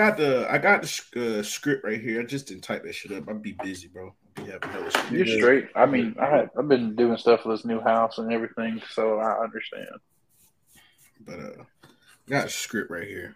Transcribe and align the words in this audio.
got 0.00 0.16
the 0.16 0.50
I 0.50 0.56
got 0.56 0.82
the 1.12 1.40
uh, 1.40 1.42
script 1.42 1.84
right 1.84 2.00
here. 2.00 2.22
I 2.22 2.24
just 2.24 2.46
didn't 2.46 2.64
type 2.64 2.84
that 2.84 2.94
shit 2.94 3.12
up. 3.12 3.28
I'd 3.28 3.42
be 3.42 3.56
busy, 3.62 3.88
bro. 3.88 4.14
Be 4.34 4.44
You're 5.10 5.26
straight. 5.26 5.68
I 5.76 5.84
mean, 5.84 6.16
I 6.18 6.26
had, 6.26 6.50
I've 6.58 6.68
been 6.68 6.96
doing 6.96 7.18
stuff 7.18 7.44
with 7.44 7.58
this 7.58 7.66
new 7.66 7.80
house 7.80 8.16
and 8.16 8.32
everything, 8.32 8.80
so 8.92 9.18
I 9.18 9.42
understand. 9.44 9.90
But 11.20 11.40
uh, 11.40 11.64
got 12.30 12.46
a 12.46 12.48
script 12.48 12.90
right 12.90 13.06
here. 13.06 13.34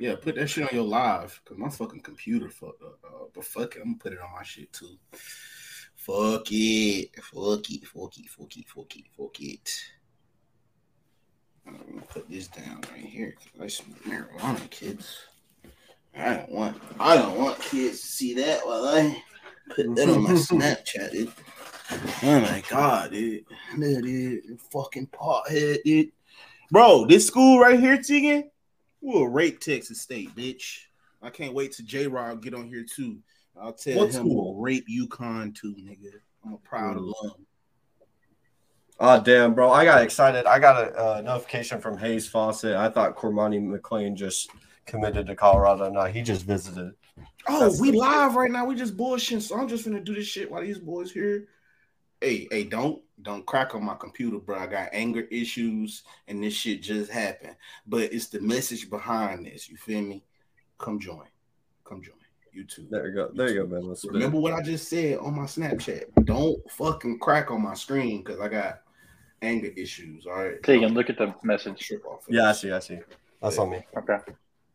Yeah, 0.00 0.16
put 0.20 0.34
that 0.34 0.48
shit 0.48 0.64
on 0.64 0.74
your 0.74 0.86
live 0.86 1.40
because 1.44 1.58
my 1.58 1.68
fucking 1.68 2.00
computer 2.00 2.48
fucked 2.48 2.82
up. 2.82 2.98
Uh, 3.04 3.24
but 3.32 3.44
fuck 3.44 3.76
it, 3.76 3.82
I'm 3.82 3.92
gonna 3.92 3.98
put 3.98 4.12
it 4.12 4.18
on 4.18 4.32
my 4.34 4.42
shit 4.42 4.72
too. 4.72 4.96
Fuck 5.94 6.50
it, 6.50 7.10
fuck 7.22 7.70
it, 7.70 7.86
fuck 7.86 8.18
it, 8.18 8.28
fuck 8.28 8.56
it, 8.56 8.68
fuck 8.68 8.96
it, 8.96 9.04
fuck 9.16 9.40
it. 9.40 9.70
I'm 11.64 11.76
gonna 11.76 12.02
put 12.08 12.28
this 12.28 12.48
down 12.48 12.80
right 12.90 13.04
here 13.04 13.34
because 13.38 13.60
I 13.60 13.68
smoke 13.68 14.02
marijuana, 14.02 14.68
kids. 14.70 15.16
I 16.16 16.34
don't 16.34 16.50
want, 16.50 16.82
I 17.00 17.16
don't 17.16 17.38
want 17.38 17.58
kids 17.60 18.00
to 18.00 18.06
see 18.06 18.34
that 18.34 18.66
while 18.66 18.86
I 18.86 19.22
put 19.74 19.94
that 19.96 20.08
on 20.08 20.22
my 20.22 20.30
Snapchat, 20.32 21.12
dude. 21.12 21.32
Oh 22.22 22.40
my 22.40 22.62
god, 22.68 23.12
dude. 23.12 23.44
That 23.78 24.02
dude, 24.02 24.60
fucking 24.70 25.08
pothead, 25.08 25.82
dude. 25.84 26.12
Bro, 26.70 27.06
this 27.06 27.26
school 27.26 27.58
right 27.58 27.78
here, 27.78 27.96
Tegan, 27.96 28.50
will 29.00 29.28
rape 29.28 29.60
Texas 29.60 30.00
State, 30.00 30.34
bitch. 30.34 30.84
I 31.22 31.30
can't 31.30 31.54
wait 31.54 31.72
to 31.72 31.82
J 31.82 32.06
Rob 32.06 32.42
get 32.42 32.54
on 32.54 32.68
here 32.68 32.84
too. 32.84 33.18
I'll 33.60 33.72
tell 33.72 33.98
what 33.98 34.06
him 34.06 34.12
school? 34.12 34.54
we'll 34.54 34.62
rape 34.62 34.86
UConn 34.88 35.54
too, 35.54 35.74
nigga. 35.74 36.12
I'm 36.44 36.54
a 36.54 36.58
proud 36.58 36.96
mm. 36.96 37.00
alum. 37.00 37.46
Oh 38.98 39.20
damn, 39.20 39.54
bro! 39.54 39.70
I 39.70 39.84
got 39.84 40.02
excited. 40.02 40.46
I 40.46 40.58
got 40.58 40.82
a 40.82 40.96
uh, 40.96 41.20
notification 41.22 41.80
from 41.80 41.98
Hayes 41.98 42.28
Fawcett. 42.28 42.76
I 42.76 42.88
thought 42.88 43.16
Cormani 43.16 43.60
McClain 43.60 44.14
just 44.14 44.50
committed 44.86 45.26
to 45.26 45.36
Colorado. 45.36 45.90
No, 45.90 46.04
he 46.04 46.22
just 46.22 46.44
visited. 46.44 46.94
Oh, 47.48 47.60
That's 47.60 47.80
we 47.80 47.92
live 47.92 48.36
right 48.36 48.50
now. 48.50 48.64
We 48.64 48.74
just 48.74 48.96
bullshit. 48.96 49.42
So 49.42 49.58
I'm 49.58 49.68
just 49.68 49.84
gonna 49.84 50.00
do 50.00 50.14
this 50.14 50.26
shit 50.26 50.50
while 50.50 50.62
these 50.62 50.78
boys 50.78 51.10
here. 51.10 51.48
Hey, 52.20 52.46
hey, 52.50 52.64
don't 52.64 53.02
don't 53.22 53.46
crack 53.46 53.74
on 53.74 53.84
my 53.84 53.94
computer, 53.94 54.38
bro. 54.38 54.58
I 54.58 54.66
got 54.66 54.90
anger 54.92 55.22
issues, 55.30 56.02
and 56.28 56.42
this 56.42 56.54
shit 56.54 56.82
just 56.82 57.10
happened. 57.10 57.56
But 57.86 58.12
it's 58.12 58.28
the 58.28 58.40
message 58.40 58.88
behind 58.90 59.46
this. 59.46 59.68
You 59.68 59.76
feel 59.76 60.02
me? 60.02 60.24
Come 60.78 61.00
join. 61.00 61.26
Come 61.84 62.02
join. 62.02 62.16
YouTube. 62.56 62.90
There 62.90 63.08
you 63.08 63.14
go. 63.14 63.30
There 63.34 63.48
you 63.48 63.62
go, 63.62 63.66
man. 63.66 63.88
Let's 63.88 64.04
Remember 64.04 64.38
what 64.38 64.52
I 64.52 64.60
just 64.60 64.88
said 64.88 65.18
on 65.18 65.34
my 65.34 65.44
Snapchat. 65.44 66.24
Don't 66.24 66.58
fucking 66.70 67.18
crack 67.18 67.50
on 67.50 67.62
my 67.62 67.74
screen 67.74 68.22
because 68.22 68.40
I 68.40 68.48
got 68.48 68.82
anger 69.40 69.70
issues. 69.76 70.26
All 70.26 70.34
right. 70.34 70.62
Tegan, 70.62 70.92
look 70.94 71.08
at 71.08 71.18
the 71.18 71.34
message. 71.42 71.90
Yeah, 72.28 72.50
I 72.50 72.52
see. 72.52 72.70
I 72.70 72.78
see. 72.80 73.00
That's 73.40 73.56
yeah. 73.56 73.62
on 73.62 73.70
me. 73.70 73.86
Okay. 73.96 74.18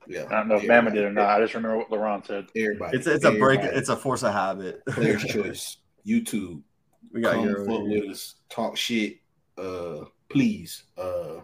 Yeah. 0.07 0.25
I 0.29 0.35
don't 0.35 0.47
know 0.47 0.55
if 0.55 0.63
Bama 0.63 0.93
did 0.93 1.03
or 1.03 1.11
not. 1.11 1.29
I 1.29 1.41
just 1.41 1.53
remember 1.53 1.77
what 1.77 1.89
LeRon 1.89 2.25
said. 2.25 2.47
Everybody. 2.55 2.97
It's 2.97 3.07
it's 3.07 3.25
everybody. 3.25 3.57
a 3.57 3.59
break. 3.61 3.75
It's 3.75 3.89
a 3.89 3.95
force 3.95 4.23
of 4.23 4.33
habit. 4.33 4.85
Player's 4.89 5.23
choice. 5.23 5.77
YouTube. 6.05 6.61
We 7.13 7.21
got 7.21 7.35
Come 7.35 7.65
fuck 7.65 7.83
with 7.83 8.09
us. 8.09 8.35
Talk 8.49 8.75
shit. 8.75 9.19
Uh, 9.57 10.03
please. 10.29 10.83
Uh, 10.97 11.39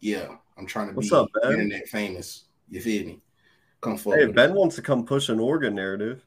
yeah. 0.00 0.36
I'm 0.58 0.66
trying 0.66 0.88
to 0.88 0.94
What's 0.94 1.08
be 1.08 1.16
up, 1.16 1.28
internet 1.44 1.88
famous. 1.88 2.44
You 2.68 2.82
feel 2.82 3.06
me? 3.06 3.22
Come 3.80 3.96
forward. 3.96 4.20
Hey, 4.20 4.32
Ben 4.32 4.54
wants 4.54 4.76
to 4.76 4.82
come 4.82 5.06
push 5.06 5.30
an 5.30 5.40
Oregon 5.40 5.74
narrative. 5.74 6.24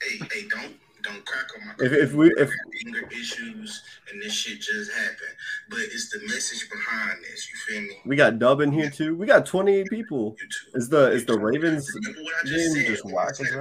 Hey, 0.00 0.18
hey, 0.32 0.48
don't 0.48 0.76
don't 1.06 1.24
crack 1.24 1.46
on 1.56 1.66
my. 1.66 1.74
If, 1.80 1.92
if 1.92 2.12
we 2.14 2.28
if 2.36 2.50
anger 2.86 3.08
issues 3.12 3.82
and 4.10 4.20
this 4.22 4.32
shit 4.32 4.60
just 4.60 4.92
happened, 4.92 5.36
but 5.70 5.78
it's 5.80 6.10
the 6.10 6.20
message 6.26 6.68
behind 6.70 7.18
this. 7.22 7.48
You 7.48 7.58
feel 7.58 7.82
me? 7.82 7.96
We 8.04 8.16
got 8.16 8.38
Dub 8.38 8.60
in 8.60 8.72
here 8.72 8.90
too. 8.90 9.16
We 9.16 9.26
got 9.26 9.46
twenty 9.46 9.76
eight 9.76 9.88
people. 9.90 10.36
Is 10.74 10.88
the 10.88 11.10
is 11.10 11.24
the 11.24 11.38
Ravens 11.38 11.90
game 12.44 12.74
just 12.86 13.04
whack 13.06 13.30
as 13.30 13.40
well? 13.40 13.60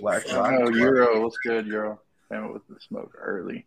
Whack. 0.00 0.22
Oh, 0.30 0.68
Euro, 0.70 1.22
what's 1.22 1.36
good, 1.38 1.66
Euro? 1.66 2.00
Family 2.28 2.52
with 2.52 2.66
the 2.68 2.76
smoke 2.80 3.12
early. 3.18 3.66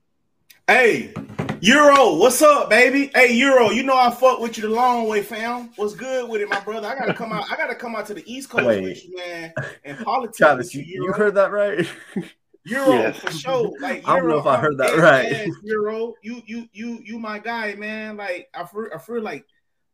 Hey, 0.67 1.13
Euro, 1.59 2.15
what's 2.15 2.41
up, 2.41 2.69
baby? 2.69 3.11
Hey, 3.13 3.33
Euro, 3.33 3.71
you 3.71 3.83
know 3.83 3.97
I 3.97 4.09
fuck 4.09 4.39
with 4.39 4.57
you 4.57 4.63
the 4.63 4.69
long 4.69 5.07
way, 5.07 5.21
fam. 5.21 5.69
What's 5.75 5.93
good 5.93 6.29
with 6.29 6.41
it, 6.41 6.49
my 6.49 6.59
brother? 6.61 6.87
I 6.87 6.97
gotta 6.97 7.13
come 7.13 7.33
out. 7.33 7.51
I 7.51 7.57
gotta 7.57 7.75
come 7.75 7.95
out 7.95 8.05
to 8.07 8.13
the 8.13 8.23
East 8.31 8.49
Coast 8.49 8.65
Wait. 8.65 8.83
with 8.83 9.05
you, 9.05 9.17
man. 9.17 9.53
And 9.83 9.97
politics. 10.05 10.37
Travis, 10.37 10.73
you, 10.73 10.83
you, 10.83 11.11
heard 11.13 11.35
that 11.35 11.51
right? 11.51 11.85
Euro 12.65 12.91
yes. 12.91 13.17
for 13.17 13.31
sure. 13.31 13.71
Like 13.79 14.05
Euro, 14.05 14.13
I 14.13 14.19
don't 14.19 14.29
know 14.29 14.39
if 14.39 14.45
I 14.45 14.57
heard 14.57 14.77
that 14.77 14.97
right. 14.97 15.49
Euro, 15.63 16.13
you 16.21 16.41
you 16.45 16.69
you 16.73 17.01
you 17.03 17.19
my 17.19 17.39
guy, 17.39 17.73
man. 17.75 18.17
Like 18.17 18.49
I 18.53 18.65
feel 18.65 18.87
I 18.93 18.99
feel 18.99 19.21
like 19.21 19.45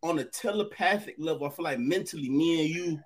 on 0.03 0.19
a 0.19 0.23
telepathic 0.23 1.15
level, 1.17 1.47
I 1.47 1.49
feel 1.49 1.63
like 1.63 1.79
mentally, 1.79 2.29
me 2.29 2.61
and 2.61 2.69
you 2.69 2.99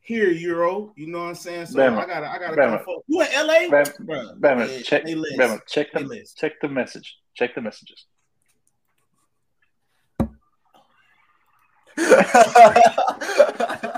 here, 0.00 0.30
Euro. 0.30 0.92
You 0.96 1.06
know 1.06 1.20
what 1.20 1.28
I'm 1.28 1.34
saying? 1.36 1.66
So 1.66 1.78
Bama, 1.78 1.98
I 1.98 2.06
gotta, 2.06 2.30
I 2.30 2.38
gotta 2.38 2.56
Bama, 2.56 2.84
come 2.84 2.96
You 3.06 3.20
in 3.22 3.28
LA? 3.46 3.54
Bama, 3.68 4.40
Bama, 4.40 4.84
check, 4.84 5.04
Bama, 5.04 5.60
check 5.66 5.92
the, 5.92 6.26
check 6.36 6.60
the 6.60 6.68
message. 6.68 7.18
Check 7.34 7.54
the 7.54 7.60
messages. 7.60 8.06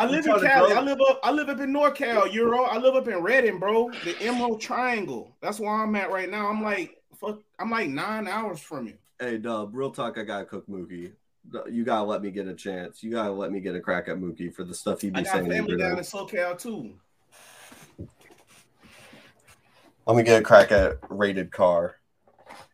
I 0.00 0.06
live 0.06 0.26
in 0.26 0.40
Cali. 0.40 0.72
I 0.72 0.80
live 0.80 0.98
up. 1.08 1.20
I 1.22 1.30
live 1.30 1.48
up 1.48 1.60
in 1.60 1.72
NorCal, 1.72 2.32
Euro. 2.32 2.62
I 2.62 2.78
live 2.78 2.94
up 2.94 3.08
in 3.08 3.18
Redding, 3.18 3.58
bro. 3.58 3.90
The 4.04 4.16
Emerald 4.20 4.60
Triangle. 4.60 5.36
That's 5.42 5.60
where 5.60 5.70
I'm 5.70 5.94
at 5.96 6.10
right 6.10 6.30
now. 6.30 6.48
I'm 6.48 6.62
like, 6.62 7.02
fuck. 7.18 7.40
I'm 7.58 7.70
like 7.70 7.88
nine 7.88 8.26
hours 8.26 8.60
from 8.60 8.86
you. 8.86 8.94
Hey, 9.18 9.38
Dub. 9.38 9.74
Real 9.74 9.90
talk. 9.90 10.16
I 10.18 10.22
gotta 10.22 10.46
cook 10.46 10.66
Mookie 10.68 11.12
you 11.70 11.84
gotta 11.84 12.04
let 12.04 12.22
me 12.22 12.30
get 12.30 12.46
a 12.46 12.54
chance. 12.54 13.02
You 13.02 13.10
gotta 13.10 13.32
let 13.32 13.52
me 13.52 13.60
get 13.60 13.74
a 13.74 13.80
crack 13.80 14.08
at 14.08 14.16
Mookie 14.16 14.52
for 14.52 14.64
the 14.64 14.74
stuff 14.74 15.00
he 15.00 15.10
be 15.10 15.24
saying. 15.24 15.26
I 15.26 15.32
got 15.32 15.50
saying. 15.50 15.50
family 15.50 15.76
down 15.76 15.98
in 15.98 16.04
SoCal 16.04 16.58
too. 16.58 16.94
Let 20.06 20.16
me 20.16 20.22
get 20.22 20.40
a 20.40 20.44
crack 20.44 20.72
at 20.72 20.98
rated 21.08 21.52
car. 21.52 21.96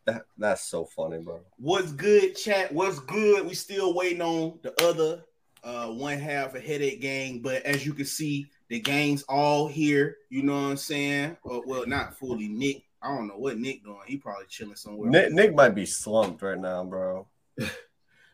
That, 0.05 0.23
that's 0.37 0.63
so 0.63 0.85
funny, 0.85 1.19
bro. 1.19 1.41
What's 1.57 1.91
good, 1.91 2.35
chat? 2.35 2.71
What's 2.71 2.99
good? 2.99 3.45
We 3.45 3.53
still 3.53 3.93
waiting 3.93 4.21
on 4.21 4.59
the 4.63 4.73
other 4.83 5.23
uh 5.67 5.87
one 5.87 6.17
half 6.17 6.55
a 6.55 6.59
headache 6.59 7.01
gang, 7.01 7.39
but 7.41 7.61
as 7.63 7.85
you 7.85 7.93
can 7.93 8.05
see, 8.05 8.47
the 8.69 8.79
gang's 8.79 9.23
all 9.23 9.67
here. 9.67 10.15
You 10.29 10.43
know 10.43 10.53
what 10.53 10.69
I'm 10.69 10.77
saying? 10.77 11.37
Uh, 11.49 11.59
well, 11.65 11.85
not 11.85 12.17
fully. 12.17 12.47
Nick, 12.47 12.83
I 13.01 13.09
don't 13.09 13.27
know 13.27 13.37
what 13.37 13.57
Nick 13.57 13.83
doing. 13.83 13.97
He 14.07 14.15
probably 14.15 14.45
chilling 14.47 14.75
somewhere. 14.75 15.09
Nick, 15.09 15.33
Nick 15.33 15.53
might 15.53 15.75
be 15.75 15.85
slumped 15.85 16.41
right 16.41 16.57
now, 16.57 16.85
bro. 16.85 17.27
I 17.59 17.65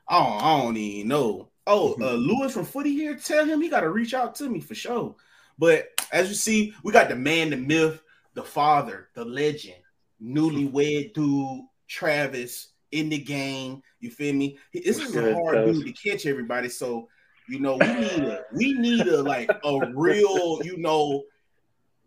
don't, 0.09 0.43
I 0.43 0.61
don't 0.61 0.77
even 0.77 1.07
know. 1.07 1.49
Oh, 1.66 1.95
uh, 2.01 2.13
Lewis 2.13 2.53
from 2.53 2.66
Footy 2.66 2.93
here, 2.93 3.16
tell 3.16 3.45
him 3.45 3.61
he 3.61 3.69
got 3.69 3.81
to 3.81 3.89
reach 3.89 4.13
out 4.13 4.35
to 4.35 4.47
me 4.47 4.59
for 4.59 4.75
sure. 4.75 5.16
But 5.57 5.88
as 6.11 6.29
you 6.29 6.35
see, 6.35 6.75
we 6.83 6.91
got 6.91 7.09
the 7.09 7.16
man, 7.16 7.49
the 7.49 7.57
myth, 7.57 8.01
the 8.35 8.43
father, 8.43 9.09
the 9.16 9.25
legend, 9.25 9.77
newlywed 10.22 11.13
dude, 11.13 11.61
Travis 11.88 12.69
in 12.91 13.09
the 13.09 13.17
game. 13.17 13.81
You 13.99 14.11
feel 14.11 14.33
me? 14.33 14.57
This 14.73 14.99
is 14.99 15.16
a 15.16 15.33
hard 15.33 15.66
dude 15.66 15.85
to 15.85 16.09
catch 16.09 16.25
everybody. 16.25 16.69
So, 16.69 17.07
you 17.47 17.59
know, 17.59 17.77
we 17.77 17.87
need 17.87 18.23
a 18.23 18.41
we 18.53 18.73
need 18.73 19.07
a 19.07 19.21
like 19.21 19.49
a 19.63 19.91
real, 19.93 20.61
you 20.63 20.77
know, 20.77 21.23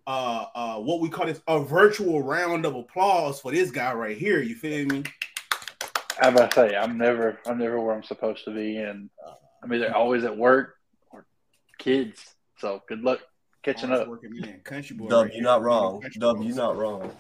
uh 0.07 0.47
uh 0.55 0.77
what 0.77 1.01
we 1.01 1.09
call 1.09 1.27
this 1.27 1.41
a 1.49 1.61
virtual 1.61 2.23
round 2.23 2.65
of 2.65 2.75
applause 2.75 3.41
for 3.41 3.53
this 3.53 3.71
guy 3.71 3.93
right 3.93 4.17
here. 4.17 4.41
You 4.41 4.55
feel 4.55 4.87
me? 4.87 5.05
I 6.21 6.29
about 6.29 6.53
to 6.53 6.55
say 6.55 6.77
I'm 6.77 6.97
never 6.97 7.39
I'm 7.47 7.59
never 7.59 7.81
where 7.81 7.95
I'm 7.95 8.03
supposed 8.03 8.45
to 8.45 8.51
be, 8.55 8.79
and 8.79 9.11
I'm 9.63 9.73
either 9.73 9.95
always 9.95 10.25
at 10.25 10.37
work 10.37 10.77
or 11.11 11.27
kids. 11.79 12.35
So 12.59 12.83
good 12.89 13.03
luck 13.03 13.21
catching 13.63 13.93
up. 13.93 14.09
Country 14.65 14.97
boy, 14.97 15.09
Dub, 15.09 15.27
right 15.27 15.35
you're 15.35 15.43
not 15.43 15.63
wrong. 15.63 16.03
Dub, 16.19 16.43
you're 16.43 16.57
not 16.57 16.77
wrong. 16.77 17.13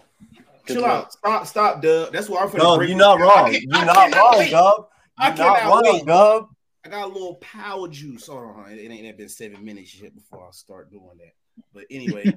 Chill 0.67 0.85
out. 0.85 1.13
Stop, 1.13 1.47
stop, 1.47 1.83
Dub. 1.83 2.13
That's 2.13 2.29
why 2.29 2.41
I'm 2.41 2.49
finna 2.49 2.59
Dub, 2.59 2.83
you're 2.83 2.97
not 2.97 3.21
wrong. 3.21 3.53
You're 3.53 3.85
not 3.85 4.15
wrong, 4.15 4.51
Dub. 4.51 4.89
You're 5.21 5.35
not 5.35 5.85
wrong, 5.85 6.05
Dub. 6.05 6.49
I 6.87 6.89
got 6.89 7.11
a 7.11 7.13
little 7.13 7.35
power 7.37 7.89
juice. 7.89 8.29
Hold 8.29 8.45
on, 8.45 8.71
it 8.71 8.89
ain't 8.89 9.19
been 9.19 9.29
seven 9.29 9.65
minutes 9.65 10.01
yet 10.01 10.15
before 10.15 10.47
I 10.47 10.53
start 10.53 10.89
doing 10.89 11.19
that. 11.19 11.33
But 11.75 11.85
anyway, 11.91 12.33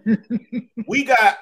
we 0.88 1.04
got 1.04 1.38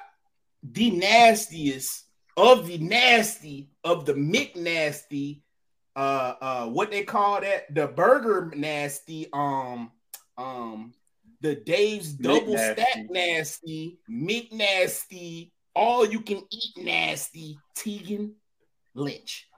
the 0.62 0.90
nastiest 0.90 2.04
of 2.36 2.66
the 2.66 2.76
nasty 2.76 3.70
of 3.82 4.04
the 4.04 4.12
McNasty, 4.12 5.40
uh, 5.96 6.34
uh, 6.38 6.66
what 6.66 6.90
they 6.90 7.02
call 7.02 7.40
that, 7.40 7.74
the 7.74 7.86
burger 7.86 8.52
nasty, 8.54 9.28
um, 9.32 9.90
um, 10.36 10.92
the 11.40 11.54
Dave's 11.54 12.12
double 12.12 12.58
stack 12.58 13.06
nasty, 13.08 14.00
McNasty, 14.10 15.50
all 15.74 16.04
you 16.04 16.20
can 16.20 16.42
eat 16.50 16.76
nasty, 16.76 17.58
Tegan 17.74 18.34
Lynch. 18.94 19.48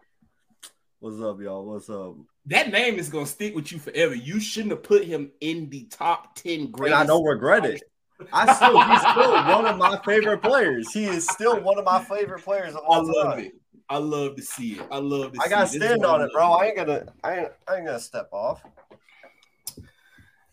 What's 1.00 1.20
up, 1.20 1.40
y'all? 1.40 1.64
What's 1.64 1.90
up? 1.90 2.14
That 2.50 2.72
name 2.72 2.98
is 2.98 3.08
gonna 3.08 3.26
stick 3.26 3.54
with 3.54 3.70
you 3.70 3.78
forever. 3.78 4.12
You 4.12 4.40
shouldn't 4.40 4.72
have 4.72 4.82
put 4.82 5.04
him 5.04 5.30
in 5.40 5.70
the 5.70 5.84
top 5.84 6.34
ten 6.34 6.72
greatest. 6.72 7.00
And 7.00 7.10
I 7.10 7.12
don't 7.12 7.24
regret 7.24 7.64
it. 7.64 7.82
I 8.32 8.52
still 8.52 8.82
he's 8.82 9.00
still 9.00 9.32
one 9.56 9.66
of 9.66 9.78
my 9.78 9.98
favorite 10.04 10.42
players. 10.42 10.92
He 10.92 11.04
is 11.04 11.26
still 11.26 11.60
one 11.60 11.78
of 11.78 11.84
my 11.84 12.02
favorite 12.02 12.42
players 12.42 12.74
of 12.74 12.82
all 12.84 13.08
I 13.08 13.22
love 13.22 13.36
time. 13.36 13.44
it. 13.46 13.52
I 13.88 13.98
love 13.98 14.34
to 14.34 14.42
see 14.42 14.72
it. 14.72 14.86
I 14.90 14.98
love 14.98 15.32
to 15.32 15.40
I 15.40 15.48
gotta 15.48 15.68
stand 15.68 16.04
on 16.04 16.22
it, 16.22 16.30
bro. 16.32 16.52
I 16.52 16.66
ain't 16.66 16.76
gonna 16.76 17.06
I 17.22 17.38
ain't, 17.38 17.48
I 17.68 17.76
ain't 17.76 17.86
gonna 17.86 18.00
step 18.00 18.28
off. 18.32 18.62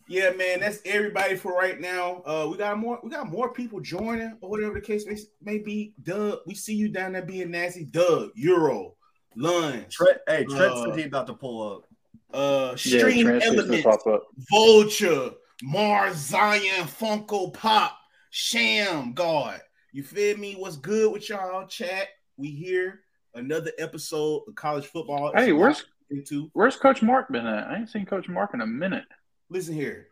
Yeah, 0.07 0.29
man, 0.29 0.59
that's 0.59 0.79
everybody 0.85 1.35
for 1.35 1.51
right 1.51 1.81
now. 1.81 2.21
Uh, 2.25 2.47
we 2.49 2.57
got 2.57 2.77
more. 2.77 2.99
We 3.03 3.09
got 3.09 3.27
more 3.27 3.51
people 3.51 3.81
joining, 3.81 4.37
or 4.39 4.49
whatever 4.49 4.75
the 4.75 4.81
case 4.81 5.05
may, 5.05 5.17
may 5.41 5.57
be. 5.57 5.93
Doug, 6.03 6.39
we 6.45 6.53
see 6.53 6.75
you 6.75 6.89
down 6.89 7.13
there 7.13 7.23
being 7.23 7.51
nasty. 7.51 7.83
Doug, 7.83 8.29
Euro, 8.35 8.95
Lunch, 9.35 9.93
Trent, 9.93 10.19
hey, 10.27 10.45
Trent 10.45 10.73
Uh, 10.73 10.85
said 10.85 10.97
he 10.97 11.03
about 11.03 11.27
to 11.27 11.33
pull 11.33 11.75
up. 11.75 11.86
Uh, 12.33 12.75
Stream 12.75 13.25
transfers 13.25 13.43
to 13.43 13.59
Elements, 13.59 13.83
pop 13.83 14.07
up. 14.07 14.23
Vulture, 14.51 15.31
Mars 15.63 16.15
Zion, 16.15 16.85
Funko 16.85 17.53
Pop, 17.53 17.97
Sham 18.29 19.13
God. 19.13 19.59
You 19.93 20.03
feel 20.03 20.37
me? 20.37 20.53
What's 20.53 20.77
good 20.77 21.11
with 21.11 21.29
y'all? 21.29 21.65
Chat. 21.67 22.07
We 22.37 22.49
here. 22.49 23.01
Another 23.33 23.71
episode 23.77 24.43
of 24.47 24.55
college 24.55 24.85
football. 24.85 25.31
Hey, 25.35 25.53
where's 25.53 25.85
into? 26.09 26.49
where's 26.53 26.75
Coach 26.75 27.01
Mark 27.01 27.29
been 27.29 27.45
at? 27.45 27.67
I 27.67 27.77
ain't 27.77 27.89
seen 27.89 28.05
Coach 28.05 28.29
Mark 28.29 28.53
in 28.53 28.61
a 28.61 28.67
minute. 28.67 29.05
Listen 29.49 29.73
here. 29.73 30.07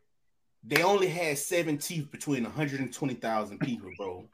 They 0.68 0.82
only 0.82 1.08
had 1.08 1.38
seven 1.38 1.78
teeth 1.78 2.10
between 2.10 2.44
120,000 2.44 3.60
people, 3.60 3.92
bro. 3.98 4.28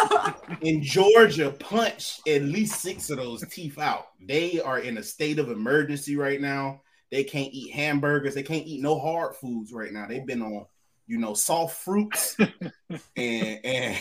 In 0.62 0.82
Georgia, 0.82 1.52
punched 1.52 2.26
at 2.26 2.42
least 2.42 2.80
six 2.80 3.10
of 3.10 3.18
those 3.18 3.46
teeth 3.48 3.78
out. 3.78 4.08
They 4.20 4.60
are 4.60 4.80
in 4.80 4.98
a 4.98 5.02
state 5.04 5.38
of 5.38 5.50
emergency 5.50 6.16
right 6.16 6.40
now. 6.40 6.80
They 7.10 7.24
can't 7.24 7.52
eat 7.52 7.72
hamburgers. 7.72 8.34
They 8.34 8.42
can't 8.42 8.66
eat 8.66 8.82
no 8.82 8.98
hard 8.98 9.34
foods 9.34 9.72
right 9.72 9.92
now. 9.92 10.06
They've 10.06 10.26
been 10.26 10.42
on, 10.42 10.66
you 11.06 11.18
know, 11.18 11.34
soft 11.34 11.82
fruits 11.82 12.36
and 13.16 13.60
and. 13.64 13.98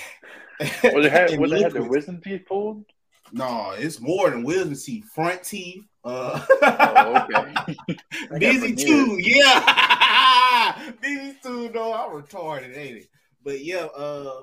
Well, 0.84 1.02
they 1.04 1.10
had 1.10 1.30
and 1.32 1.40
well, 1.40 1.50
they 1.50 1.62
had 1.62 1.74
their 1.74 1.84
wisdom 1.84 2.20
teeth 2.22 2.46
pulled. 2.48 2.84
No, 3.32 3.72
it's 3.78 4.00
more 4.00 4.30
than 4.30 4.44
wisdom 4.44 4.76
teeth. 4.76 5.06
Front 5.14 5.44
teeth. 5.44 5.84
Uh, 6.04 6.46
Oh, 6.62 7.28
okay. 7.30 7.98
Busy 8.40 8.74
veneers. 8.74 8.84
too, 8.84 9.18
yeah. 9.20 10.92
Busy 11.02 11.38
too, 11.44 11.70
no, 11.74 11.94
I'm 11.94 12.22
retarded, 12.22 12.76
ain't 12.78 12.98
it? 12.98 13.10
But 13.44 13.64
yeah, 13.64 13.86
uh, 13.86 14.42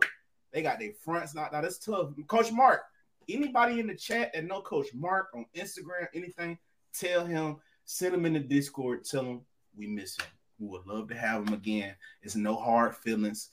they 0.52 0.62
got 0.62 0.78
their 0.78 0.92
fronts 1.04 1.34
knocked 1.34 1.54
out. 1.54 1.62
That's 1.62 1.78
tough. 1.78 2.10
Coach 2.28 2.52
Mark, 2.52 2.82
anybody 3.28 3.80
in 3.80 3.86
the 3.86 3.94
chat 3.94 4.32
that 4.34 4.44
know 4.44 4.60
Coach 4.60 4.88
Mark 4.94 5.28
on 5.34 5.46
Instagram, 5.56 6.06
anything, 6.14 6.58
tell 6.92 7.24
him, 7.24 7.56
send 7.84 8.14
him 8.14 8.26
in 8.26 8.32
the 8.34 8.40
Discord, 8.40 9.04
tell 9.04 9.24
him 9.24 9.40
we 9.76 9.86
miss 9.86 10.16
him. 10.18 10.26
We 10.58 10.68
would 10.68 10.86
love 10.86 11.08
to 11.08 11.14
have 11.16 11.46
him 11.46 11.54
again. 11.54 11.94
It's 12.22 12.36
no 12.36 12.54
hard 12.54 12.94
feelings. 12.96 13.50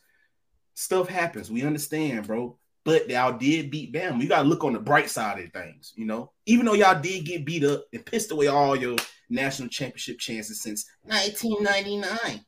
Stuff 0.76 1.08
happens. 1.10 1.50
We 1.52 1.64
understand, 1.64 2.28
bro. 2.28 2.58
But 2.84 3.10
y'all 3.10 3.38
did 3.38 3.70
beat 3.70 3.92
Bam. 3.92 4.20
You 4.22 4.28
gotta 4.28 4.48
look 4.48 4.64
on 4.64 4.74
the 4.74 4.80
bright 4.80 5.10
side 5.10 5.40
of 5.40 5.52
things, 5.54 5.94
you 5.96 6.06
know. 6.06 6.32
Even 6.48 6.66
though 6.66 6.74
y'all 6.74 7.00
did 7.00 7.26
get 7.26 7.46
beat 7.46 7.64
up 7.64 7.86
and 7.94 8.04
pissed 8.06 8.32
away 8.32 8.48
all 8.48 8.76
your 8.76 8.96
national 9.30 9.70
championship 9.70 10.18
chances 10.20 10.62
since 10.62 10.86
1999. 11.04 12.44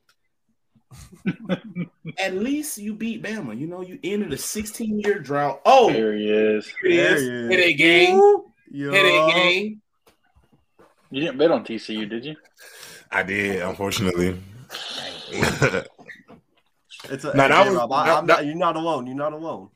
At 2.17 2.35
least 2.35 2.77
you 2.77 2.93
beat 2.95 3.21
Bama. 3.23 3.57
You 3.59 3.67
know, 3.67 3.81
you 3.81 3.99
ended 4.03 4.33
a 4.33 4.37
16 4.37 4.99
year 4.99 5.19
drought. 5.19 5.61
Oh, 5.65 5.91
There 5.91 6.15
he 6.15 6.29
is. 6.29 6.67
it 6.83 6.95
There 6.95 7.15
is. 7.15 7.21
he 7.21 7.27
is. 7.29 7.49
Headache 7.51 7.77
game. 7.77 8.21
Hit 8.71 8.93
Headache 8.93 9.33
game. 9.35 9.81
You 11.13 11.21
didn't 11.21 11.37
bet 11.37 11.51
on 11.51 11.63
TCU, 11.63 12.09
did 12.09 12.25
you? 12.25 12.35
I 13.11 13.21
did, 13.21 13.61
unfortunately. 13.61 14.41
It's 15.31 15.61
a, 15.61 15.85
Nah, 17.35 17.47
hey, 17.49 17.69
was- 17.69 17.77
Rob, 17.77 17.91
I, 17.91 18.05
that- 18.07 18.17
am 18.17 18.25
not, 18.25 18.45
you're 18.47 18.55
not 18.55 18.75
alone. 18.75 19.05
You're 19.05 19.15
not 19.15 19.31
alone. 19.33 19.69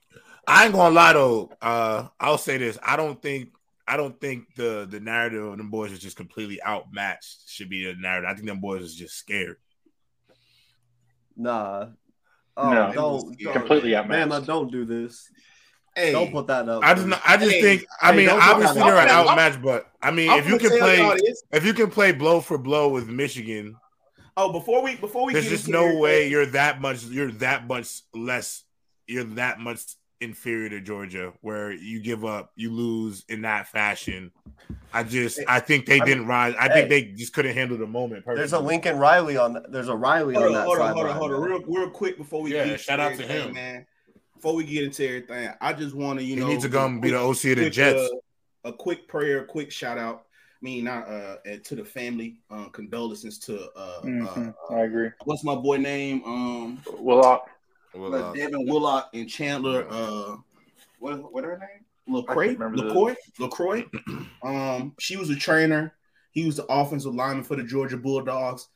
I 0.48 0.66
ain't 0.66 0.74
gonna 0.74 0.96
lie 0.96 1.14
though. 1.14 1.52
Uh, 1.62 2.08
I'll 2.20 2.40
say 2.40 2.58
this: 2.58 2.80
I 2.82 2.96
don't 2.96 3.22
think 3.22 3.50
I 3.88 3.98
don't 3.98 4.20
think 4.20 4.46
the 4.56 4.88
the 4.90 5.00
narrative 5.00 5.44
of 5.46 5.58
them 5.58 5.70
boys 5.70 5.92
is 5.92 6.00
just 6.00 6.16
completely 6.18 6.60
outmatched. 6.64 7.48
Should 7.50 7.70
be 7.70 7.86
the 7.86 7.94
narrative. 8.00 8.30
I 8.30 8.34
think 8.34 8.48
them 8.48 8.60
boys 8.62 8.82
is 8.82 8.96
just 8.96 9.16
scared. 9.16 9.58
Nah. 11.36 11.88
Oh, 12.56 12.72
No. 12.74 12.92
don't, 12.94 13.40
don't 13.40 13.54
Completely 13.54 13.92
Man, 13.92 14.12
outmatched. 14.32 14.48
don't 14.48 14.72
do 14.72 14.86
this. 14.86 15.30
Hey, 15.98 16.12
Don't 16.12 16.32
put 16.32 16.46
that 16.48 16.70
up. 16.70 16.84
I 16.84 16.94
just 16.94 17.06
dude. 17.08 17.20
I 17.26 17.38
just 17.38 17.52
Hey, 17.52 17.62
think 17.62 17.86
I 18.02 18.12
hey, 18.12 18.18
mean 18.18 18.30
obviously 18.30 18.82
they're 18.82 18.98
an 18.98 19.10
outmatch, 19.10 19.62
but 19.62 19.90
I 20.02 20.12
mean 20.12 20.30
I'm 20.30 20.40
if 20.40 20.48
you 20.48 20.58
can 20.60 20.70
play 20.78 21.20
if 21.52 21.66
you 21.66 21.74
can 21.74 21.90
play 21.90 22.12
blow 22.12 22.40
for 22.40 22.58
blow 22.58 22.90
with 22.90 23.08
Michigan, 23.08 23.76
Oh, 24.40 24.52
before 24.52 24.84
we 24.84 24.96
before 24.96 25.26
we 25.26 25.34
there's 25.34 25.46
get 25.46 25.50
just 25.52 25.68
into 25.68 25.78
no 25.80 25.84
everything- 25.86 26.02
way 26.02 26.30
you're 26.30 26.46
that 26.48 26.80
much 26.82 27.04
you're 27.06 27.32
that 27.34 27.66
much 27.68 28.02
less 28.14 28.64
you're 29.08 29.24
that 29.24 29.60
much 29.60 29.82
inferior 30.22 30.70
to 30.70 30.82
Georgia 30.82 31.34
where 31.42 31.72
you 31.72 32.00
give 32.00 32.24
up, 32.26 32.52
you 32.56 32.72
lose 32.72 33.24
in 33.30 33.42
that 33.42 33.68
fashion. 33.68 34.32
I 34.94 35.04
just 35.04 35.40
I 35.48 35.60
think 35.60 35.86
they 35.88 36.00
I 36.00 36.06
didn't 36.06 36.28
rise. 36.28 36.54
I 36.60 36.68
hey. 36.68 36.74
think 36.74 36.90
they 36.90 37.02
just 37.14 37.34
couldn't 37.34 37.54
handle 37.56 37.78
the 37.78 37.86
moment. 37.88 38.24
There's 38.26 38.54
a. 38.54 38.60
Lincoln 38.60 38.98
Riley 39.00 39.38
on. 39.38 39.64
There's 39.70 39.90
a 39.90 39.96
Riley 39.96 40.34
Hold 40.36 40.48
on 40.48 40.52
on, 40.52 40.54
that 40.60 40.66
hold 40.66 40.80
on, 40.80 40.94
hold 40.94 41.06
on, 41.08 41.16
hold 41.18 41.32
on, 41.34 41.42
real, 41.42 41.62
real 41.66 41.90
quick 41.90 42.18
before 42.18 42.42
we 42.44 42.54
Yeah, 42.54 42.78
shout 42.78 43.00
out 43.00 43.16
to 43.18 43.24
him. 43.24 43.54
man. 43.54 43.86
Before 44.38 44.54
we 44.54 44.66
get 44.66 44.84
into 44.84 45.04
everything, 45.04 45.50
I 45.60 45.74
just 45.74 45.96
want 45.96 46.20
to, 46.20 46.24
you 46.26 46.36
He 46.36 46.40
know, 46.42 46.48
needs 46.50 46.62
to 46.64 46.70
do 46.70 46.78
a 46.78 46.82
come 46.82 47.00
be 47.00 47.10
the 47.10 47.18
OC 47.18 47.30
of 47.32 47.42
the 47.42 47.56
quick, 47.56 47.74
Jets. 47.74 48.00
uh, 48.64 48.70
a 48.70 48.72
quick 48.74 49.08
prayer, 49.08 49.40
a 49.42 49.46
quick 49.46 49.72
shout 49.72 49.98
out. 49.98 50.26
I 50.62 50.66
mean, 50.66 50.84
not 50.84 51.08
uh, 51.08 51.38
uh, 51.44 51.58
to 51.64 51.76
the 51.76 51.84
family, 51.84 52.38
uh, 52.52 52.66
condolences 52.70 53.40
to 53.40 53.68
uh, 53.76 54.02
Mhm, 54.04 54.54
uh, 54.70 54.74
I 54.76 54.82
agree. 54.82 55.10
what's 55.26 55.44
my 55.44 55.56
boy 55.56 55.78
name? 55.78 56.22
Um, 56.24 56.84
Well, 57.00 57.26
uh, 57.26 57.40
Well, 57.96 58.14
uh, 58.14 58.18
uh, 58.30 58.34
Devin 58.34 58.68
Willock 58.68 59.10
and 59.16 59.28
Chandler. 59.28 59.88
Uh, 59.90 60.36
what 61.00 61.34
what 61.34 61.44
her 61.44 61.58
name? 61.58 61.84
I 62.08 62.12
LeCroy. 62.36 62.58
can't 62.60 62.76
the- 62.78 62.84
LeCroy. 62.84 63.16
LeCroy. 63.40 64.28
Um, 64.44 64.94
she 65.00 65.18
was 65.18 65.32
a 65.32 65.36
trainer. 65.36 65.96
He 66.30 66.46
was 66.46 66.58
the 66.58 66.66
offensive 66.66 67.16
lineman 67.16 67.44
for 67.44 67.56
the 67.56 67.64
Georgia 67.64 67.98
Bulldogs. 67.98 68.68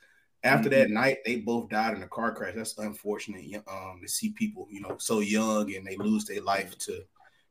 After 0.44 0.70
that 0.70 0.86
Mm-hmm. 0.86 0.94
night, 0.94 1.18
they 1.26 1.38
both 1.38 1.70
died 1.70 1.96
in 1.96 2.04
a 2.04 2.08
car 2.08 2.34
crash. 2.34 2.54
That's 2.56 2.78
unfortunate. 2.78 3.64
Um, 3.68 4.00
to 4.02 4.08
see 4.08 4.30
people, 4.32 4.68
you 4.72 4.82
know, 4.82 4.96
so 4.98 5.20
young 5.20 5.74
and 5.76 5.86
they 5.86 5.98
lose 5.98 6.26
their 6.26 6.42
life 6.42 6.78
to, 6.80 7.04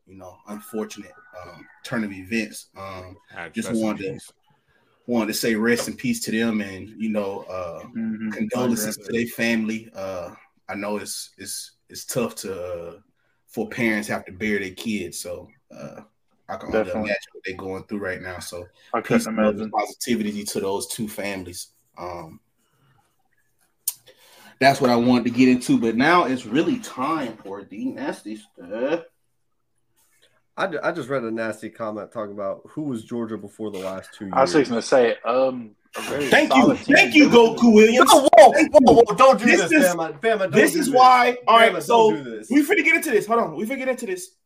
you 0.07 0.17
know, 0.17 0.37
unfortunate 0.49 1.13
um, 1.41 1.67
turn 1.85 2.03
of 2.05 2.13
events. 2.13 2.67
Um, 2.77 3.17
just 3.53 3.71
wanted 3.73 4.05
to- 4.05 4.13
peace. 4.15 4.33
wanted 5.07 5.27
to 5.29 5.35
say 5.35 5.55
rest 5.55 5.89
in 5.89 5.97
peace 5.97 6.21
to 6.25 6.31
them, 6.31 6.61
and 6.61 6.89
you 6.89 7.11
know, 7.11 7.41
uh, 7.43 7.85
mhm. 7.97 8.33
condolences 8.33 8.97
to 8.97 9.13
their 9.13 9.27
family. 9.27 9.89
Uh, 9.95 10.35
I 10.69 10.75
know 10.75 10.97
it's 10.97 11.31
it's 11.39 11.73
it's 11.89 12.05
tough 12.05 12.35
to 12.37 12.53
uh, 12.55 13.01
for 13.47 13.69
parents 13.69 14.09
have 14.09 14.25
to 14.27 14.33
bear 14.33 14.59
their 14.59 14.71
kids, 14.73 15.19
so 15.21 15.49
uh, 15.75 16.03
I 16.49 16.57
can 16.57 16.75
only 16.75 16.91
imagine 16.91 17.31
what 17.33 17.43
they're 17.45 17.57
going 17.57 17.85
through 17.85 17.99
right 17.99 18.21
now. 18.23 18.39
So 18.41 18.67
I 18.93 19.01
peace 19.01 19.27
couldn't 19.27 19.27
and 19.27 19.37
love 19.37 19.59
and 19.61 19.71
imagine. 19.71 19.71
positivity 19.71 20.45
to 20.45 20.61
those 20.61 20.87
two 20.89 21.09
families. 21.09 21.69
Um, 21.99 22.41
that's 24.61 24.81
what 24.81 24.91
I 24.91 24.97
wanted 24.97 25.25
to 25.25 25.31
get 25.31 25.49
into, 25.49 25.79
but 25.81 25.97
now 25.97 26.25
it's 26.25 26.45
really 26.47 26.79
time 26.81 27.37
for 27.38 27.64
the 27.64 27.87
nasty 27.87 28.37
stuff. 28.37 29.00
I, 30.57 30.69
I 30.83 30.93
just 30.93 31.09
read 31.09 31.23
a 31.23 31.31
nasty 31.31 31.71
comment 31.71 32.12
talking 32.12 32.35
about 32.35 32.61
who 32.69 32.83
was 32.83 33.05
Georgia 33.05 33.38
before 33.38 33.71
the 33.71 33.79
last 33.79 34.11
two 34.17 34.26
years. 34.26 34.35
I 34.37 34.43
was 34.43 34.52
just 34.52 34.69
gonna 34.71 34.83
say, 34.83 35.17
um, 35.25 35.71
Thank 35.95 36.55
you, 36.55 36.67
team. 36.76 36.95
thank 36.95 37.14
you, 37.17 37.29
Goku 37.29 37.75
Williams. 37.75 38.09
Whoa, 38.12 38.29
whoa, 38.37 38.52
whoa, 38.52 39.02
whoa, 39.02 39.14
don't 39.17 39.40
do 39.40 39.47
This 39.47 39.62
this, 39.69 39.73
is- 39.73 39.95
Bama. 39.95 40.21
Bama, 40.21 40.38
don't 40.40 40.52
this 40.52 40.75
do 40.75 40.81
is 40.81 40.90
why. 40.90 41.37
All 41.49 41.57
right, 41.59 41.73
Bama, 41.73 41.83
so 41.83 42.11
don't 42.12 42.23
do 42.25 42.31
this. 42.38 42.49
we 42.50 42.62
finna 42.64 42.85
get 42.85 42.95
into 42.95 43.11
this. 43.11 43.26
Hold 43.26 43.40
on, 43.40 43.57
we 43.57 43.64
finna 43.64 43.79
get 43.79 43.88
into 43.88 44.07
this. 44.07 44.37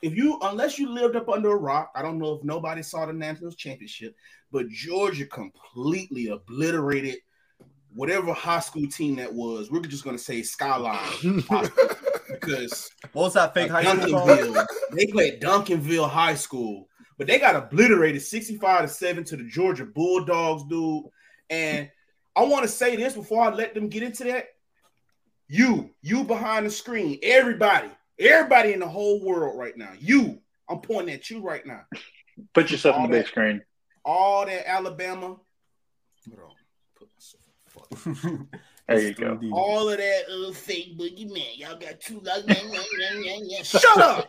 If 0.00 0.14
you, 0.16 0.38
unless 0.42 0.78
you 0.78 0.88
lived 0.88 1.16
up 1.16 1.28
under 1.28 1.50
a 1.50 1.56
rock, 1.56 1.90
I 1.94 2.00
don't 2.02 2.18
know 2.18 2.34
if 2.34 2.44
nobody 2.44 2.82
saw 2.82 3.04
the 3.06 3.12
national 3.12 3.52
championship, 3.52 4.14
but 4.52 4.68
Georgia 4.68 5.26
completely 5.26 6.28
obliterated 6.28 7.16
whatever 7.94 8.32
high 8.32 8.60
school 8.60 8.86
team 8.88 9.16
that 9.16 9.32
was. 9.32 9.70
We're 9.70 9.80
just 9.80 10.04
gonna 10.04 10.18
say 10.18 10.42
Skyline 10.42 10.98
because 12.30 12.90
what 13.12 13.22
was 13.22 13.34
that 13.34 13.54
fake 13.54 13.70
high 13.70 13.82
school? 13.84 14.20
Duncanville, 14.20 14.66
they 14.92 15.06
played 15.06 15.40
Duncanville 15.40 16.08
High 16.08 16.34
School, 16.34 16.88
but 17.16 17.26
they 17.26 17.38
got 17.38 17.56
obliterated 17.56 18.22
65 18.22 18.82
to 18.82 18.88
7 18.88 19.24
to 19.24 19.36
the 19.36 19.44
Georgia 19.44 19.86
Bulldogs, 19.86 20.64
dude. 20.64 21.04
And 21.50 21.90
I 22.36 22.44
want 22.44 22.64
to 22.64 22.68
say 22.68 22.96
this 22.96 23.14
before 23.14 23.42
I 23.44 23.50
let 23.50 23.74
them 23.74 23.88
get 23.88 24.02
into 24.02 24.24
that. 24.24 24.48
You, 25.46 25.90
you 26.00 26.24
behind 26.24 26.66
the 26.66 26.70
screen, 26.70 27.18
everybody, 27.22 27.90
everybody 28.18 28.72
in 28.72 28.80
the 28.80 28.88
whole 28.88 29.22
world 29.22 29.58
right 29.58 29.76
now, 29.76 29.90
you, 29.98 30.40
I'm 30.68 30.80
pointing 30.80 31.14
at 31.14 31.30
you 31.30 31.42
right 31.42 31.64
now. 31.64 31.82
Put 32.54 32.70
yourself 32.70 32.96
on 32.96 33.02
the 33.02 33.08
big 33.08 33.24
that- 33.24 33.28
screen. 33.28 33.62
All 34.06 34.44
that 34.44 34.68
Alabama, 34.68 35.36
hold 36.26 36.38
on, 36.38 36.50
put 36.50 36.53
myself- 37.74 38.14
fuck. 38.20 38.40
There 38.86 39.00
you 39.00 39.14
go. 39.14 39.36
3D. 39.36 39.50
all 39.50 39.88
of 39.88 39.96
that 39.96 40.22
uh, 40.30 40.52
fake 40.52 40.98
boogeyman. 40.98 41.56
Y'all 41.56 41.78
got 41.78 42.00
two 42.00 42.20
like 42.20 42.44
shut 43.64 43.98
up. 43.98 44.28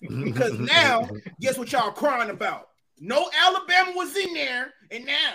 Because 0.00 0.58
now, 0.58 1.06
guess 1.38 1.58
what 1.58 1.70
y'all 1.70 1.90
crying 1.90 2.30
about? 2.30 2.68
No 2.98 3.28
Alabama 3.46 3.92
was 3.94 4.16
in 4.16 4.32
there, 4.32 4.72
and 4.90 5.04
now 5.04 5.34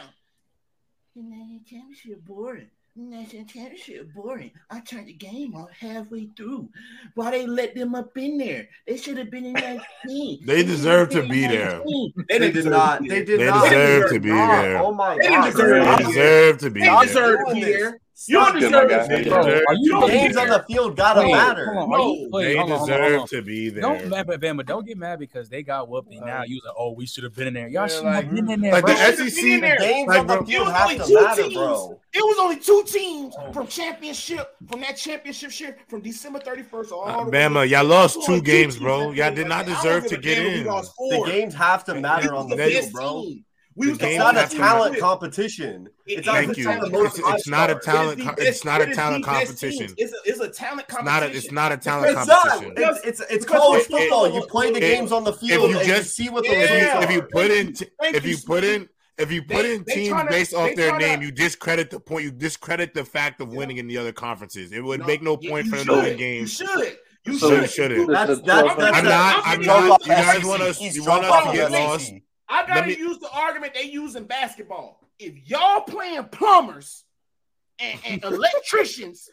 the 1.16 1.22
national 1.22 1.60
championship 1.68 2.25
boring. 2.25 2.70
National 2.96 3.44
championship 3.46 4.14
boring. 4.14 4.52
I 4.70 4.80
turned 4.82 5.08
the 5.08 5.14
game 5.14 5.56
off 5.56 5.72
halfway 5.72 6.28
through. 6.38 6.70
Why 7.16 7.32
they 7.32 7.48
let 7.48 7.74
them 7.74 7.96
up 7.96 8.16
in 8.16 8.38
there? 8.38 8.68
They 8.88 8.98
should 8.98 9.18
have 9.18 9.32
been 9.32 9.46
in 9.46 9.54
that 9.54 9.82
team. 10.06 10.42
They 10.46 10.62
deserve 10.62 11.10
to 11.10 11.28
be 11.28 11.48
there. 11.48 11.78
19. 11.78 12.14
They 12.30 12.52
did 12.52 12.66
not. 12.66 13.02
They 13.02 13.26
did 13.26 13.40
They 13.40 13.52
deserve 13.52 14.12
to 14.12 14.20
be 14.20 14.30
there. 14.30 14.78
Oh 14.78 14.94
my 14.94 15.18
god. 15.18 15.54
They 15.54 16.04
deserve 16.04 16.60
to 16.60 16.70
be 16.70 16.82
They 16.82 16.86
there. 16.86 17.02
deserve 17.04 17.40
to 17.48 17.54
be 17.56 17.64
there. 17.64 18.00
You 18.27 18.36
don't 18.38 18.53
Good, 18.53 18.60
deserve 18.60 18.72
my 18.91 18.98
this. 18.98 19.08
guy. 19.08 19.15
shit, 19.17 19.27
Bro, 19.27 19.43
bro. 19.43 19.53
are 19.67 19.74
You 19.74 20.00
The 20.01 20.08
games 20.08 20.38
on 20.38 20.48
the 20.50 20.63
field 20.70 20.96
gotta 20.96 21.22
Wait, 21.22 21.32
matter. 21.32 21.75
on, 21.75 21.89
No, 21.89 21.96
are 21.96 22.00
you- 22.00 22.29
wait, 22.32 22.43
They 22.46 22.55
hold 22.58 22.72
on, 22.72 22.77
hold 22.77 22.89
on, 22.91 22.98
deserve 22.98 23.10
hold 23.12 23.22
on. 23.22 23.27
to 23.27 23.41
be 23.41 23.70
there. 23.70 23.82
Don't 23.82 24.08
mad 24.10 24.29
at 24.29 24.39
Bama. 24.39 24.65
Don't 24.65 24.86
get 24.86 24.98
mad 24.98 25.20
because 25.20 25.50
they 25.50 25.63
got 25.63 25.89
whooped. 25.89 26.12
And 26.13 26.25
now 26.25 26.43
you 26.43 26.55
was 26.58 26.63
like, 26.65 26.75
oh, 26.77 26.91
we 26.93 27.05
should 27.08 27.24
have 27.24 27.36
been 27.36 27.48
in 27.48 27.53
there. 27.55 27.67
Y'all 27.67 27.82
Yeah, 27.84 27.88
should 27.88 28.03
like- 28.05 28.25
have 28.25 28.36
been 28.36 28.51
in 28.51 28.62
there, 28.62 28.72
Like 28.72 28.86
bro. 28.86 28.93
the 28.93 29.00
SEC, 29.29 29.43
in 29.55 29.62
there. 29.62 29.77
Games 29.79 30.08
Like, 30.08 30.20
on 30.20 30.27
the 30.27 30.34
field 30.36 30.48
it 30.50 30.60
was 30.60 30.72
have 30.74 30.84
only 30.89 30.98
to 31.00 31.05
two 31.05 31.13
matter, 31.22 31.41
teams. 31.41 31.53
bro. 31.55 32.00
It 32.13 32.20
was 32.24 32.38
only 32.39 32.55
two 32.60 32.84
teams 32.86 33.36
oh. 33.39 33.51
from 33.51 33.67
championship 33.67 34.55
from 34.70 34.82
that 34.82 34.96
championship 34.96 35.60
year 35.60 35.77
from 35.88 36.01
December 36.01 36.39
31st 36.39 36.91
all 36.91 37.08
uh, 37.08 37.24
the 37.25 37.32
way 37.32 37.38
Bama, 37.39 37.62
to- 37.63 37.67
y'all 37.67 37.84
lost 37.84 38.24
two 38.25 38.41
games, 38.41 38.75
teams 38.75 38.77
bro. 38.77 39.10
that 39.10 39.15
Y'all 39.17 39.29
did 39.29 39.36
did 39.36 39.48
not 39.48 39.65
like 39.65 39.75
that. 39.75 39.79
I 39.79 39.84
deserve 39.84 40.08
to 40.10 40.17
get 40.17 40.36
damn 40.36 40.46
if 40.46 40.53
we 40.53 41.15
in. 41.15 41.20
The 41.24 41.25
games 41.32 41.55
have 41.55 41.84
to 41.86 41.96
matter 41.96 42.36
on 42.36 42.48
the 42.48 42.55
the 42.58 42.63
field, 42.70 42.91
bro. 42.93 43.25
Team. 43.74 43.82
We 43.86 43.89
was 43.89 44.00
It's 44.01 44.18
not 44.18 44.36
a 44.38 44.48
talent 44.56 44.92
matter. 44.94 45.01
competition. 45.01 45.89
It- 46.06 46.20
It's 46.20 46.27
not 46.27 46.44
it 46.44 46.46
the 46.48 46.51
is 46.51 46.58
team 46.58 46.68
a 46.68 46.74
talent 46.75 46.92
most 46.94 47.20
It's, 47.20 47.27
it's 47.30 47.48
not 47.48 47.70
a 47.70 47.75
talent. 47.75 48.20
It 48.20 48.24
is 48.24 48.27
co- 48.30 48.36
the 48.36 48.48
It's 48.48 48.65
not 48.65 48.82
a 48.82 48.94
talent 48.94 49.15
it 49.15 49.20
is 49.20 49.25
competition. 49.25 49.96
It's 49.98 50.13
a, 50.13 50.18
it's 50.25 50.39
a 50.39 50.50
talent 50.50 50.86
It's 50.89 51.03
not 51.03 51.24
a. 51.24 51.25
It's 51.38 51.51
not 51.51 51.72
a 51.72 51.77
talent 51.77 52.18
It's 52.18 52.27
not. 52.27 52.48
competition. 52.48 52.74
It's 53.06 53.22
it's, 53.22 53.32
it's 53.32 53.46
college 53.46 53.82
it- 53.84 53.88
football. 53.92 54.25
it- 54.25 54.34
you 54.34 54.42
play 54.48 54.72
the 54.72 54.77
it- 54.77 54.82
games 54.82 55.12
on 55.12 55.24
the 55.24 55.34
field 55.34 55.65
If 55.65 55.72
you 55.72 55.77
and 55.80 55.88
just- 55.88 56.20
you 56.20 56.25
see 56.25 56.30
what 56.32 56.44
the 56.44 56.51
Yeah. 56.51 57.03
If 57.03 57.10
you 57.12 57.18
if 57.20 57.22
you 57.22 57.22
put 57.32 57.51
in 57.51 57.68
if 58.15 58.25
you, 58.25 58.32
you 58.32 58.38
put 58.46 58.63
in 58.63 58.89
if 59.18 59.32
you 59.32 59.42
put 59.44 59.62
They- 59.63 59.75
in 59.75 59.84
they 59.88 59.94
teams 59.94 60.13
tryna- 60.13 60.30
based 60.30 60.53
off 60.56 60.75
their 60.75 60.92
tryna- 60.94 61.00
name, 61.00 61.22
you 61.22 61.32
discredit 61.32 61.89
the 61.92 62.00
point. 62.00 62.24
You 62.25 62.32
discredit 62.32 62.94
the 62.96 63.06
fact 63.06 63.42
of 63.42 63.50
winning 63.53 63.77
in 63.77 63.88
the 63.88 63.98
other 63.98 64.12
conferences. 64.12 64.72
It 64.72 64.84
would 64.84 65.01
No, 65.01 65.06
make 65.06 65.22
no 65.22 65.38
point 65.38 65.65
you 65.65 65.72
for 65.72 65.77
them 65.77 65.86
to 65.88 65.94
should. 65.94 66.03
win 66.03 66.12
You 66.13 66.18
games. 66.18 66.53
should. 66.53 66.98
You 67.25 67.38
So 67.38 67.50
should. 67.50 67.62
you 67.62 67.68
shouldn't. 67.68 68.08
That's 68.12 68.42
that's 68.42 68.75
that's 68.75 68.98
I'm 68.98 69.03
not. 69.06 69.44
I'm 69.46 69.60
I'm 69.60 69.62
not- 69.62 69.65
talk 69.65 69.65
not. 69.65 69.86
about 69.86 70.08
You 70.08 70.13
guys 70.25 70.44
want 70.46 70.62
us? 70.63 70.82
You 70.82 71.03
want 71.06 71.25
us 71.25 71.46
to 71.46 71.53
get 71.53 71.72
the 71.72 71.77
lost? 71.80 72.12
I 72.50 72.66
gotta 72.68 72.88
me- 72.88 72.98
use 72.98 73.20
the 73.20 73.30
argument 73.32 73.74
they 73.74 73.84
use 73.84 74.16
in 74.16 74.26
basketball. 74.26 75.00
If 75.20 75.50
y'all 75.50 75.82
playing 75.82 76.26
plumbers 76.26 77.06
and, 77.80 78.00
and 78.06 78.24
electricians, 78.24 79.30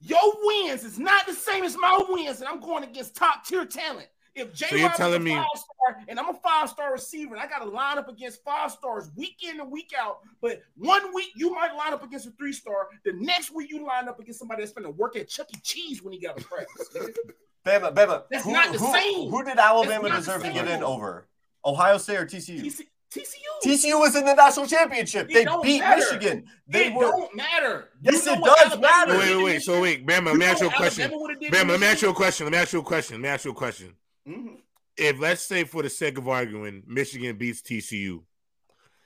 your 0.00 0.20
wins 0.42 0.84
is 0.84 0.98
not 0.98 1.26
the 1.26 1.32
same 1.32 1.64
as 1.64 1.76
my 1.76 2.00
wins, 2.08 2.40
and 2.40 2.48
I'm 2.48 2.60
going 2.60 2.84
against 2.84 3.16
top 3.16 3.44
tier 3.44 3.64
talent. 3.64 4.08
If 4.34 4.52
J. 4.54 4.66
So 4.68 4.76
you're 4.76 4.90
telling 4.90 5.24
me- 5.24 5.30
star 5.32 6.04
and 6.08 6.18
I'm 6.18 6.28
a 6.28 6.34
five 6.34 6.68
star 6.68 6.92
receiver, 6.92 7.34
and 7.34 7.42
I 7.42 7.46
got 7.46 7.60
to 7.60 7.70
line 7.70 7.96
up 7.96 8.08
against 8.08 8.44
five 8.44 8.70
stars 8.70 9.10
week 9.16 9.42
in 9.42 9.60
and 9.60 9.70
week 9.70 9.92
out. 9.98 10.18
But 10.42 10.62
one 10.76 11.14
week 11.14 11.30
you 11.34 11.54
might 11.54 11.74
line 11.74 11.94
up 11.94 12.04
against 12.04 12.26
a 12.26 12.30
three 12.32 12.52
star, 12.52 12.88
the 13.04 13.12
next 13.14 13.54
week 13.54 13.70
you 13.70 13.84
line 13.86 14.08
up 14.08 14.20
against 14.20 14.38
somebody 14.38 14.62
that's 14.62 14.72
going 14.72 14.84
to 14.84 14.90
work 14.90 15.16
at 15.16 15.28
Chuck 15.28 15.48
E. 15.54 15.58
Cheese 15.62 16.02
when 16.02 16.12
he 16.12 16.20
got 16.20 16.38
a 16.38 16.44
practice. 16.44 16.88
Bama, 17.66 17.92
Bama. 17.92 18.22
That's 18.30 18.44
who, 18.44 18.52
not 18.52 18.72
the 18.72 18.78
who, 18.78 18.92
same. 18.92 19.30
Who 19.30 19.44
did 19.44 19.58
Alabama 19.58 20.10
deserve 20.10 20.42
to 20.42 20.52
get 20.52 20.68
in 20.68 20.84
over? 20.84 21.26
Ohio 21.66 21.98
State 21.98 22.16
or 22.18 22.26
TCU? 22.26 22.62
TC, 22.62 22.82
TCU. 23.12 23.64
TCU 23.64 23.98
was 24.00 24.14
in 24.16 24.24
the 24.24 24.34
national 24.34 24.66
championship. 24.66 25.28
It 25.30 25.34
They 25.34 25.46
beat 25.62 25.80
matter. 25.80 25.96
Michigan. 26.12 26.44
They 26.68 26.86
it 26.86 26.94
were. 26.94 27.04
don't 27.04 27.34
matter. 27.34 27.88
Yes, 28.02 28.24
know 28.26 28.32
it 28.34 28.44
does 28.44 28.58
Alabama 28.72 28.80
matter. 28.80 29.18
Wait, 29.18 29.36
wait, 29.36 29.44
wait. 29.44 29.62
So 29.62 29.80
wait, 29.82 30.06
Bama. 30.06 30.26
Let 30.26 30.36
me 30.36 30.46
ask 30.46 30.60
you 30.60 30.68
a 30.68 30.72
question. 30.72 31.10
Alabama 31.12 31.34
Bama, 31.50 31.68
let 31.70 31.80
me 31.80 31.86
ask 31.86 32.02
you 32.02 32.10
a 32.10 32.14
question. 32.14 32.46
Let 32.46 32.52
me 32.52 32.58
ask 32.58 32.72
you 32.72 32.78
a 32.80 32.82
question. 32.84 33.14
Let 33.16 33.22
me 33.22 33.28
ask 33.28 33.44
you 33.44 33.50
a 33.50 33.54
question. 33.54 33.94
Mhm. 34.28 34.56
If 34.96 35.18
let's 35.20 35.42
say 35.42 35.64
for 35.64 35.82
the 35.82 35.90
sake 35.90 36.16
of 36.18 36.26
arguing, 36.28 36.82
Michigan 36.86 37.36
beats 37.36 37.60
TCU, 37.62 38.22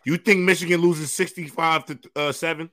you 0.05 0.17
think 0.17 0.41
Michigan 0.41 0.81
loses 0.81 1.13
sixty-five 1.13 1.85
to 1.87 1.99
uh, 2.17 2.33
seven? 2.33 2.71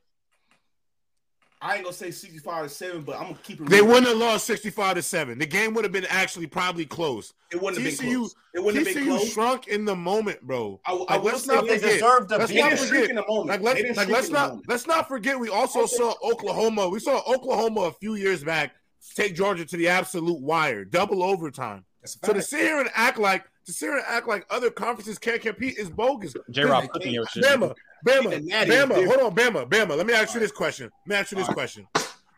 I 1.62 1.76
ain't 1.76 1.84
gonna 1.86 1.94
say 1.94 2.12
65 2.12 2.64
to 2.66 2.70
7, 2.70 3.02
but 3.02 3.16
I'm 3.18 3.24
gonna 3.24 3.38
keep 3.42 3.60
it 3.60 3.68
They 3.68 3.78
real. 3.82 3.88
wouldn't 3.88 4.08
have 4.08 4.18
lost 4.18 4.46
sixty-five 4.46 4.96
to 4.96 5.02
seven. 5.02 5.40
The 5.40 5.46
game 5.48 5.74
would 5.74 5.86
have 5.86 5.92
been 5.92 6.06
actually 6.06 6.46
probably 6.46 6.86
close. 6.86 7.34
It 7.52 7.60
wouldn't 7.62 7.84
have 7.84 7.98
been 8.00 8.12
close. 8.14 8.36
It 8.54 8.64
wouldn't 8.64 8.86
have 8.86 8.96
been 8.96 9.04
TCU 9.06 9.18
close. 9.18 9.34
shrunk 9.34 9.68
in 9.68 9.84
the 9.86 9.96
moment, 9.96 10.42
bro. 10.42 10.80
I, 10.86 10.94
I 10.94 11.16
Like, 11.16 11.24
let's 11.24 11.48
not 11.48 11.66
They 11.68 11.80
forget. 11.80 11.94
deserve 11.94 12.28
to 12.28 12.38
Let's 12.38 12.52
beat 12.52 12.60
not 12.60 12.78
forget. 12.78 13.10
in 13.10 13.16
the 13.16 13.26
moment. 13.28 13.48
Like 13.48 13.62
let's 13.84 13.98
like 13.98 14.08
let's 14.10 14.30
not 14.30 14.58
let's 14.68 14.86
not 14.86 15.08
forget. 15.08 15.40
We 15.40 15.50
also 15.50 15.88
saw 15.88 16.14
Oklahoma. 16.24 16.90
We 16.90 17.00
saw 17.00 17.22
Oklahoma 17.28 17.82
a 17.82 17.92
few 17.92 18.14
years 18.16 18.44
back 18.44 18.74
take 19.16 19.36
Georgia 19.36 19.66
to 19.66 19.78
the 19.78 19.88
absolute 19.88 20.40
wire, 20.40 20.86
double 20.86 21.24
overtime. 21.24 21.86
That's 22.02 22.18
So 22.24 22.34
to 22.34 22.42
sit 22.42 22.60
here 22.60 22.80
and 22.80 22.90
act 22.94 23.18
like 23.18 23.46
to 23.68 23.74
sit 23.74 23.86
here 23.88 23.96
and 23.98 24.06
act 24.08 24.28
like 24.28 24.46
other 24.50 24.72
conferences 24.72 25.20
can't 25.20 25.42
compete 25.42 25.78
is 25.78 25.90
bogus. 25.90 26.34
J 26.50 26.64
Rob 26.64 26.88
cooking 26.90 27.14
your 27.14 27.28
shit. 27.28 27.44
Bama, 27.44 27.76
Bama, 28.06 28.26
Even 28.34 28.46
that 28.48 28.68
is 28.70 28.74
Bama. 28.76 29.06
Hold 29.06 29.20
on, 29.20 29.36
Bama, 29.36 29.70
Bama. 29.70 29.96
Let 29.98 30.08
me 30.08 30.14
ask 30.14 30.34
you 30.34 30.40
this 30.40 30.52
question. 30.54 30.90
Let 31.06 31.14
me 31.14 31.16
ask 31.20 31.32
you 31.32 31.38
this 31.38 31.50
question. 31.50 31.86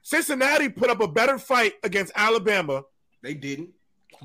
Cincinnati 0.02 0.70
put 0.70 0.90
up 0.90 1.02
a 1.02 1.08
better 1.08 1.38
fight 1.38 1.74
against 1.84 2.12
Alabama 2.16 2.82
They 3.22 3.36
didn't. 3.36 3.70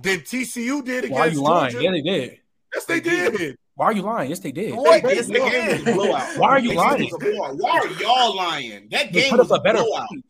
than 0.02 0.20
TCU 0.20 0.82
did 0.84 1.04
against. 1.04 1.12
Why 1.12 1.20
are 1.20 1.24
against 1.26 1.34
you 1.36 1.42
lying? 1.42 1.80
Yeah, 1.82 1.90
they 1.90 2.00
did. 2.02 2.38
Yes, 2.74 2.84
they 2.86 3.00
They 3.00 3.10
did. 3.10 3.36
did. 3.36 3.58
Why 3.76 3.86
are 3.86 3.92
you 3.92 4.02
lying? 4.02 4.30
Yes, 4.30 4.38
they 4.38 4.52
did. 4.52 4.74
What? 4.74 5.02
They- 5.02 5.14
Yes, 5.16 5.26
they 5.26 5.34
game 5.34 5.44
was 5.44 5.80
a 5.80 5.84
did. 5.84 5.94
blowout. 5.94 6.38
Why 6.38 6.48
are 6.48 6.58
you 6.58 6.68
They 6.70 6.74
lying? 6.76 6.90
said 6.92 7.00
it 7.00 7.12
was 7.12 7.14
a 7.14 7.18
blowout. 7.18 7.56
Why 7.58 7.70
are 7.80 8.02
y'all 8.02 8.36
lying? 8.36 8.88
That 8.92 9.12
They 9.12 9.20
game 9.20 9.30
put 9.30 9.40
was 9.40 9.50
up 9.50 9.60
a 9.60 9.62
better 9.62 9.78
blowout. 9.82 10.08
fight. 10.08 10.24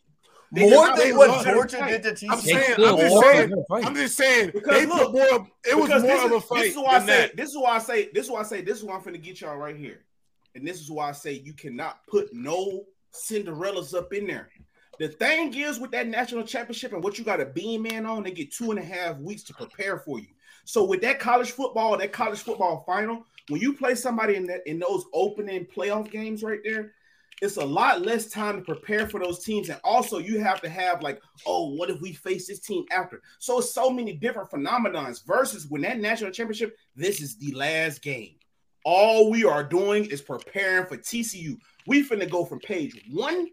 They 0.55 0.71
More 0.71 0.97
than 0.97 1.17
what 1.17 1.31
a 1.31 1.45
better 1.45 1.53
Georgia 1.57 1.77
fight. 1.79 2.03
did 2.03 2.17
to 2.17 2.27
I'm 2.29 2.39
TCU. 2.39 2.43
Saying, 2.43 2.75
I'm 2.79 2.97
just 2.97 3.15
won 3.15 3.23
saying. 3.25 3.65
I'm 3.71 3.95
just 3.95 4.17
saying, 4.17 4.51
Because 4.55 4.79
they 4.79 4.87
look, 4.87 5.13
put 5.13 5.13
more. 5.13 5.49
It 5.65 5.77
was 5.77 5.89
more 5.91 6.01
this 6.01 6.25
of 6.25 6.33
a 6.33 6.37
is, 6.37 6.45
fight 6.45 6.63
This 6.63 6.71
is 6.73 6.77
why 6.77 6.95
I 6.95 6.99
say. 7.01 7.07
that. 7.07 7.37
This 7.37 7.51
is 7.51 7.57
why 7.57 7.71
I 7.71 7.79
say. 7.79 8.09
This 8.13 8.27
is 8.27 8.31
why 8.31 8.41
I 8.41 8.45
say. 8.45 8.61
This 8.63 8.79
is 8.79 8.85
why 8.85 8.95
I'm 8.95 9.01
finna 9.03 9.23
get 9.23 9.41
y'all 9.41 9.57
right 9.57 9.77
here, 9.77 10.05
and 10.55 10.67
this 10.67 10.81
is 10.81 10.91
why 10.91 11.09
I 11.09 11.13
say 11.13 11.33
you 11.33 11.53
cannot 11.55 12.07
put 12.07 12.33
no 12.33 12.85
Cinderellas 13.13 13.95
up 13.95 14.13
in 14.13 14.27
there. 14.27 14.49
The 14.99 15.09
thing 15.09 15.53
is 15.55 15.81
with 15.81 15.91
that 15.91 16.07
national 16.07 16.45
championship 16.45 16.93
and 16.93 17.03
what 17.03 17.19
you 17.19 17.25
got 17.25 17.41
a 17.41 17.47
beam 17.47 17.83
man 17.83 18.07
on, 18.07 18.23
they 18.23 18.31
get 18.31 18.53
two 18.53 18.71
and 18.71 18.79
a 18.79 18.85
half 18.85 19.19
weeks 19.19 19.43
to 19.45 19.55
prepare 19.55 19.99
for 19.99 20.21
you. 20.21 20.29
So 20.65 20.85
with 20.85 21.01
that 21.03 21.19
college 21.19 21.51
football, 21.51 21.97
that 21.99 22.13
college 22.13 22.39
football 22.41 22.85
final, 22.87 23.25
when 23.49 23.61
you 23.61 23.73
play 23.75 23.97
somebody 23.97 24.37
in 24.37 24.47
that 24.47 24.67
in 24.67 24.79
those 24.79 25.05
opening 25.13 25.67
playoff 25.67 26.11
games 26.11 26.43
right 26.43 26.61
there, 26.65 26.93
it's 27.43 27.57
a 27.57 27.65
lot 27.65 28.03
less 28.03 28.27
time 28.27 28.57
to 28.57 28.63
prepare 28.63 29.09
for 29.09 29.21
those 29.21 29.45
teams. 29.45 29.69
And 29.69 29.81
also 29.85 30.19
you 30.19 30.41
have 30.41 30.61
to 30.63 30.69
have 30.69 31.03
like, 31.03 31.21
oh, 31.47 31.75
what 31.75 31.91
if 31.91 32.01
we 32.01 32.13
face 32.13 32.47
this 32.47 32.61
team 32.61 32.85
after? 32.91 33.21
So 33.39 33.59
it's 33.59 33.75
so 33.75 33.91
many 33.91 34.13
different 34.15 34.51
phenomenons 34.51 35.27
versus 35.27 35.67
when 35.69 35.83
that 35.83 35.99
national 35.99 36.31
championship, 36.31 36.77
this 36.95 37.21
is 37.21 37.37
the 37.37 37.53
last 37.53 38.03
game. 38.03 38.37
All 38.85 39.31
we 39.31 39.45
are 39.45 39.65
doing 39.65 40.05
is 40.07 40.21
preparing 40.21 40.87
for 40.87 40.97
TCU. 40.97 41.57
We 41.87 42.07
finna 42.07 42.31
go 42.31 42.45
from 42.45 42.61
page 42.61 43.01
one 43.11 43.49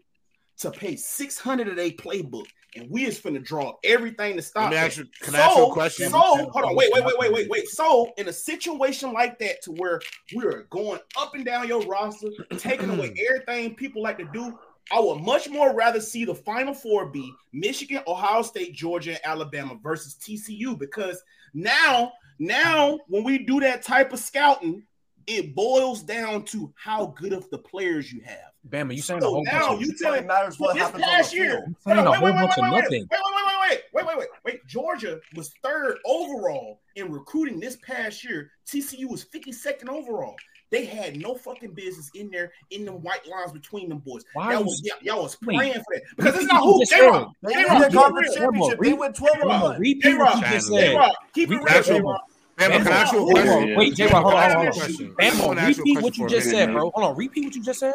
to 0.58 0.70
page 0.70 0.98
600 0.98 1.68
of 1.68 1.76
their 1.76 1.90
playbook. 1.90 2.46
And 2.74 2.88
we 2.90 3.04
is 3.04 3.20
finna 3.20 3.44
draw 3.44 3.74
everything 3.84 4.36
to 4.36 4.42
stop 4.42 4.64
Let 4.64 4.70
me 4.70 4.76
ask 4.76 4.96
you, 4.96 5.06
can 5.20 5.34
I 5.34 5.40
ask 5.40 5.56
you 5.56 5.66
a 5.66 5.72
question? 5.72 6.10
So, 6.10 6.18
hold 6.18 6.64
on, 6.64 6.74
wait, 6.74 6.90
wait, 6.92 7.04
wait, 7.04 7.18
wait, 7.18 7.32
wait, 7.32 7.50
wait. 7.50 7.68
So, 7.68 8.12
in 8.16 8.28
a 8.28 8.32
situation 8.32 9.12
like 9.12 9.38
that, 9.40 9.60
to 9.62 9.72
where 9.72 10.00
we 10.34 10.44
are 10.44 10.66
going 10.70 11.00
up 11.18 11.34
and 11.34 11.44
down 11.44 11.68
your 11.68 11.82
roster, 11.82 12.28
taking 12.56 12.88
away 12.90 13.14
everything 13.28 13.74
people 13.74 14.02
like 14.02 14.18
to 14.18 14.28
do, 14.32 14.58
I 14.90 15.00
would 15.00 15.20
much 15.20 15.48
more 15.48 15.74
rather 15.74 16.00
see 16.00 16.24
the 16.24 16.34
Final 16.34 16.74
Four 16.74 17.06
be 17.06 17.32
Michigan, 17.52 18.02
Ohio 18.06 18.42
State, 18.42 18.74
Georgia, 18.74 19.12
and 19.12 19.20
Alabama 19.24 19.78
versus 19.82 20.16
TCU 20.16 20.78
because 20.78 21.22
now, 21.54 22.12
now 22.38 22.98
when 23.08 23.22
we 23.22 23.38
do 23.38 23.60
that 23.60 23.82
type 23.82 24.12
of 24.12 24.18
scouting, 24.18 24.84
it 25.26 25.54
boils 25.54 26.02
down 26.02 26.44
to 26.46 26.72
how 26.76 27.06
good 27.18 27.32
of 27.32 27.48
the 27.50 27.58
players 27.58 28.12
you 28.12 28.22
have. 28.24 28.51
Bama, 28.68 28.94
you 28.94 29.02
saying 29.02 29.22
a 29.22 29.26
whole 29.26 29.44
now 29.44 29.70
bunch 29.70 29.74
of 29.74 29.80
you 29.82 29.92
It 29.92 29.98
telling 30.00 30.26
matters 30.26 30.58
what 30.58 30.74
this 30.74 30.82
happens 30.84 31.04
on 31.04 31.10
past 31.10 31.30
the 31.32 31.36
year. 31.36 31.50
field. 31.50 31.64
You 31.68 31.76
saying 31.84 31.96
Hold 31.98 32.08
a 32.08 32.12
whole 32.12 32.24
wait, 32.26 32.34
wait, 32.34 32.40
bunch 32.40 32.50
wait, 32.50 32.58
of 32.58 32.72
wait, 32.72 32.82
nothing. 32.82 33.08
Wait, 33.10 33.20
wait, 33.24 33.34
wait, 33.34 33.70
wait, 33.70 33.82
wait, 33.92 34.06
wait, 34.06 34.18
wait, 34.18 34.28
wait. 34.44 34.66
Georgia 34.68 35.20
was 35.34 35.52
third 35.64 35.98
overall 36.06 36.80
in 36.94 37.10
recruiting 37.10 37.58
this 37.58 37.76
past 37.84 38.24
year. 38.24 38.50
TCU 38.66 39.10
was 39.10 39.24
52nd 39.24 39.88
overall. 39.88 40.36
They 40.70 40.86
had 40.86 41.20
no 41.20 41.34
fucking 41.34 41.74
business 41.74 42.10
in 42.14 42.30
there 42.30 42.50
in 42.70 42.86
the 42.86 42.92
white 42.92 43.26
lines 43.28 43.52
between 43.52 43.90
them 43.90 43.98
boys. 43.98 44.24
Why 44.32 44.52
Y'all 44.54 44.64
was, 44.64 44.80
y'all, 44.82 44.96
y'all 45.02 45.22
was 45.24 45.36
Wait. 45.44 45.56
praying 45.56 45.74
for 45.74 45.84
that 45.94 46.02
because 46.16 46.34
it's 46.36 46.46
not 46.46 46.62
what 46.64 46.72
who 46.72 46.78
you 46.80 46.86
J 46.86 46.96
just 46.96 47.12
Rock. 47.12 47.32
They 47.42 47.52
J 47.52 47.64
win 47.68 47.80
the 47.80 47.90
conference 47.92 48.34
championship. 48.34 48.78
They 48.80 48.92
went 48.94 49.16
12 49.16 49.34
and 49.34 49.50
Hold 49.50 49.52
on, 49.52 49.70
1. 49.72 49.80
repeat 49.80 50.02
J 50.02 50.14
what 50.14 50.20
Rock, 50.20 50.36
you 50.36 50.40
just 50.56 50.68
J 50.72 50.80
J 50.80 50.92
said. 50.94 51.12
Keep 51.34 51.50
it 51.50 51.52
Repeat 51.52 51.64
real, 51.64 51.74
that 51.74 51.84
J 51.84 51.92
shit. 51.92 52.04
Rock. 52.04 52.20
Bama, 52.58 52.82
can 52.82 52.86
I 52.86 52.96
ask 52.96 53.12
you 53.12 53.18
a 53.18 53.22
Hold 53.22 53.36
on, 53.38 53.44
question? 53.44 53.76
Wait, 53.76 53.94
J 53.94 54.06
Rock, 54.06 54.22
hold 54.22 54.34
on, 54.34 54.40
I 54.40 54.44
ask 54.44 54.56
hold 54.56 54.68
on. 54.68 54.72
a 54.72 55.22
Bama, 55.22 55.46
wanna 55.46 55.60
ask 55.60 55.76
you 55.76 55.82
a 55.82 55.86
repeat 55.86 56.02
what 56.02 56.16
you 56.16 56.28
just 56.28 56.50
said, 56.50 56.72
bro. 56.72 56.90
Hold 56.94 57.10
on, 57.10 57.16
repeat 57.16 57.44
what 57.44 57.54
you 57.54 57.62
just 57.62 57.80
said. 57.80 57.94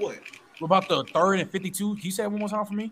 What? 0.00 0.18
About 0.62 0.88
the 0.88 1.04
third 1.04 1.40
and 1.40 1.50
fifty-two. 1.50 1.94
Can 1.96 2.04
you 2.04 2.10
say 2.10 2.24
it 2.24 2.30
one 2.30 2.40
more 2.40 2.48
time 2.48 2.66
for 2.66 2.74
me? 2.74 2.90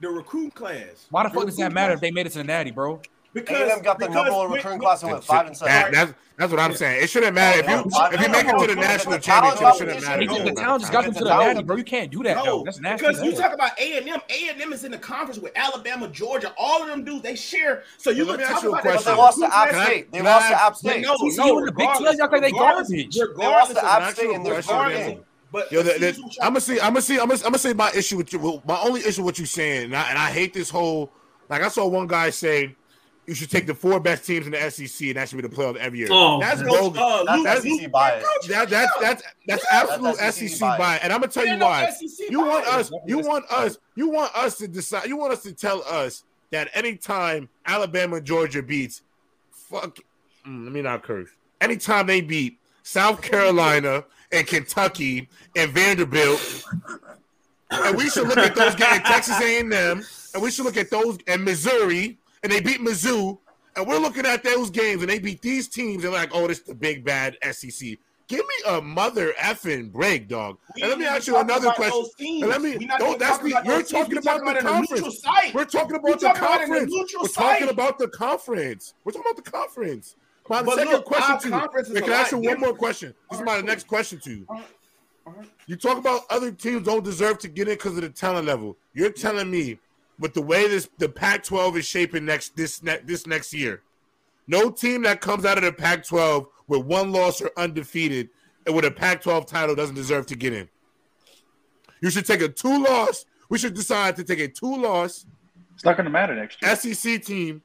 The 0.00 0.08
recruit 0.08 0.54
class. 0.54 1.06
Why 1.10 1.24
the 1.24 1.28
The 1.30 1.34
fuck 1.34 1.44
does 1.46 1.56
that 1.56 1.72
matter 1.72 1.92
class. 1.92 1.96
if 1.96 2.00
they 2.02 2.10
made 2.12 2.26
it 2.26 2.30
to 2.30 2.38
the 2.38 2.44
Natty, 2.44 2.70
bro? 2.70 3.00
Because 3.34 3.70
A&M 3.70 3.82
got 3.82 3.98
the 3.98 4.06
because 4.06 4.14
number 4.14 4.32
one 4.32 4.48
when- 4.50 4.56
recruiting 4.56 4.80
class 4.80 5.02
and 5.02 5.12
went 5.12 5.22
5 5.24 5.46
and 5.48 5.56
7. 5.56 5.70
That, 5.72 5.92
that's 5.92 6.14
that's 6.38 6.50
what 6.52 6.60
I'm 6.60 6.72
saying. 6.74 7.02
It 7.02 7.10
shouldn't 7.10 7.34
matter 7.34 7.58
if 7.58 7.68
you 7.68 7.74
No, 7.74 8.06
if 8.12 8.20
you 8.20 8.28
make 8.28 8.46
it 8.46 8.58
to 8.58 8.66
the 8.68 8.74
no, 8.76 8.80
national 8.80 9.12
no, 9.14 9.18
championship. 9.18 9.60
no, 9.60 9.68
It 9.68 9.76
shouldn't 9.76 10.00
no, 10.02 10.08
matter. 10.08 10.18
They 10.18 10.24
if 10.24 10.30
just, 10.30 10.44
you 10.44 10.54
the 10.54 10.60
town 10.60 10.80
just 10.80 10.92
got 10.92 11.04
them 11.04 11.14
to 11.14 11.24
the. 11.24 11.36
Natty, 11.36 11.62
bro. 11.64 11.76
You 11.76 11.84
can't 11.84 12.10
do 12.12 12.22
that, 12.22 12.36
No, 12.36 12.44
though. 12.44 12.62
That's 12.64 12.78
nasty. 12.80 13.06
because 13.06 13.22
you 13.24 13.32
talk 13.34 13.52
about 13.52 13.78
A 13.80 13.98
and 13.98 14.08
M. 14.08 14.20
A 14.30 14.48
and 14.48 14.62
M 14.62 14.72
is 14.72 14.84
in 14.84 14.92
the 14.92 14.98
conference 14.98 15.40
with 15.40 15.52
Alabama, 15.56 16.08
Georgia. 16.08 16.54
All 16.56 16.80
of 16.82 16.88
them 16.88 17.04
dudes 17.04 17.22
they 17.22 17.34
share. 17.34 17.82
So 17.98 18.10
you 18.10 18.24
Well, 18.24 18.36
let 18.36 18.38
can 18.40 18.46
talk 18.48 18.56
ask 18.56 18.62
you 18.64 18.68
about 18.70 18.84
But 18.84 18.90
question. 18.92 19.12
they 19.12 19.18
lost 19.18 19.38
to 19.38 19.44
Recruit 19.44 19.56
App. 19.58 19.84
State. 19.86 20.12
They 20.12 20.22
lost 20.22 20.46
I- 20.46 20.48
to 20.50 20.54
App 20.62 20.68
But 20.70 20.76
State. 20.78 21.02
no, 21.02 21.08
no, 21.12 21.16
the 21.18 21.24
Big 21.24 21.34
12 21.36 21.62
regardless, 21.64 22.20
act 22.20 22.32
like 22.32 22.42
they 22.42 22.50
garbage. 22.52 22.88
They 22.88 23.02
lost 23.04 23.18
regardless 23.36 23.68
to 23.68 23.78
of- 23.78 23.84
App 23.84 23.92
Can 23.98 24.02
I 24.02 24.06
ask 24.06 24.16
State 24.16 24.24
you 24.24 24.32
a 24.32 24.34
in 24.36 25.24
their 25.52 25.62
question, 25.62 25.70
first 25.70 25.70
Bama? 25.70 25.70
game. 25.70 25.70
But 25.70 25.72
Yo, 25.72 25.82
but 25.82 26.00
the, 26.00 26.12
the, 26.12 26.36
I'm 26.42 26.48
gonna 26.50 26.60
see. 26.60 26.80
I'm 26.80 26.88
gonna 26.92 27.02
see. 27.02 27.14
I'm 27.20 27.28
gonna, 27.28 27.34
I'm 27.40 27.42
gonna 27.50 27.58
say 27.58 27.72
my 27.72 27.90
issue 27.94 28.16
with 28.16 28.32
you. 28.32 28.38
well, 28.38 28.62
My 28.66 28.78
only 28.80 29.00
issue 29.00 29.22
with 29.22 29.26
what 29.34 29.38
you 29.38 29.46
saying, 29.46 29.84
and 29.86 29.96
I, 29.96 30.08
and 30.10 30.18
I 30.18 30.30
hate 30.30 30.52
this 30.54 30.70
whole. 30.70 31.10
Like 31.48 31.62
I 31.62 31.68
saw 31.68 31.86
one 31.86 32.06
guy 32.06 32.28
say, 32.30 32.74
you 33.26 33.34
should 33.34 33.50
take 33.50 33.66
the 33.66 33.74
four 33.74 34.00
best 34.00 34.26
teams 34.26 34.46
in 34.46 34.52
the 34.52 34.70
SEC, 34.70 35.08
and 35.08 35.16
that 35.16 35.28
should 35.28 35.36
be 35.40 35.48
the 35.48 35.54
playoff 35.54 35.76
every 35.76 35.98
year. 36.00 36.08
Oh, 36.10 36.38
that's 36.40 36.60
that's- 36.60 36.78
bogus. 36.80 37.00
Uh, 37.00 37.24
That's 37.42 37.64
Luke- 37.64 37.72
SEC 37.78 37.82
Luke- 37.84 37.92
bias. 37.92 38.24
That, 38.48 38.68
that's 38.70 38.92
that's 39.00 39.22
that's 39.46 39.64
absolute 39.70 40.16
That's 40.18 40.36
SEC, 40.36 40.48
SEC 40.50 40.60
bias. 40.78 41.00
and 41.02 41.12
I'm 41.12 41.20
gonna 41.20 41.32
tell 41.32 41.44
you 41.46 41.52
Ain't 41.52 41.60
no 41.60 41.66
why. 41.66 41.90
You 42.28 42.40
want 42.40 42.64
bias. 42.66 42.92
us, 42.92 42.98
you 43.06 43.18
want 43.20 43.44
us, 43.50 43.78
you 43.96 44.08
want 44.10 44.34
us 44.36 44.58
to 44.58 44.68
decide. 44.68 45.06
You 45.08 45.16
want 45.16 45.32
us 45.32 45.42
to 45.44 45.52
tell 45.54 45.82
us 45.84 46.24
that 46.50 46.68
anytime 46.74 47.48
Alabama 47.66 48.20
Georgia 48.20 48.62
beats, 48.62 49.02
fuck, 49.50 49.96
mm, 50.46 50.64
let 50.64 50.72
me 50.72 50.80
not 50.82 51.02
curse. 51.02 51.28
Anytime 51.60 52.06
they 52.06 52.20
beat 52.20 52.58
South 52.82 53.20
Carolina 53.22 54.04
and 54.32 54.46
Kentucky 54.46 55.28
and 55.56 55.70
Vanderbilt, 55.72 56.64
and 57.70 57.96
we 57.96 58.08
should 58.10 58.28
look 58.28 58.38
at 58.38 58.54
those 58.54 58.74
games, 58.74 59.00
Texas 59.04 59.40
A&M, 59.40 59.72
and 60.34 60.42
we 60.42 60.50
should 60.50 60.64
look 60.64 60.76
at 60.76 60.90
those 60.90 61.18
and 61.26 61.44
Missouri, 61.44 62.18
and 62.42 62.52
they 62.52 62.60
beat 62.60 62.80
Mizzou, 62.80 63.38
and 63.76 63.86
we're 63.86 63.98
looking 63.98 64.26
at 64.26 64.42
those 64.42 64.70
games, 64.70 65.02
and 65.02 65.10
they 65.10 65.18
beat 65.18 65.42
these 65.42 65.68
teams, 65.68 66.04
and 66.04 66.12
like, 66.12 66.30
oh, 66.32 66.46
this 66.46 66.58
is 66.58 66.64
the 66.64 66.74
big 66.74 67.04
bad 67.04 67.36
SEC. 67.50 67.96
Give 68.26 68.40
me 68.40 68.54
a 68.76 68.82
mother 68.82 69.32
effing 69.38 69.90
break, 69.90 70.28
dog. 70.28 70.58
We 70.76 70.82
and 70.82 70.90
let 70.90 70.98
me 70.98 71.06
ask 71.06 71.26
you 71.26 71.38
another 71.38 71.70
question. 71.70 72.04
And 72.42 72.48
let 72.50 72.60
me- 72.60 72.76
no, 73.00 73.16
that's 73.16 73.38
the- 73.38 73.62
you're 73.64 73.82
talking 73.82 74.18
about 74.18 74.44
the 74.44 74.60
conference. 74.60 75.22
We're 75.54 75.64
talking 75.64 75.96
about 75.96 76.20
the 76.20 76.26
talking 76.28 76.42
about 76.42 76.60
in 76.60 76.72
a 76.74 76.78
conference. 76.78 76.92
We're 77.22 77.28
talking 77.28 77.68
about 77.70 77.98
the 77.98 78.08
conference. 78.08 78.94
We're 79.04 79.12
talking 79.12 79.30
about 79.30 79.42
the 79.44 79.50
conference. 79.50 80.16
My 80.48 80.62
But 80.62 80.76
second 80.76 80.92
look, 80.92 81.04
question 81.04 81.38
to 81.40 81.48
you. 81.94 82.00
Can 82.00 82.10
I 82.12 82.16
ask 82.16 82.32
you 82.32 82.38
one 82.38 82.60
more 82.60 82.74
question? 82.74 83.14
This 83.30 83.40
is 83.40 83.44
my 83.46 83.60
next 83.60 83.86
question 83.86 84.18
to 84.20 84.30
you. 84.30 84.46
Alright, 84.48 84.66
alright. 85.26 85.48
You 85.66 85.76
talk 85.76 85.98
about 85.98 86.22
other 86.30 86.50
teams 86.50 86.84
don't 86.86 87.04
deserve 87.04 87.38
to 87.40 87.48
get 87.48 87.68
in 87.68 87.74
because 87.74 87.96
of 87.96 88.02
the 88.02 88.08
talent 88.08 88.46
level. 88.46 88.76
You're 88.94 89.12
telling 89.12 89.50
me, 89.50 89.78
with 90.18 90.34
the 90.34 90.42
way 90.42 90.66
this 90.66 90.88
the 90.98 91.08
Pac-12 91.08 91.76
is 91.78 91.84
shaping 91.86 92.24
next 92.24 92.56
this 92.56 92.82
ne- 92.82 93.00
this 93.04 93.26
next 93.26 93.52
year, 93.52 93.82
no 94.46 94.70
team 94.70 95.02
that 95.02 95.20
comes 95.20 95.44
out 95.44 95.58
of 95.58 95.64
the 95.64 95.72
Pac-12 95.72 96.46
with 96.66 96.84
one 96.84 97.12
loss 97.12 97.40
or 97.42 97.50
undefeated 97.56 98.30
and 98.66 98.74
with 98.74 98.84
a 98.84 98.90
Pac-12 98.90 99.46
title 99.46 99.74
doesn't 99.74 99.94
deserve 99.94 100.26
to 100.26 100.34
get 100.36 100.52
in. 100.52 100.68
You 102.00 102.10
should 102.10 102.26
take 102.26 102.40
a 102.40 102.48
two 102.48 102.82
loss. 102.82 103.26
We 103.48 103.58
should 103.58 103.74
decide 103.74 104.16
to 104.16 104.24
take 104.24 104.40
a 104.40 104.48
two 104.48 104.76
loss 104.76 105.26
It's 105.74 105.84
not 105.84 105.96
going 105.96 106.04
to 106.04 106.10
matter 106.10 106.34
next 106.34 106.62
year. 106.62 106.74
SEC 106.74 107.22
team 107.22 107.62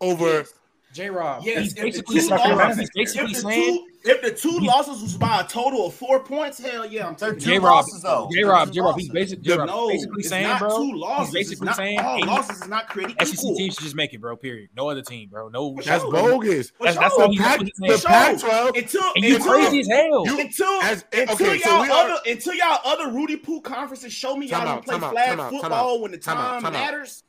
over. 0.00 0.24
Yes. 0.38 0.54
J 0.92 1.08
Rob. 1.10 1.42
Yes, 1.44 1.58
he's 1.58 1.70
if 1.72 1.76
the 1.76 1.82
basically 1.82 2.20
two 2.20 2.28
losses- 2.28 2.78
he's 2.78 2.90
basically 2.94 3.30
if 3.30 3.36
the 3.36 3.40
saying 3.42 3.86
two, 4.02 4.10
if 4.10 4.22
the 4.22 4.30
two 4.32 4.58
losses 4.58 5.02
was 5.02 5.16
by 5.16 5.40
a 5.42 5.44
total 5.46 5.86
of 5.86 5.94
four 5.94 6.18
points, 6.24 6.58
hell 6.58 6.84
yeah, 6.84 7.06
I'm 7.06 7.14
taking. 7.14 7.38
J 7.38 7.58
Rob. 7.60 7.84
J 8.32 8.42
Rob, 8.42 8.72
J 8.72 8.80
Rob. 8.80 8.96
He's 8.98 9.08
losses. 9.08 9.08
basically 9.10 9.44
J 9.44 9.56
Rob, 9.58 9.68
No, 9.68 9.88
basically 9.88 10.20
it's 10.20 10.28
saying, 10.28 10.48
not 10.48 10.58
bro. 10.58 10.68
two 10.78 10.92
losses. 10.96 11.26
He's 11.26 11.34
basically 11.34 11.52
it's 11.54 11.60
not, 11.66 11.76
saying 11.76 12.00
all 12.00 12.14
any 12.16 12.24
losses 12.26 12.62
is 12.62 12.68
not 12.68 12.88
created 12.88 13.16
SEC 13.20 13.34
equal. 13.34 13.56
teams 13.56 13.74
should 13.74 13.84
just 13.84 13.94
make 13.94 14.12
it, 14.14 14.20
bro. 14.20 14.36
Period. 14.36 14.70
No 14.76 14.88
other 14.90 15.02
team, 15.02 15.28
bro. 15.28 15.48
No. 15.48 15.76
For 15.76 15.82
That's 15.84 16.02
sure. 16.02 16.12
bogus. 16.12 16.70
For 16.70 16.84
That's, 16.84 16.96
that's 16.98 17.14
sure. 17.14 17.28
that's 17.28 17.58
what 17.60 17.70
he's 17.86 18.02
The 18.02 18.08
saying. 18.08 18.38
Pac-12. 18.40 18.78
Until 18.82 19.02
And 19.14 19.24
you 19.24 19.36
until, 19.36 19.52
crazy 19.52 19.80
as 19.80 19.88
hell. 19.88 20.26
You- 20.26 20.40
until, 20.40 20.82
As- 20.82 21.04
eh, 21.12 21.20
until 21.28 21.34
okay, 21.50 21.60
y'all 21.64 21.82
we 21.82 21.90
other 21.90 22.16
until 22.26 22.54
y'all 22.54 22.80
other 22.84 23.10
Rudy 23.12 23.36
Poo 23.36 23.60
conferences 23.60 24.12
show 24.12 24.34
me 24.36 24.46
y'all 24.46 24.64
don't 24.64 24.84
play 24.84 24.98
time 24.98 25.10
flag 25.12 25.28
time 25.28 25.40
out, 25.40 25.50
time 25.52 25.60
football 25.60 26.00
when 26.02 26.10
the 26.10 26.18
time 26.18 26.36
out, 26.38 26.42
time 26.54 26.62
time 26.62 26.74
out. 26.74 26.80
matters. 26.80 27.22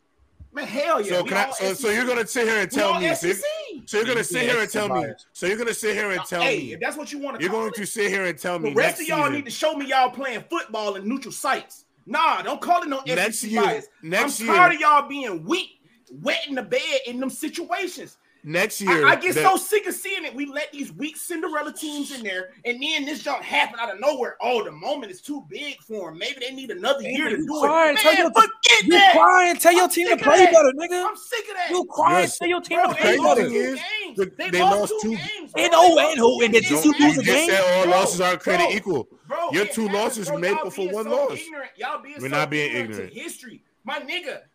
Man, 0.53 0.67
hell 0.67 1.01
yeah. 1.01 1.09
So 1.19 1.23
can 1.23 1.37
I? 1.37 1.51
So, 1.51 1.73
so 1.73 1.89
you're 1.89 2.05
gonna 2.05 2.27
sit 2.27 2.45
here 2.47 2.57
and 2.61 2.69
tell 2.71 2.99
me? 2.99 3.13
So, 3.15 3.27
you're- 3.27 3.39
SEC. 3.39 3.45
so 3.85 3.97
you're 3.97 4.05
gonna 4.05 4.23
sit 4.23 4.41
here 4.43 4.59
and 4.59 4.69
tell 4.69 4.89
me? 4.89 5.05
So 5.31 5.45
you're 5.45 5.57
gonna 5.57 5.73
sit 5.73 5.95
here 5.95 6.11
and 6.11 6.21
tell 6.25 6.41
hey, 6.41 6.57
me? 6.57 6.73
if 6.73 6.79
that's 6.81 6.97
what 6.97 7.11
you 7.11 7.19
want 7.19 7.35
to 7.35 7.39
do. 7.39 7.45
You're 7.45 7.53
going 7.53 7.69
it, 7.69 7.75
to 7.75 7.85
sit 7.85 8.09
here 8.11 8.25
and 8.25 8.37
tell 8.37 8.59
me 8.59 8.69
the 8.71 8.75
rest 8.75 9.01
of 9.01 9.07
y'all 9.07 9.19
season, 9.19 9.33
need 9.33 9.45
to 9.45 9.51
show 9.51 9.75
me 9.75 9.85
y'all 9.87 10.09
playing 10.09 10.43
football 10.49 10.95
in 10.95 11.07
neutral 11.07 11.31
sites. 11.31 11.85
Nah, 12.05 12.41
don't 12.41 12.59
call 12.59 12.81
it 12.83 12.89
no 12.89 13.01
Next 13.05 13.39
SEC 13.39 13.51
year- 13.51 13.61
bias. 13.63 13.85
next 14.03 14.39
I'm 14.41 14.47
year- 14.47 14.55
tired 14.55 14.73
of 14.75 14.79
y'all 14.81 15.07
being 15.07 15.45
weak, 15.45 15.69
wet 16.11 16.45
in 16.47 16.55
the 16.55 16.63
bed 16.63 16.99
in 17.05 17.19
them 17.19 17.29
situations. 17.29 18.17
Next 18.43 18.81
year. 18.81 19.05
I 19.05 19.15
get 19.15 19.35
the- 19.35 19.41
so 19.43 19.55
sick 19.57 19.85
of 19.87 19.93
seeing 19.93 20.25
it. 20.25 20.33
We 20.33 20.45
let 20.45 20.71
these 20.71 20.91
weak 20.91 21.17
Cinderella 21.17 21.71
teams 21.73 22.11
in 22.11 22.23
there, 22.23 22.49
and 22.65 22.81
then 22.81 23.05
this 23.05 23.23
jump 23.23 23.43
happen 23.43 23.79
out 23.79 23.93
of 23.93 23.99
nowhere. 23.99 24.37
Oh, 24.41 24.63
the 24.63 24.71
moment 24.71 25.11
is 25.11 25.21
too 25.21 25.45
big 25.49 25.77
for 25.81 26.09
them. 26.09 26.17
Maybe 26.19 26.39
they 26.39 26.53
need 26.53 26.71
another 26.71 27.01
Man, 27.03 27.13
year 27.13 27.29
to 27.29 27.37
do 27.37 27.59
crying. 27.61 27.95
it. 27.95 28.01
Tell 28.01 28.13
Man, 28.13 28.21
your- 28.21 28.31
forget 28.31 28.83
You 28.83 28.91
that. 28.93 29.13
crying? 29.13 29.55
Tell 29.57 29.71
your 29.73 29.83
I'm 29.83 29.89
team 29.89 30.07
to 30.09 30.17
play 30.17 30.45
better, 30.45 30.71
nigga. 30.73 31.05
I'm 31.07 31.15
sick 31.15 31.47
of 31.49 31.55
that. 31.55 31.69
You 31.69 31.85
crying? 31.85 32.21
Yes. 32.23 32.37
Tell 32.37 32.47
your 32.47 32.61
team 32.61 32.77
Bro, 32.79 32.87
to 32.89 32.95
play 32.95 33.17
better. 33.17 33.41
is, 33.45 33.79
the- 34.15 34.31
They, 34.37 34.49
they 34.49 34.61
lost, 34.61 34.79
lost 34.91 34.93
two 35.01 35.09
two- 35.11 35.15
games. 35.17 35.51
And 35.57 35.71
bro. 35.71 35.79
oh, 35.81 35.95
They 35.95 36.11
and 36.11 36.19
who- 36.19 36.41
and 36.43 36.53
did 36.53 36.63
you 36.63 36.69
Don't- 36.71 36.83
see 36.83 36.91
who 36.91 37.03
you 37.03 37.09
was 37.09 37.17
a 37.17 37.23
just 37.23 37.35
game? 37.37 37.49
said 37.49 37.61
all 37.77 37.83
Bro, 37.83 37.91
losses 37.91 38.21
are 38.21 38.37
created 38.37 38.63
bro. 38.67 38.75
equal. 38.75 39.07
Bro, 39.27 39.51
Your 39.51 39.65
two 39.65 39.87
losses 39.89 40.25
bro. 40.27 40.35
were 40.35 40.41
made 40.41 40.49
Y'all 40.57 40.67
up 40.67 40.73
for 40.73 40.89
one 40.89 41.07
loss. 41.09 41.39
Ignorant. 41.39 41.71
Y'all 41.77 42.01
being 42.01 42.15
We're 42.19 42.29
so 42.29 42.35
not 42.35 42.49
being 42.49 42.69
ignorant 42.71 42.91
ignorant. 42.91 43.13
to 43.13 43.19
history. 43.19 43.63
My 43.83 43.99
nigga, 43.99 44.01
Y'all 44.01 44.19
lost 44.21 44.50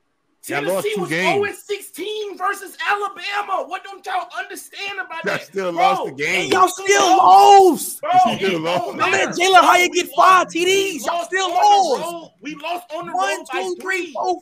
Tennessee 0.46 0.94
two 0.94 1.00
was 1.02 1.10
games. 1.10 1.44
0 1.44 1.54
16 1.76 2.38
versus 2.38 2.76
Alabama. 2.88 3.64
What 3.68 3.82
don't 3.84 4.04
y'all 4.06 4.28
understand 4.38 4.98
about 5.00 5.24
Y'all 5.24 5.34
that? 5.34 5.42
still 5.44 5.72
Bro, 5.72 5.80
lost 5.80 6.04
the 6.06 6.12
game. 6.22 6.52
Y'all 6.52 6.68
still 6.68 7.16
lost. 7.16 8.00
Bro, 8.00 8.10
You 8.32 8.36
still 8.36 8.60
lost. 8.60 9.00
I 9.00 9.10
let 9.10 9.28
Jalen 9.30 9.60
Hyatt 9.60 9.90
We 9.90 10.02
get 10.02 10.10
five 10.16 10.46
TDs. 10.48 11.04
Y'all 11.06 11.24
still 11.24 11.48
lost. 11.50 12.32
We 12.40 12.54
lost 12.54 12.92
on 12.94 13.06
the 13.06 13.12
One, 13.12 13.38
road 13.38 13.46
by 13.52 13.62
two, 13.62 13.76
three, 13.80 14.04
three. 14.06 14.12
four. 14.12 14.40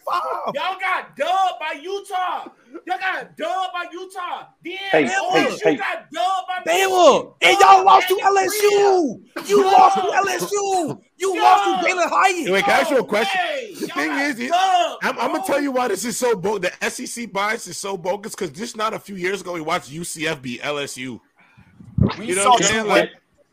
Y'all 0.55 0.79
got 0.81 1.17
dubbed 1.17 1.59
by 1.61 1.79
Utah. 1.81 2.49
Y'all 2.87 2.99
got 2.99 3.37
dubbed 3.37 3.73
by 3.73 3.87
Utah. 3.93 4.47
Then 4.65 4.77
Hey, 4.91 5.05
OSU 5.05 5.13
hey, 5.33 5.59
hey. 5.63 5.75
Oh, 5.75 5.77
got 5.77 6.11
dubbed 6.11 6.49
by 6.67 6.73
Bama, 6.73 7.35
and 7.43 7.57
y'all 7.61 7.85
lost 7.85 8.09
to 8.09 8.15
LSU. 8.15 9.49
You 9.49 9.65
lost 9.65 9.97
to 9.97 10.03
LSU. 10.03 11.01
You 11.17 11.41
lost 11.41 11.65
to 11.65 11.89
Jalen 11.89 12.09
Hyatt. 12.11 12.53
Wait, 12.53 12.65
can 12.65 12.75
I 12.75 12.81
ask 12.81 12.91
you 12.91 12.99
a 12.99 13.05
question? 13.05 13.41
way. 13.45 13.75
The 13.81 13.87
thing 13.89 14.13
is, 14.13 14.41
it- 14.41 14.49
dubbed, 14.51 15.05
I'm, 15.05 15.19
I'm 15.19 15.33
gonna 15.33 15.45
tell 15.47 15.61
you 15.61 15.71
why 15.71 15.89
this 15.89 16.05
is 16.05 16.19
so 16.19 16.35
bogus. 16.37 16.71
The 16.81 16.91
SEC 16.91 17.33
bias 17.33 17.67
is 17.69 17.79
so 17.79 17.97
bogus 17.97 18.35
because 18.35 18.51
just 18.51 18.77
not 18.77 18.93
a 18.93 18.99
few 18.99 19.15
years 19.17 19.41
ago 19.41 19.53
we 19.53 19.61
watched 19.61 19.91
UCF 19.91 20.43
beat 20.43 20.61
LSU. 20.63 21.21
We 22.19 22.27
You 22.27 22.35
know 22.35 22.43
saw 22.43 22.51
what 22.51 22.63
I'm 22.63 22.67
saying? 22.69 22.87
Like, 22.87 23.11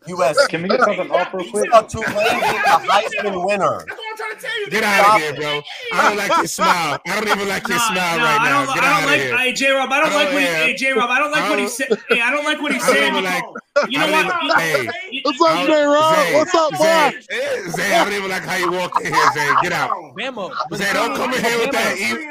US. 0.07 0.47
Can 0.47 0.63
we 0.63 0.69
get 0.69 0.81
something 0.81 1.11
off 1.11 1.31
real 1.33 1.49
quick? 1.51 1.69
saw 1.71 1.81
Tulane 1.83 2.07
beat 2.13 2.17
the 2.17 2.89
Heisman 2.89 3.45
winner. 3.45 3.85
That's 3.85 3.91
what 3.91 4.09
I'm 4.11 4.17
trying 4.17 4.35
to 4.35 4.41
tell 4.41 4.59
you. 4.59 4.69
get 4.71 4.83
out 4.83 5.15
of 5.15 5.21
here, 5.21 5.33
bro. 5.35 5.61
I 5.93 6.07
don't 6.09 6.17
like 6.17 6.37
your 6.37 6.47
smile. 6.47 6.99
I 7.05 7.19
don't 7.21 7.27
even 7.29 7.47
like 7.47 7.67
your 7.67 7.77
Nah, 7.77 7.87
smile 7.93 8.17
nah, 8.17 8.23
right 8.25 8.41
I 8.41 8.49
don't, 8.65 8.73
Get 8.75 8.83
I 8.83 8.89
don't 8.89 9.03
of 9.03 9.09
like. 9.11 9.21
here. 9.21 9.37
Hey, 9.37 9.53
J 9.53 9.71
Rob, 9.71 9.91
I 9.91 9.99
don't 9.99 10.09
I 10.11 10.15
like 10.15 10.25
don't- 10.25 10.33
what. 10.33 10.41
He, 10.41 10.47
yeah. 10.49 10.55
hey, 10.65 10.75
J 10.75 10.91
Rob, 10.93 11.09
I 11.11 11.19
don't 11.19 11.31
like 11.31 11.41
I 11.43 11.49
what 11.49 11.59
he 11.59 11.65
don't- 11.65 11.71
said. 11.71 11.87
Hey, 12.09 12.21
I 12.21 12.31
don't 12.31 12.43
like 12.45 12.61
what 12.61 12.71
he 12.71 12.77
I 12.79 12.81
said. 12.81 13.13
like- 13.13 13.43
You 13.91 13.99
know 13.99 14.11
what? 14.11 14.25
even- 14.65 14.89
hey. 14.89 15.21
What's 15.23 15.41
up, 15.41 15.65
J 15.67 15.83
Rob? 15.83 16.15
Zay, 16.15 16.33
What's 16.35 16.55
up, 16.55 16.71
boy? 16.71 16.77
Zay, 16.77 17.13
eh, 17.29 17.69
Zay, 17.69 17.93
I 17.95 18.03
don't 18.03 18.13
even 18.13 18.29
like 18.29 18.43
how 18.43 18.55
you 18.57 18.71
walk 18.71 18.99
in 19.05 19.13
here, 19.13 19.31
Zay. 19.33 19.49
Get 19.61 19.71
out. 19.71 19.91
Bama. 20.17 20.51
Zay, 20.75 20.93
don't 20.93 21.15
come 21.15 21.33
in 21.33 21.43
here 21.43 21.59
with 21.59 21.71
that. 21.71 21.95
e- 21.97 22.27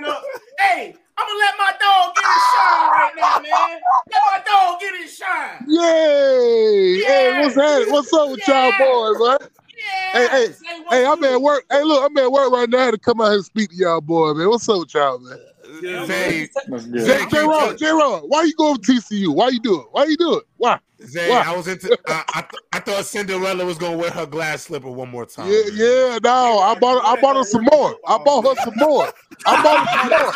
Hey, 0.58 0.94
I'm 1.20 1.26
gonna 1.26 1.38
let 1.38 1.54
my 1.58 1.72
dog 1.80 2.14
get 2.16 2.24
his 2.24 2.44
shine 2.48 2.90
right 2.90 3.12
now, 3.16 3.40
man. 3.42 3.80
Let 4.10 4.22
my 4.32 4.40
dog 4.46 4.80
get 4.80 4.94
his 5.02 5.14
shine. 5.14 5.66
Yay! 5.68 7.02
Hey, 7.04 7.40
what's 7.42 7.54
that? 7.56 7.86
What's 7.90 8.12
up 8.14 8.30
with 8.30 8.48
y'all 8.48 8.72
boys, 8.78 9.18
man? 9.20 9.48
Yeah. 9.76 10.28
Hey, 10.28 10.46
hey, 10.46 10.54
Hey, 10.88 11.06
I'm 11.06 11.22
at 11.24 11.40
work. 11.42 11.64
Hey, 11.70 11.82
look, 11.84 12.02
I'm 12.04 12.16
at 12.16 12.32
work 12.32 12.50
right 12.52 12.68
now 12.68 12.90
to 12.90 12.98
come 12.98 13.20
out 13.20 13.26
here 13.26 13.34
and 13.34 13.44
speak 13.44 13.70
to 13.70 13.76
y'all 13.76 14.00
boy, 14.00 14.32
man. 14.32 14.48
What's 14.48 14.68
up 14.68 14.78
with 14.80 14.94
y'all, 14.94 15.18
man? 15.18 15.38
Zay, 15.78 16.48
That's 16.54 16.68
Zay, 16.68 16.90
good. 16.90 17.06
J 17.06 17.26
can 17.26 17.50
you 17.50 17.76
J 17.76 17.90
Rob, 17.90 18.22
why 18.26 18.42
you 18.42 18.54
going 18.54 18.80
to 18.80 18.92
TCU? 18.92 19.34
Why 19.34 19.48
you 19.48 19.60
do 19.60 19.80
it? 19.80 19.86
Why 19.92 20.04
you 20.04 20.16
do 20.16 20.36
it? 20.38 20.44
Why? 20.56 20.78
Zay, 21.06 21.30
What? 21.30 21.46
I 21.46 21.56
was 21.56 21.68
into. 21.68 21.96
I, 22.08 22.24
I, 22.34 22.40
th- 22.42 22.62
I 22.72 22.80
thought 22.80 23.04
Cinderella 23.06 23.64
was 23.64 23.78
gonna 23.78 23.96
wear 23.96 24.10
her 24.10 24.26
glass 24.26 24.62
slipper 24.64 24.90
one 24.90 25.08
more 25.10 25.26
time. 25.26 25.50
Yeah, 25.50 25.62
yeah, 25.72 26.18
no, 26.22 26.58
I 26.58 26.74
bought 26.74 27.04
I 27.04 27.20
bought 27.20 27.36
her 27.36 27.44
some 27.44 27.64
more. 27.72 27.96
I 28.06 28.18
bought 28.18 28.46
her 28.46 28.54
some 28.62 28.74
more. 28.76 29.12
I 29.46 29.62
bought 29.62 29.80
her 29.80 29.98
some 29.98 30.08
more. 30.08 30.32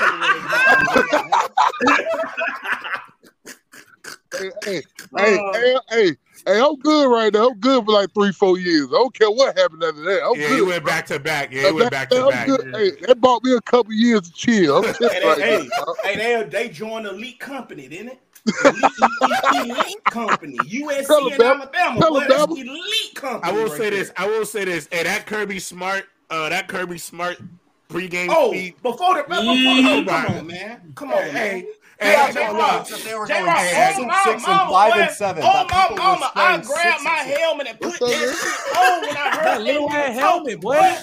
hey, 4.38 4.50
hey, 4.64 4.82
hey, 5.16 5.38
hey, 5.52 5.76
hey, 5.90 6.16
hey, 6.46 6.60
I'm 6.60 6.76
good 6.76 7.10
right 7.10 7.32
now. 7.32 7.48
I'm 7.48 7.58
good 7.58 7.84
for 7.84 7.92
like 7.92 8.12
three, 8.14 8.32
four 8.32 8.58
years. 8.58 8.88
I 8.88 8.92
don't 8.94 9.14
care 9.14 9.30
what 9.30 9.56
happened 9.58 9.82
after 9.84 10.02
that. 10.02 10.24
I'm 10.24 10.38
Yeah, 10.38 10.48
good. 10.48 10.56
you 10.58 10.66
went 10.66 10.84
back 10.84 11.06
to 11.06 11.18
back. 11.18 11.52
Yeah, 11.52 11.66
he 11.66 11.72
went 11.72 11.90
back 11.90 12.10
Hey, 12.10 12.16
to 12.16 12.22
I'm 12.22 12.28
back. 12.28 12.46
good. 12.46 12.66
Hey, 12.74 12.90
that 13.06 13.20
bought 13.20 13.44
me 13.44 13.54
a 13.54 13.60
couple 13.62 13.92
years 13.92 14.22
to 14.22 14.32
chill. 14.32 14.78
I'm 14.78 14.94
chilling 14.94 15.12
Hey, 15.12 15.20
right 15.24 15.38
hey, 15.38 15.70
now. 15.76 15.94
hey, 16.02 16.16
they 16.16 16.48
they 16.48 16.68
joined 16.68 17.06
the 17.06 17.10
elite 17.10 17.40
company, 17.40 17.88
didn't 17.88 18.08
it? 18.08 18.20
Elite, 18.60 18.92
elite, 18.98 19.38
elite 19.52 20.08
company, 20.10 20.68
USC 20.82 21.06
Tell 21.06 21.24
and 21.30 21.42
them, 21.42 21.60
Alabama. 21.60 22.00
tell 22.00 22.12
Boy, 22.12 22.20
them, 22.20 22.28
that's 22.28 22.46
Bama. 22.46 22.58
elite 22.58 23.14
company. 23.14 23.52
I 23.52 23.52
will 23.52 23.68
right 23.68 23.76
say 23.76 23.90
there. 23.90 23.98
this. 24.00 24.12
I 24.16 24.26
will 24.26 24.46
say 24.46 24.64
this. 24.64 24.88
Hey, 24.90 25.02
that 25.04 25.26
Kirby 25.26 25.58
Smart, 25.58 26.04
uh, 26.30 26.48
that 26.50 26.68
Kirby 26.68 26.98
Smart 26.98 27.38
pregame 27.88 28.30
Oh, 28.30 28.48
speech. 28.48 28.74
before 28.82 29.14
the 29.14 29.22
before 29.24 29.54
the 29.54 29.82
Mm. 29.82 30.06
come 30.06 30.26
on, 30.26 30.46
man. 30.46 30.92
Come 30.94 31.12
on, 31.12 31.22
Hey, 31.32 31.62
man. 31.62 31.66
Hey, 32.00 32.06
They 32.06 32.16
hey, 32.16 32.16
had 32.16 32.34
hold 32.34 32.56
big 32.56 32.64
on. 32.64 32.70
hopes 32.70 32.90
that 32.90 33.04
they 33.04 33.14
were 33.14 33.26
J. 33.26 33.34
going 33.34 33.46
Rock, 33.46 33.60
six 33.60 33.76
oh 33.76 34.02
and 34.02 34.06
my 34.08 34.22
six 34.24 34.48
and 34.48 34.60
five 34.60 34.92
boy. 34.92 35.00
and 35.00 35.10
seven. 35.10 35.42
Oh 35.44 35.68
my 35.68 35.96
mama, 35.96 36.32
I 36.34 36.56
grabbed 36.58 36.66
six 36.66 37.04
my 37.04 37.16
six. 37.24 37.38
helmet 37.38 37.66
and 37.68 37.80
put 37.80 38.00
What's 38.00 38.00
that 38.00 38.36
shit 38.42 38.76
on 38.76 39.06
when 39.06 39.16
I 39.16 39.30
heard 39.30 39.44
That 39.44 39.60
little 39.62 39.90
ass 39.90 40.14
helmet, 40.14 40.60
boy. 40.60 40.96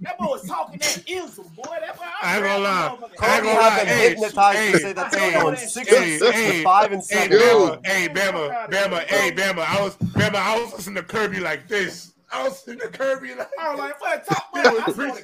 That 0.00 0.16
boy 0.16 0.26
was 0.26 0.46
talking 0.46 0.78
that 0.80 1.02
ism, 1.08 1.44
boy. 1.56 1.76
That 1.80 1.96
boy, 1.96 2.04
I 2.22 2.36
ain't 2.36 2.44
gonna 2.44 2.58
lie. 2.62 2.98
I 3.20 3.34
ain't 3.34 3.44
Kobe 3.44 3.54
gonna 3.54 3.60
lie. 3.60 3.84
Hey, 3.84 4.08
hypnotized 4.10 4.58
hey, 4.58 4.72
to 4.72 4.78
say 4.78 4.92
that 4.92 5.10
they 5.10 5.18
hey, 5.18 5.36
were 5.36 5.42
going 5.42 5.56
hey, 5.56 5.66
six 5.66 5.88
hey, 5.90 6.12
and 6.12 6.20
six 6.20 6.38
hey, 6.38 6.64
five 6.64 6.92
and 6.92 7.04
seven. 7.04 7.32
Yo. 7.32 7.38
Bama, 7.40 7.86
hey, 7.86 8.08
Bama, 8.08 8.70
Bama, 8.70 8.98
hey, 9.00 9.32
Bama. 9.32 9.64
I 9.66 9.82
was 9.82 9.96
Bama. 9.96 10.36
I 10.36 10.60
was 10.62 10.72
listening 10.72 10.94
to 10.96 11.02
Kirby 11.02 11.40
like 11.40 11.66
this. 11.68 12.14
I 12.32 12.44
was 12.44 12.58
sitting 12.62 12.82
at 12.82 12.92
Kirby 12.92 13.34
like, 13.34 13.48
I 13.58 13.70
was 13.70 13.78
like, 13.78 13.98
"Fuck, 13.98 14.24
top 14.26 14.50
man." 14.54 14.64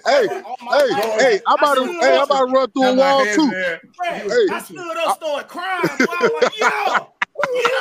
Hey, 0.06 0.26
crying 0.28 0.44
on 0.44 0.56
my 0.62 0.78
Hey, 0.78 0.92
hey, 1.20 1.40
I'm 1.46 1.54
about 1.58 1.74
to, 1.74 1.86
hey, 2.00 2.16
I'm 2.16 2.22
about 2.22 2.46
to 2.46 2.52
run 2.52 2.70
through 2.70 2.82
a 2.84 2.94
wall 2.94 3.24
too. 3.26 3.50
there. 3.50 3.80
Right. 4.00 4.22
Hey. 4.22 4.46
I 4.50 4.58
stood 4.60 4.96
up, 4.98 5.16
started 5.16 5.48
crying. 5.48 5.98
Boy. 5.98 6.06
I 6.08 6.24
was 6.24 6.42
like, 6.42 6.58
"Yo, 6.58 7.12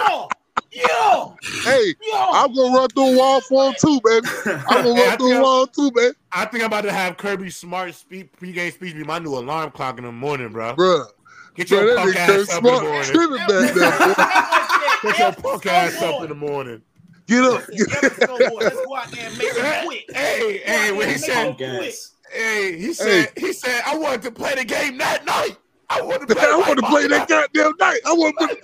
yo, 0.01 0.29
yo, 0.71 1.37
Hey, 1.63 1.95
yo." 2.01 2.29
I'm 2.33 2.53
gonna 2.53 2.75
run 2.77 2.89
through 2.89 3.13
a 3.13 3.17
wall 3.17 3.41
for 3.41 3.69
him 3.69 3.75
too, 3.79 4.01
baby. 4.03 4.27
I'm 4.69 4.83
gonna 4.83 4.93
Hey, 4.93 5.07
run 5.07 5.17
through 5.17 5.37
a 5.37 5.41
wall 5.41 5.67
too, 5.67 5.91
baby. 5.91 6.15
I 6.33 6.45
think 6.45 6.63
I'm 6.63 6.67
about 6.67 6.81
to 6.81 6.91
have 6.91 7.17
Kirby 7.17 7.49
Smart 7.49 7.93
speak 7.93 8.35
pregame 8.37 8.73
speech 8.73 8.95
be 8.95 9.03
my 9.03 9.19
new 9.19 9.35
alarm 9.37 9.71
clock 9.71 9.99
in 9.99 10.03
the 10.03 10.11
morning, 10.11 10.49
bro. 10.49 10.73
Bro, 10.75 11.05
Get 11.55 11.69
your 11.69 11.83
Bruh, 11.83 11.95
that 11.95 12.01
punk 12.01 12.15
ass 12.15 12.49
up 12.49 12.65
in 12.65 12.73
the 12.73 12.81
morning. 12.81 13.13
tripping 13.13 13.37
back 13.37 13.73
there. 13.73 14.15
Get 15.03 15.19
your 15.19 15.33
punk 15.33 15.65
ass 15.67 16.01
up 16.01 16.23
in 16.23 16.29
the 16.29 16.35
morning. 16.35 16.81
Get 17.27 17.43
up. 17.43 17.63
Let's 17.69 18.25
go 18.27 18.95
out 18.95 19.11
there 19.11 19.27
and 19.27 19.37
make 19.37 19.47
it 19.47 19.85
quick. 19.85 20.03
Hey, 20.13 20.61
hey, 20.65 20.91
when 20.91 21.09
he 21.09 21.17
said, 21.17 21.55
hey, 22.31 22.77
he 22.77 22.93
said, 22.93 23.29
he 23.37 23.53
said, 23.53 23.81
I 23.85 23.97
wanted 23.97 24.21
to 24.23 24.31
play 24.31 24.55
the 24.55 24.65
game 24.65 24.97
that 24.97 25.25
night. 25.25 25.57
I 25.89 26.01
wanted 26.01 26.27
to 26.29 26.35
play. 26.35 26.47
I 26.47 26.57
want 26.57 26.79
to 26.79 26.85
play 26.85 27.07
that 27.07 27.27
goddamn 27.27 27.73
night. 27.79 27.99
I 28.05 28.13
want 28.13 28.35
to. 28.39 28.57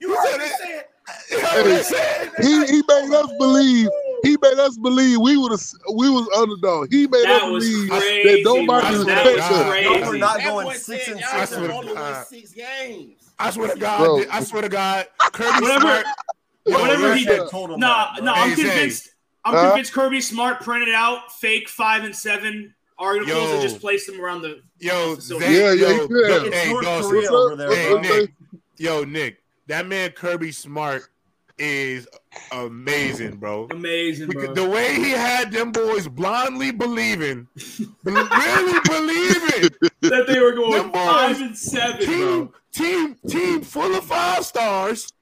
You 0.00 0.14
heard 0.14 0.38
me 0.38 0.46
say 0.48 0.78
it. 0.78 0.86
You 1.30 1.36
know 1.38 1.42
what 1.44 1.66
I'm 1.66 1.82
saying? 1.82 2.30
He 2.42 2.66
he 2.66 2.82
made 2.88 3.14
us 3.14 3.30
believe. 3.38 3.88
He 4.22 4.36
made 4.42 4.58
us 4.58 4.76
believe 4.78 5.20
we 5.20 5.36
was 5.36 5.78
we 5.94 6.10
was 6.10 6.28
underdog. 6.36 6.88
He 6.90 7.06
made 7.06 7.24
That 7.24 7.42
us 7.44 7.48
believe 7.48 7.90
crazy. 7.90 8.28
that 8.28 8.40
nobody 8.44 8.86
bro. 8.88 8.98
respect 8.98 9.06
That 9.06 9.32
was 9.32 9.40
us. 9.40 9.66
crazy. 9.70 9.88
Y'all 10.00 10.08
were 10.10 10.18
not 10.18 10.38
That 10.38 10.44
going 10.48 10.70
six 10.78 11.04
said 11.06 11.12
and 11.12 11.20
y'all 11.20 11.30
I 11.32 11.38
six. 11.40 11.50
swear 11.50 11.60
should 11.60 11.68
to 11.70 11.74
only 11.76 11.86
win 11.86 11.94
God. 11.96 12.26
six 12.26 12.52
games. 12.52 13.25
I 13.38 13.50
swear 13.50 13.68
to 13.74 13.78
God, 13.78 13.98
Bro. 14.04 14.24
I 14.30 14.42
swear 14.42 14.62
to 14.62 14.68
God, 14.68 15.06
Kirby 15.32 15.60
Whatever- 15.62 15.80
Smart. 15.80 16.06
whatever 16.64 17.14
he 17.14 17.24
did. 17.24 17.48
told 17.50 17.70
him 17.70 17.80
Nah, 17.80 18.14
that, 18.14 18.24
no, 18.24 18.32
bro. 18.32 18.42
I'm 18.42 18.48
Hey, 18.50 18.54
convinced. 18.56 19.10
I'm 19.44 19.54
Huh? 19.54 19.68
convinced 19.68 19.92
Kirby 19.92 20.20
Smart 20.20 20.60
printed 20.62 20.94
out 20.94 21.32
fake 21.32 21.68
five 21.68 22.04
and 22.04 22.14
seven 22.16 22.74
articles 22.98 23.28
Yo. 23.36 23.52
and 23.52 23.62
just 23.62 23.80
placed 23.80 24.06
them 24.06 24.20
around 24.20 24.42
the. 24.42 24.60
Yo, 24.78 25.16
So- 25.18 25.38
Zay, 25.38 25.52
Yeah, 25.62 25.72
yeah, 25.72 25.88
yo, 25.96 26.08
he 26.08 26.14
yo, 26.14 26.44
have. 26.44 26.52
Hey, 26.54 26.70
North 26.70 26.84
Dawson, 26.84 27.10
Korea 27.10 27.20
What's 27.22 27.28
up? 27.28 27.34
over 27.34 27.56
there, 27.56 27.74
Hey, 27.74 27.92
up, 27.94 28.02
bro. 28.02 28.10
Zay? 28.10 28.20
Nick. 28.20 28.30
Yo, 28.78 29.04
Nick, 29.04 29.42
that 29.68 29.86
man 29.86 30.10
Kirby 30.10 30.52
Smart 30.52 31.08
is 31.58 32.06
amazing, 32.52 33.36
bro. 33.36 33.66
Amazing, 33.70 34.28
bro. 34.28 34.52
The 34.52 34.68
way 34.68 34.94
he 34.94 35.10
had 35.10 35.50
them 35.52 35.72
boys 35.72 36.06
blindly 36.08 36.70
believing, 36.72 37.46
be- 37.56 38.10
really 38.10 38.80
believing, 38.84 39.70
that 40.02 40.24
they 40.26 40.40
were 40.40 40.52
going 40.52 40.92
five 40.92 41.40
and 41.40 41.56
seven, 41.56 42.00
team, 42.06 42.18
bro. 42.46 42.52
Team, 42.76 43.16
team 43.28 43.62
full 43.62 43.94
of 43.94 44.04
five 44.04 44.44
stars, 44.44 45.12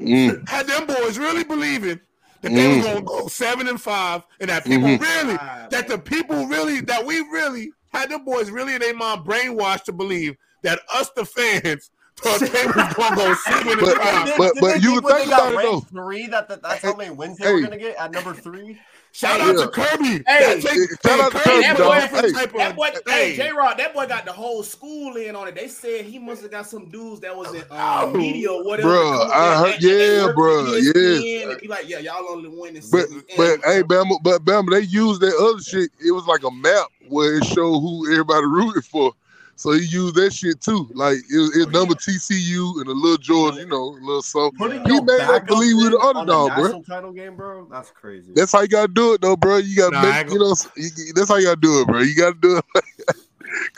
Mm. 0.00 0.46
had 0.48 0.66
them 0.66 0.86
boys 0.86 1.16
really 1.18 1.44
believing 1.44 2.00
that 2.42 2.52
they 2.52 2.64
Mm. 2.66 2.76
was 2.76 2.86
gonna 2.86 3.00
go 3.02 3.28
seven 3.28 3.66
and 3.68 3.80
five, 3.80 4.22
and 4.40 4.50
that 4.50 4.64
people 4.64 4.88
Mhm. 4.88 5.00
really, 5.00 5.36
that 5.70 5.86
the 5.88 5.98
people 5.98 6.46
really, 6.46 6.80
that 6.82 7.04
we 7.06 7.20
really 7.20 7.72
had 7.94 8.10
them 8.10 8.24
boys 8.24 8.50
really 8.50 8.74
in 8.74 8.80
their 8.80 8.94
mind 8.94 9.22
brainwashed 9.24 9.84
to 9.84 9.92
believe 9.92 10.36
that 10.62 10.80
us, 10.92 11.08
the 11.16 11.24
fans, 11.24 11.90
thought 12.18 12.40
they 12.40 12.66
was 12.66 12.94
gonna 12.94 13.16
go 13.16 13.34
seven 13.46 13.68
and 13.72 13.80
But- 13.80 13.96
five. 13.98 14.26
Did- 14.26 14.36
but- 14.38 14.52
but 14.60 14.82
you 14.82 14.90
think 14.90 14.94
would 14.96 15.04
when 15.04 15.14
think 15.14 15.24
they 15.24 15.30
got 15.30 15.52
about 15.52 15.64
it, 15.64 15.66
ranked 15.68 15.88
Three, 15.90 16.26
that, 16.28 16.48
that 16.48 16.62
that's 16.62 16.82
how 16.82 16.94
many 16.94 17.10
wins 17.10 17.38
they 17.38 17.46
Hey. 17.46 17.52
were 17.52 17.60
gonna 17.62 17.76
get 17.78 17.96
at 17.96 18.10
number 18.10 18.34
three. 18.34 18.78
Shout 19.16 19.40
out 19.40 19.56
Yeah. 19.56 19.62
to 19.62 19.68
Kirby. 19.68 20.04
Hey, 20.08 20.20
That 20.26 20.60
take- 20.60 20.90
shout 21.02 21.20
out 21.20 21.32
to 21.32 21.38
Kirby, 21.38 21.50
Kirby, 21.50 21.62
that 21.62 21.76
boy, 21.78 21.84
boy- 21.86 22.00
different 22.00 22.26
hey, 22.26 22.32
type 22.32 22.50
of- 22.52 22.58
That 22.58 22.76
boy, 22.76 22.88
hey, 23.06 23.30
hey, 23.30 23.36
J 23.36 23.50
Rod, 23.52 23.78
that 23.78 23.94
boy 23.94 24.06
got 24.06 24.26
the 24.26 24.32
whole 24.32 24.62
school 24.62 25.16
in 25.16 25.34
on 25.34 25.48
it. 25.48 25.54
They 25.54 25.68
said 25.68 26.04
he 26.04 26.18
must 26.18 26.42
have 26.42 26.50
got 26.50 26.66
some 26.68 26.90
dudes 26.90 27.20
that 27.22 27.34
was 27.34 27.54
in 27.54 27.64
Oh. 27.70 28.04
um, 28.08 28.18
media 28.18 28.52
or 28.52 28.62
whatever. 28.62 28.90
Bruh, 28.90 29.30
I 29.30 29.56
heard- 29.56 29.64
there 29.64 29.70
and- 29.70 29.74
and 29.74 29.82
yeah, 29.82 30.26
work 30.26 30.36
with 30.36 30.94
bruh, 30.94 31.40
yeah. 31.42 31.50
And 31.50 31.60
be 31.62 31.66
like, 31.68 31.88
yeah, 31.88 31.98
y'all 32.00 32.26
only 32.30 32.50
win 32.50 32.76
in 32.76 32.82
But 32.92 33.06
but 33.38 33.60
hey, 33.64 33.82
Bama, 33.82 34.18
but 34.22 34.44
Bama, 34.44 34.70
they 34.72 34.80
used 34.80 35.22
that 35.22 35.34
other 35.34 35.62
shit. 35.62 35.90
It 36.04 36.10
was 36.12 36.26
like 36.26 36.42
a 36.42 36.50
map 36.50 36.88
where 37.08 37.38
it 37.38 37.44
showed 37.46 37.80
who 37.80 38.12
everybody 38.12 38.44
rooted 38.44 38.84
for. 38.84 39.14
So 39.58 39.72
he 39.72 39.84
used 39.86 40.14
that 40.16 40.32
shit 40.34 40.60
too. 40.60 40.88
Like 40.92 41.16
it, 41.32 41.36
was- 41.38 41.56
it 41.56 41.68
Oh, 41.68 41.70
number 41.70 41.94
TCU 41.94 42.78
and 42.80 42.88
a 42.88 42.92
little 42.92 43.16
George, 43.16 43.56
you 43.56 43.66
know, 43.66 43.84
a 43.84 43.98
little 44.04 44.22
something. 44.22 44.58
Putting 44.58 44.82
He 44.84 44.92
your 44.92 45.04
made 45.04 45.18
us 45.20 45.28
backup 45.28 45.48
believe 45.48 45.76
we 45.76 45.86
in 45.86 45.92
the 45.92 45.98
on 45.98 46.16
underdog, 46.16 46.52
a 46.58 46.60
bro. 46.60 46.82
title 46.82 47.12
game, 47.12 47.36
bro. 47.36 47.66
That's 47.70 47.90
crazy. 47.90 48.32
That's 48.34 48.52
how 48.52 48.60
you 48.60 48.68
gotta 48.68 48.92
do 48.92 49.14
it, 49.14 49.22
though, 49.22 49.36
bro. 49.36 49.56
You 49.56 49.74
gotta 49.76 49.92
Nah, 49.92 50.02
make, 50.02 50.14
ain't 50.20 50.30
you 50.32 50.38
know, 50.38 50.54
you- 50.76 51.12
that's 51.14 51.28
how 51.28 51.36
you 51.36 51.44
gotta 51.46 51.60
do 51.60 51.80
it, 51.80 51.88
bro. 51.88 52.00
You 52.00 52.14
gotta 52.14 52.36
do 52.40 52.58
it. 52.74 52.84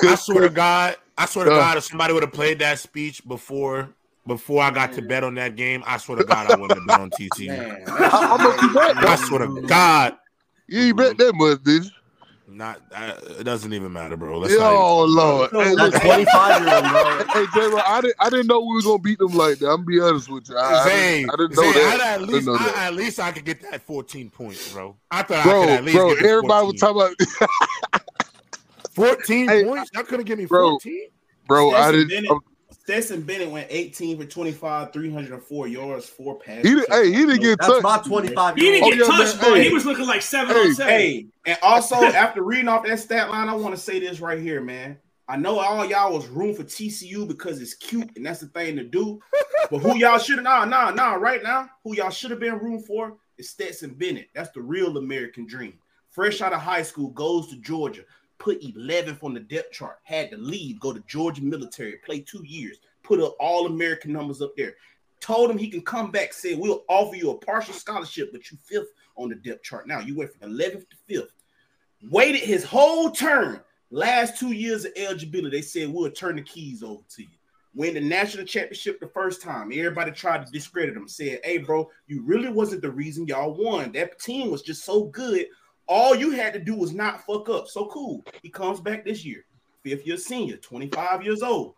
I 0.03 0.14
swear 0.17 0.43
to 0.43 0.49
God, 0.51 0.97
I 1.17 1.27
swear 1.27 1.45
to 1.45 1.53
Uh. 1.53 1.57
God, 1.57 1.77
if 1.79 1.85
somebody 1.85 2.12
would 2.12 2.23
have 2.25 2.33
played 2.33 2.59
that 2.59 2.79
speech 2.81 3.27
before 3.27 3.91
before 4.27 4.62
I 4.62 4.71
got 4.71 4.93
to 4.95 5.03
bet 5.03 5.25
on 5.25 5.35
that 5.37 5.57
game, 5.57 5.83
I 5.87 5.97
swear 5.99 6.19
to 6.19 6.25
God, 6.25 6.47
I 6.47 6.55
wouldn't 6.57 6.75
have 6.79 6.87
bet 6.87 6.99
on 6.99 7.11
TCU. 7.11 7.47
Man, 7.47 7.87
how, 7.87 8.11
how 8.11 8.37
much 8.37 8.61
you 8.62 8.71
bet? 8.71 8.97
I 8.99 9.14
swear 9.17 9.47
to 9.47 9.62
God, 9.67 10.17
You 10.67 10.81
ain't 10.81 10.97
bet 10.97 11.17
that 11.19 11.33
much, 11.35 11.62
did 11.62 11.85
you? 11.85 11.91
Not 12.59 12.83
uh, 12.94 13.14
it 13.38 13.44
doesn't 13.44 13.73
even 13.73 13.92
matter, 13.92 14.16
bro. 14.16 14.38
Let's 14.38 14.53
Yeah, 14.53 14.59
not 14.61 14.73
even- 14.73 14.83
oh 14.83 15.05
Lord. 15.05 15.51
Hey, 15.53 15.75
That 15.77 15.92
look, 15.92 16.03
25 16.03 16.61
year 16.61 16.75
old, 16.75 17.31
hey, 17.33 17.47
J-Rock, 17.55 17.85
I 17.88 18.01
didn't, 18.03 18.16
I 18.21 18.29
didn't 18.31 18.47
know 18.49 18.61
we 18.61 18.75
were 18.75 18.83
gonna 18.83 18.99
beat 18.99 19.18
them 19.18 19.33
like 19.33 19.59
that. 19.61 19.68
I'm 19.71 19.77
gonna 19.77 19.87
be 19.87 20.01
honest 20.01 20.29
with 20.29 20.49
you. 20.51 20.57
I, 20.57 20.61
I, 20.61 20.88
Zay, 20.88 21.21
didn't, 21.23 21.31
I 21.31 21.37
didn't 21.37 21.57
know 21.57 21.62
Zay, 21.62 21.73
that. 21.73 21.94
I'd 21.94 22.01
I 22.01 22.12
at 22.14 22.18
didn't 22.18 22.33
least, 22.35 22.47
know 22.47 22.55
I, 22.55 22.59
that. 22.66 22.77
at 22.79 22.94
least 22.94 23.21
I 23.21 23.33
could 23.33 23.44
get 23.44 23.62
that 23.71 23.83
14 23.83 24.31
points, 24.31 24.73
bro. 24.73 24.97
I 25.11 25.23
thought 25.23 25.38
I 25.38 25.42
Bro, 25.44 25.61
could 25.62 25.71
at 25.71 25.85
least 25.85 25.97
bro, 25.97 26.09
get 26.11 26.18
the 26.23 26.29
everybody 26.29 26.66
was 26.66 26.81
talking 26.81 27.01
about, 27.01 28.01
14 28.92 29.49
Hey, 29.49 29.64
points. 29.64 29.90
Y'all 29.94 30.03
couldn't 30.05 30.27
give 30.27 30.38
me 30.38 30.47
14. 30.47 31.09
bro. 31.47 31.71
I 31.73 31.92
didn't. 31.92 32.29
Bennett, 32.88 33.05
Stetson 33.05 33.22
Bennett 33.22 33.51
went 33.51 33.66
18 33.70 34.18
for 34.18 34.24
25, 34.24 34.92
304 34.92 35.68
yards, 35.68 36.07
four 36.07 36.38
passes. 36.38 36.68
He 36.68 36.74
did, 36.74 36.87
hey, 36.90 37.07
he 37.11 37.27
didn't 37.27 37.40
get 37.40 37.59
That's 37.61 37.72
touched. 37.81 37.83
my 37.85 37.98
25 37.98 38.55
He 38.57 38.61
didn't 38.62 38.90
get 38.90 39.01
Oh, 39.01 39.12
yeah, 39.12 39.18
touched, 39.18 39.37
man. 39.37 39.44
bro. 39.51 39.55
Hey. 39.55 39.68
He 39.68 39.74
was 39.74 39.85
looking 39.87 40.07
like 40.07 40.22
seven 40.22 40.55
Hey. 40.57 40.61
on 40.62 40.74
seven. 40.74 40.92
Hey, 40.92 41.27
and 41.46 41.59
also 41.62 41.96
after 41.96 42.42
reading 42.42 42.68
off 42.68 42.85
that 42.87 42.98
stat 42.98 43.31
line, 43.31 43.48
I 43.48 43.55
want 43.55 43.74
to 43.74 43.81
say 43.81 44.01
this 44.01 44.20
right 44.20 44.40
here, 44.40 44.61
man. 44.61 44.98
I 45.31 45.37
know 45.37 45.59
all 45.59 45.85
y'all 45.85 46.14
was 46.14 46.27
room 46.29 46.55
for 46.55 46.64
TCU 46.64 47.29
because 47.29 47.61
it's 47.61 47.74
cute 47.74 48.11
and 48.16 48.24
that's 48.24 48.40
the 48.40 48.46
thing 48.46 48.77
to 48.77 48.85
do. 48.85 49.20
But 49.70 49.81
who 49.81 49.96
y'all 49.96 50.18
should 50.18 50.37
have 50.37 50.44
nah, 50.44 50.64
nah, 50.64 50.90
nah, 50.90 51.12
right 51.14 51.42
now, 51.42 51.68
who 51.85 51.94
y'all 51.94 52.09
should 52.09 52.31
have 52.31 52.40
been 52.40 52.59
room 52.59 52.81
for 52.81 53.18
is 53.37 53.51
Stetson 53.51 53.90
Bennett. 53.90 54.31
That's 54.35 54.51
the 54.53 54.62
real 54.62 54.96
American 54.96 55.46
dream. 55.46 55.74
Fresh 56.09 56.40
out 56.40 56.55
of 56.55 56.61
high 56.61 56.83
school, 56.83 57.11
goes 57.11 57.48
to 57.48 57.57
Georgia, 57.57 58.03
put 58.38 58.62
11th 58.62 59.22
on 59.22 59.35
the 59.35 59.40
depth 59.40 59.72
chart, 59.72 59.98
had 60.05 60.31
to 60.31 60.37
leave, 60.37 60.81
go 60.81 60.92
to 60.92 61.03
Georgia 61.07 61.42
military, 61.42 61.96
play 62.05 62.20
two 62.20 62.42
years, 62.44 62.79
put 63.03 63.20
up 63.20 63.37
all 63.38 63.66
American 63.66 64.12
numbers 64.12 64.40
up 64.40 64.57
there. 64.57 64.74
Told 65.20 65.51
him 65.51 65.59
he 65.59 65.68
can 65.68 65.83
come 65.83 66.11
back, 66.11 66.33
said 66.33 66.59
we'll 66.59 66.85
offer 66.88 67.16
you 67.16 67.31
a 67.31 67.38
partial 67.38 67.74
scholarship, 67.74 68.31
but 68.33 68.51
you 68.51 68.59
fifth 68.64 68.92
on 69.16 69.29
the 69.29 69.35
depth 69.35 69.64
chart. 69.64 69.88
Now 69.88 69.98
you 70.01 70.16
went 70.16 70.33
from 70.33 70.53
11th 70.53 70.88
to 70.90 70.96
fifth. 71.07 71.33
Waited 72.11 72.42
his 72.42 72.64
whole 72.64 73.11
turn. 73.11 73.61
Last 73.90 74.38
two 74.38 74.53
years 74.53 74.85
of 74.85 74.92
eligibility, 74.96 75.57
they 75.57 75.62
said 75.62 75.88
we'll 75.88 76.11
turn 76.11 76.37
the 76.37 76.42
keys 76.42 76.83
over 76.83 77.03
to 77.16 77.22
you. 77.22 77.29
Win 77.74 77.94
the 77.94 78.01
national 78.01 78.44
championship 78.44 79.01
the 79.01 79.09
first 79.09 79.42
time. 79.42 79.70
Everybody 79.72 80.11
tried 80.11 80.44
to 80.44 80.53
discredit 80.53 80.96
him. 80.96 81.09
Said, 81.09 81.40
"Hey, 81.44 81.59
bro, 81.59 81.90
you 82.07 82.22
really 82.22 82.48
wasn't 82.48 82.83
the 82.83 82.90
reason 82.90 83.27
y'all 83.27 83.55
won. 83.55 83.92
That 83.92 84.18
team 84.18 84.51
was 84.51 84.62
just 84.62 84.85
so 84.85 85.05
good. 85.05 85.46
All 85.88 86.14
you 86.14 86.31
had 86.31 86.53
to 86.53 86.59
do 86.59 86.74
was 86.74 86.92
not 86.92 87.24
fuck 87.24 87.48
up. 87.48 87.66
So 87.68 87.87
cool. 87.87 88.24
He 88.42 88.51
comes 88.51 88.81
back 88.81 89.05
this 89.05 89.24
year, 89.24 89.44
fifth 89.83 90.07
year 90.07 90.16
senior, 90.18 90.57
25 90.59 91.22
years 91.24 91.42
old. 91.42 91.74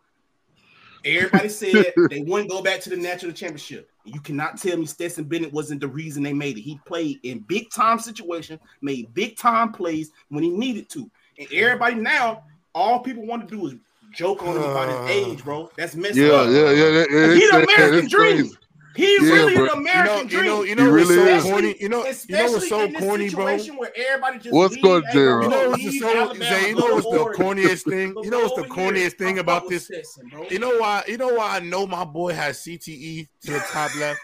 Everybody 1.05 1.49
said 1.49 1.93
they 2.09 2.21
wouldn't 2.21 2.49
go 2.49 2.61
back 2.61 2.81
to 2.81 2.89
the 2.89 2.97
national 2.97 3.31
championship. 3.31 3.89
You 4.03 4.19
cannot 4.19 4.57
tell 4.57 4.77
me 4.77 4.85
Stetson 4.85 5.25
Bennett 5.25 5.53
wasn't 5.53 5.79
the 5.81 5.87
reason 5.87 6.23
they 6.23 6.33
made 6.33 6.57
it. 6.57 6.61
He 6.61 6.79
played 6.85 7.19
in 7.23 7.39
big 7.39 7.69
time 7.71 7.99
situations, 7.99 8.59
made 8.81 9.13
big 9.13 9.37
time 9.37 9.71
plays 9.71 10.11
when 10.29 10.43
he 10.43 10.49
needed 10.49 10.89
to. 10.89 11.09
And 11.39 11.47
everybody 11.53 11.95
now, 11.95 12.43
all 12.75 12.99
people 12.99 13.25
want 13.25 13.47
to 13.47 13.55
do 13.55 13.67
is 13.67 13.75
joke 14.11 14.43
on 14.43 14.57
him 14.57 14.63
about 14.63 14.89
his 15.07 15.15
age, 15.15 15.43
bro. 15.43 15.69
That's 15.77 15.95
messed 15.95 16.17
Yeah, 16.17 16.31
up. 16.31 16.49
yeah, 16.51 16.71
yeah. 16.71 17.05
Yeah 17.09 17.33
He 17.33 17.47
the 17.47 17.63
American 17.63 18.09
dream. 18.09 18.37
crazy. 18.37 18.55
He 18.95 19.15
Yeah, 19.17 19.31
really 19.31 19.53
bro. 19.55 19.65
the 19.65 19.71
You 19.71 19.77
American 19.77 20.27
know, 20.27 20.37
you 20.37 20.43
know, 20.43 20.63
you 20.63 20.75
He 20.75 20.75
know 20.75 20.91
what's 20.91 21.09
really 21.09 21.15
so 21.15 21.27
is. 21.27 21.43
corny. 21.43 21.75
You 21.79 21.89
know, 21.89 21.97
you 21.99 22.03
know 22.09 22.09
Especially 22.09 22.53
what's 22.53 22.67
so 22.67 22.81
in 22.85 22.91
this 22.91 23.01
corny, 23.01 23.29
bro. 23.29 23.45
where 23.77 23.91
everybody 23.95 24.37
just 24.39 24.53
What's 24.53 24.73
leave, 24.75 24.83
good, 24.83 25.03
hey, 25.05 25.13
J-Rock? 25.13 25.43
bro, 25.43 25.43
You 25.43 25.49
know 25.63 25.69
what's 25.69 25.83
the 25.83 25.91
so 25.91 26.33
Zay, 26.43 26.69
you 26.69 26.75
know 26.75 26.85
to 26.85 26.93
what's 26.93 27.07
the 27.07 27.25
corniest 27.43 27.83
thing? 27.89 28.15
You 28.23 28.31
know 28.31 28.39
what's 28.41 28.55
the 28.55 28.63
corniest 28.63 29.17
thing 29.17 29.39
about 29.39 29.67
this? 29.69 29.85
Stetson, 29.85 30.27
bro. 30.29 30.45
You 30.49 30.59
know 30.59 30.77
why? 30.77 31.03
You 31.07 31.17
know 31.17 31.33
why 31.35 31.57
I 31.57 31.59
know 31.59 31.87
my 31.87 32.03
boy 32.03 32.33
has 32.33 32.57
CTE 32.59 33.27
to 33.45 33.51
the 33.51 33.59
top 33.61 33.95
left. 33.95 34.19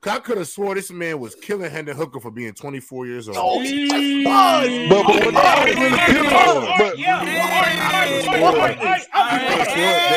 'Cause 0.00 0.16
I 0.16 0.20
could 0.20 0.38
have 0.38 0.46
swore 0.46 0.76
this 0.76 0.92
man 0.92 1.18
was 1.18 1.34
killing 1.34 1.68
Hendon 1.70 1.96
Hooker 1.96 2.20
for 2.20 2.30
being 2.30 2.52
24 2.54 3.06
years 3.06 3.26
old. 3.28 3.36
Oh. 3.36 3.58
But, 3.60 5.06
but 5.06 5.26
when 5.26 5.36
I 5.36 5.64
was 5.64 5.74
really 5.74 5.98
killing 5.98 6.30
Oh, 6.32 6.60
him, 6.60 6.68
but 6.78 6.96
the 6.96 7.02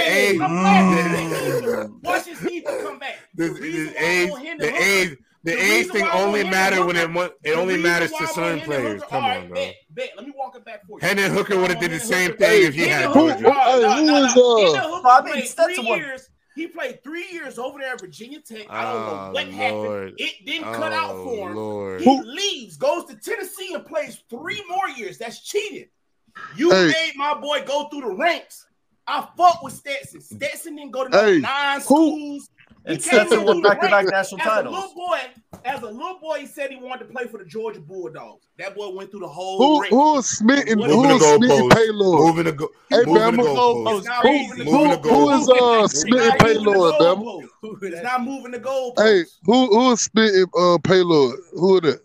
age- 0.07 0.39
I'm. 0.39 1.99
Watch 2.03 2.25
his 2.25 2.39
teeth 2.39 2.63
come 2.65 2.99
back. 2.99 3.15
The, 3.35 3.47
The 3.49 3.59
the 3.59 4.03
age, 4.05 4.29
Hendon 4.29 4.57
the 4.59 4.65
Hooker- 4.67 4.83
age, 4.83 5.17
the 5.43 5.51
the 5.53 5.57
age 5.59 5.87
thing 5.87 6.05
only 6.13 6.41
want 6.43 6.51
matter 6.51 6.85
when 6.85 6.95
it 6.95 7.09
it 7.43 7.57
only 7.57 7.75
matters 7.77 8.11
to 8.11 8.27
certain 8.27 8.61
players. 8.61 9.01
Come 9.09 9.23
all 9.23 9.31
on, 9.31 9.47
bro. 9.47 9.55
Bet, 9.55 9.75
bet. 9.89 10.09
Let 10.15 10.27
me 10.27 10.33
walk 10.37 10.55
it 10.55 10.63
back 10.63 10.85
for 10.87 10.99
you. 11.01 11.07
Hendon 11.07 11.31
Hooker 11.31 11.57
would 11.59 11.71
have 11.71 11.79
did 11.79 11.89
the 11.91 11.99
same 11.99 12.35
thing 12.37 12.67
if 12.67 12.75
he 12.75 12.81
had 12.81 13.05
Hendon 13.05 13.13
Who- 13.13 13.27
Hooker- 13.29 13.41
Georgia. 13.41 13.59
hey, 13.61 13.81
no, 13.81 13.95
who 13.95 14.05
no, 14.05 14.13
was, 14.21 14.37
uh, 14.37 14.57
Hendon 14.75 14.91
Hooker 15.01 15.23
played 15.31 15.47
Stetson 15.47 15.85
three 15.85 15.95
years. 15.95 16.29
He 16.55 16.67
played 16.67 17.01
three 17.03 17.27
years 17.31 17.57
over 17.57 17.79
there 17.79 17.93
at 17.93 18.01
Virginia 18.01 18.39
Tech. 18.41 18.65
I 18.69 18.83
don't 18.83 19.05
know 19.05 19.11
Oh, 19.11 19.31
what 19.31 19.45
Lord. 19.47 19.53
happened. 19.55 20.13
It 20.17 20.45
didn't 20.45 20.73
cut 20.73 20.91
oh, 20.91 20.95
out 20.95 21.11
Oh, 21.15 21.23
for 21.25 21.49
him. 21.49 21.55
Lord. 21.55 22.01
He 22.01 22.21
leaves, 22.23 22.75
goes 22.77 23.05
to 23.05 23.15
Tennessee, 23.15 23.73
and 23.73 23.85
plays 23.85 24.21
three 24.29 24.61
more 24.69 24.89
years. 24.89 25.17
That's 25.17 25.39
cheating. 25.41 25.87
You 26.57 26.71
Hey. 26.71 26.87
made 26.87 27.13
my 27.15 27.33
boy 27.33 27.63
go 27.65 27.87
through 27.89 28.01
the 28.01 28.15
ranks. 28.15 28.65
I 29.07 29.27
fuck 29.37 29.63
with 29.63 29.73
Stetson. 29.73 30.21
Stetson 30.21 30.75
didn't 30.75 30.91
go 30.91 31.07
to 31.07 31.17
Hey, 31.17 31.39
nine 31.39 31.77
who- 31.79 31.83
schools. 31.83 32.49
He 32.85 32.93
And 32.93 33.03
came 33.03 33.11
Stetson 33.27 33.39
in 33.41 33.45
with 33.45 33.63
back-to-back 33.63 33.91
ranks. 34.07 34.11
national 34.11 34.41
as 34.41 34.65
a 34.65 34.69
little 34.69 34.93
boy, 34.95 35.19
as 35.65 35.81
a 35.83 35.85
little 35.85 36.17
boy, 36.19 36.39
he 36.39 36.45
said 36.47 36.71
he 36.71 36.77
wanted 36.77 37.05
to 37.07 37.13
play 37.13 37.25
for 37.27 37.37
the 37.37 37.45
Georgia 37.45 37.79
Bulldogs. 37.79 38.47
That 38.57 38.75
boy 38.75 38.89
went 38.89 39.11
through 39.11 39.19
the 39.19 39.27
whole 39.27 39.57
Who 39.59 39.81
ranks. 39.81 39.95
who 39.95 40.17
is 40.17 40.25
smitten? 40.25 40.79
Moving 40.79 40.95
Who 41.09 41.19
smitten 41.19 41.49
goalpost. 41.49 41.69
Paylord? 41.69 42.25
Moving 42.27 42.43
the 42.45 42.51
go. 42.53 42.69
Hey, 42.89 43.03
moving 43.05 43.37
the 43.37 43.43
goalpost. 43.43 44.05
Who, 44.23 44.63
who, 44.63 44.97
who 44.97 45.29
is 45.29 45.47
uh 45.47 45.51
goalpost. 45.53 45.89
smitten 45.89 46.27
It's 46.27 46.41
not 46.41 46.41
moving 46.41 46.63
the 46.63 46.69
Paylord, 46.71 46.99
Bama? 46.99 47.83
It's 47.83 48.03
not 48.03 48.23
moving 48.23 48.51
the 48.51 48.59
goalpost. 48.59 48.99
Hey, 49.03 49.23
who 49.43 49.67
who 49.67 49.91
is 49.91 50.01
spitting 50.01 50.45
uh 50.57 50.77
Paylord? 50.79 51.35
Who 51.53 51.77
are 51.77 51.81
that? 51.81 51.99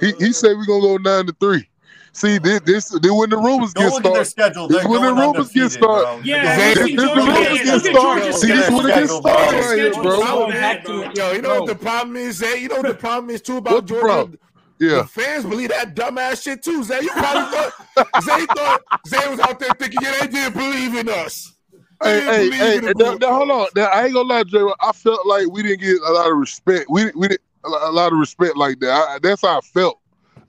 He 0.00 0.12
he 0.18 0.32
said 0.32 0.56
we're 0.56 0.64
gonna 0.64 0.80
go 0.80 0.96
nine 0.96 1.26
to 1.26 1.36
three. 1.38 1.68
See 2.14 2.36
this 2.38 2.60
this 2.60 2.88
then 3.00 3.14
when 3.16 3.30
the 3.30 3.38
rumors 3.38 3.72
get 3.72 3.90
look 3.90 4.04
at 4.04 4.12
their 4.12 4.24
started. 4.24 4.68
This 4.68 4.80
They're 4.80 4.88
when 4.88 5.02
the 5.02 5.14
rumors 5.14 5.50
get 5.50 5.70
started. 5.72 6.26
Yeah, 6.26 6.56
They're 6.56 6.74
This 6.74 6.96
going 6.96 6.96
this 6.96 7.06
when 7.06 7.24
the 7.26 7.32
rumors 7.32 7.62
get 7.62 7.80
started. 7.80 7.94
Georgia's 7.94 8.40
See 8.40 8.46
this 8.48 8.70
when 8.70 8.84
it 8.84 8.88
gets 8.88 8.98
schedule, 9.12 9.20
started 9.20 9.60
right 9.60 9.78
here, 9.78 9.92
bro. 9.92 10.02
so 10.02 10.20
Bro, 10.20 10.48
bad, 10.48 10.76
have 10.76 10.84
bro. 10.84 11.10
to- 11.10 11.18
Yo, 11.20 11.32
you 11.32 11.42
know 11.42 11.60
what 11.60 11.66
the 11.68 11.74
problem 11.74 12.16
is, 12.16 12.36
Zay? 12.36 12.58
You 12.60 12.68
know 12.68 12.76
what 12.76 12.86
the 12.88 12.94
problem 12.94 13.30
is 13.30 13.40
too 13.40 13.56
about 13.56 13.74
What's 13.74 13.86
the 13.88 13.94
Georgia? 13.94 14.06
problem? 14.06 14.38
Yeah. 14.78 14.88
The 14.96 15.04
fans 15.04 15.44
believe 15.46 15.68
that 15.70 15.94
dumbass 15.94 16.42
shit 16.42 16.62
too, 16.62 16.82
Zay. 16.84 17.00
You 17.00 17.10
probably 17.12 17.56
thought 17.56 17.72
Zay 18.22 18.46
thought 18.46 18.80
Zay 19.08 19.28
was 19.30 19.40
out 19.40 19.58
there 19.58 19.70
thinking, 19.78 20.02
yeah, 20.02 20.14
they 20.20 20.26
didn't 20.26 20.52
believe 20.54 20.94
in 20.94 21.08
us. 21.08 21.54
They 22.02 22.20
Hey, 22.20 22.50
hey, 22.50 22.50
hey, 22.50 22.76
in 22.78 22.84
the 22.84 22.90
and 22.90 22.98
now, 22.98 23.14
now, 23.14 23.34
hold 23.36 23.50
on. 23.52 23.66
Now, 23.76 23.86
I 23.86 24.04
ain't 24.04 24.12
gonna 24.14 24.28
lie, 24.28 24.42
Jay. 24.42 24.58
I 24.80 24.92
felt 24.92 25.24
like 25.26 25.46
we 25.50 25.62
didn't 25.62 25.80
get 25.80 25.96
a 26.04 26.12
lot 26.12 26.30
of 26.30 26.36
respect. 26.36 26.86
We 26.90 27.10
we 27.14 27.28
didn't 27.28 27.40
a 27.64 27.68
a 27.68 27.92
lot 27.92 28.12
of 28.12 28.18
respect 28.18 28.56
like 28.56 28.80
that. 28.80 28.90
I, 28.90 29.18
that's 29.22 29.40
how 29.42 29.56
I 29.58 29.60
felt. 29.62 29.98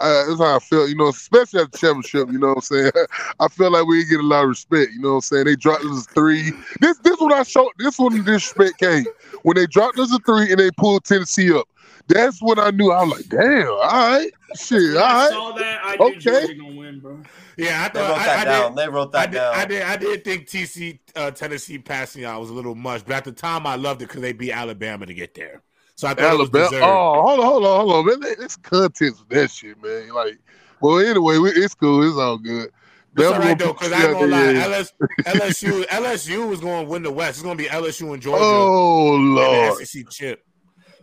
Uh, 0.03 0.25
that's 0.27 0.39
how 0.39 0.55
I 0.57 0.59
felt, 0.59 0.89
you 0.89 0.95
know, 0.95 1.07
especially 1.07 1.61
at 1.61 1.71
the 1.71 1.77
championship. 1.77 2.29
You 2.31 2.37
know 2.39 2.49
what 2.49 2.57
I'm 2.57 2.61
saying? 2.61 2.91
I 3.39 3.47
felt 3.47 3.71
like 3.71 3.85
we 3.85 4.03
get 4.05 4.19
a 4.19 4.23
lot 4.23 4.43
of 4.43 4.49
respect. 4.49 4.91
You 4.91 4.99
know 5.01 5.09
what 5.09 5.15
I'm 5.15 5.21
saying? 5.21 5.45
They 5.45 5.55
dropped 5.55 5.85
us 5.85 6.05
a 6.05 6.13
three. 6.13 6.51
This 6.81 6.97
this 6.99 7.19
when 7.19 7.31
I 7.33 7.43
showed. 7.43 7.71
This 7.77 7.97
when 7.97 8.13
the 8.13 8.19
disrespect 8.23 8.79
came 8.79 9.05
when 9.43 9.55
they 9.55 9.65
dropped 9.67 9.97
us 9.99 10.13
a 10.13 10.19
three 10.19 10.51
and 10.51 10.59
they 10.59 10.71
pulled 10.77 11.03
Tennessee 11.05 11.53
up. 11.53 11.67
That's 12.07 12.41
when 12.41 12.59
I 12.59 12.71
knew. 12.71 12.91
I 12.91 13.03
was 13.03 13.11
like, 13.17 13.29
damn, 13.29 13.67
all 13.67 13.77
right, 13.79 14.29
shit, 14.55 14.81
all 14.81 14.93
When 14.93 14.97
I 14.97 15.13
right. 15.13 15.29
saw 15.31 15.51
that. 15.53 15.79
I 15.83 15.95
Okay. 15.95 16.09
knew 16.09 16.19
Georgia 16.19 16.53
gonna 16.55 16.75
win, 16.75 16.99
bro. 16.99 17.23
Yeah, 17.57 17.83
I 17.83 17.93
They 17.93 17.99
thought 17.99 18.09
wrote 18.09 18.17
I, 18.19 18.25
that 18.25 18.39
I 18.39 18.43
down. 18.45 18.75
did. 18.75 18.77
They 18.77 18.89
wrote 18.89 19.13
I 19.13 19.25
that 19.25 19.31
did, 19.31 19.37
down. 19.37 19.55
I 19.55 19.65
did. 19.65 19.81
I 19.83 19.95
did 19.95 20.23
think 20.25 20.47
TC 20.47 20.99
uh, 21.15 21.31
Tennessee 21.31 21.77
passing 21.77 22.25
out 22.25 22.41
was 22.41 22.49
a 22.49 22.53
little 22.53 22.75
much, 22.75 23.05
but 23.05 23.13
at 23.15 23.23
the 23.23 23.31
time 23.31 23.65
I 23.65 23.75
loved 23.75 24.01
it 24.01 24.07
because 24.09 24.21
they 24.21 24.33
beat 24.33 24.51
Alabama 24.51 25.05
to 25.05 25.13
get 25.13 25.33
there. 25.33 25.61
So 25.95 26.07
I 26.07 26.13
thought 26.13 26.33
it 26.33 26.39
was 26.39 26.49
Alabama. 26.53 26.85
Oh, 26.85 27.21
hold 27.21 27.39
on, 27.39 27.45
hold 27.45 27.65
on, 27.65 27.79
hold 27.79 27.91
on, 27.93 28.05
man. 28.05 28.19
That- 28.21 28.39
That's 28.39 28.55
context 28.57 29.23
that 29.29 29.51
shit, 29.51 29.81
man. 29.81 30.09
Like, 30.09 30.39
well, 30.81 30.99
anyway, 30.99 31.37
we, 31.37 31.49
it's 31.51 31.75
cool. 31.75 32.07
It's 32.07 32.17
all 32.17 32.37
good. 32.37 32.71
That's 33.15 33.31
all 33.31 33.39
right 33.39 33.57
though, 33.57 33.73
because 33.73 33.91
I 33.91 34.03
ain't 34.05 34.13
gonna 34.13 34.27
lie. 34.27 34.53
LS, 34.53 34.93
LSU, 35.25 35.85
LSU 35.85 36.49
was 36.49 36.59
going 36.59 36.85
to 36.85 36.91
win 36.91 37.03
the 37.03 37.11
West. 37.11 37.37
It's 37.37 37.43
gonna 37.43 37.55
be 37.55 37.65
LSU 37.65 38.11
and 38.11 38.21
Georgia 38.21 38.43
Oh 38.43 39.11
lord, 39.15 39.79
the 39.79 39.85
SEC 39.85 40.09
chip. 40.09 40.43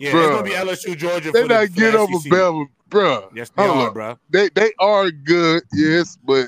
Yeah, 0.01 0.13
Bruh. 0.13 0.25
it's 0.25 0.35
gonna 0.35 0.43
be 0.43 0.73
LSU 0.73 0.97
Georgia. 0.97 1.31
they 1.31 1.43
for 1.43 1.49
the, 1.49 1.55
not 1.55 1.75
get 1.75 1.93
the 1.93 1.99
over. 1.99 2.19
Bama, 2.19 2.67
bro. 2.89 3.31
Yes, 3.35 3.51
they 3.51 3.63
Hold 3.63 3.79
are, 3.79 3.91
bro. 3.93 4.19
They 4.31 4.49
they 4.49 4.73
are 4.81 5.11
good, 5.11 5.63
yes, 5.73 6.19
but 6.25 6.47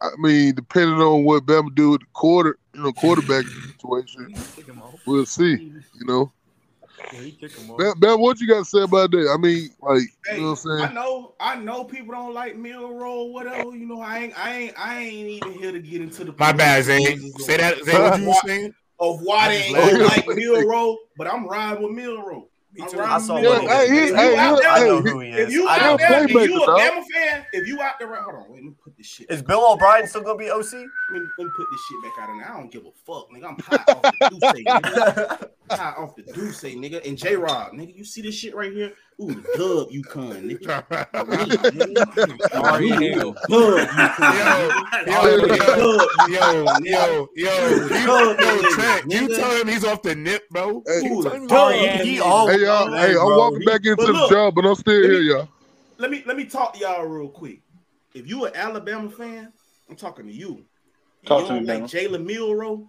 I 0.00 0.10
mean, 0.18 0.54
depending 0.54 1.00
on 1.00 1.24
what 1.24 1.46
Bama 1.46 1.74
do 1.74 1.90
with 1.90 2.02
the 2.02 2.06
quarter, 2.12 2.58
you 2.74 2.82
know, 2.82 2.92
quarterback 2.92 3.44
situation, 3.46 4.36
we'll 5.04 5.26
see. 5.26 5.56
You 5.98 6.06
know, 6.06 6.32
Bama, 7.12 7.94
Bama, 7.94 8.18
what 8.18 8.40
you 8.40 8.48
got 8.48 8.58
to 8.60 8.64
say 8.64 8.82
about 8.82 9.10
that? 9.12 9.30
I 9.32 9.36
mean, 9.40 9.70
like, 9.80 10.02
Hey, 10.26 10.36
you 10.36 10.42
know 10.42 10.50
what 10.50 10.64
I'm 10.66 10.90
I 10.90 10.92
know, 10.92 11.34
I 11.40 11.56
know 11.56 11.84
people 11.84 12.14
don't 12.14 12.34
like 12.34 12.56
Milroe, 12.56 13.24
whatever. 13.24 13.76
You 13.76 13.86
know, 13.86 14.00
I 14.00 14.18
ain't, 14.18 14.38
I 14.38 14.56
ain't, 14.56 14.74
I 14.78 14.98
ain't 14.98 15.28
even 15.28 15.52
here 15.52 15.72
to 15.72 15.78
get 15.78 16.00
into 16.00 16.24
the. 16.24 16.34
My 16.38 16.52
bad, 16.52 16.84
Zay. 16.84 17.16
Say 17.38 17.56
that. 17.58 17.84
Say 17.84 18.00
what 18.00 18.18
you 18.18 18.34
saying. 18.44 18.74
of 18.98 19.20
why 19.22 19.48
they 19.48 19.62
ain't 19.64 20.02
like 20.02 20.26
Milroe, 20.26 20.96
but 21.16 21.26
I'm 21.32 21.46
riding 21.46 21.82
with 21.82 21.92
Milroe. 21.92 22.48
I'm 22.78 22.88
too. 22.90 22.98
riding 22.98 23.12
I 23.12 23.16
with 23.16 23.24
saw 23.24 23.40
Meal 23.40 23.50
one 23.50 23.58
Roll. 23.60 23.68
of 23.68 23.72
Hey, 23.72 23.88
he- 23.88 23.98
If 23.98 24.14
hey, 24.16 24.30
you 24.32 24.36
out 24.38 24.54
he- 24.56 24.60
there, 24.62 24.70
I 24.70 24.78
know 24.86 25.02
hey, 25.02 25.10
who 25.10 25.20
he 25.20 25.28
if 25.30 25.48
is. 25.48 25.54
you 25.54 25.68
I 25.68 25.76
out 25.78 25.80
know. 25.80 25.96
there, 25.96 26.20
and 26.20 26.30
you 26.30 26.36
a 26.36 26.40
playmaker, 26.42 26.66
dog. 26.66 26.78
Bama 26.78 27.04
fan, 27.14 27.46
if 27.52 27.66
you 27.68 27.80
out 27.80 27.92
there, 27.98 28.14
hold 28.22 28.34
on, 28.34 28.44
wait, 28.50 28.54
let 28.56 28.64
me 28.64 28.74
put 28.96 29.02
this 29.02 29.06
shit. 29.06 29.30
Is 29.30 29.42
Bill 29.42 29.72
O'Brien 29.72 30.06
still 30.06 30.22
gonna 30.22 30.38
be 30.38 30.50
OC? 30.50 30.72
Let 30.72 31.22
me, 31.22 31.28
let 31.38 31.44
me 31.44 31.50
put 31.56 31.70
this 31.70 31.80
shit 31.80 32.02
back 32.02 32.18
out 32.18 32.30
of 32.30 32.36
there. 32.36 32.50
I 32.50 32.56
don't 32.58 32.70
give 32.72 32.82
a 32.82 32.90
fuck, 33.04 33.28
nigga. 33.30 33.44
I'm 33.48 33.58
hot 33.58 33.88
off 33.88 34.02
the 34.10 34.30
Duce, 34.30 34.52
nigga. 34.52 35.38
Hot 35.68 35.98
off 35.98 36.14
the 36.14 36.22
Duce, 36.22 36.62
nigga. 36.62 37.06
And 37.06 37.18
J 37.18 37.34
Rob, 37.36 37.72
nigga, 37.72 37.94
you 37.94 38.04
see 38.04 38.22
this 38.22 38.36
shit 38.36 38.54
right 38.54 38.72
here? 38.72 38.92
Ooh, 39.20 39.34
dub, 39.52 39.88
you 39.90 40.04
cunt, 40.04 40.44
nigga. 40.48 42.40
Sorry, 42.52 42.90
Ooh, 42.92 43.18
hell. 43.18 43.32
Dub, 43.48 43.90
you 43.92 44.08
cunt. 44.08 44.32
Yo, 44.32 46.08
yo, 46.28 46.72
yo, 46.78 46.78
yo, 46.84 47.28
yo, 47.34 47.88
Dub, 47.90 48.40
yo, 48.40 48.62
nigga. 48.62 48.74
Trent, 48.74 49.10
you 49.10 49.28
Nigga. 49.28 49.36
tell 49.36 49.50
him 49.60 49.68
he's 49.68 49.84
off 49.84 50.02
the 50.02 50.14
nip, 50.14 50.48
bro. 50.50 50.82
Hey, 50.86 51.00
You 51.02 51.16
Ooh, 51.18 51.22
tell 51.22 51.32
him 51.32 51.42
he's 51.42 51.50
dub, 51.50 51.58
off 51.58 51.68
the 51.68 51.76
Sorry, 51.76 51.90
nip. 51.98 52.06
He 52.06 52.18
nigga. 52.20 52.22
all 52.22 52.46
Hey, 52.48 52.60
y'all, 52.60 52.90
Hey, 52.92 52.96
hey, 53.08 53.10
I'm 53.18 53.26
bro, 53.26 53.38
walking 53.38 53.60
he- 53.60 53.66
back 53.66 53.80
into 53.84 53.96
but 53.96 54.06
the 54.06 54.12
look, 54.12 54.30
job, 54.30 54.54
but 54.54 54.64
I'm 54.66 54.74
still 54.76 54.94
let 55.02 55.10
here, 55.10 55.20
me- 55.20 55.26
y'all. 55.26 55.48
Let 55.98 56.10
me 56.10 56.22
let 56.26 56.36
me 56.36 56.44
talk 56.44 56.74
to 56.74 56.78
y'all 56.78 57.04
real 57.06 57.28
quick. 57.30 57.60
If 58.16 58.26
you 58.26 58.46
an 58.46 58.52
Alabama 58.56 59.10
fan, 59.10 59.52
I'm 59.90 59.96
talking 59.96 60.26
to 60.26 60.32
you. 60.32 60.48
You 61.22 61.28
Talk 61.28 61.42
to 61.42 61.48
don't 61.54 61.62
me, 61.66 61.68
like 61.74 61.82
Bama. 61.84 61.90
Jalen 62.10 62.24
Milroe. 62.24 62.88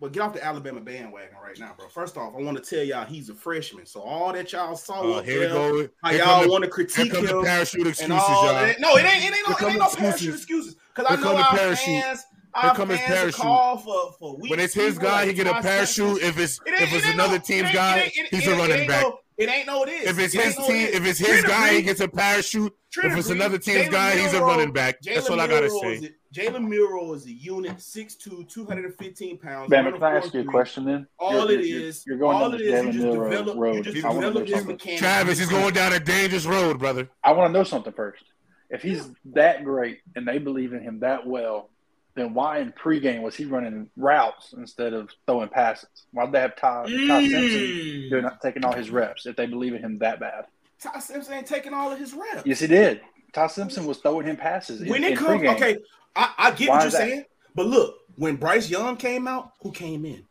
But 0.00 0.12
get 0.12 0.22
off 0.22 0.32
the 0.32 0.42
Alabama 0.42 0.80
bandwagon 0.80 1.36
right 1.42 1.58
now, 1.58 1.74
bro. 1.76 1.86
First 1.88 2.16
off, 2.16 2.32
I 2.34 2.40
want 2.42 2.56
to 2.62 2.62
tell 2.62 2.82
y'all 2.82 3.04
he's 3.04 3.28
a 3.28 3.34
freshman. 3.34 3.84
So 3.84 4.00
all 4.00 4.32
that 4.32 4.50
y'all 4.52 4.74
saw 4.74 5.02
uh, 5.02 5.18
up 5.18 5.24
here 5.26 5.40
we 5.40 5.46
there, 5.46 5.54
go. 5.54 5.88
how 6.02 6.10
Here 6.10 6.18
y'all 6.24 6.48
want 6.48 6.64
to 6.64 6.68
Here 6.68 6.72
critique 6.74 7.12
come 7.12 7.26
the 7.26 7.38
him 7.38 7.44
parachute 7.44 7.80
and 7.80 7.88
excuses, 7.90 8.18
all 8.18 8.44
y'all. 8.46 8.54
that. 8.54 8.80
No, 8.80 8.96
it 8.96 9.04
ain't. 9.04 9.24
It 9.24 9.36
ain't, 9.36 9.48
no, 9.48 9.56
it 9.68 9.70
ain't 9.70 9.78
no 9.78 9.88
parachute 9.88 10.04
excuses. 10.08 10.34
excuses. 10.36 10.76
Because 10.94 11.06
I 11.10 11.16
know 11.16 11.22
come 11.22 11.36
the 11.36 11.42
our 11.42 11.54
parachute. 11.56 11.84
fans, 12.02 12.20
Here 12.60 12.70
our 12.70 12.74
come 12.74 12.88
his 12.88 12.98
fans 13.00 13.10
parachute. 13.12 13.40
call 13.42 13.76
for 13.76 14.12
for 14.18 14.36
weeks. 14.38 14.50
When 14.50 14.60
it's 14.60 14.72
his 14.74 14.94
people 14.94 15.10
guy, 15.10 15.26
he 15.26 15.32
get 15.34 15.46
a 15.46 15.60
parachute. 15.60 15.96
Simpson. 16.18 16.28
If 16.28 16.38
it's 16.38 16.60
It 16.64 16.74
if 16.82 16.92
it's 16.94 17.04
ain't 17.04 17.14
another 17.14 17.36
no- 17.38 17.44
team's 17.44 17.68
it 17.68 17.72
guy, 17.74 17.96
it 17.98 18.12
ain't- 18.18 18.28
he's 18.34 18.46
it 18.48 18.52
a 18.52 18.56
running 18.56 18.88
back. 18.88 19.02
no- 19.02 19.18
It 19.40 19.48
ain't 19.48 19.66
no 19.66 19.86
this. 19.86 20.04
If 20.06 20.18
it's 20.18 20.34
It 20.34 20.44
his 20.44 20.56
team, 20.56 20.66
this. 20.86 20.94
if 20.96 21.06
it's 21.06 21.18
his 21.18 21.28
Trent 21.28 21.46
guy, 21.46 21.72
he 21.74 21.82
gets 21.82 22.00
a 22.00 22.08
parachute. 22.08 22.72
Trent 22.92 23.12
If 23.12 23.18
it's 23.18 23.28
agreed. 23.30 23.40
another 23.40 23.58
team's 23.58 23.88
Jalen 23.88 23.90
guy, 23.90 24.16
he's 24.18 24.34
a 24.34 24.40
running 24.42 24.70
back. 24.72 25.00
That's 25.00 25.28
Jalen 25.28 25.30
all 25.30 25.40
I 25.40 25.46
gotta 25.46 25.70
say. 25.70 26.10
Jalen 26.34 26.68
Milroe 26.68 27.14
is 27.14 27.24
a 27.26 27.32
unit, 27.32 27.78
6'2", 27.80 28.46
215 28.48 29.38
pounds. 29.38 29.70
Bama, 29.70 29.84
run 29.84 29.92
can 29.94 30.02
I 30.02 30.16
ask 30.18 30.34
you 30.34 30.40
a 30.40 30.44
question 30.44 30.84
then? 30.84 31.06
All 31.18 31.32
You're- 31.50 31.54
it 31.54 31.66
you're- 31.66 31.84
is, 31.88 32.04
You're 32.06 32.18
going 32.18 32.36
all 32.36 32.50
down 32.50 32.54
it 32.60 32.64
this 32.64 32.84
you 32.84 32.92
just 32.92 33.04
Milroe 33.04 33.30
develop, 33.30 33.56
you 33.56 33.62
road. 33.62 33.84
just 33.84 34.04
I 34.04 34.08
want 34.10 34.20
to 34.20 34.26
know 34.26 34.32
develop 34.44 34.48
his 34.48 34.66
mechanics. 34.66 35.00
Travis, 35.00 35.38
he's 35.38 35.48
going 35.48 35.72
down 35.74 35.92
a 35.94 36.00
dangerous 36.00 36.44
road, 36.46 36.78
brother. 36.78 37.08
I 37.24 37.32
want 37.32 37.48
to 37.48 37.52
know 37.58 37.64
something 37.64 37.92
first. 37.94 38.22
If 38.68 38.82
he's 38.82 39.10
that 39.32 39.64
great 39.64 39.98
and 40.14 40.28
they 40.28 40.38
believe 40.38 40.72
in 40.74 40.82
him 40.82 41.00
that 41.00 41.26
well, 41.26 41.70
then 42.14 42.34
why 42.34 42.58
in 42.58 42.72
pregame 42.72 43.22
was 43.22 43.36
he 43.36 43.44
running 43.44 43.88
routes 43.96 44.52
instead 44.56 44.92
of 44.92 45.10
throwing 45.26 45.48
passes? 45.48 45.88
Why'd 46.12 46.32
they 46.32 46.40
have 46.40 46.56
Ty, 46.56 46.84
Ty 46.86 47.28
Simpson 47.28 47.60
Mm. 47.60 48.10
doing 48.10 48.28
taking 48.42 48.64
all 48.64 48.72
his 48.72 48.90
reps 48.90 49.26
if 49.26 49.36
they 49.36 49.46
believe 49.46 49.74
in 49.74 49.80
him 49.80 49.98
that 49.98 50.20
bad? 50.20 50.46
Ty 50.82 50.98
Simpson 50.98 51.34
ain't 51.34 51.46
taking 51.46 51.72
all 51.74 51.92
of 51.92 51.98
his 51.98 52.12
reps. 52.12 52.42
Yes, 52.44 52.60
he 52.60 52.66
did. 52.66 53.00
Ty 53.32 53.46
Simpson 53.46 53.86
was 53.86 53.98
throwing 53.98 54.26
him 54.26 54.36
passes 54.36 54.80
when 54.88 55.04
in 55.04 55.12
it 55.12 55.16
comes, 55.18 55.40
pregame. 55.42 55.54
okay, 55.54 55.76
I, 56.16 56.34
I 56.38 56.50
get 56.50 56.68
Why 56.68 56.76
what 56.76 56.82
you're 56.82 56.90
saying, 56.90 57.24
but 57.54 57.66
look, 57.66 57.94
when 58.16 58.36
Bryce 58.36 58.68
Young 58.68 58.96
came 58.96 59.28
out, 59.28 59.52
who 59.62 59.70
came 59.70 60.04
in? 60.04 60.24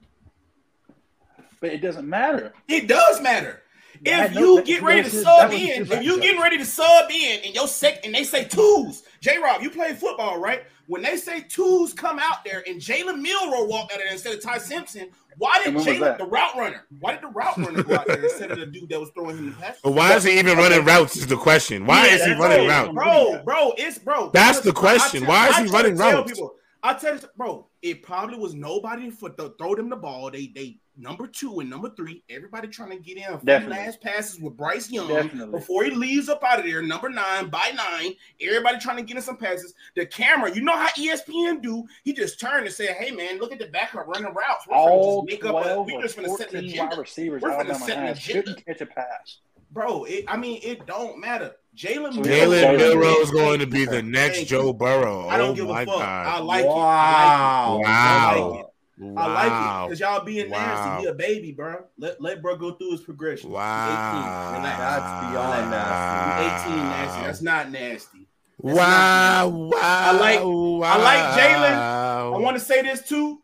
But 1.62 1.72
it 1.72 1.82
doesn't 1.82 2.08
matter. 2.08 2.54
It 2.68 2.88
does 2.88 3.22
matter. 3.22 3.62
If 4.06 4.34
know 4.34 4.42
you 4.58 4.63
get 4.63 4.82
ready 4.82 5.10
to 5.10 5.15
that 5.15 5.24
sub 5.24 5.52
in, 5.52 5.82
if 5.82 6.04
you 6.04 6.15
though. 6.15 6.22
getting 6.22 6.42
ready 6.42 6.58
to 6.58 6.65
sub 6.65 7.10
in 7.12 7.42
and 7.46 7.54
your 7.56 7.68
sec 7.68 8.06
and 8.06 8.13
they 8.15 8.24
say 8.24 8.46
twos, 8.46 9.04
J 9.22 9.38
Rob, 9.38 9.62
you 9.62 9.70
play 9.70 9.94
football, 9.94 10.40
right? 10.40 10.64
When 10.88 11.02
they 11.02 11.18
say 11.18 11.42
twos 11.42 11.94
come 11.94 12.20
out 12.20 12.44
there 12.44 12.64
and 12.68 12.82
Jalen 12.82 13.22
Milroe 13.22 13.66
walked 13.66 13.94
out 13.94 14.00
there 14.00 14.12
instead 14.12 14.34
of 14.34 14.42
Ty 14.42 14.58
Simpson, 14.58 15.10
why 15.38 15.58
did 15.60 15.68
And 15.68 15.76
when 15.76 15.86
Jalen 15.86 16.18
the 16.18 16.26
route 16.26 16.56
runner? 16.58 16.86
Why 17.00 17.14
did 17.14 17.22
the 17.22 17.28
route 17.28 17.58
runner 17.58 17.84
go 17.84 17.96
out 17.96 18.08
there 18.08 18.24
instead 18.24 18.52
of 18.52 18.60
the 18.60 18.66
dude 18.66 18.90
that 18.90 19.00
was 19.00 19.10
throwing 19.12 19.38
him 19.38 19.46
the 19.52 19.56
pass? 19.56 19.78
But 19.84 19.92
why 19.92 20.16
is 20.16 20.24
he 20.24 20.40
even 20.40 20.58
running 20.58 20.84
routes? 20.84 21.16
Is 21.16 21.28
the 21.28 21.38
question. 21.38 21.86
Why 21.86 22.08
Yeah, 22.08 22.16
is 22.16 22.26
he 22.26 22.32
running 22.34 22.68
right. 22.68 22.88
routes? 22.88 22.94
Bro, 22.94 23.44
bro, 23.44 23.74
it's 23.78 24.00
bro. 24.00 24.32
That's 24.32 24.62
the 24.62 24.74
question. 24.74 25.24
I 25.24 25.28
Why 25.28 25.50
is 25.50 25.58
he 25.58 25.68
try 25.68 25.68
to 25.68 25.74
running 25.78 25.98
tell 25.98 26.12
routes? 26.12 26.32
People, 26.32 26.56
I 26.82 26.94
tell 26.94 27.16
you, 27.16 27.22
bro, 27.38 27.68
it 27.82 28.04
probably 28.04 28.38
was 28.38 28.54
nobody 28.54 29.10
for 29.12 29.30
to 29.30 29.54
throw 29.58 29.76
them 29.76 29.90
the 29.90 29.96
ball. 29.96 30.32
They 30.32 30.48
they 30.48 30.78
number 31.00 31.26
two 31.28 31.60
and 31.60 31.70
number 31.70 31.90
three. 31.96 32.24
Everybody 32.30 32.68
trying 32.68 32.90
to 32.92 32.98
get 32.98 33.18
in 33.18 33.24
a 33.24 33.38
few 33.38 33.46
Definitely. 33.46 33.78
last 33.78 34.02
passes 34.02 34.40
with 34.40 34.56
Bryce 34.58 34.92
Young 34.92 35.08
Definitely. 35.08 35.58
before 35.58 35.84
he 35.86 35.92
leaves 35.92 36.30
up 36.30 36.44
out 36.44 36.60
of 36.60 36.66
there. 36.66 36.82
Number 36.82 37.10
nine 37.10 37.48
by 37.50 37.72
nine. 37.76 38.14
Everybody 38.42 38.78
trying 38.80 38.98
to 38.98 39.04
get 39.04 39.16
in 39.18 39.24
some 39.24 39.38
passes. 39.38 39.74
The 39.96 40.06
camera, 40.06 40.54
you 40.54 40.62
know 40.62 40.78
how 40.78 40.90
ESPN 40.90 41.62
do. 41.62 41.86
He 42.04 42.14
just 42.14 42.40
turned 42.40 42.66
and 42.66 42.74
said, 42.74 42.96
"Hey 42.96 43.12
man, 43.12 43.40
look 43.40 43.52
at 43.52 43.60
the 43.60 43.68
backup 43.68 44.08
running 44.08 44.34
routes. 44.34 44.68
We're 44.68 44.76
All 44.76 45.26
just 45.26 45.32
make 45.42 45.46
up. 45.46 45.56
A, 45.62 45.64
12 45.64 45.86
we 45.88 45.94
or 45.96 46.02
just 46.02 46.18
finna 46.18 46.38
set 46.38 46.54
an 46.54 46.60
14 46.62 46.70
agenda." 46.70 46.86
wide 46.86 46.98
receivers 47.00 47.42
We're 47.42 47.50
finna 47.52 47.56
Alabama 47.56 47.86
set 47.86 47.98
an 47.98 48.06
agenda. 48.08 48.42
couldn't 48.44 48.66
catch 48.66 48.82
a 48.82 48.86
pass. 48.86 49.38
Bro, 49.72 50.06
it, 50.06 50.26
I 50.28 50.36
mean, 50.36 50.60
it 50.64 50.88
don't 50.88 51.20
matter. 51.20 51.52
Jalen 51.78 52.14
So 52.16 52.22
Jalen 52.22 52.24
Jalen 52.24 52.78
Milroe 52.80 53.20
is 53.22 53.30
going 53.30 53.60
to 53.60 53.68
be 53.68 53.86
the 53.86 54.02
next 54.02 54.46
Joe 54.46 54.74
Burrow. 54.74 55.28
I 55.28 55.38
don't 55.38 55.52
Oh 55.52 55.54
give 55.54 55.70
a 55.70 55.74
fuck. 55.86 55.88
I 56.02 56.40
god! 56.40 56.44
like 56.44 56.66
it. 56.66 56.68
I 56.68 56.74
Wow. 56.74 57.76
like 57.76 57.84
it. 57.84 57.84
Wow. 57.84 57.84
I 57.86 58.40
like 58.40 58.60
it. 58.62 58.66
I 59.02 59.28
like 59.34 59.86
it 59.86 59.90
because 59.90 60.00
y'all 60.02 60.24
being 60.26 60.50
Wow. 60.50 60.58
nasty. 60.60 61.04
He 61.04 61.08
a 61.10 61.14
baby, 61.14 61.52
bro. 61.54 61.86
Let 61.98 62.22
let 62.22 62.42
bro 62.42 62.58
go 62.58 62.72
through 62.74 62.92
his 62.92 63.02
progression. 63.02 63.50
Wow. 63.50 63.86
He's 63.88 64.58
18. 64.58 64.62
Relax. 64.64 64.80
That's 64.80 65.32
beyond 65.32 66.44
He's 66.44 66.74
18 66.76 66.84
nasty. 66.90 67.22
That's 67.24 67.42
not 67.42 67.72
nasty. 67.72 68.28
That's 68.62 68.78
Wow, 68.78 69.50
not- 69.50 69.54
wow. 69.54 69.80
I 69.82 70.12
like- 70.20 70.40
wow. 70.44 70.82
I 70.84 70.98
like 70.98 71.40
Jalen. 71.40 72.36
I 72.36 72.38
want 72.40 72.58
to 72.58 72.64
say 72.64 72.82
this 72.82 73.08
too. 73.08 73.42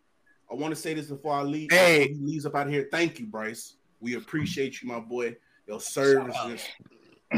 I 0.52 0.56
want 0.56 0.76
to 0.76 0.80
say 0.80 0.94
this 0.94 1.08
before 1.08 1.34
I 1.34 1.41
leave. 1.44 1.72
Hey. 1.72 2.10
He 2.10 2.13
leaves 2.15 2.46
up 2.46 2.56
out 2.56 2.68
of 2.68 2.74
here. 2.74 2.88
Thank 2.91 3.20
you, 3.20 3.26
Bryce. 3.26 3.76
We 4.02 4.15
appreciate 4.15 4.82
you, 4.82 4.89
my 4.89 5.00
boy. 5.00 5.36
Your 5.68 5.80
services. 5.82 6.62
I 7.32 7.38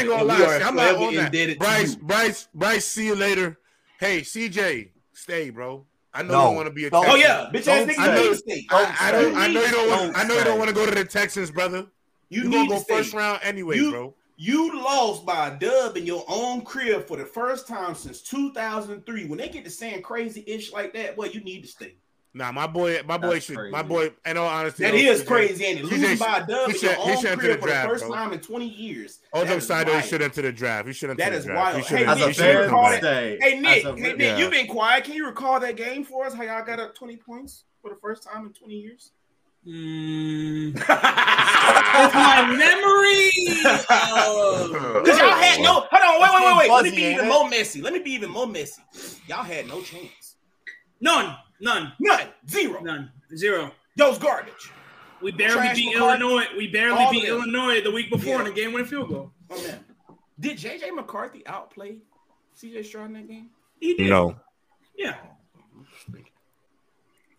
ain't 0.00 0.08
gonna 0.08 0.24
lie. 0.24 0.42
are 0.42 0.58
see, 0.58 0.64
I'm 0.64 0.74
not 0.76 0.88
forever 0.88 1.04
on 1.04 1.14
that. 1.14 1.26
indebted 1.26 1.54
to 1.54 1.58
Bryce. 1.60 1.94
Bryce, 1.94 2.48
Bryce, 2.54 2.84
see 2.84 3.06
you 3.06 3.14
later. 3.16 3.58
Hey, 3.98 4.20
CJ, 4.20 4.90
stay, 5.12 5.50
bro. 5.50 5.86
I 6.14 6.22
know 6.22 6.28
No. 6.32 6.38
you 6.38 6.44
don't 6.46 6.54
want 6.56 6.66
to 6.68 6.72
be 6.74 6.84
a 6.86 6.90
Don't- 6.90 7.06
Oh 7.08 7.14
yeah, 7.14 7.50
bitch 7.52 7.58
ass 7.60 7.64
Don't 7.66 7.88
nigga. 7.88 7.98
I 7.98 8.06
You 8.06 8.12
know- 8.14 8.22
need 8.22 8.28
to 8.30 8.36
stay. 8.36 8.66
I, 8.70 8.96
I 9.00 9.12
don't. 9.12 9.36
I 9.36 9.46
know 9.48 9.60
you 9.62 9.70
don't. 9.70 9.88
Don't 9.88 10.00
Want, 10.06 10.16
I 10.18 10.24
know 10.24 10.34
you 10.38 10.44
don't 10.44 10.58
want 10.58 10.68
to 10.68 10.74
go 10.74 10.86
to 10.86 10.94
the 10.94 11.04
Texans, 11.04 11.50
brother. 11.50 11.86
You 12.30 12.42
You 12.42 12.48
need 12.48 12.56
gonna 12.56 12.68
to 12.68 12.74
go 12.76 12.78
stay. 12.80 12.96
first 12.96 13.12
round 13.14 13.40
anyway, 13.42 13.76
You- 13.76 13.90
bro. 13.90 14.14
You 14.40 14.76
lost 14.80 15.26
by 15.26 15.48
a 15.48 15.58
dub 15.58 15.96
in 15.96 16.06
your 16.06 16.24
own 16.28 16.60
crib 16.60 17.08
for 17.08 17.16
the 17.16 17.24
first 17.24 17.66
time 17.66 17.96
since 17.96 18.20
2003. 18.22 19.24
When 19.24 19.36
they 19.38 19.48
get 19.48 19.64
to 19.64 19.70
saying 19.70 20.02
crazy 20.02 20.44
ish 20.46 20.72
like 20.72 20.92
that, 20.94 21.16
boy, 21.16 21.24
you 21.26 21.40
need 21.40 21.62
to 21.62 21.68
stay. 21.68 21.94
Nah, 22.38 22.52
my 22.52 22.68
boy, 22.68 23.00
my 23.04 23.18
boy 23.18 23.32
That's 23.34 23.46
should. 23.46 23.56
crazy. 23.56 23.72
My 23.72 23.82
boy, 23.82 24.12
in 24.24 24.36
all 24.36 24.46
honesty, 24.46 24.84
That 24.84 24.92
though, 24.92 24.96
is 24.96 25.22
CJ 25.22 25.26
crazy, 25.26 25.64
ain't 25.64 25.80
it? 25.80 25.84
CJ 25.86 25.90
Losing 25.90 26.18
by 26.18 26.36
a 26.38 26.46
dub 26.46 26.48
he 26.48 26.54
in 26.54 26.70
should- 26.78 26.82
your 26.82 26.92
he 26.94 27.10
own 27.10 27.16
should 27.16 27.26
enter 27.30 27.40
crib 27.40 27.60
the 27.60 27.66
for 27.66 27.66
the 27.74 27.82
first 27.88 28.06
bro. 28.06 28.14
time 28.14 28.32
in 28.32 28.38
20 28.38 28.68
years. 28.68 29.18
All 29.32 29.40
That 29.44 29.48
jokes 29.54 29.66
though, 29.66 29.84
he 29.84 29.90
wild. 29.90 30.04
should 30.04 30.22
enter 30.22 30.42
the 30.42 30.52
draft. 30.52 30.86
He 30.86 30.92
should 30.94 31.10
enter 31.10 31.24
That 31.24 31.30
the 31.32 31.36
is 31.38 31.44
draft. 31.46 31.74
wild. 31.74 31.84
He 31.84 31.96
Hey, 31.96 32.06
Nick, 32.06 32.08
a 32.08 32.14
he 32.14 32.20
should 32.20 32.28
you 32.28 32.34
fan, 32.34 32.56
enter 32.56 32.68
call 32.68 32.84
the 32.84 32.90
that- 32.90 33.00
draft. 33.00 33.16
stay. 33.42 33.50
Hey 33.50 33.60
Nick, 33.60 33.78
As 33.78 33.84
a- 33.84 33.96
hey 33.96 34.02
Nick, 34.12 34.18
yeah. 34.20 34.36
you 34.38 34.50
been 34.50 34.66
quiet. 34.68 35.02
Can 35.04 35.14
you 35.14 35.26
recall 35.26 35.58
that 35.58 35.76
game 35.76 36.04
for 36.04 36.26
us? 36.26 36.32
How 36.34 36.44
y'all 36.44 36.64
got 36.64 36.78
up 36.78 36.94
20 36.94 37.16
points 37.16 37.64
for 37.82 37.90
the 37.90 37.96
first 38.00 38.22
time 38.22 38.46
in 38.46 38.52
20 38.52 38.74
years? 38.76 39.10
Mm. 39.66 40.74
With 40.74 42.14
my 42.14 42.46
memory. 42.56 43.32
Oh. 43.90 45.00
Because 45.04 45.18
y'all 45.18 45.30
had 45.30 45.60
no. 45.60 45.80
Hold 45.90 45.92
on, 45.92 46.20
wait, 46.22 46.30
wait, 46.32 46.44
wait, 46.46 46.58
wait. 46.58 46.70
Let 46.70 46.84
me 46.84 46.90
be 46.96 47.02
even 47.12 47.28
more 47.28 47.48
messy. 47.50 47.82
Let 47.82 47.92
me 47.92 47.98
be 47.98 48.12
even 48.12 48.30
more 48.30 48.46
messy. 48.46 48.80
Y'all 49.26 49.42
had 49.42 49.66
no 49.66 49.82
chance. 49.82 50.36
None. 51.00 51.34
None. 51.60 51.92
None. 52.00 52.28
Zero. 52.48 52.80
None. 52.82 53.10
Zero. 53.36 53.72
Those 53.96 54.18
garbage. 54.18 54.70
We 55.20 55.32
barely 55.32 55.54
Trash 55.54 55.76
beat 55.76 55.94
McCarthy. 55.94 56.22
Illinois. 56.22 56.44
We 56.56 56.66
barely 56.68 56.98
All 57.04 57.10
beat 57.10 57.26
them. 57.26 57.36
Illinois 57.38 57.80
the 57.82 57.90
week 57.90 58.10
before 58.10 58.34
Yeah. 58.36 58.40
in 58.42 58.46
a 58.46 58.52
game 58.52 58.72
winning 58.72 58.86
field 58.88 59.08
goal. 59.08 59.32
Oh 59.50 59.62
man. 59.62 59.84
Did 60.38 60.56
JJ 60.58 60.94
McCarthy 60.94 61.44
outplay 61.46 61.98
CJ 62.56 62.84
Stroud 62.84 63.06
in 63.06 63.12
that 63.14 63.28
game? 63.28 63.50
He 63.80 63.94
did. 63.94 64.08
No. 64.08 64.36
Yeah. 64.96 65.16
Oh, 65.26 66.18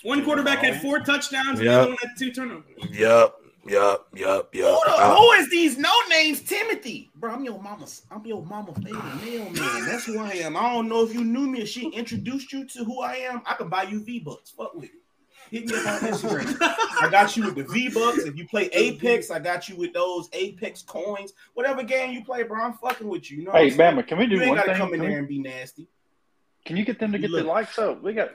one 0.04 0.24
quarterback 0.24 0.60
had 0.60 0.82
four 0.82 1.00
touchdowns 1.00 1.48
and 1.48 1.58
the 1.60 1.64
Yeah. 1.66 1.80
other 1.80 1.90
one 1.90 1.98
had 2.02 2.12
two 2.18 2.32
turnovers. 2.32 2.66
Yup. 3.68 4.08
Yup. 4.16 4.54
Yup. 4.56 4.68
Who, 4.72 4.92
the, 4.92 4.98
uh, 5.02 5.16
who 5.16 5.32
is 5.34 5.50
these 5.50 5.78
no 5.78 5.92
names? 6.10 6.42
Timothy, 6.42 7.10
bro. 7.16 7.32
I'm 7.34 7.44
your 7.44 7.62
mama's. 7.62 8.04
I'm 8.10 8.26
your 8.26 8.44
mama 8.46 8.74
favorite 8.76 9.24
mailman. 9.24 9.86
That's 9.86 10.06
who 10.06 10.18
I 10.20 10.32
am. 10.32 10.56
I 10.58 10.74
don't 10.74 10.88
know 10.88 11.04
if 11.04 11.14
you 11.14 11.24
knew 11.24 11.46
me 11.48 11.62
or 11.64 11.66
she 11.66 11.90
introduced 11.90 12.52
you 12.54 12.66
to 12.68 12.84
who 12.84 13.02
I 13.02 13.16
am. 13.16 13.42
I 13.46 13.54
can 13.56 13.70
buy 13.70 13.84
you 13.84 14.04
V 14.04 14.20
bucks. 14.20 14.52
Fuck 14.52 14.74
with 14.76 14.86
it. 14.86 14.92
Hit 15.52 15.66
me 15.68 15.76
up 15.76 15.86
on 16.04 16.10
Instagram. 16.10 16.58
I 17.02 17.10
got 17.12 17.36
you 17.36 17.44
with 17.46 17.56
the 17.56 17.64
V 17.64 17.90
bucks. 17.90 18.20
If 18.20 18.36
you 18.38 18.48
play 18.48 18.68
Apex, 18.72 19.30
I 19.32 19.40
got 19.40 19.68
you 19.68 19.76
with 19.78 19.94
those 19.94 20.30
Apex 20.34 20.84
coins. 20.84 21.34
Whatever 21.56 21.84
game 21.84 22.12
you 22.12 22.24
play, 22.24 22.44
bro, 22.44 22.62
I'm 22.64 22.74
fucking 22.74 23.08
with 23.08 23.30
you. 23.32 23.40
you 23.40 23.44
know 23.46 23.52
Hey, 23.52 23.72
I'm? 23.72 23.78
Bama, 23.78 24.08
can 24.08 24.18
we 24.20 24.28
do 24.28 24.36
You 24.36 24.42
ain't 24.42 24.50
one 24.50 24.58
gotta 24.60 24.72
thing? 24.72 24.78
come 24.80 24.94
in 24.94 25.00
Can 25.00 25.02
we- 25.02 25.08
there 25.10 25.20
and 25.20 25.28
be 25.28 25.40
nasty. 25.40 25.88
Can 26.66 26.78
you 26.78 26.86
get 26.86 27.00
them 27.00 27.12
to 27.14 27.18
get 27.18 27.32
Look. 27.32 27.44
the 27.44 27.48
likes 27.52 27.80
up? 27.80 28.04
We 28.04 28.14
got 28.14 28.30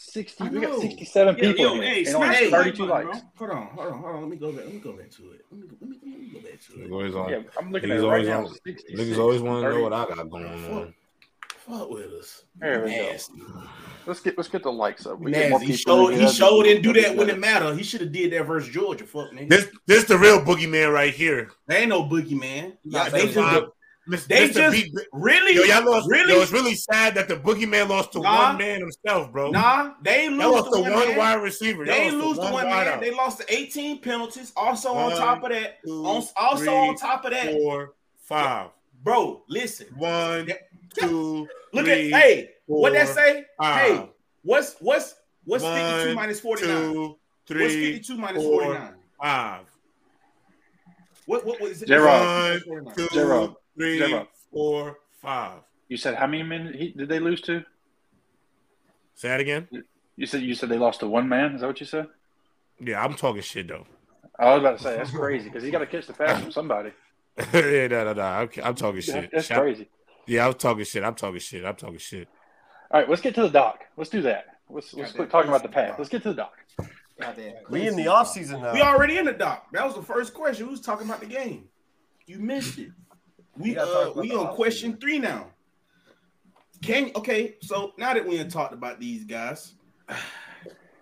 sixty. 0.00 0.48
We 0.48 0.60
got 0.60 0.80
sixty-seven 0.80 1.36
Yo, 1.36 1.42
people 1.42 1.64
yo, 1.64 1.74
here, 1.74 1.82
hey, 1.82 2.04
and 2.04 2.14
only 2.16 2.28
smash 2.28 2.40
the 2.44 2.50
thirty-two 2.50 2.86
like 2.86 3.06
button, 3.06 3.08
likes. 3.10 3.22
Hold 3.36 3.50
on, 3.50 3.66
hold 3.68 3.86
on, 3.88 3.98
hold 4.00 4.14
on. 4.16 4.20
Let 4.22 4.30
me 4.30 4.36
go 4.36 4.52
back. 4.52 4.64
Let 4.64 4.74
me 4.74 4.80
go 4.80 4.92
back 4.92 5.10
to 5.10 5.30
it. 5.32 5.44
Let 5.50 5.60
me, 5.60 5.66
let 5.80 5.90
me, 5.90 5.96
let 6.02 6.20
me 6.20 6.28
go 6.32 6.40
back 6.40 6.60
to 6.60 6.82
it. 6.84 6.90
Always 6.90 7.14
on. 7.14 7.30
Yeah, 7.30 7.42
I'm 7.58 7.70
looking 7.70 7.90
at 7.90 7.98
it 7.98 8.00
right 8.00 8.10
always 8.10 8.28
now. 8.28 8.40
on- 8.40 8.48
66, 8.48 9.00
Niggas 9.00 9.18
always 9.18 9.40
want 9.40 9.64
to 9.64 9.70
know 9.74 9.82
what 9.82 9.92
I 9.92 10.06
got 10.06 10.30
going 10.30 10.46
on. 10.46 10.94
Fuck 11.58 11.90
with 11.90 12.06
us. 12.12 12.44
There 12.56 12.84
we 12.84 12.96
go. 12.96 13.16
Let's 14.06 14.20
get 14.20 14.36
let's 14.38 14.48
get 14.48 14.62
the 14.62 14.72
likes 14.72 15.04
up. 15.06 15.18
We 15.20 15.30
get 15.30 15.50
more 15.50 15.58
Nasty. 15.60 15.72
He 15.74 15.78
people 15.78 15.94
showed, 15.96 16.08
in 16.08 16.14
he 16.14 16.24
here. 16.24 16.32
showed 16.34 16.62
didn't 16.64 16.82
do 16.82 16.92
that 16.94 17.02
That'd 17.02 17.18
when 17.18 17.26
be 17.26 17.32
it 17.34 17.38
mattered. 17.38 17.76
He 17.76 17.82
should 17.84 18.00
have 18.00 18.12
did 18.12 18.32
that 18.32 18.44
versus 18.44 18.72
Georgia. 18.72 19.04
Fuck 19.04 19.30
nigga. 19.32 19.50
This, 19.50 19.68
this 19.86 20.04
the 20.04 20.16
real 20.18 20.40
boogeyman 20.40 20.92
right 20.92 21.12
here. 21.12 21.50
They 21.66 21.80
ain't 21.80 21.90
no 21.90 22.04
boogeyman. 22.04 22.76
Nah, 22.84 23.04
Yeah, 23.04 23.08
they 23.10 23.26
they 23.26 23.32
just 23.34 23.36
Miss- 24.06 24.26
they 24.26 24.48
Mr. 24.48 24.52
just 24.54 24.72
Beat- 24.72 24.94
really 25.12 25.54
Yo, 25.54 25.62
y'all 25.62 25.84
lost. 25.88 26.08
really 26.10 26.32
Yo, 26.34 26.40
it's 26.40 26.50
really 26.52 26.74
sad 26.74 27.14
that 27.14 27.28
the 27.28 27.36
boogeyman 27.36 27.88
lost 27.88 28.12
to 28.12 28.20
Nah. 28.20 28.48
one 28.48 28.58
man 28.58 28.80
himself, 28.80 29.30
bro. 29.30 29.50
nah. 29.50 29.92
They 30.02 30.28
lose 30.28 30.38
lost 30.38 30.64
to 30.72 30.76
to 30.76 30.82
one 30.82 30.92
one 30.92 31.16
wide 31.16 31.34
receiver. 31.42 31.84
Y'all 31.84 31.94
They 31.94 32.10
lost 32.10 32.24
lose 32.24 32.36
to 32.38 32.52
one 32.52 32.64
man. 32.64 32.86
wideout. 32.86 33.00
They 33.00 33.10
lost 33.12 33.38
to 33.40 33.54
18 33.54 33.98
penalties. 34.00 34.52
Also 34.56 34.92
on 34.94 35.12
top 35.12 35.44
of 35.44 35.50
that, 35.50 35.78
two, 35.84 36.04
on, 36.06 36.22
also 36.36 36.56
three, 36.64 36.68
on 36.68 36.96
top 36.96 37.24
of 37.26 37.30
that, 37.32 37.52
Four, 37.52 37.94
five. 38.22 38.70
bro. 39.02 39.42
Listen, 39.48 39.86
One, 39.96 40.50
two, 40.98 41.46
look 41.72 41.84
three, 41.84 42.12
at 42.12 42.20
hey, 42.20 42.50
what 42.66 42.94
that 42.94 43.08
say? 43.08 43.44
five. 43.58 43.80
Hey, 43.98 44.10
what's 44.42 44.76
what's 44.80 45.14
what's 45.44 45.62
One, 45.62 45.74
52 45.74 46.14
minus 46.16 46.40
49? 46.40 46.92
two, 46.92 47.00
What's 47.00 47.18
three, 47.46 47.92
52 47.92 48.16
minus 48.16 48.42
four, 48.42 48.62
49? 48.62 48.94
five. 49.22 49.66
What 51.26 51.44
what 51.46 51.60
was 51.60 51.82
it? 51.82 51.86
J-Rob. 51.86 52.60
One, 52.66 52.94
two, 52.96 53.08
J-Rob. 53.12 53.54
Three, 53.76 53.98
J-Rob. 53.98 54.28
four, 54.52 54.98
five. 55.22 55.60
You 55.88 55.96
said 55.96 56.14
how 56.14 56.26
many 56.26 56.42
men 56.42 56.72
he, 56.76 56.90
did 56.92 57.08
they 57.08 57.18
lose 57.18 57.40
to? 57.42 57.62
Say 59.14 59.28
that 59.28 59.40
again. 59.40 59.68
You 60.16 60.26
said 60.26 60.42
you 60.42 60.54
said 60.54 60.68
they 60.68 60.78
lost 60.78 61.00
to 61.00 61.08
one 61.08 61.28
man. 61.28 61.54
Is 61.54 61.60
that 61.60 61.66
what 61.66 61.80
you 61.80 61.86
said? 61.86 62.06
Yeah, 62.78 63.04
I'm 63.04 63.14
talking 63.14 63.42
shit 63.42 63.68
though. 63.68 63.86
I 64.38 64.54
was 64.54 64.60
about 64.60 64.78
to 64.78 64.82
say 64.82 64.96
that's 64.96 65.10
crazy 65.10 65.48
because 65.48 65.62
he 65.62 65.70
got 65.70 65.80
to 65.80 65.86
catch 65.86 66.06
the 66.06 66.12
pass 66.14 66.40
from 66.40 66.50
somebody. 66.60 66.92
yeah, 67.52 67.86
no, 67.88 68.04
no, 68.04 68.12
no. 68.14 68.22
I'm, 68.22 68.48
I'm 68.62 68.74
talking 68.74 69.00
shit. 69.00 69.30
That's 69.32 69.46
Shout- 69.46 69.62
crazy. 69.62 69.88
Yeah, 70.26 70.46
I'm 70.46 70.54
talking 70.54 70.84
shit. 70.84 71.02
I'm 71.04 71.14
talking 71.14 71.40
shit. 71.40 71.64
I'm 71.64 71.74
talking 71.76 71.98
shit. 71.98 72.28
All 72.90 73.00
right, 73.00 73.08
let's 73.08 73.20
get 73.22 73.34
to 73.36 73.42
the 73.42 73.48
doc. 73.50 73.80
Let's 73.96 74.10
do 74.10 74.22
that. 74.22 74.44
Let's 74.68 74.94
let's 74.94 75.12
quit 75.12 75.30
talking 75.30 75.48
about 75.48 75.62
the 75.62 75.68
path. 75.68 75.96
Let's 75.98 76.08
get 76.10 76.22
to 76.22 76.28
the 76.30 76.34
doc. 76.34 76.52
We 77.68 77.86
in 77.86 77.96
the 77.96 78.06
off 78.06 78.28
season 78.28 78.62
now. 78.62 78.72
We 78.72 78.80
already 78.80 79.18
in 79.18 79.24
the 79.26 79.32
doc. 79.32 79.66
That 79.72 79.84
was 79.84 79.94
the 79.94 80.02
first 80.02 80.32
question. 80.32 80.66
We 80.66 80.72
was 80.72 80.80
talking 80.80 81.06
about 81.06 81.20
the 81.20 81.26
game. 81.26 81.68
You 82.26 82.38
missed 82.38 82.78
it. 82.78 82.90
We 83.56 83.76
uh 83.76 84.10
we 84.12 84.32
on 84.32 84.54
question 84.54 84.96
three 84.96 85.18
now. 85.18 85.48
Can 86.82 87.10
okay, 87.14 87.56
so 87.60 87.92
now 87.98 88.14
that 88.14 88.26
we 88.26 88.38
have 88.38 88.48
talked 88.48 88.72
about 88.72 89.00
these 89.00 89.24
guys, 89.24 89.74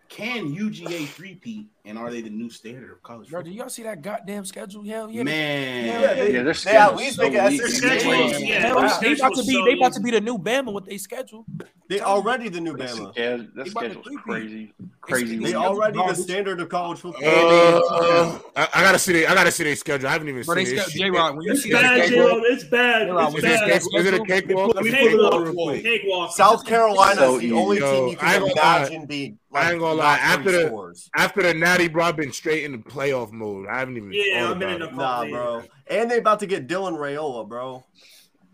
can 0.08 0.54
UGA 0.54 1.06
three-peat 1.06 1.68
and 1.84 1.98
are 1.98 2.10
they 2.10 2.20
the 2.20 2.30
new 2.30 2.50
standard 2.50 2.90
of 2.92 3.02
college 3.02 3.28
Bro, 3.30 3.40
football? 3.40 3.52
do 3.52 3.58
y'all 3.58 3.68
see 3.68 3.82
that 3.84 4.02
goddamn 4.02 4.44
schedule? 4.44 4.84
Hell 4.84 5.10
yeah. 5.10 5.22
Man, 5.22 5.84
Yeah, 5.86 6.00
Yeah, 6.00 6.14
they, 6.14 6.26
Yeah, 6.26 6.32
their 6.32 6.42
they 6.44 6.50
at 6.50 6.56
schedule's 6.56 6.98
least 7.00 7.16
so 7.16 7.22
make 7.30 7.50
weak. 7.50 7.66
SEC 7.66 7.80
Their 7.82 7.98
team. 7.98 8.46
yeah, 8.46 8.60
Hell, 8.60 8.80
their 8.80 9.00
they 9.00 9.12
about 9.20 9.34
to 9.34 9.44
be 9.44 9.52
so 9.52 9.64
they 9.64 9.72
about 9.74 9.92
to 9.94 10.00
be 10.00 10.10
the 10.10 10.20
new 10.20 10.38
Bama 10.38 10.72
with 10.72 10.86
they 10.86 10.98
schedule. 10.98 11.46
They 11.88 12.00
already 12.00 12.50
the 12.50 12.60
new 12.60 12.74
Bama. 12.74 13.16
Yeah, 13.16 13.36
They 13.36 13.42
that 13.54 13.68
about 13.70 13.70
schedule's 13.84 14.06
crazy, 14.22 14.74
crazy. 15.00 15.36
They 15.38 15.52
They 15.52 15.54
already 15.54 15.96
the 15.96 16.14
standard 16.14 16.60
of 16.60 16.68
college 16.68 16.98
football. 16.98 17.22
Uh, 17.24 18.38
I, 18.56 18.68
I 18.74 18.82
gotta 18.82 18.98
see. 18.98 19.14
The, 19.14 19.26
I 19.26 19.34
gotta 19.34 19.50
see 19.50 19.64
their 19.64 19.74
schedule. 19.76 20.06
I 20.08 20.12
haven't 20.12 20.28
even 20.28 20.42
Bro, 20.42 20.54
seen 20.56 20.66
it. 20.66 20.80
schedule 20.80 21.00
J 21.06 21.10
Rod 21.10 21.36
when 21.36 21.46
you 21.46 21.52
It's 21.52 21.62
see 21.62 21.72
bad, 21.72 22.04
schedule. 22.04 22.26
J-Rob. 22.28 22.42
It's 22.44 22.64
bad. 22.64 23.06
J-Rob, 23.06 23.34
It's 23.34 23.42
when 23.42 23.44
Is 23.44 23.44
it, 23.44 23.60
bad. 23.60 23.70
that 23.70 23.76
is 23.76 23.86
it 23.86 24.14
a 24.14 24.16
schedule, 24.16 24.26
cakewalk? 24.26 24.74
Let 24.74 24.84
me 24.84 24.90
Pull 24.90 24.98
take 25.00 25.08
a 25.08 25.14
it 25.14 25.16
look. 25.16 25.32
up 25.34 25.40
real 25.40 25.52
quick. 25.54 25.82
Cakewalk. 25.82 26.36
South 26.36 26.64
Carolina 26.66 27.32
is 27.32 27.40
the 27.40 27.52
only 27.52 27.78
team 27.80 28.08
you 28.08 28.16
can 28.18 28.28
ain't 28.34 28.40
gonna 28.42 28.54
lie. 28.60 28.76
imagine 28.80 29.06
beat. 29.06 29.36
I 29.54 29.70
ain't 29.70 29.80
gonna 29.80 29.94
lie, 29.94 30.18
after 30.18 30.52
the- 30.52 30.66
scores. 30.66 31.10
After 31.16 31.42
the 31.42 31.54
Natty, 31.78 31.88
bro, 31.88 32.04
I've 32.04 32.16
been 32.16 32.32
straight 32.32 32.64
in 32.64 32.72
the 32.72 32.78
playoff 32.78 33.32
mode. 33.32 33.66
I 33.68 33.78
haven't 33.78 33.96
even. 33.96 34.12
Yeah, 34.12 34.50
I've 34.50 34.58
been 34.58 34.70
in 34.70 34.80
the 34.80 34.88
it. 34.88 34.94
Nah, 34.94 35.24
bro. 35.28 35.62
And 35.88 36.10
they 36.10 36.18
about 36.18 36.40
to 36.40 36.46
get 36.46 36.68
Dylan 36.68 36.98
Raiola, 36.98 37.48
bro. 37.48 37.84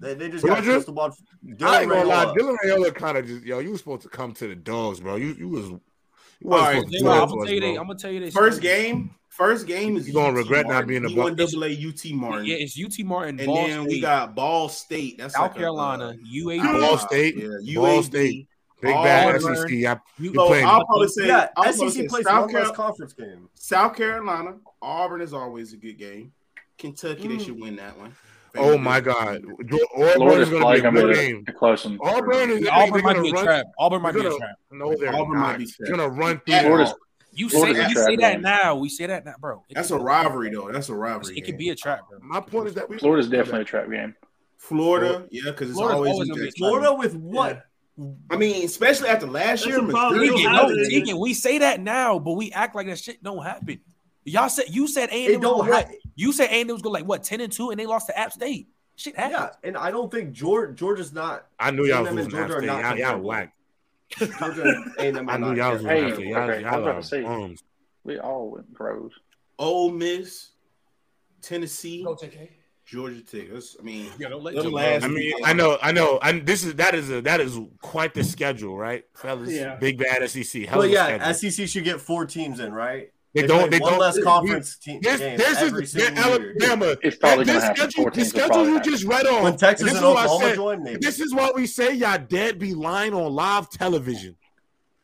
They, 0.00 0.14
they 0.14 0.28
just 0.28 0.44
got 0.44 0.56
Georgia? 0.56 0.72
crystal 0.72 0.94
ball. 0.94 1.10
I 1.10 1.46
Dylan 1.54 1.80
ain't 1.80 1.90
gonna 1.90 2.04
lie. 2.04 2.24
Raiola. 2.26 2.36
Dylan 2.36 2.56
Raiola 2.64 2.94
kind 2.94 3.18
of 3.18 3.26
just 3.26 3.44
yo. 3.44 3.58
You 3.60 3.70
was 3.70 3.80
supposed 3.80 4.02
to 4.02 4.08
come 4.08 4.32
to 4.34 4.48
the 4.48 4.54
dogs, 4.54 5.00
bro. 5.00 5.16
You 5.16 5.34
you 5.38 5.48
was. 5.48 5.66
You 6.40 6.50
All 6.50 6.58
wasn't 6.58 6.86
to 6.86 6.92
J 6.92 6.98
do 6.98 7.08
I'm 7.10 7.28
gonna 7.28 7.40
us, 7.40 7.46
tell 7.46 7.54
you 7.54 7.60
they. 7.60 7.74
I'm 7.76 7.86
gonna 7.86 7.98
tell 7.98 8.10
you 8.10 8.20
they 8.20 8.30
First 8.30 8.58
schedule. 8.58 8.82
game, 8.92 9.14
first 9.30 9.66
game 9.66 9.96
is 9.96 10.06
You 10.08 10.14
gonna 10.14 10.32
UT 10.32 10.36
regret 10.36 10.66
not 10.66 10.72
Martin, 10.72 10.88
being 10.88 11.04
a 11.04 11.08
D1 11.08 11.16
Buck. 11.16 11.36
double 11.36 11.64
A 11.64 11.70
UT 11.72 12.04
Martin. 12.12 12.46
Yeah, 12.46 12.56
it's 12.58 12.78
UT 12.78 13.04
Martin, 13.06 13.38
and 13.40 13.46
Ball 13.46 13.66
then 13.66 13.82
State, 13.82 13.88
we 13.88 14.00
got 14.00 14.34
Ball 14.34 14.68
State. 14.68 15.18
That's 15.18 15.34
South 15.34 15.42
like 15.42 15.52
a, 15.52 15.58
Carolina, 15.58 16.04
uh, 16.08 16.12
UAB, 16.36 16.80
Ball 16.80 16.98
State, 16.98 17.36
yeah, 17.36 17.46
Ball 17.76 18.02
UAB. 18.02 18.04
State, 18.04 18.48
big 18.84 18.94
All 18.94 19.04
bad 19.04 19.36
Auburn. 19.36 19.56
SEC. 19.56 19.66
I, 19.70 19.72
U- 19.72 19.98
you 20.18 20.34
So 20.34 20.46
playing. 20.46 20.66
I'll 20.66 20.84
probably 20.86 21.08
say, 21.08 21.26
Yeah, 21.26 21.48
I'll 21.56 21.72
SEC 21.72 21.90
say 21.90 22.06
plays 22.08 22.24
South, 22.24 22.46
one 22.46 22.54
less 22.54 22.62
Carol- 22.62 22.74
conference 22.74 23.12
game. 23.12 23.48
South 23.54 23.96
Carolina, 23.96 24.56
Auburn 24.82 25.20
is 25.20 25.32
always 25.32 25.72
a 25.72 25.76
good 25.76 25.98
game. 25.98 26.32
Kentucky, 26.78 27.28
they 27.28 27.34
mm. 27.36 27.44
should 27.44 27.60
win 27.60 27.76
that 27.76 27.96
one. 27.98 28.14
oh 28.56 28.76
my 28.78 29.00
God, 29.00 29.42
Jo- 29.66 29.78
Auburn 29.96 30.12
Florida's 30.14 30.48
is 30.48 30.54
gonna 30.54 30.72
be 30.72 30.78
a 30.78 30.82
gonna 30.82 31.00
good 31.00 31.14
game. 31.16 31.44
close. 31.56 31.86
Auburn 32.00 32.50
is 32.50 32.68
Auburn 32.68 33.02
might 33.02 33.22
be 33.22 33.30
a 33.30 33.32
run- 33.32 33.44
trap. 33.44 33.66
Auburn 33.78 34.02
might 34.02 34.14
they're 34.14 34.22
be 34.22 34.28
a 34.34 34.38
trap. 34.38 34.56
No, 34.70 34.94
they're 34.96 35.14
Auburn 35.14 35.38
might 35.38 35.50
not. 35.52 35.58
be 35.58 35.68
They're 35.78 35.96
gonna 35.96 36.08
run 36.08 36.40
through. 36.46 36.54
At. 36.54 36.64
Florida's- 36.66 36.94
You 37.32 37.48
say 37.48 37.58
Florida's 37.58 37.84
a 37.86 37.88
you 37.88 37.94
say 37.96 38.16
that 38.16 38.32
game. 38.34 38.42
now. 38.42 38.76
We 38.76 38.88
say 38.88 39.06
that 39.06 39.24
now, 39.24 39.34
bro. 39.40 39.64
It 39.68 39.74
That's 39.74 39.90
a 39.90 39.98
rivalry, 39.98 40.50
though. 40.50 40.70
That's 40.70 40.88
a 40.88 40.94
rivalry. 40.94 41.36
It 41.36 41.44
could 41.44 41.58
be 41.58 41.70
a 41.70 41.74
trap, 41.74 42.02
bro. 42.08 42.18
My 42.22 42.40
point 42.40 42.68
is 42.68 42.74
that 42.74 42.88
we 42.88 42.96
Florida's 42.98 43.28
definitely 43.28 43.62
a 43.62 43.64
trap 43.64 43.90
game. 43.90 44.14
Florida, 44.58 45.26
yeah, 45.30 45.50
because 45.50 45.70
it's 45.70 45.78
Florida's 45.78 45.96
always, 45.96 46.30
always 46.30 47.14
I 48.30 48.36
mean, 48.36 48.64
especially 48.64 49.08
after 49.08 49.26
last 49.26 49.64
That's 49.64 49.66
year, 49.66 49.82
Missouri, 49.82 50.30
no, 50.44 50.74
Deacon, 50.88 51.18
we 51.18 51.32
say 51.32 51.58
that 51.58 51.80
now, 51.80 52.18
but 52.18 52.32
we 52.32 52.50
act 52.50 52.74
like 52.74 52.88
that 52.88 52.98
shit 52.98 53.22
don't 53.22 53.44
happen. 53.44 53.80
Y'all 54.24 54.48
said 54.48 54.64
you 54.68 54.88
said 54.88 55.10
A 55.12 55.34
and 55.34 55.42
don't 55.42 55.64
happen. 55.66 55.92
Like, 55.92 56.00
you 56.16 56.32
said 56.32 56.50
A 56.50 56.62
and 56.62 56.70
was 56.70 56.82
go 56.82 56.90
like 56.90 57.04
what 57.04 57.22
ten 57.22 57.40
and 57.40 57.52
two, 57.52 57.70
and 57.70 57.78
they 57.78 57.86
lost 57.86 58.08
to 58.08 58.18
App 58.18 58.32
State. 58.32 58.68
Shit 58.96 59.16
happened. 59.16 59.50
Yeah, 59.62 59.68
and 59.68 59.76
I 59.76 59.90
don't 59.90 60.10
think 60.10 60.32
George 60.32 60.76
Georgia's 60.76 61.12
not. 61.12 61.46
I 61.60 61.70
knew 61.70 61.84
y'all 61.84 62.02
was 62.02 62.26
Georgia 62.26 62.72
App 62.72 62.90
State. 62.90 62.98
Y'all, 63.00 63.12
y'all 63.12 63.20
whack. 63.20 63.54
Georgia 64.10 64.82
I 64.98 65.10
knew 65.38 65.54
y'all 65.54 65.72
was 65.72 65.82
hey, 65.82 66.12
okay, 66.12 66.26
y'all, 66.26 66.50
okay, 66.50 66.62
y'all, 66.62 66.84
y'all 66.84 67.02
say, 67.02 67.24
um, 67.24 67.56
We 68.02 68.18
all 68.18 68.50
went 68.50 68.72
pros. 68.74 69.12
Ole 69.58 69.90
Miss, 69.90 70.50
Tennessee. 71.42 72.02
Go 72.02 72.14
take 72.14 72.38
Georgia 72.86 73.22
Tech. 73.22 73.50
That's, 73.52 73.76
I 73.78 73.82
mean, 73.82 74.10
yeah, 74.18 74.28
don't 74.28 74.42
let 74.42 74.54
last. 74.54 75.04
I 75.04 75.08
mean, 75.08 75.32
I 75.44 75.52
know, 75.52 75.78
I 75.80 75.92
know. 75.92 76.20
This 76.42 76.64
is 76.64 76.74
that 76.74 76.94
is 76.94 77.10
a 77.10 77.22
that 77.22 77.40
is 77.40 77.58
quite 77.80 78.14
the 78.14 78.22
schedule, 78.22 78.76
right, 78.76 79.04
fellas? 79.14 79.50
Yeah. 79.50 79.76
Big 79.76 79.98
bad 79.98 80.28
SEC. 80.28 80.64
Hell 80.64 80.80
well, 80.80 80.88
yeah, 80.88 81.32
schedule. 81.32 81.50
SEC 81.50 81.68
should 81.68 81.84
get 81.84 82.00
four 82.00 82.26
teams 82.26 82.60
in, 82.60 82.72
right? 82.72 83.10
They, 83.34 83.40
they 83.42 83.46
don't. 83.48 83.70
They 83.70 83.80
one 83.80 83.92
don't. 83.92 84.00
Less 84.00 84.22
conference 84.22 84.76
team 84.76 85.00
team. 85.00 85.18
There's, 85.18 85.70
there's 85.70 85.96
a, 85.96 86.12
Alabama. 86.14 86.96
It's 87.02 87.16
probably 87.16 87.44
this 87.44 87.64
schedule, 87.64 88.10
the 88.10 88.24
schedule 88.24 88.68
you 88.68 88.80
just 88.80 89.04
read 89.04 89.26
on. 89.26 89.42
When 89.42 89.56
Texas 89.56 89.88
and, 89.88 89.96
and 89.96 90.06
Oklahoma 90.06 90.54
join, 90.54 90.84
maybe. 90.84 90.98
This 91.00 91.18
is 91.20 91.34
what 91.34 91.54
we 91.56 91.66
say. 91.66 91.94
Y'all 91.94 92.18
dead 92.18 92.58
be 92.58 92.74
lying 92.74 93.12
on 93.12 93.32
live 93.32 93.70
television. 93.70 94.36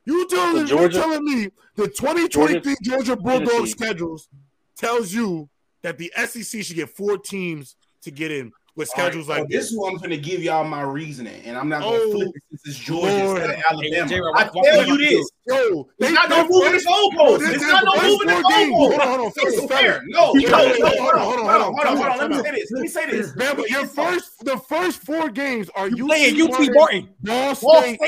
You 0.04 0.28
telling, 0.28 0.66
Georgia, 0.66 0.98
telling 0.98 1.24
me 1.24 1.50
the 1.74 1.88
2023 1.88 2.28
Georgia, 2.28 2.76
Georgia 2.82 3.16
Bulldog 3.16 3.66
schedules 3.66 4.28
tells 4.76 5.12
you 5.12 5.48
that 5.82 5.98
the 5.98 6.12
SEC 6.16 6.62
should 6.64 6.76
get 6.76 6.90
four 6.90 7.18
teams 7.18 7.76
to 8.02 8.10
get 8.10 8.30
in 8.30 8.52
with 8.76 8.88
schedules 8.88 9.28
right, 9.28 9.40
like 9.40 9.50
well, 9.50 9.60
this. 9.60 9.72
one, 9.74 9.92
I'm 9.92 9.98
going 9.98 10.10
to 10.10 10.16
give 10.16 10.42
y'all 10.42 10.64
my 10.64 10.82
reasoning, 10.82 11.42
and 11.44 11.56
I'm 11.56 11.68
not 11.68 11.82
going 11.82 12.00
to 12.00 12.06
oh, 12.06 12.12
flip 12.12 12.28
it 12.34 12.42
since 12.50 12.66
it's 12.66 12.78
Georgia 12.78 13.08
instead 13.10 13.50
of 13.50 13.62
Alabama. 13.70 14.08
Hey, 14.08 14.20
I 14.34 14.44
tell 14.44 14.86
you 14.86 14.98
this, 14.98 15.30
yo, 15.46 15.88
it's 15.98 16.12
not 16.12 16.30
no 16.30 16.48
moving 16.48 16.72
the 16.72 16.78
goalposts. 16.78 17.54
It's 17.54 17.62
not 17.62 17.84
no 17.84 18.02
moving 18.02 18.28
the 18.28 18.32
goalposts. 18.34 18.70
Hold 18.70 19.00
on, 19.00 19.08
hold 19.08 19.20
on, 19.20 19.32
it's 19.36 19.66
fair. 19.66 20.02
No, 20.06 20.26
hold 20.26 20.36
on, 20.36 20.90
hold 20.90 21.14
on, 21.14 21.38
hold 21.38 21.86
on, 21.86 21.96
hold 21.96 22.00
on. 22.00 22.18
Let 22.18 22.30
me 22.30 22.36
say 22.38 22.50
this. 22.52 22.70
Let 22.70 22.82
me 22.82 22.88
say 22.88 23.06
this. 23.06 23.30
Remember, 23.32 23.62
your 23.68 23.86
first, 23.86 24.44
the 24.44 24.56
first 24.56 25.04
four 25.04 25.30
games 25.30 25.68
are 25.74 25.88
you 25.88 26.06
playing 26.06 26.40
UT 26.40 26.74
Martin, 26.74 27.08
Ball 27.20 27.54
State, 27.54 27.98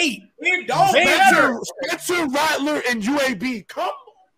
Ball 0.68 0.88
State, 0.88 1.58
Spencer 1.84 2.26
Rattler, 2.28 2.82
and 2.88 3.02
UAB. 3.02 3.66
Come 3.68 3.90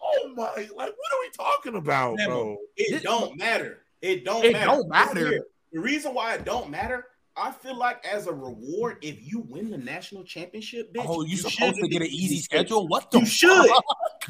oh 0.05 0.33
my, 0.37 0.45
like 0.45 0.71
what 0.77 0.89
are 0.89 1.21
we 1.21 1.31
talking 1.37 1.77
about, 1.77 2.17
Never. 2.17 2.31
bro? 2.31 2.57
It, 2.77 2.97
it 2.97 3.03
don't 3.03 3.37
matter. 3.39 3.81
It 4.03 4.25
don't 4.25 4.45
it 4.45 4.53
matter. 4.53 4.67
don't 4.67 4.89
matter. 4.89 5.41
The 5.73 5.81
reason 5.81 6.15
why 6.15 6.35
it 6.35 6.45
don't 6.45 6.71
matter, 6.71 7.07
I 7.37 7.51
feel 7.51 7.77
like 7.77 8.07
as 8.07 8.29
a 8.29 8.33
reward, 8.33 8.99
if 9.03 9.17
you 9.21 9.41
win 9.41 9.69
the 9.69 9.77
national 9.77 10.23
championship, 10.23 10.95
bitch, 10.95 11.05
oh, 11.05 11.25
you, 11.25 11.37
supposed 11.37 11.81
to 11.81 11.89
get 11.89 12.01
an 12.01 12.09
easy 12.09 12.39
schedule. 12.39 12.87
What 12.87 13.11
the? 13.11 13.21
You 13.21 13.27
should. 13.27 13.71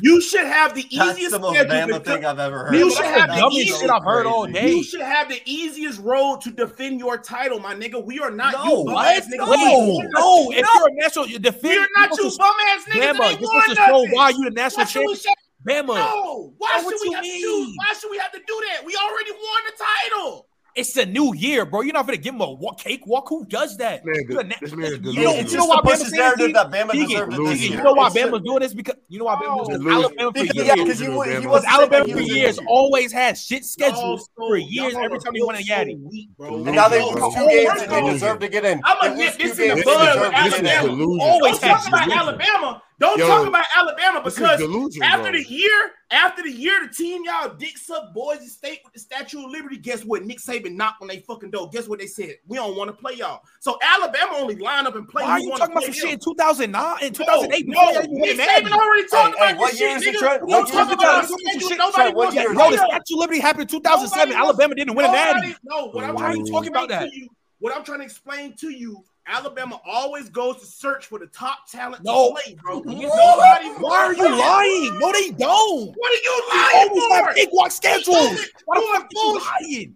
you 0.01 0.21
should 0.23 0.47
have 0.47 0.75
the 0.75 0.87
That's 0.91 1.19
easiest. 1.19 1.33
The 1.33 1.39
most 1.39 1.59
schedule 1.59 1.99
thing 1.99 2.25
I've 2.25 2.39
ever 2.39 2.65
heard. 2.65 2.75
You 2.75 2.91
should 2.91 3.05
have 3.05 3.29
the 3.29 3.47
easiest. 3.53 3.83
Shit 3.83 3.91
I've 3.91 4.05
heard 4.05 4.25
all 4.25 4.47
day. 4.47 4.71
You 4.71 4.83
should 4.83 5.03
have 5.03 5.29
the 5.29 5.43
easiest 5.45 6.01
road 6.01 6.41
to 6.43 6.51
defend 6.51 6.99
your 6.99 7.19
title, 7.19 7.59
my 7.59 7.75
nigga. 7.75 8.03
We 8.03 8.21
are 8.21 8.31
not 8.31 8.55
no, 8.55 8.79
you 8.79 8.85
bum 8.87 9.05
ass. 9.05 9.27
No, 9.29 9.45
no, 9.45 10.01
no. 10.01 10.51
If 10.53 10.67
you're 10.75 10.89
a 10.89 10.95
national, 10.95 11.27
you 11.27 11.39
defend. 11.39 11.63
We 11.63 11.79
are 11.79 11.89
not 11.97 12.17
you 12.17 12.33
bum 12.39 12.55
ass 12.71 12.85
niggas. 12.85 13.19
Bama, 13.19 13.41
you're 13.41 13.75
to 13.75 13.75
show 13.75 14.07
why 14.13 14.31
you 14.31 14.45
the 14.45 14.51
national 14.51 14.87
champion. 14.87 15.19
Bama. 15.67 15.95
No, 15.95 16.55
why 16.59 16.83
should 16.83 16.99
we 17.03 17.13
have 17.13 17.25
to? 17.25 17.75
Why 17.77 17.95
should 17.99 18.11
we 18.11 18.19
have 18.19 18.33
to 18.33 18.41
do 18.47 18.63
that? 18.69 18.85
We 18.85 18.95
already 18.97 19.31
won 19.33 19.63
the 19.67 19.85
title. 19.85 20.47
It's 20.75 20.97
a 20.97 21.07
new 21.07 21.33
year, 21.35 21.65
bro. 21.65 21.83
You're 21.83 21.93
not 21.93 22.05
gonna 22.05 22.17
give 22.17 22.35
him 22.35 22.41
a 22.41 22.47
cakewalk. 22.47 22.79
cake 22.79 23.07
walk. 23.07 23.29
Who 23.29 23.45
does 23.45 23.77
that? 23.77 24.05
Man, 24.05 24.25
good, 24.25 24.53
you, 24.61 25.57
know, 25.57 25.67
why 25.67 25.81
Bama's 25.83 26.11
doing 26.11 26.51
this? 26.51 26.75
Because. 27.15 27.71
You 27.71 27.77
know 27.77 27.93
why 27.93 28.09
Bama's 28.09 28.43
doing 28.43 28.59
this 28.59 28.75
because 28.75 28.97
you 29.09 29.21
know 29.21 29.27
why 29.27 29.37
Bama's 29.37 29.69
Alabama 29.87 30.33
for 30.33 30.39
years. 30.39 30.67
Yeah, 30.67 30.75
because 30.75 31.47
was 31.47 31.65
Alabama 31.65 32.05
for 32.13 32.21
years. 32.21 32.59
Always 32.67 33.13
had 33.13 33.39
shit 33.39 33.65
schedules 33.65 34.29
for 34.37 34.57
years. 34.57 34.95
Every 34.95 35.21
time 35.21 35.35
he 35.35 35.45
won 35.45 35.55
a 35.55 35.59
Yaddy, 35.59 35.93
and 36.41 36.65
now 36.65 36.89
they 36.89 37.01
lose 37.01 37.35
two 37.35 37.47
games 37.49 37.83
and 37.83 37.93
they 37.93 38.13
deserve 38.13 38.41
to 38.41 38.49
get 38.49 38.65
in. 38.65 38.81
I'm 38.85 38.99
gonna 39.01 39.17
get 39.17 39.39
this 39.39 39.59
in 39.61 39.79
the 39.79 39.85
bud. 39.85 40.33
Alabama 40.35 41.23
always 41.23 41.61
had. 41.61 42.11
Alabama. 42.11 42.83
Don't 43.05 43.19
Yo, 43.19 43.29
talk 43.29 43.47
about 43.47 43.67
Alabama 43.77 44.23
because 44.25 44.59
delusion, 44.59 45.03
after 45.03 45.31
bro. 45.31 45.33
the 45.33 45.45
year, 45.47 45.91
after 46.11 46.43
the 46.43 46.51
year, 46.51 46.87
the 46.87 46.95
team 46.95 47.23
y'all 47.27 47.55
dicks 47.55 47.91
up 47.91 48.15
Boise 48.15 48.47
State 48.47 48.81
with 48.83 48.95
the 48.95 48.99
Statue 48.99 49.45
of 49.45 49.51
Liberty. 49.51 49.77
Guess 49.77 50.07
what? 50.07 50.25
Nick 50.25 50.39
Saban 50.39 50.73
knocked 50.73 51.03
on 51.03 51.09
they 51.09 51.19
fucking 51.19 51.51
door. 51.51 51.69
Guess 51.69 51.87
what 51.87 51.99
they 51.99 52.07
said? 52.07 52.37
We 52.47 52.57
don't 52.57 52.79
want 52.79 52.89
to 52.89 52.97
play 52.97 53.17
y'all. 53.17 53.43
So 53.61 53.79
Alabama 53.83 54.37
only 54.37 54.57
line 54.57 54.87
up 54.87 54.97
and 54.97 55.07
play. 55.07 55.23
Why 55.23 55.33
are 55.33 55.41
you 55.41 55.51
talking 55.51 55.73
about 55.73 55.85
some 55.85 55.93
shit 55.93 56.13
in 56.15 56.19
2009 56.19 56.97
and 57.03 57.15
2008? 57.15 57.69
No, 57.69 57.91
no 57.91 58.01
Nick 58.07 58.39
Saban 58.39 58.73
already 58.73 59.09
talked 59.09 59.37
about 59.37 59.49
hey, 59.49 59.55
what 59.55 59.79
year 59.79 60.01
shit, 60.01 60.15
is 60.15 60.23
nigga. 60.23 60.49
Don't 60.49 60.67
talk 60.67 60.91
about 60.91 61.27
shit. 61.27 61.77
Nobody 61.77 62.15
what 62.15 62.33
year? 62.33 62.55
Bro, 62.55 62.71
the 62.71 62.79
Statue 62.79 63.15
of 63.17 63.21
Liberty 63.21 63.41
happened 63.41 63.63
in 63.63 63.69
2007. 63.69 64.35
Alabama 64.35 64.75
didn't 64.75 64.95
win 64.95 65.05
a 65.05 65.13
natty. 65.13 65.55
No, 65.63 65.89
what 65.91 66.05
I'm 66.05 66.17
trying 66.17 66.43
to 66.43 66.51
talk 66.51 66.67
about 66.67 66.89
that. 66.89 67.11
What 67.59 67.77
I'm 67.77 67.85
trying 67.85 67.99
to 67.99 68.05
explain 68.05 68.55
to 68.61 68.71
you 68.71 69.05
Alabama 69.27 69.81
always 69.87 70.29
goes 70.29 70.59
to 70.59 70.67
search 70.67 71.07
for 71.07 71.19
the 71.19 71.27
top 71.27 71.67
talent 71.71 72.05
no. 72.05 72.29
to 72.29 72.43
play, 72.43 72.57
bro. 72.63 72.83
You 72.85 73.09
Nobody 73.09 73.69
Why 73.79 74.05
are 74.05 74.15
you 74.15 74.29
lying? 74.29 74.99
No, 74.99 75.13
they 75.13 75.31
don't. 75.31 75.95
What 75.97 76.13
are 76.13 76.23
you 76.23 76.43
lying 76.53 76.73
they 76.73 77.01
always? 77.01 77.03
Always 77.03 77.27
have 77.27 77.35
big 77.35 77.49
walk 77.53 77.71
schedules. 77.71 78.51
Why 78.67 78.77
the 78.77 78.87
fuck 78.87 79.05
are 79.05 79.09
you 79.11 79.41
lying? 79.71 79.95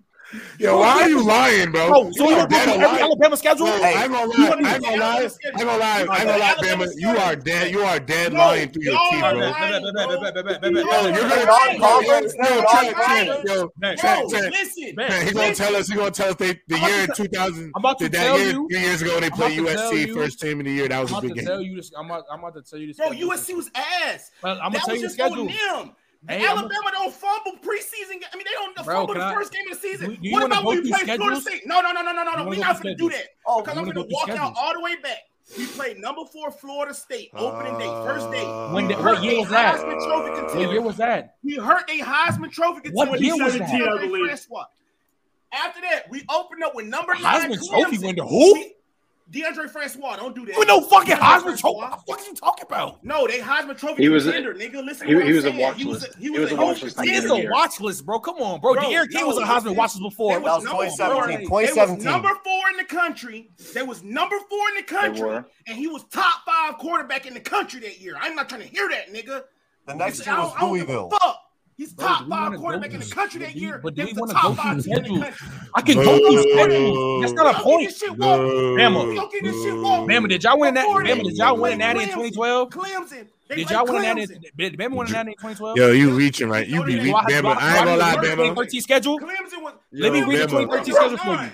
Yo, 0.59 0.79
why 0.79 1.03
are 1.03 1.09
you 1.09 1.25
lying, 1.25 1.73
bro? 1.73 1.89
bro 1.89 2.11
so 2.13 2.29
you 2.29 2.37
are 2.37 2.47
dead 2.47 2.69
every 2.69 2.85
alive. 2.85 3.01
Alabama 3.01 3.37
schedule? 3.37 3.67
Hey, 3.67 3.95
I'm 3.97 4.13
gonna 4.13 4.31
lie. 4.31 4.51
I'm 4.51 4.81
gonna 4.83 4.97
lie. 4.97 5.29
I'm 5.55 5.67
gonna 5.67 5.79
lie. 5.79 6.07
I'm 6.11 6.27
gonna 6.27 6.39
lie, 6.39 6.55
Bama. 6.59 6.89
You 6.97 7.09
are 7.09 7.37
dead. 7.37 7.71
You 7.71 7.81
are 7.81 7.99
dead 7.99 8.33
no, 8.35 8.39
lying 8.41 8.69
through 8.69 8.83
your 8.83 8.99
teeth, 9.11 9.21
bro. 9.21 9.33
You're 9.33 11.29
gonna 11.29 11.79
conference. 11.79 12.35
Yo, 13.45 13.71
yo, 14.03 14.27
listen. 14.51 14.97
He's 15.23 15.33
gonna 15.33 15.55
tell 15.55 15.77
us. 15.77 15.89
He's 15.89 15.97
gonna 15.97 16.11
tell 16.11 16.31
us 16.31 16.37
they, 16.37 16.61
the 16.69 16.79
year 16.79 17.07
2000. 17.07 17.73
I'm 17.75 17.81
about 17.81 17.99
to 18.01 18.09
tell 18.11 18.39
you. 18.39 18.69
Three 18.69 18.81
years 18.81 19.01
ago, 19.01 19.21
they 19.21 19.31
played 19.31 19.59
USC 19.59 20.13
first 20.13 20.41
team 20.41 20.61
in 20.61 20.67
the 20.67 20.73
year. 20.73 20.89
That 20.89 21.01
was 21.01 21.13
a 21.13 21.21
big 21.23 21.35
game. 21.37 21.47
I'm 21.49 21.53
about 21.53 21.57
to 21.57 21.57
tell 21.57 21.63
you 21.63 21.77
this. 21.77 21.93
I'm 21.97 22.11
about 22.11 22.55
to 22.55 22.63
tell 22.63 22.79
you 22.79 22.87
this. 22.89 22.97
Bro, 22.99 23.11
USC 23.11 23.57
was 23.57 23.71
ass. 23.75 24.31
I'm 24.45 24.59
gonna 24.59 24.81
tell 24.81 24.97
you 24.97 25.03
the 25.03 25.11
schedule. 25.11 25.49
Hey, 26.29 26.45
Alabama 26.45 26.89
a, 26.89 26.93
don't 26.93 27.15
fumble 27.15 27.53
preseason. 27.53 28.23
I 28.31 28.37
mean, 28.37 28.45
they 28.45 28.53
don't 28.53 28.77
bro, 28.77 28.85
fumble 28.85 29.15
the 29.15 29.25
I, 29.25 29.35
first 29.35 29.53
game 29.53 29.63
of 29.71 29.81
the 29.81 29.89
season. 29.89 30.11
Do, 30.11 30.17
do 30.17 30.31
what 30.31 30.45
about 30.45 30.65
when 30.65 30.83
we 30.83 30.91
play 30.91 31.01
schedules? 31.01 31.17
Florida 31.17 31.41
State? 31.41 31.63
No, 31.67 31.81
no, 31.81 31.93
no, 31.93 32.03
no, 32.03 32.13
no, 32.13 32.23
no. 32.23 32.49
We're 32.49 32.59
not 32.59 32.83
going 32.83 32.97
to 32.97 33.03
do 33.03 33.09
that. 33.11 33.29
Oh, 33.47 33.63
because 33.63 33.79
I'm 33.79 33.85
going 33.85 33.95
to 33.97 34.07
walk 34.11 34.25
schedules. 34.25 34.41
out 34.41 34.55
all 34.57 34.75
the 34.75 34.81
way 34.81 34.97
back. 34.97 35.19
We 35.57 35.67
played 35.67 35.99
number 35.99 36.27
four 36.31 36.51
Florida 36.51 36.93
State 36.93 37.31
opening 37.35 37.79
day, 37.79 37.87
first 37.87 38.31
day. 38.31 38.45
Uh, 38.45 38.71
when 38.75 38.89
the, 38.89 38.95
what 38.97 39.23
year 39.23 39.41
was 39.41 39.49
that? 39.49 39.77
Heisman 39.77 40.05
Trophy. 40.05 40.59
What 40.59 40.71
year 40.71 40.83
was 40.83 40.97
that? 40.99 41.37
We 41.43 41.57
hurt 41.57 41.89
a 41.89 42.01
Heisman 42.01 42.53
Trophy 42.53 42.83
contender. 42.83 42.95
What 42.95 43.21
year 43.21 43.37
was 43.39 43.55
that? 43.55 44.67
After 45.51 45.81
that, 45.81 46.11
we 46.11 46.23
opened 46.29 46.63
up 46.63 46.75
with 46.75 46.87
number 46.87 47.15
nine. 47.15 47.51
Heisman 47.51 47.67
Trophy 47.67 48.13
to 48.13 48.25
who? 48.25 48.65
Deondre 49.31 49.69
Francois, 49.69 50.17
don't 50.17 50.35
do 50.35 50.47
that. 50.47 50.57
You 50.57 50.65
no 50.65 50.81
fucking 50.81 51.17
Heisman 51.17 51.59
Trophy. 51.59 51.77
What 51.77 51.91
the 51.91 52.13
fuck 52.13 52.21
are 52.21 52.25
you 52.25 52.35
talking 52.35 52.65
about? 52.67 53.05
No, 53.05 53.27
they 53.27 53.41
Heisman 53.41 53.77
Trophy 53.77 54.03
he 54.03 54.09
was 54.09 54.25
contender, 54.25 54.53
a, 54.53 54.55
nigga. 54.55 54.83
Listen, 54.83 55.07
he, 55.07 55.23
he 55.23 55.33
was 55.33 55.45
a 55.45 55.53
watch 55.53 55.77
he 55.77 55.85
was 55.85 56.03
list. 56.03 56.17
A, 56.17 56.19
he 56.19 56.31
was, 56.31 56.39
he 56.39 56.45
was 56.45 57.25
a, 57.27 57.33
a 57.35 57.47
a 57.47 57.51
watch 57.51 57.81
list, 57.81 58.07
bro. 58.07 58.21
Come 58.21 58.37
on, 58.37 58.61
bro. 58.61 58.75
bro 58.75 58.83
De'Aaron 58.85 59.11
King 59.11 59.21
no, 59.21 59.27
was 59.29 59.39
a 59.39 59.43
Heisman 59.43 59.77
watch 59.77 59.95
list 59.95 60.03
before. 60.03 60.41
Was 60.41 60.65
that 60.65 60.75
was 60.75 60.97
2017. 60.97 61.47
2017. 61.47 62.05
number 62.05 62.31
four 62.43 62.71
in 62.71 62.77
the 62.79 62.85
country. 62.85 63.51
They 63.75 63.83
was 63.83 64.03
number 64.03 64.37
four 64.49 64.69
in 64.71 64.77
the 64.77 64.83
country, 64.83 65.45
and 65.67 65.77
he 65.77 65.87
was 65.87 66.05
top 66.05 66.47
five 66.47 66.79
quarterback 66.79 67.27
in 67.27 67.35
the 67.35 67.41
country 67.41 67.81
that 67.81 68.01
year. 68.01 68.17
I'm 68.19 68.35
not 68.35 68.49
trying 68.49 68.63
to 68.63 68.69
hear 68.69 68.89
that, 68.89 69.13
nigga. 69.13 69.45
The 69.87 69.95
next 69.95 70.25
year 70.25 70.37
was 70.37 70.55
Louisville. 70.63 71.11
Fuck. 71.11 71.48
He's 71.79 71.93
Bro, 71.93 72.09
top 72.09 72.29
five 72.29 72.57
quarterback 72.57 72.93
in 72.93 72.99
the 72.99 73.07
country 73.07 73.39
that 73.39 73.55
year. 73.55 73.79
But 73.79 73.95
do 73.95 74.05
we 74.05 74.13
want 74.13 74.33
to 74.33 74.37
go 74.43 74.53
through 74.53 74.81
schedules? 74.81 75.25
I 75.77 75.81
can 75.81 75.95
go 75.95 76.19
through 76.19 76.53
schedules. 76.53 77.23
That's 77.23 77.33
not 77.35 77.55
a 77.55 77.63
point. 77.63 77.89
Bama, 78.19 79.17
Bama, 80.09 80.29
did 80.29 80.43
y'all 80.43 80.59
win 80.59 80.75
that? 80.75 80.87
Bama, 80.87 81.23
did 81.23 81.37
y'all 81.37 81.57
win 81.57 81.79
that 81.79 81.97
in 81.97 82.09
2012? 82.09 82.71
Clemson. 82.71 83.29
They 83.47 83.55
did 83.55 83.71
y'all 83.71 83.87
win 83.87 84.03
that? 84.03 84.19
In, 84.19 84.45
did 84.57 84.77
Bama 84.77 84.97
win 84.97 85.13
that 85.13 85.29
in 85.29 85.35
2012? 85.35 85.77
Yo, 85.77 85.93
you 85.93 86.11
reaching 86.11 86.49
right? 86.49 86.67
You 86.67 86.83
be 86.83 86.97
reaching. 86.97 87.15
Bama. 87.15 87.57
I 87.57 87.77
ain't 87.77 87.85
gonna 87.85 87.97
lie, 87.97 88.17
Bama. 88.17 88.57
2013 88.57 88.81
schedule. 88.81 89.21
Clemson 89.21 89.63
was. 89.63 89.75
Let 89.93 90.13
me 90.13 90.25
read 90.25 90.41
the 90.41 90.47
2013 90.49 90.95
schedule 90.95 91.17
for 91.19 91.45
you. 91.45 91.51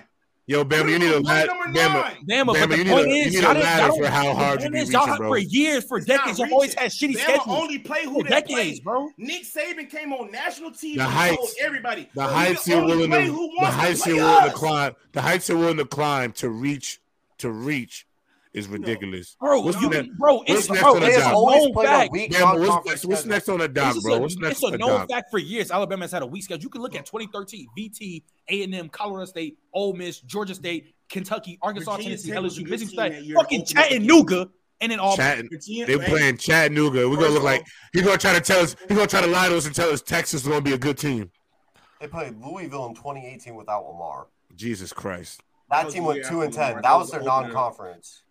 Yo, 0.46 0.62
Bama, 0.62 0.90
you 0.90 0.98
need 0.98 1.10
a 1.10 1.20
ladder. 1.20 1.48
Bama, 1.52 1.74
Bama, 1.74 2.16
Bama, 2.28 2.46
but 2.46 2.68
the 2.68 2.76
you 2.76 2.84
point 2.84 3.06
a, 3.06 3.10
is, 3.10 3.34
you 3.34 3.40
need 3.40 3.46
a 3.48 3.54
ladder 3.54 3.92
for 3.94 4.06
how 4.08 4.34
hard 4.34 4.62
you 4.62 4.70
be 4.70 4.80
y'all 4.84 5.16
bro. 5.16 5.28
For 5.28 5.38
years, 5.38 5.84
for 5.84 5.98
it's 5.98 6.06
decades, 6.06 6.38
you 6.38 6.52
always 6.52 6.74
had 6.74 6.90
shitty 6.90 7.14
Bama 7.14 7.20
schedules. 7.20 7.46
only 7.48 7.78
play 7.78 8.04
who 8.04 8.16
for 8.16 8.24
they 8.24 8.28
decades, 8.28 8.80
play. 8.80 8.84
bro. 8.84 9.08
Nick 9.16 9.44
Saban 9.44 9.88
came 9.88 10.12
on 10.12 10.30
national 10.30 10.72
TV 10.72 10.96
the 10.96 11.04
heights, 11.04 11.36
told 11.36 11.50
everybody. 11.62 12.10
The 12.14 12.26
heights 12.26 12.68
you're 12.68 12.84
willing 12.84 13.10
to, 13.10 13.50
the 13.60 13.66
heights 13.66 14.06
you're 14.06 14.16
willing 14.16 14.50
to 14.50 14.54
climb. 14.54 14.92
The 15.12 15.22
heights 15.22 15.48
you're 15.48 15.58
willing 15.58 15.78
to 15.78 15.86
climb 15.86 16.32
to 16.32 16.50
reach, 16.50 17.00
to 17.38 17.50
reach 17.50 18.06
is 18.54 18.68
ridiculous. 18.68 19.36
Bro, 19.40 19.60
What's 19.62 19.80
you, 19.82 19.90
next? 19.90 20.08
bro, 20.16 20.36
what's 20.36 20.50
it's, 20.50 20.68
next 20.70 20.80
bro, 20.82 20.94
on 20.94 21.00
the 21.00 21.06
it's 21.08 21.16
They 21.16 21.22
a 21.22 21.26
always 21.34 21.62
known 21.64 21.72
played 21.72 21.86
a 21.86 21.90
fact. 21.90 22.12
what's 22.12 22.86
next? 22.86 23.04
What's 23.06 23.26
next 23.26 23.48
on 23.48 23.58
the 23.58 23.68
dock, 23.68 23.96
It's, 23.96 24.04
bro? 24.04 24.14
a, 24.14 24.20
What's 24.20 24.36
next 24.36 24.52
it's 24.52 24.62
a 24.62 24.66
on 24.66 24.78
known 24.78 24.88
dock? 24.90 25.10
fact 25.10 25.30
for 25.30 25.38
years. 25.38 25.70
Alabama 25.72 26.04
has 26.04 26.12
had 26.12 26.22
a 26.22 26.26
weak 26.26 26.44
schedule. 26.44 26.62
You 26.62 26.68
can 26.70 26.80
look 26.80 26.94
at 26.94 27.04
2013, 27.04 27.66
VT, 27.76 28.22
A&M, 28.48 28.88
Colorado 28.90 29.26
State, 29.26 29.58
Ole 29.72 29.92
Miss, 29.94 30.20
Georgia 30.20 30.54
State, 30.54 30.94
Kentucky, 31.08 31.58
Arkansas, 31.62 31.96
Virginia 31.96 32.16
Tennessee, 32.16 32.30
Tech 32.30 32.38
LSU, 32.42 32.56
good 32.64 32.70
Michigan 32.70 32.88
team 33.12 33.22
State, 33.24 33.34
fucking 33.34 33.36
Opened 33.36 33.60
up 33.60 33.66
the 33.68 33.74
Chattanooga, 33.74 34.48
and 34.80 34.92
then 34.92 35.00
all. 35.00 35.16
Chattan- 35.16 35.48
Virginia, 35.50 35.86
they 35.86 35.98
hey, 35.98 36.08
playing 36.08 36.36
Chattanooga. 36.36 37.08
We're 37.10 37.16
gonna 37.16 37.28
look 37.30 37.42
like 37.42 37.66
he's 37.92 38.02
gonna 38.02 38.18
try 38.18 38.34
to 38.34 38.40
tell 38.40 38.60
us. 38.60 38.76
He's 38.88 38.96
gonna 38.96 39.08
try 39.08 39.20
to 39.20 39.26
lie 39.26 39.48
to 39.48 39.56
us 39.56 39.66
and 39.66 39.74
tell 39.74 39.90
us 39.90 40.00
Texas 40.00 40.42
is 40.42 40.48
gonna 40.48 40.60
be 40.60 40.72
a 40.74 40.78
good 40.78 40.96
team. 40.96 41.30
They 42.00 42.06
played 42.06 42.36
Louisville 42.40 42.86
in 42.86 42.94
2018 42.94 43.54
without 43.56 43.84
Lamar. 43.86 44.28
Jesus 44.54 44.92
Christ. 44.92 45.42
That 45.70 45.86
was 45.86 45.94
team 45.94 46.04
went 46.04 46.24
two 46.26 46.42
and 46.42 46.52
ten. 46.52 46.74
That 46.74 46.82
That 46.82 46.94
was 46.94 47.06
was 47.06 47.10
their 47.12 47.22
non-conference. 47.22 48.22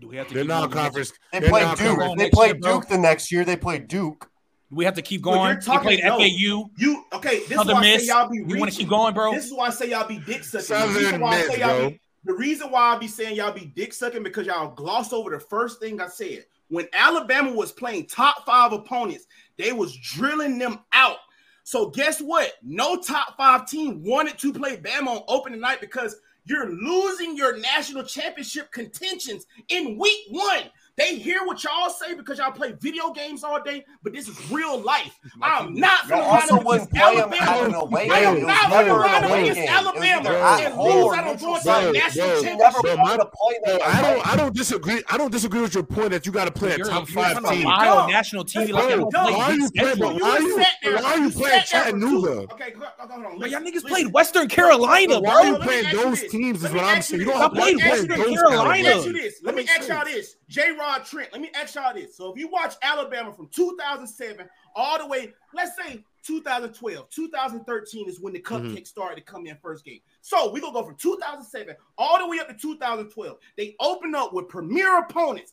Do 0.00 0.08
we 0.08 0.16
have 0.16 0.28
to 0.28 0.34
They're 0.34 0.44
keep 0.44 0.48
going 0.50 0.60
non-conference. 0.70 1.12
They 1.32 1.40
They're 1.40 1.50
played. 1.50 1.76
Duke. 1.76 1.98
They 1.98 2.14
Next 2.24 2.34
played 2.34 2.46
year, 2.46 2.54
bro. 2.60 2.72
Duke 2.74 2.88
the 2.88 2.98
next 2.98 3.32
year. 3.32 3.44
They 3.44 3.56
played 3.56 3.88
Duke. 3.88 4.30
We 4.70 4.84
have 4.84 4.94
to 4.94 5.02
keep 5.02 5.24
Well, 5.24 5.36
going. 5.36 5.58
you're 5.66 5.76
They 5.78 5.82
played 5.82 6.04
no. 6.04 6.18
FAU. 6.18 6.70
You 6.76 7.04
okay? 7.14 7.38
This 7.40 7.50
is 7.50 7.56
Southern 7.56 7.76
why 7.76 7.82
I 7.82 7.96
say 7.96 8.06
y'all 8.06 8.28
be 8.28 8.36
You 8.46 8.58
want 8.58 8.70
to 8.70 8.78
keep 8.78 8.88
going, 8.88 9.14
bro? 9.14 9.32
This 9.32 9.46
is 9.46 9.52
why 9.54 9.66
I 9.68 9.70
say 9.70 9.90
y'all 9.90 10.06
be 10.06 10.18
dick 10.18 10.44
sucking. 10.44 10.66
Southern 10.66 10.92
the 10.94 11.00
reason 11.00 11.20
why 11.20 11.28
I 11.34 11.36
Miss, 11.38 11.46
say 11.48 11.60
y'all 11.60 11.78
bro. 11.78 11.90
be, 11.90 12.00
the 12.24 12.32
reason 12.34 12.70
why 12.70 12.94
I 12.94 12.98
be 12.98 13.08
saying 13.08 13.36
y'all 13.36 13.52
be 13.52 13.64
dick 13.64 13.92
sucking 13.94 14.22
because 14.22 14.46
y'all 14.46 14.74
glossed 14.74 15.12
over 15.12 15.30
the 15.30 15.40
first 15.40 15.80
thing 15.80 16.00
I 16.00 16.08
said. 16.08 16.44
When 16.68 16.86
Alabama 16.92 17.50
was 17.52 17.72
playing 17.72 18.06
top 18.06 18.44
five 18.44 18.72
opponents, 18.72 19.24
they 19.56 19.72
was 19.72 19.96
drilling 19.96 20.58
them 20.58 20.80
out. 20.92 21.16
So 21.64 21.88
guess 21.88 22.20
what? 22.20 22.52
No 22.62 23.00
top 23.00 23.38
five 23.38 23.66
team 23.66 24.02
wanted 24.04 24.36
to 24.38 24.52
play 24.52 24.76
Bama 24.76 25.06
on 25.08 25.22
opening 25.28 25.60
night 25.60 25.80
because 25.80 26.16
you're 26.48 26.70
losing 26.70 27.36
your 27.36 27.58
national 27.58 28.04
championship 28.04 28.72
contentions 28.72 29.46
in 29.68 29.98
week 29.98 30.24
one. 30.30 30.64
They 30.98 31.14
hear 31.14 31.44
what 31.46 31.62
y'all 31.62 31.88
say 31.90 32.14
because 32.14 32.38
y'all 32.38 32.50
play 32.50 32.72
video 32.80 33.12
games 33.12 33.44
all 33.44 33.62
day, 33.62 33.84
but 34.02 34.12
this 34.12 34.26
is 34.26 34.50
real 34.50 34.80
life. 34.80 35.16
I'm 35.40 35.72
not 35.74 36.08
Y'all 36.08 36.18
gonna 36.18 36.22
line 36.28 36.40
also 36.42 36.56
up 36.56 36.64
wouldn't 36.64 36.90
against 36.90 37.04
play 37.06 37.14
them 37.14 37.32
Alabama. 37.32 37.50
at 37.62 37.66
an 37.68 37.74
away 37.74 38.10
I 38.10 38.20
game. 38.20 38.26
am 38.28 38.36
It 38.36 38.38
was 38.38 38.46
not 38.48 38.70
never 38.70 38.88
gonna 38.88 38.94
an 38.94 38.98
line 39.00 39.14
up 39.24 39.30
away 39.30 39.40
against 39.42 39.54
game. 39.60 39.64
It 39.64 39.70
was 39.70 39.78
Alabama 39.78 40.28
and 40.58 40.76
lose 40.82 40.94
or 41.04 41.14
out 41.14 41.24
on 41.24 41.30
neutral 41.32 41.50
Georgia 41.52 41.62
site. 41.62 41.92
national 41.94 42.26
championship. 42.28 42.58
never 42.58 42.80
Bro, 42.80 42.82
play 42.82 42.96
my- 42.96 43.16
to 43.16 43.26
play 43.26 43.58
Bro, 43.64 43.72
them. 43.78 43.80
I 43.86 44.02
don't. 44.02 44.26
I 44.26 44.36
don't 44.36 44.54
disagree. 44.56 45.02
I 45.08 45.16
don't 45.16 45.30
disagree 45.30 45.60
with 45.60 45.74
your 45.74 45.82
point 45.84 46.10
that 46.10 46.26
you 46.26 46.32
got 46.32 46.44
to 46.46 46.50
play 46.50 46.72
a 46.72 46.78
top 46.78 47.06
five 47.08 47.36
team. 47.48 47.64
lie 47.64 47.84
Dumb. 47.84 47.98
on 47.98 48.10
national 48.10 48.44
TV 48.44 48.54
That's 48.54 48.70
like 48.72 48.82
Bro, 48.82 48.88
y'all 48.88 48.98
don't 48.98 49.12
dumb. 49.12 49.26
play 49.26 49.34
why 49.36 49.44
are 49.44 49.54
you 49.54 49.70
playing? 49.70 49.98
why 50.20 50.30
are 50.30 50.40
you? 50.40 50.56
sat 50.58 50.66
there- 50.82 50.94
Why 50.96 51.02
are 51.12 51.18
you 51.18 51.30
playing 51.30 51.30
sat 51.30 51.40
there 51.40 51.60
for 51.60 51.66
two- 52.00 52.22
Chattanooga? 52.26 52.52
Okay, 52.54 52.70
go- 52.72 52.80
go- 52.80 52.86
hold 52.98 53.24
on. 53.26 53.38
Bro, 53.38 53.46
y'all 53.46 53.60
niggas 53.60 53.84
played 53.86 54.12
Western 54.12 54.48
Carolina, 54.48 55.20
Why 55.20 55.30
are 55.32 55.44
you 55.46 55.50
bro. 55.52 55.58
Let 55.58 55.60
me 55.60 55.66
playing 55.66 55.96
those 55.96 56.22
teams? 56.28 56.64
Is 56.64 56.72
what 56.72 56.82
I'm 56.84 57.02
saying. 57.02 57.20
you 57.20 57.26
You 57.26 57.32
don't 57.32 57.40
have 57.40 57.52
to 57.54 57.60
play 57.60 57.76
Western 57.76 58.08
those 58.08 58.18
Carolina. 58.18 58.28
Let 58.28 58.76
me 58.78 58.82
Carolina. 58.82 58.88
ask 58.98 59.06
you 59.06 59.12
this. 59.12 59.34
Let 59.44 59.54
me 59.54 59.68
ask 59.78 59.88
y'all 59.88 60.04
this. 60.04 60.34
J. 60.48 60.72
Rod 60.72 61.04
Trent. 61.04 61.32
Let 61.32 61.42
me 61.42 61.50
ask 61.54 61.74
y'all 61.74 61.94
this. 61.94 62.16
So 62.16 62.32
if 62.32 62.38
you 62.38 62.48
watch 62.48 62.74
Alabama 62.82 63.32
from 63.32 63.48
2007 63.48 64.48
all 64.74 64.98
the 64.98 65.06
way, 65.06 65.32
let's 65.52 65.72
say 65.76 66.02
2012, 66.26 67.10
2013 67.10 68.08
is 68.08 68.20
when 68.20 68.32
the 68.32 68.40
cupcake 68.40 68.62
mm-hmm. 68.62 68.84
started 68.84 69.16
to 69.16 69.22
come 69.22 69.46
in 69.46 69.56
first 69.62 69.84
game. 69.84 70.00
So 70.22 70.52
we're 70.52 70.60
gonna 70.60 70.72
go 70.72 70.84
from 70.84 70.96
2007 70.96 71.76
all 71.96 72.18
the 72.18 72.28
way 72.28 72.38
up 72.38 72.48
to 72.48 72.54
2012. 72.54 73.36
They 73.56 73.76
open 73.80 74.14
up 74.14 74.32
with 74.32 74.48
premier 74.48 74.98
opponents. 74.98 75.52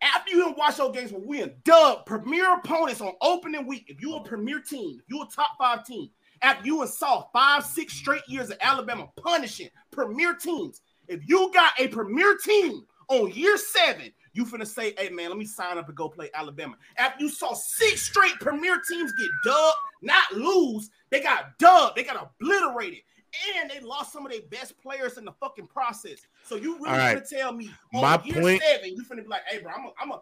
After 0.00 0.32
you 0.32 0.52
watch 0.58 0.78
those 0.78 0.94
games 0.94 1.12
when 1.12 1.26
we 1.26 1.46
dub 1.64 2.06
premier 2.06 2.54
opponents 2.54 3.00
on 3.00 3.12
opening 3.20 3.66
week, 3.66 3.84
if 3.86 4.02
you 4.02 4.16
a 4.16 4.24
premier 4.24 4.60
team, 4.60 4.98
if 4.98 5.04
you 5.08 5.22
a 5.22 5.28
top 5.28 5.56
five 5.58 5.84
team, 5.84 6.10
after 6.42 6.66
you 6.66 6.80
and 6.80 6.90
saw 6.90 7.24
five, 7.32 7.64
six 7.64 7.92
straight 7.92 8.22
years 8.26 8.50
of 8.50 8.58
Alabama 8.60 9.08
punishing 9.22 9.68
premier 9.92 10.34
teams, 10.34 10.80
if 11.06 11.20
you 11.28 11.50
got 11.54 11.72
a 11.78 11.86
premier 11.88 12.36
team 12.44 12.84
on 13.08 13.30
year 13.30 13.56
seven, 13.56 14.12
you 14.34 14.44
finna 14.46 14.66
say, 14.66 14.94
hey 14.98 15.08
man, 15.10 15.28
let 15.28 15.38
me 15.38 15.44
sign 15.44 15.78
up 15.78 15.88
and 15.88 15.96
go 15.96 16.08
play 16.08 16.30
Alabama. 16.34 16.76
After 16.96 17.22
you 17.24 17.28
saw 17.30 17.52
six 17.54 18.02
straight 18.02 18.34
premier 18.40 18.80
teams 18.90 19.12
get 19.18 19.28
dubbed, 19.44 19.76
not 20.02 20.32
lose, 20.32 20.90
they 21.10 21.20
got 21.20 21.58
dubbed, 21.58 21.96
they 21.96 22.04
got 22.04 22.30
obliterated. 22.40 23.00
And 23.60 23.70
they 23.70 23.80
lost 23.80 24.12
some 24.12 24.26
of 24.26 24.32
their 24.32 24.42
best 24.50 24.74
players 24.82 25.16
in 25.16 25.24
the 25.24 25.32
fucking 25.32 25.66
process. 25.66 26.18
So 26.44 26.56
you 26.56 26.74
really 26.76 26.90
All 26.90 26.96
right. 26.98 27.14
gonna 27.14 27.24
tell 27.26 27.52
me 27.52 27.70
on 27.94 28.02
My 28.02 28.20
year 28.24 28.40
point- 28.42 28.62
seven, 28.62 28.90
you 28.96 29.02
finna 29.04 29.22
be 29.22 29.28
like, 29.28 29.42
hey 29.48 29.58
bro, 29.60 29.72
I'm 29.72 29.86
a, 29.86 29.90
I'm 30.00 30.10
a 30.12 30.20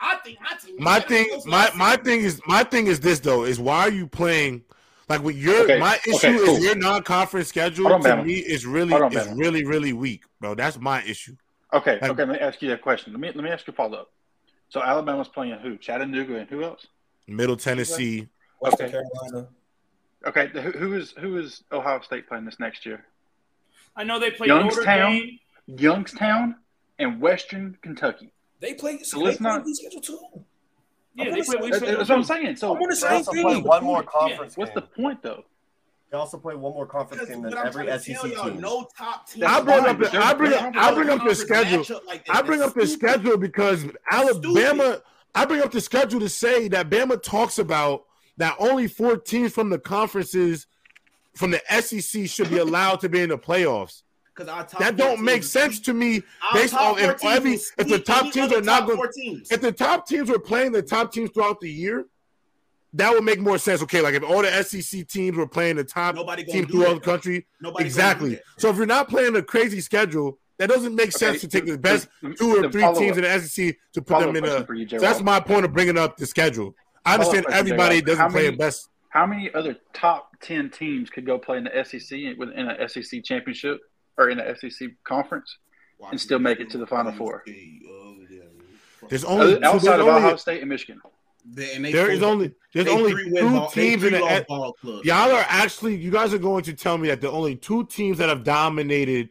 I 0.00 0.16
think 0.24 0.38
my 0.40 0.56
team. 0.64 0.76
My 0.78 1.00
thing, 1.00 1.26
my 1.46 1.70
my 1.74 1.90
seven. 1.92 2.04
thing 2.04 2.20
is 2.20 2.40
my 2.46 2.62
thing 2.64 2.86
is 2.86 3.00
this 3.00 3.18
though 3.20 3.44
is 3.44 3.58
why 3.58 3.80
are 3.80 3.90
you 3.90 4.06
playing 4.06 4.62
like 5.08 5.22
with 5.22 5.36
your 5.36 5.62
Okay, 5.64 5.78
my 5.80 5.98
issue 6.06 6.14
okay, 6.28 6.28
is 6.36 6.62
your 6.62 6.76
non-conference 6.76 7.48
schedule 7.48 7.92
on, 7.92 8.02
to 8.02 8.08
Bama. 8.08 8.24
me 8.26 8.34
is 8.34 8.64
really 8.66 8.94
on, 8.94 9.12
is 9.12 9.26
Bama. 9.26 9.38
really 9.38 9.64
really 9.64 9.92
weak, 9.92 10.22
bro. 10.40 10.54
That's 10.54 10.78
my 10.78 11.02
issue. 11.04 11.34
Okay, 11.72 11.98
Like- 12.00 12.10
okay. 12.10 12.24
Let 12.24 12.28
me 12.28 12.38
ask 12.38 12.62
you 12.62 12.72
a 12.72 12.78
question. 12.78 13.12
Let 13.12 13.20
me 13.20 13.28
let 13.28 13.44
me 13.44 13.50
ask 13.50 13.66
you 13.66 13.72
a 13.72 13.76
follow 13.76 13.98
up. 13.98 14.10
So 14.68 14.82
Alabama's 14.82 15.28
playing 15.28 15.58
who? 15.60 15.76
Chattanooga 15.76 16.36
and 16.36 16.48
who 16.48 16.62
else? 16.64 16.86
Middle 17.26 17.56
Tennessee, 17.56 18.28
Western 18.60 18.86
Okay. 18.88 18.92
Carolina. 19.22 19.48
Okay, 20.26 20.46
the- 20.48 20.62
who, 20.62 20.70
who 20.72 20.94
is 20.94 21.12
who 21.12 21.38
is 21.38 21.62
Ohio 21.72 22.00
State 22.00 22.26
playing 22.28 22.44
this 22.44 22.58
next 22.58 22.86
year? 22.86 23.04
I 23.96 24.04
know 24.04 24.18
they 24.18 24.30
played 24.30 24.48
Notre 24.48 24.82
Youngstown? 24.82 25.10
Dame. 25.12 25.38
Youngstown 25.66 26.56
and 26.98 27.20
Western 27.20 27.76
Kentucky. 27.82 28.32
They 28.60 28.74
play. 28.74 28.98
So 29.02 29.18
they 29.18 29.24
let's 29.26 29.36
play 29.38 29.50
not- 29.50 29.64
weak 29.64 29.76
schedule 29.76 30.00
too. 30.00 30.18
Yeah, 31.14 31.24
they 31.24 31.42
gonna 31.42 31.68
That's, 31.70 31.80
that's 31.80 32.08
what 32.08 32.10
I'm 32.12 32.24
saying. 32.24 32.56
So 32.56 32.74
I'm 32.76 32.80
on 32.82 32.88
the 32.88 32.94
They 32.94 33.00
same 33.00 33.12
also 33.12 33.32
thing. 33.32 33.42
play 33.42 33.56
one 33.60 33.82
more 33.84 34.02
Yeah. 34.02 34.08
conference 34.20 34.56
what's 34.56 34.72
the 34.72 34.82
point 34.82 35.20
though? 35.22 35.44
They 36.10 36.16
also 36.16 36.38
play 36.38 36.54
one 36.54 36.72
more 36.72 36.86
conference 36.86 37.20
Because 37.22 37.34
game 37.34 37.42
than 37.42 37.54
every 37.54 37.84
to 37.86 37.98
SEC 38.00 38.16
tell 38.32 38.44
team. 38.50 38.60
no 38.60 38.88
top 38.96 39.28
team. 39.28 39.44
I 39.46 39.60
bring 39.60 39.84
up 39.84 39.98
the, 39.98 40.18
I 40.18 40.32
bring 40.34 40.52
up 40.54 40.74
I 40.76 40.94
bring 40.94 41.10
up 41.10 41.22
the 41.24 41.34
schedule. 41.34 41.84
like. 42.06 42.24
I 42.30 42.40
bring 42.42 42.62
up 42.62 42.74
the 42.74 42.86
schedule 42.86 43.36
because 43.36 43.84
Alabama. 44.10 45.02
I 45.34 45.44
bring 45.44 45.60
up 45.62 45.70
the 45.70 45.80
schedule 45.80 46.20
to 46.20 46.28
say 46.28 46.68
that 46.68 46.88
Bama 46.88 47.22
talks 47.22 47.58
about 47.58 48.04
that 48.38 48.56
only 48.58 48.88
four 48.88 49.16
teams 49.18 49.52
from 49.52 49.68
the 49.68 49.78
conferences 49.78 50.66
from 51.34 51.50
the 51.50 51.60
SEC 51.80 52.26
should 52.28 52.48
be 52.50 52.58
allowed 52.58 53.00
to 53.00 53.08
be 53.08 53.20
in 53.20 53.28
the 53.28 53.38
playoffs. 53.38 54.02
'Cause 54.34 54.48
our 54.48 54.66
That 54.78 54.96
don't 54.96 55.20
make 55.20 55.36
teams- 55.42 55.50
sense 55.50 55.80
to 55.80 55.92
me. 55.92 56.22
based 56.54 56.72
on 56.74 56.98
if 56.98 57.22
every- 57.24 57.54
if 57.54 57.88
the 57.88 57.98
top 57.98 58.32
teams 58.32 58.52
are 58.52 58.62
not 58.62 58.86
going- 58.86 59.12
If 59.50 59.60
the 59.60 59.72
top 59.72 60.06
teams 60.08 60.30
were 60.30 60.38
playing 60.38 60.72
the 60.72 60.82
top 60.82 61.12
teams 61.12 61.30
throughout 61.30 61.60
the 61.60 61.70
year, 61.70 62.06
that 62.94 63.12
would 63.12 63.24
make 63.24 63.40
more 63.40 63.58
sense. 63.58 63.82
Okay, 63.82 64.00
like 64.00 64.14
if 64.14 64.22
all 64.22 64.42
the 64.42 64.62
SEC 64.62 65.06
teams 65.08 65.36
were 65.36 65.46
playing 65.46 65.76
the 65.76 65.84
top 65.84 66.14
Nobody 66.14 66.42
gonna 66.44 66.52
teams 66.60 66.70
throughout 66.72 66.94
the 66.94 67.00
country, 67.00 67.46
Nobody 67.60 67.84
exactly. 67.84 68.38
So 68.58 68.70
if 68.70 68.76
you're 68.76 68.86
not 68.86 69.08
playing 69.08 69.36
a 69.36 69.42
crazy 69.42 69.80
schedule, 69.80 70.38
that 70.58 70.68
doesn't 70.68 70.94
make 70.94 71.12
sense 71.12 71.40
to 71.42 71.48
take 71.48 71.66
the 71.66 71.78
best 71.78 72.08
two 72.36 72.56
or 72.64 72.70
three 72.70 72.82
teams 72.94 73.16
in 73.16 73.22
the 73.24 73.40
SEC 73.40 73.76
to 73.92 74.02
put 74.02 74.20
them 74.20 74.36
in 74.36 74.44
a. 74.44 74.66
You, 74.74 74.88
So 74.88 74.98
that's 74.98 75.20
my 75.22 75.38
point 75.40 75.64
of 75.64 75.72
bringing 75.72 75.98
up 75.98 76.16
the 76.16 76.26
schedule. 76.26 76.74
I 77.04 77.14
understand 77.14 77.46
everybody 77.50 77.96
J-Rob. 77.96 78.06
doesn't 78.06 78.20
How 78.22 78.28
play 78.30 78.42
many- 78.44 78.56
the 78.56 78.58
best. 78.58 78.88
How 79.10 79.24
many 79.26 79.50
other 79.54 79.76
top 79.94 80.32
ten 80.40 80.68
teams 80.70 81.08
could 81.10 81.24
go 81.24 81.38
play 81.38 81.56
in 81.58 81.64
the 81.64 81.84
SEC 81.84 82.34
within 82.36 82.68
an 82.68 82.88
SEC 82.88 83.22
championship 83.24 83.80
or 84.18 84.28
in 84.30 84.38
the 84.38 84.54
SEC 84.58 84.88
conference? 85.04 85.58
and 86.12 86.20
still 86.20 86.38
make 86.38 86.60
it 86.60 86.70
to 86.70 86.78
the 86.78 86.86
Final 86.86 87.10
Four. 87.10 87.42
There's 89.08 89.24
only 89.24 89.56
Other- 89.56 89.66
outside 89.66 89.90
there's 89.90 90.00
of 90.00 90.06
only- 90.06 90.10
Ohio 90.22 90.36
State 90.36 90.60
and 90.60 90.68
Michigan. 90.68 91.00
And 91.56 91.84
they 91.84 91.92
there 91.92 92.10
is 92.10 92.22
only 92.22 92.52
there's 92.74 92.88
only 92.88 93.12
three 93.12 93.30
win 93.30 93.44
two 93.44 93.50
ball- 93.58 93.70
teams 93.70 94.02
in 94.04 94.10
three 94.10 94.18
the 94.18 94.44
ball 94.48 94.72
clubs. 94.74 95.06
y'all 95.06 95.30
are 95.32 95.44
actually 95.48 95.96
you 95.96 96.10
guys 96.10 96.34
are 96.34 96.38
going 96.38 96.62
to 96.64 96.74
tell 96.74 96.98
me 96.98 97.08
that 97.08 97.20
the 97.20 97.30
only 97.30 97.56
two 97.56 97.86
teams 97.86 98.18
that 98.18 98.28
have 98.28 98.44
dominated 98.44 99.30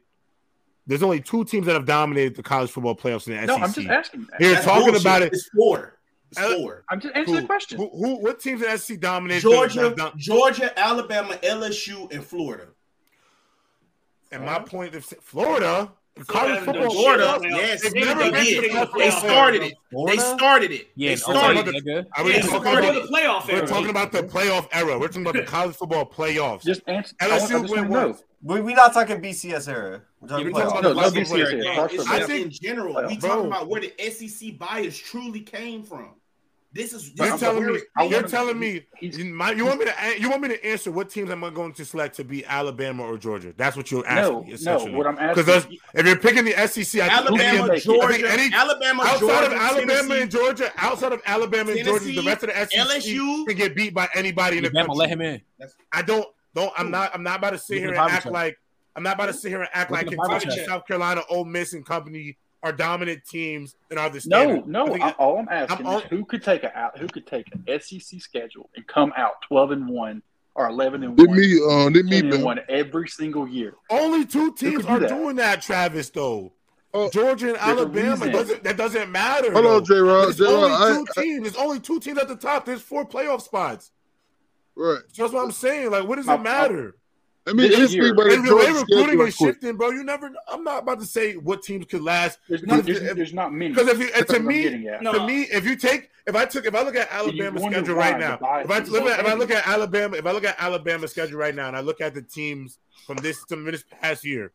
there's 0.87 1.03
only 1.03 1.19
two 1.19 1.43
teams 1.45 1.65
that 1.67 1.73
have 1.73 1.85
dominated 1.85 2.35
the 2.35 2.43
college 2.43 2.71
football 2.71 2.95
playoffs 2.95 3.27
in 3.27 3.35
the 3.35 3.45
No, 3.45 3.55
SEC. 3.55 3.63
I'm 3.63 3.73
just 3.73 3.87
asking. 3.89 4.27
You're 4.39 4.55
talking 4.61 4.85
bullshit. 4.85 5.01
about 5.01 5.21
it. 5.21 5.33
It's 5.33 5.49
four. 5.55 5.99
It's 6.31 6.39
Uh, 6.39 6.55
four. 6.57 6.83
I'm 6.89 6.99
just 7.01 7.13
answering 7.15 7.35
Who, 7.35 7.41
the 7.41 7.47
question. 7.47 7.77
who, 7.77 7.89
who 7.89 8.15
what 8.21 8.39
teams 8.39 8.61
in 8.61 8.71
the 8.71 8.77
SEC 8.77 8.99
dominated 8.99 9.41
Georgia, 9.41 9.81
that 9.89 9.97
dom- 9.97 10.13
Georgia, 10.17 10.79
Alabama, 10.79 11.35
LSU, 11.43 12.11
and 12.13 12.23
Florida. 12.23 12.67
and 14.31 14.43
my 14.45 14.59
point 14.59 14.95
is 14.95 15.13
Florida 15.21 15.91
college 16.25 16.59
football 16.63 16.89
Florida, 16.91 17.39
yes, 17.43 17.81
They've 17.83 17.93
they, 17.93 18.01
they 18.13 18.31
did. 18.31 18.71
They 18.97 19.09
started 19.11 19.63
it. 19.63 19.73
They 20.07 20.17
started 20.17 20.71
it. 20.71 20.87
Yeah, 20.95 21.09
they 21.11 21.15
started 21.17 21.65
the- 21.65 21.71
it. 21.75 21.85
nigga. 21.85 22.05
Are 22.17 22.23
we 22.23 22.33
Yeah, 22.33 22.41
talking 22.41 22.59
started 22.61 22.83
about 22.89 22.93
before 22.93 23.07
the 23.07 23.13
playoff 23.13 23.49
Era. 23.49 23.61
we're 23.61 23.67
talking 23.67 23.89
about 23.89 24.11
the 24.11 24.23
playoff 24.23 24.67
era. 24.71 24.99
We're 24.99 25.07
talking 25.07 25.21
about 25.21 25.33
the 25.35 25.43
college 25.43 25.75
football 25.75 26.05
playoffs. 26.05 26.63
Just 26.63 26.81
answer. 26.87 27.15
I, 27.21 27.27
LSU 27.29 27.69
went 27.69 27.89
want 27.89 28.17
to 28.17 28.23
what? 28.41 28.63
We're 28.63 28.75
not 28.75 28.93
talking 28.93 29.19
BCS 29.21 29.67
era. 29.67 30.01
We're 30.21 30.27
talking 30.29 30.47
Yeah, 30.47 30.53
we're 30.53 30.61
talking 30.61 30.75
playoffs. 30.75 30.79
about 30.79 30.83
No, 30.83 30.89
the 30.93 31.01
no 31.01 31.09
BCS 31.25 31.37
era. 31.39 31.49
here. 31.49 31.63
No, 31.63 31.75
College 31.75 31.93
it's 31.93 32.03
football. 32.03 32.17
just 32.17 32.29
think- 32.31 32.45
in 32.45 32.51
general. 32.51 32.93
Bro. 32.93 33.07
We 33.07 33.17
talking 33.17 33.45
about 33.47 33.67
where 33.67 33.81
the 33.81 33.93
SEC 34.11 34.51
bias 34.57 34.97
truly 34.97 35.39
came 35.41 35.83
from. 35.83 36.09
This 36.77 36.93
is 36.93 37.11
this 37.13 37.25
You're 37.25 37.33
is 37.35 37.39
telling 37.41 37.65
me. 37.65 37.73
it 37.73 37.83
You're 37.97 38.05
wanna- 38.11 38.27
telling 38.27 38.59
me. 38.59 38.85
You, 39.01 39.25
my, 39.25 39.51
you 39.51 39.65
want 39.65 39.79
me 39.79 39.85
to? 39.85 39.93
You 40.21 40.29
want 40.29 40.43
me 40.43 40.49
to 40.49 40.63
answer 40.65 40.91
what 40.91 41.09
teams 41.09 41.31
am 41.31 41.43
I 41.43 41.49
going 41.49 41.73
to 41.73 41.83
select 41.83 42.15
to 42.17 42.23
be 42.23 42.45
Alabama 42.45 43.03
or 43.03 43.17
Georgia? 43.17 43.51
That's 43.57 43.75
what 43.75 43.89
you're 43.89 44.05
asking. 44.05 44.33
No, 44.35 44.41
me, 44.43 44.47
no. 44.49 44.53
essentially. 44.53 44.93
What 44.93 45.07
I'm 45.07 45.17
asking 45.17 45.43
Because 45.43 45.67
if 45.95 46.05
you're 46.05 46.15
picking 46.17 46.45
the 46.45 46.51
SEC, 46.67 47.01
I 47.01 47.23
think 47.23 47.39
any 47.39 47.57
Alabama, 47.57 47.63
I 47.63 47.79
think 47.79 47.83
Georgia, 47.83 48.31
any- 48.31 48.53
Alabama, 48.53 49.03
outside 49.03 49.19
Georgia, 49.19 49.45
of 49.47 49.53
Alabama 49.53 49.91
Tennessee, 49.97 50.21
and 50.21 50.31
Georgia, 50.31 50.71
outside 50.77 51.13
of 51.13 51.21
Alabama 51.25 51.71
and 51.71 51.83
Georgia, 51.83 52.05
the 52.05 52.21
rest 52.23 52.43
of 52.43 52.49
the 52.49 52.55
SEC 52.55 52.79
LSU. 52.79 53.45
can 53.47 53.57
get 53.57 53.75
beat 53.75 53.93
by 53.95 54.07
anybody 54.13 54.57
in 54.57 54.63
the 54.63 54.69
Bama, 54.69 54.85
country. 54.85 54.95
let 54.95 55.09
him 55.09 55.21
in. 55.21 55.41
I 55.91 56.01
don't. 56.03 56.27
Don't. 56.53 56.71
I'm 56.77 56.91
not. 56.91 57.11
I'm 57.13 57.23
not 57.23 57.39
about 57.39 57.51
to 57.51 57.57
sit 57.57 57.73
Look 57.75 57.79
here 57.81 57.89
and 57.89 58.11
act 58.11 58.23
chat. 58.25 58.31
like. 58.33 58.57
I'm 58.95 59.03
not 59.03 59.15
about 59.15 59.27
to 59.27 59.33
sit 59.33 59.49
here 59.49 59.61
and 59.61 59.69
act 59.73 59.91
Look 59.91 59.97
like 59.99 60.07
at 60.07 60.11
the 60.11 60.17
Bible 60.17 60.39
Kentucky, 60.39 60.55
chat. 60.57 60.65
South 60.67 60.87
Carolina, 60.87 61.21
Ole 61.29 61.45
Miss, 61.45 61.73
and 61.73 61.85
company 61.85 62.37
are 62.67 62.71
dominant 62.73 63.23
teams 63.25 63.75
and 63.89 63.97
are 63.99 64.09
the 64.09 64.21
No, 64.25 64.41
standard. 64.43 64.67
no. 64.67 64.93
I 64.95 65.07
I, 65.07 65.11
all 65.13 65.37
I'm 65.39 65.47
asking 65.49 65.85
I'm 65.85 65.93
all- 65.93 65.99
is 65.99 66.03
who 66.09 66.25
could 66.25 66.43
take 66.43 66.63
a 66.63 66.77
out 66.77 66.97
who 66.97 67.07
could 67.07 67.25
take 67.27 67.45
an 67.53 67.63
SEC 67.79 68.19
schedule 68.21 68.69
and 68.75 68.85
come 68.87 69.13
out 69.17 69.41
12 69.47 69.71
and 69.71 69.87
one 69.89 70.21
or 70.55 70.67
eleven 70.69 71.03
and 71.03 71.15
Did 71.15 71.27
one. 71.29 71.37
me, 71.37 71.59
uh, 71.69 71.89
did 71.89 72.05
me, 72.07 72.19
and 72.19 72.43
one 72.43 72.59
every 72.67 73.07
single 73.07 73.47
year. 73.47 73.75
Only 73.89 74.25
two 74.25 74.53
teams 74.55 74.83
do 74.85 74.89
are 74.89 74.99
that? 74.99 75.09
doing 75.09 75.35
that, 75.37 75.61
Travis. 75.61 76.09
Though 76.09 76.53
Oh. 76.93 77.09
Georgia 77.11 77.49
and 77.49 77.55
There's 77.57 77.67
Alabama 77.79 78.31
doesn't 78.31 78.63
that 78.63 78.75
doesn't 78.77 79.11
matter. 79.11 79.51
Hold 79.51 79.65
on, 79.65 79.71
though. 79.73 79.81
J 79.81 79.99
Rod. 79.99 80.23
There's 80.25 80.37
J 80.37 80.45
only 80.45 80.69
Rod. 80.69 81.05
two 81.15 81.21
teams. 81.21 81.41
There's 81.43 81.55
only 81.63 81.79
two 81.79 81.99
teams 81.99 82.17
at 82.17 82.27
the 82.27 82.35
top. 82.35 82.65
There's 82.65 82.81
four 82.81 83.05
playoff 83.07 83.41
spots. 83.41 83.91
Right. 84.75 85.01
So 85.11 85.23
that's 85.23 85.33
what 85.33 85.43
I'm 85.43 85.51
saying. 85.51 85.91
Like, 85.91 86.07
what 86.07 86.15
does 86.15 86.25
My- 86.27 86.35
it 86.35 86.41
matter? 86.41 86.95
Let 87.47 87.55
mean, 87.55 87.69
This 87.71 87.79
let's 87.79 87.93
year- 87.93 88.03
speak 88.03 88.13
about 88.13 88.23
the 88.29 88.33
And 88.35 88.47
the 88.47 88.55
way 88.55 88.65
Georgia 88.65 88.79
schedule 88.79 88.97
recruiting 89.05 89.27
is 89.27 89.35
shifting, 89.37 89.77
bro. 89.77 89.89
You 89.91 90.03
never. 90.03 90.31
I'm 90.51 90.63
not 90.65 90.83
about 90.83 90.99
to 90.99 91.05
say 91.05 91.35
what 91.37 91.63
teams 91.63 91.85
could 91.85 92.01
last. 92.01 92.39
There's 92.49 92.61
not, 92.63 92.83
there's, 92.85 92.99
if- 92.99 93.15
there's 93.15 93.33
not 93.33 93.53
many. 93.53 93.73
Because 93.73 93.87
if 93.87 93.99
you, 93.99 94.09
to 94.11 94.39
me. 94.41 94.85
No. 95.01 95.13
to 95.13 95.25
me, 95.25 95.43
if 95.43 95.65
you 95.65 95.77
take, 95.77 96.09
if 96.25 96.35
I 96.35 96.43
took, 96.43 96.65
if 96.65 96.75
I 96.75 96.83
look 96.83 96.95
at 96.97 97.09
you 97.09 97.17
Alabama's 97.17 97.63
schedule 97.63 97.95
right 97.95 98.19
now, 98.19 98.33
if 98.35 98.69
I 98.69 98.79
look 98.79 99.05
at, 99.05 99.19
if 99.21 99.25
I 99.25 99.33
look 99.33 99.49
at 99.51 99.65
Alabama, 99.65 100.17
if 100.17 100.25
I 100.25 100.31
look 100.31 100.43
at 100.43 100.55
Alabama's 100.61 101.11
schedule 101.11 101.39
right 101.39 101.55
now, 101.55 101.69
and 101.69 101.77
I 101.77 101.79
look 101.79 102.01
at 102.01 102.13
the 102.13 102.21
teams 102.21 102.79
from 103.05 103.15
this 103.17 103.39
from 103.47 103.63
this 103.63 103.85
past 104.01 104.25
year, 104.25 104.51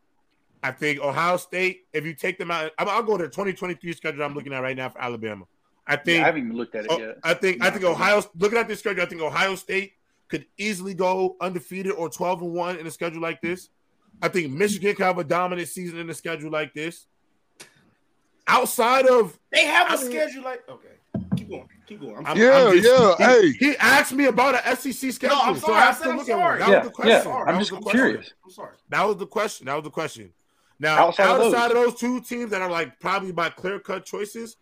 I 0.61 0.69
think 0.71 0.99
Ohio 1.01 1.37
State. 1.37 1.85
If 1.93 2.05
you 2.05 2.13
take 2.13 2.37
them 2.37 2.51
out, 2.51 2.71
I'm- 2.77 2.89
I'll 2.89 3.01
go 3.01 3.17
to 3.17 3.23
the 3.23 3.29
2023 3.29 3.93
schedule 3.93 4.23
I'm 4.23 4.35
looking 4.35 4.53
at 4.53 4.61
right 4.61 4.77
now 4.77 4.89
for 4.89 5.01
Alabama. 5.01 5.45
I 5.87 5.93
Yeah, 5.93 5.97
think 6.03 6.21
I 6.21 6.25
haven't 6.27 6.43
even 6.45 6.57
looked 6.57 6.75
at 6.75 6.85
it 6.85 6.91
Oh, 6.91 6.99
yet. 6.99 7.17
I 7.23 7.33
think 7.33 7.63
I 7.63 7.71
think 7.71 7.83
Ohio. 7.85 8.23
Looking 8.37 8.59
at 8.59 8.67
this 8.67 8.79
schedule, 8.79 9.01
I 9.01 9.07
think 9.07 9.21
Ohio 9.21 9.55
State 9.55 9.93
could 10.29 10.45
easily 10.57 10.93
go 10.93 11.35
undefeated 11.41 11.91
or 11.93 12.09
twelve 12.09 12.41
and 12.41 12.53
one 12.53 12.77
in 12.77 12.87
a 12.87 12.91
schedule 12.91 13.21
like 13.21 13.41
this. 13.41 13.69
I 14.21 14.27
think 14.29 14.51
Michigan 14.51 14.95
could 14.95 15.05
have 15.05 15.17
a 15.17 15.23
dominant 15.23 15.67
season 15.67 15.99
in 15.99 16.09
a 16.09 16.13
schedule 16.13 16.51
like 16.51 16.73
this. 16.73 17.07
Outside 18.47 19.05
of 19.07 19.37
They 19.51 19.65
have 19.65 19.89
I 19.91 19.95
a 19.95 19.97
mean- 19.97 20.11
schedule 20.11 20.43
like 20.43 20.67
okay. 20.69 20.87
Keep 21.37 21.49
going. 21.49 21.69
Keep 21.87 22.01
going. 22.01 22.17
I'm 22.17 22.25
I'm- 22.27 22.37
Yeah, 22.37 22.67
I'm 22.67 22.77
yeah, 22.83 23.15
he, 23.17 23.23
hey. 23.23 23.51
he 23.71 23.77
asked 23.77 24.13
me 24.13 24.25
about 24.25 24.55
an 24.55 24.75
SEC 24.75 25.11
schedule. 25.11 25.37
No, 25.37 25.41
I'm 25.43 25.55
so 25.55 25.67
sorry. 25.67 25.75
I 25.77 25.81
I 25.81 25.85
have 25.85 25.97
said 25.97 26.03
to 26.05 26.09
I'm 26.11 26.17
look 26.17 26.29
at 26.29 26.37
one. 26.37 26.45
sorry. 26.45 26.59
That 26.59 26.69
Yeah, 26.69 26.77
was 26.79 26.87
the 26.87 26.91
question. 26.93 27.11
yeah, 27.11 27.23
That 27.23 27.47
I'm 27.49 27.57
was 27.57 27.57
just 27.57 27.71
the 27.71 27.83
question. 27.83 27.99
curious. 28.01 28.33
I'm 28.43 28.51
sorry. 28.51 28.75
That 28.89 29.03
was 29.07 29.17
the 29.17 29.27
question. 29.27 29.65
That 29.67 29.75
was 29.75 29.83
the 29.83 29.89
question. 29.91 30.33
Now, 30.79 30.97
Outside 31.07 31.23
outside, 31.27 31.41
of 31.41 31.51
those. 31.51 31.53
of 31.85 31.91
those 31.91 31.99
two 31.99 32.21
teams 32.21 32.51
that 32.51 32.61
are 32.61 32.69
like 32.69 32.99
probably 32.99 33.31
my 33.31 33.49
clear 33.49 33.79
cut 33.79 34.05
choices, 34.05 34.57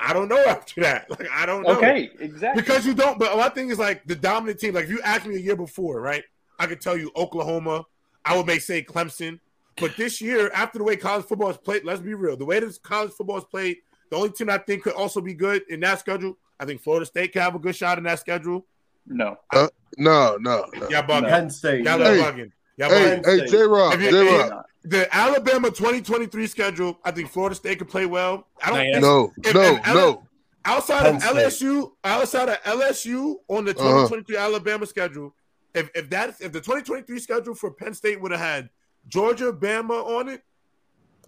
I 0.00 0.12
don't 0.14 0.28
know 0.28 0.42
after 0.46 0.80
that. 0.80 1.08
Like 1.10 1.28
I 1.30 1.44
don't 1.46 1.62
know. 1.62 1.76
Okay, 1.76 2.10
exactly. 2.18 2.62
Because 2.62 2.86
you 2.86 2.94
don't, 2.94 3.18
but 3.18 3.36
my 3.36 3.48
thing 3.50 3.68
is 3.70 3.78
like 3.78 4.04
the 4.06 4.14
dominant 4.16 4.58
team. 4.58 4.74
Like 4.74 4.84
if 4.84 4.90
you 4.90 5.00
asked 5.02 5.26
me 5.26 5.36
a 5.36 5.40
year 5.40 5.56
before, 5.56 6.00
right? 6.00 6.24
I 6.58 6.66
could 6.66 6.80
tell 6.80 6.96
you 6.96 7.10
Oklahoma. 7.16 7.84
I 8.24 8.36
would 8.36 8.46
make 8.46 8.60
say 8.62 8.82
Clemson. 8.82 9.40
But 9.76 9.96
this 9.96 10.20
year, 10.20 10.50
after 10.54 10.78
the 10.78 10.84
way 10.84 10.96
college 10.96 11.24
football 11.24 11.48
is 11.50 11.56
played, 11.56 11.84
let's 11.84 12.00
be 12.02 12.12
real. 12.14 12.36
The 12.36 12.44
way 12.44 12.60
this 12.60 12.76
college 12.78 13.12
football 13.12 13.38
is 13.38 13.44
played, 13.44 13.78
the 14.10 14.16
only 14.16 14.30
team 14.30 14.50
I 14.50 14.58
think 14.58 14.82
could 14.82 14.92
also 14.92 15.20
be 15.22 15.32
good 15.32 15.62
in 15.70 15.80
that 15.80 16.00
schedule, 16.00 16.36
I 16.58 16.66
think 16.66 16.82
Florida 16.82 17.06
State 17.06 17.32
can 17.32 17.40
have 17.42 17.54
a 17.54 17.58
good 17.58 17.74
shot 17.76 17.96
in 17.96 18.04
that 18.04 18.18
schedule. 18.18 18.66
no. 19.06 19.38
Uh, 19.52 19.68
no, 19.96 20.36
no, 20.40 20.66
no. 20.74 20.88
Y'all 20.90 21.02
bugging. 21.02 21.28
Penn 21.30 21.50
State. 21.50 21.84
Y'all 21.84 21.98
Hey. 21.98 22.18
bugging. 22.18 22.52
Y'all 22.76 22.90
Hey, 22.90 23.20
bugging. 23.24 23.40
hey, 23.40 23.46
J 23.46 23.62
Rod, 23.62 23.94
If 23.94 24.02
you- 24.02 24.10
J 24.10 24.34
if- 24.36 24.50
Rod. 24.50 24.64
The 24.82 25.14
Alabama 25.14 25.68
2023 25.70 26.46
schedule, 26.46 26.98
I 27.04 27.10
think 27.10 27.30
Florida 27.30 27.54
State 27.54 27.78
could 27.78 27.88
play 27.88 28.06
well. 28.06 28.46
I 28.62 28.68
don't 28.70 28.78
Nah, 28.78 28.82
yeah. 28.84 28.92
think 28.92 29.02
No, 29.04 29.32
if- 29.44 29.54
no, 29.54 29.60
if 29.62 29.86
Ala- 29.88 29.94
no. 29.94 30.28
outside 30.64 31.02
Penn 31.02 31.16
of 31.16 31.22
State. 31.22 31.34
LSU, 31.36 31.92
outside 32.02 32.48
of 32.48 32.62
LSU 32.64 33.36
on 33.48 33.64
the 33.66 33.72
Uh-huh. 33.72 33.82
2023 34.08 34.36
Alabama 34.36 34.86
schedule, 34.86 35.34
if 35.74 35.90
if 35.94 36.08
that 36.10 36.34
if 36.40 36.52
the 36.52 36.60
2023 36.60 37.18
schedule 37.20 37.54
for 37.54 37.70
Penn 37.72 37.92
State 37.94 38.20
would 38.22 38.30
have 38.32 38.40
had 38.40 38.70
Georgia, 39.06 39.52
Bama 39.52 40.02
on 40.04 40.28
it, 40.30 40.42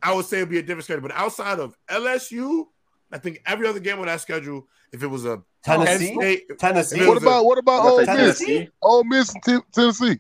I 0.02 0.14
would 0.14 0.24
say 0.26 0.38
it'd 0.38 0.48
be 0.48 0.58
a 0.58 0.62
different 0.62 0.84
schedule. 0.84 1.02
But 1.02 1.12
outside 1.12 1.60
of 1.60 1.76
LSU, 1.90 2.68
I 3.12 3.18
think 3.18 3.42
every 3.46 3.66
other 3.68 3.80
game 3.80 3.98
on 4.00 4.06
that 4.06 4.20
schedule, 4.22 4.66
if 4.92 5.02
it 5.02 5.06
was 5.08 5.26
a 5.26 5.42
Penn 5.64 5.84
Tennessee. 5.84 6.14
State, 6.14 6.58
Tennessee. 6.58 7.06
What 7.06 7.18
about 7.18 7.44
what 7.44 7.58
about 7.58 7.82
I'm 7.82 7.86
Ole 7.92 8.06
gonna 8.06 8.18
Miss? 8.28 8.38
Tennessee. 8.38 8.68
Ole 8.82 9.04
Miss 9.04 9.34
and 9.46 9.62
Tennessee. 9.72 10.18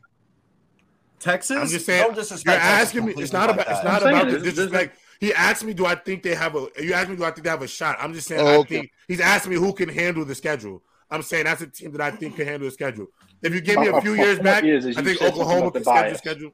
Texas. 1.22 1.56
I'm 1.56 1.68
just 1.68 1.86
saying, 1.86 2.02
Don't 2.02 2.14
disrespect 2.14 2.56
you're 2.62 2.70
asking 2.70 3.04
me. 3.06 3.14
It's 3.16 3.32
not 3.32 3.48
like 3.50 3.60
about. 3.60 3.70
It's 3.74 3.84
not 3.84 4.02
about 4.02 4.24
the 4.26 4.32
this- 4.32 4.42
this- 4.42 4.54
disrespect. 4.54 4.98
He 5.20 5.32
asked 5.32 5.64
me, 5.64 5.72
"Do 5.72 5.86
I 5.86 5.94
think 5.94 6.24
they 6.24 6.34
have 6.34 6.56
a?" 6.56 6.66
You 6.82 6.94
asked 6.94 7.08
me, 7.08 7.14
"Do 7.16 7.22
I 7.24 7.30
think 7.30 7.44
they 7.44 7.50
have 7.50 7.62
a 7.62 7.68
shot?" 7.68 7.96
I'm 8.00 8.12
just 8.12 8.26
saying. 8.26 8.40
Oh, 8.40 8.46
I 8.46 8.56
okay. 8.56 8.78
think 8.80 8.90
he's 9.06 9.20
asking 9.20 9.52
me 9.52 9.58
who 9.58 9.72
can 9.72 9.88
handle 9.88 10.24
the 10.24 10.34
schedule. 10.34 10.82
I'm 11.10 11.22
saying 11.22 11.44
that's 11.44 11.60
a 11.62 11.68
team 11.68 11.92
that 11.92 12.00
I 12.00 12.10
think 12.10 12.34
can 12.36 12.46
handle 12.46 12.66
the 12.68 12.72
schedule. 12.72 13.06
If 13.40 13.54
you 13.54 13.60
give 13.60 13.78
me 13.78 13.86
a 13.86 14.00
few 14.00 14.14
years 14.14 14.40
back, 14.40 14.64
is- 14.64 14.84
is 14.84 14.96
I 14.96 15.02
think 15.02 15.18
said 15.18 15.26
something 15.28 15.42
Oklahoma 15.42 15.66
about 15.68 15.74
the 15.74 15.80
can 15.80 15.84
schedule 15.84 16.18
schedule. 16.18 16.52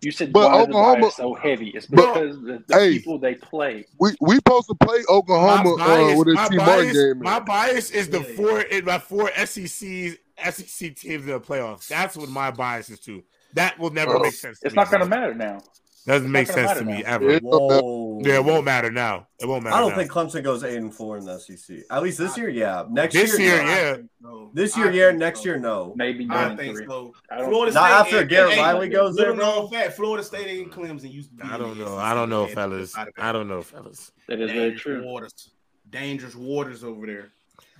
You 0.00 0.12
said 0.12 0.32
But 0.32 0.48
why 0.52 0.60
Oklahoma- 0.62 1.06
is 1.08 1.16
the 1.16 1.22
bias 1.22 1.34
so 1.34 1.34
heavy? 1.34 1.68
It's 1.70 1.86
but- 1.86 2.14
because 2.14 2.36
the, 2.42 2.62
the 2.68 2.74
Hey. 2.78 2.92
people 2.98 3.18
they 3.18 3.34
play. 3.34 3.84
We 3.98 4.10
we 4.20 4.36
supposed 4.36 4.68
to 4.68 4.76
play 4.76 4.98
Oklahoma 5.08 5.76
my 5.76 5.84
uh, 5.84 5.86
bias, 5.88 6.18
with 6.18 6.28
my, 6.36 6.46
a 6.46 6.48
T 6.50 6.56
bias, 6.56 6.92
game. 6.92 7.18
my 7.20 7.40
bias 7.40 7.90
is 7.90 8.08
the 8.10 8.20
Yeah, 8.20 8.26
yeah. 8.28 8.36
four 8.36 8.60
in 8.60 8.84
my 8.84 8.98
four 9.00 9.30
SECs 9.34 10.18
SEC 10.36 10.94
teams 10.94 11.24
in 11.24 11.30
the 11.32 11.40
playoffs. 11.40 11.88
That's 11.88 12.16
what 12.16 12.28
my 12.28 12.52
bias 12.52 12.90
is 12.90 13.00
to. 13.00 13.24
That 13.54 13.78
will 13.78 13.90
never 13.90 14.16
Oh. 14.16 14.20
make 14.20 14.34
sense. 14.34 14.60
To 14.60 14.66
It's 14.66 14.74
me. 14.74 14.80
not 14.82 14.90
going 14.90 15.02
to 15.02 15.08
matter 15.08 15.34
now. 15.34 15.60
Doesn't 16.06 16.30
make 16.32 16.46
sense 16.46 16.78
to 16.78 16.84
me 16.86 17.02
now. 17.02 17.08
ever. 17.14 17.32
Yeah. 17.32 17.38
Whoa. 17.42 18.20
Yeah, 18.24 18.36
it 18.36 18.44
won't 18.44 18.64
matter 18.64 18.90
now. 18.90 19.26
It 19.38 19.46
won't 19.46 19.62
matter. 19.64 19.76
I 19.76 19.80
don't 19.80 19.90
now. 19.90 19.96
think 19.96 20.10
Clemson 20.10 20.42
goes 20.42 20.64
eight 20.64 20.76
and 20.78 20.94
four 20.94 21.18
in 21.18 21.26
the 21.26 21.38
SEC. 21.38 21.82
At 21.90 22.02
least 22.02 22.16
this 22.16 22.34
year, 22.38 22.48
yeah. 22.48 22.84
Next 22.88 23.14
This 23.14 23.38
year, 23.38 23.56
year, 23.56 23.62
no. 23.62 23.68
yeah. 23.70 23.96
No, 24.22 24.50
This 24.54 24.74
I 24.76 24.84
year, 24.84 25.10
yeah. 25.10 25.16
Next 25.16 25.40
so. 25.40 25.44
year, 25.46 25.58
no. 25.58 25.92
Maybe 25.96 26.24
I 26.24 26.34
nine 26.34 26.50
and 26.52 26.58
think 26.58 26.76
three. 26.78 26.86
so. 26.86 27.12
I 27.30 27.36
don't- 27.38 27.50
Florida 27.50 27.74
Not 27.74 27.84
State 27.90 27.94
after 28.00 28.18
and- 28.20 28.30
Garrett 28.30 28.52
and- 28.52 28.60
Riley 28.62 28.88
goes 28.88 29.16
there, 29.16 29.34
little 29.34 29.44
known 29.62 29.70
fact, 29.70 29.92
Florida 29.96 30.22
State 30.24 30.62
and 30.62 30.72
Clemson 30.72 31.12
used 31.12 31.30
to 31.30 31.36
be. 31.36 31.42
I 31.50 31.58
don't 31.58 31.78
know. 31.78 31.96
I 31.98 32.14
don't 32.14 32.30
know, 32.30 32.46
fellas. 32.46 32.94
a 32.94 32.98
lot 32.98 33.08
of 33.08 33.14
I 33.18 33.32
don't 33.32 33.48
know, 33.48 33.60
fellas. 33.60 34.10
That 34.28 34.40
is 34.40 34.50
very 34.50 34.70
dangerous 34.70 34.80
true. 34.82 35.04
Waters, 35.04 35.50
dangerous 35.90 36.34
waters 36.34 36.84
over 36.84 37.06
there. 37.06 37.28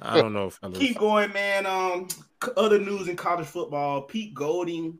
I 0.01 0.21
don't 0.21 0.35
know, 0.35 0.51
fellas. 0.51 0.79
Keep 0.79 0.99
going, 0.99 1.33
man. 1.33 1.65
Um, 1.65 2.09
other 2.59 2.79
news 2.79 3.09
in 3.09 3.17
college 3.17 3.47
football: 3.47 4.03
Pete 4.03 4.35
Golding 4.35 4.99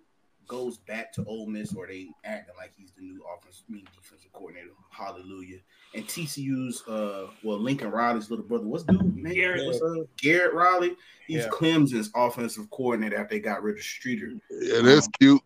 goes 0.49 0.79
back 0.79 1.13
to 1.13 1.25
Ole 1.25 1.47
Miss, 1.47 1.75
or 1.75 1.87
they 1.87 2.09
acting 2.25 2.55
like 2.57 2.73
he's 2.77 2.91
the 2.97 3.03
new 3.03 3.23
offensive, 3.37 3.65
I 3.69 3.73
mean, 3.75 3.87
defensive 3.95 4.33
coordinator. 4.33 4.71
Hallelujah. 4.91 5.59
And 5.95 6.05
TCU's, 6.07 6.83
uh, 6.89 7.29
well, 7.45 7.59
Lincoln 7.59 7.91
Riley's 7.91 8.31
little 8.31 8.45
brother. 8.45 8.67
What's 8.67 8.85
dude? 8.85 9.17
name? 9.17 9.35
Garrett. 9.35 9.67
What's 9.67 9.81
up? 9.83 10.07
Garrett 10.17 10.55
Riley. 10.55 10.97
He's 11.27 11.45
Yeah. 11.45 11.49
Clemson's 11.51 12.11
offensive 12.15 12.69
coordinator 12.71 13.17
after 13.17 13.35
they 13.37 13.41
got 13.41 13.63
rid 13.63 13.77
of 13.77 13.83
Streeter. 13.83 14.33
Yeah, 14.51 14.81
that's 14.83 15.07
cute. 15.21 15.41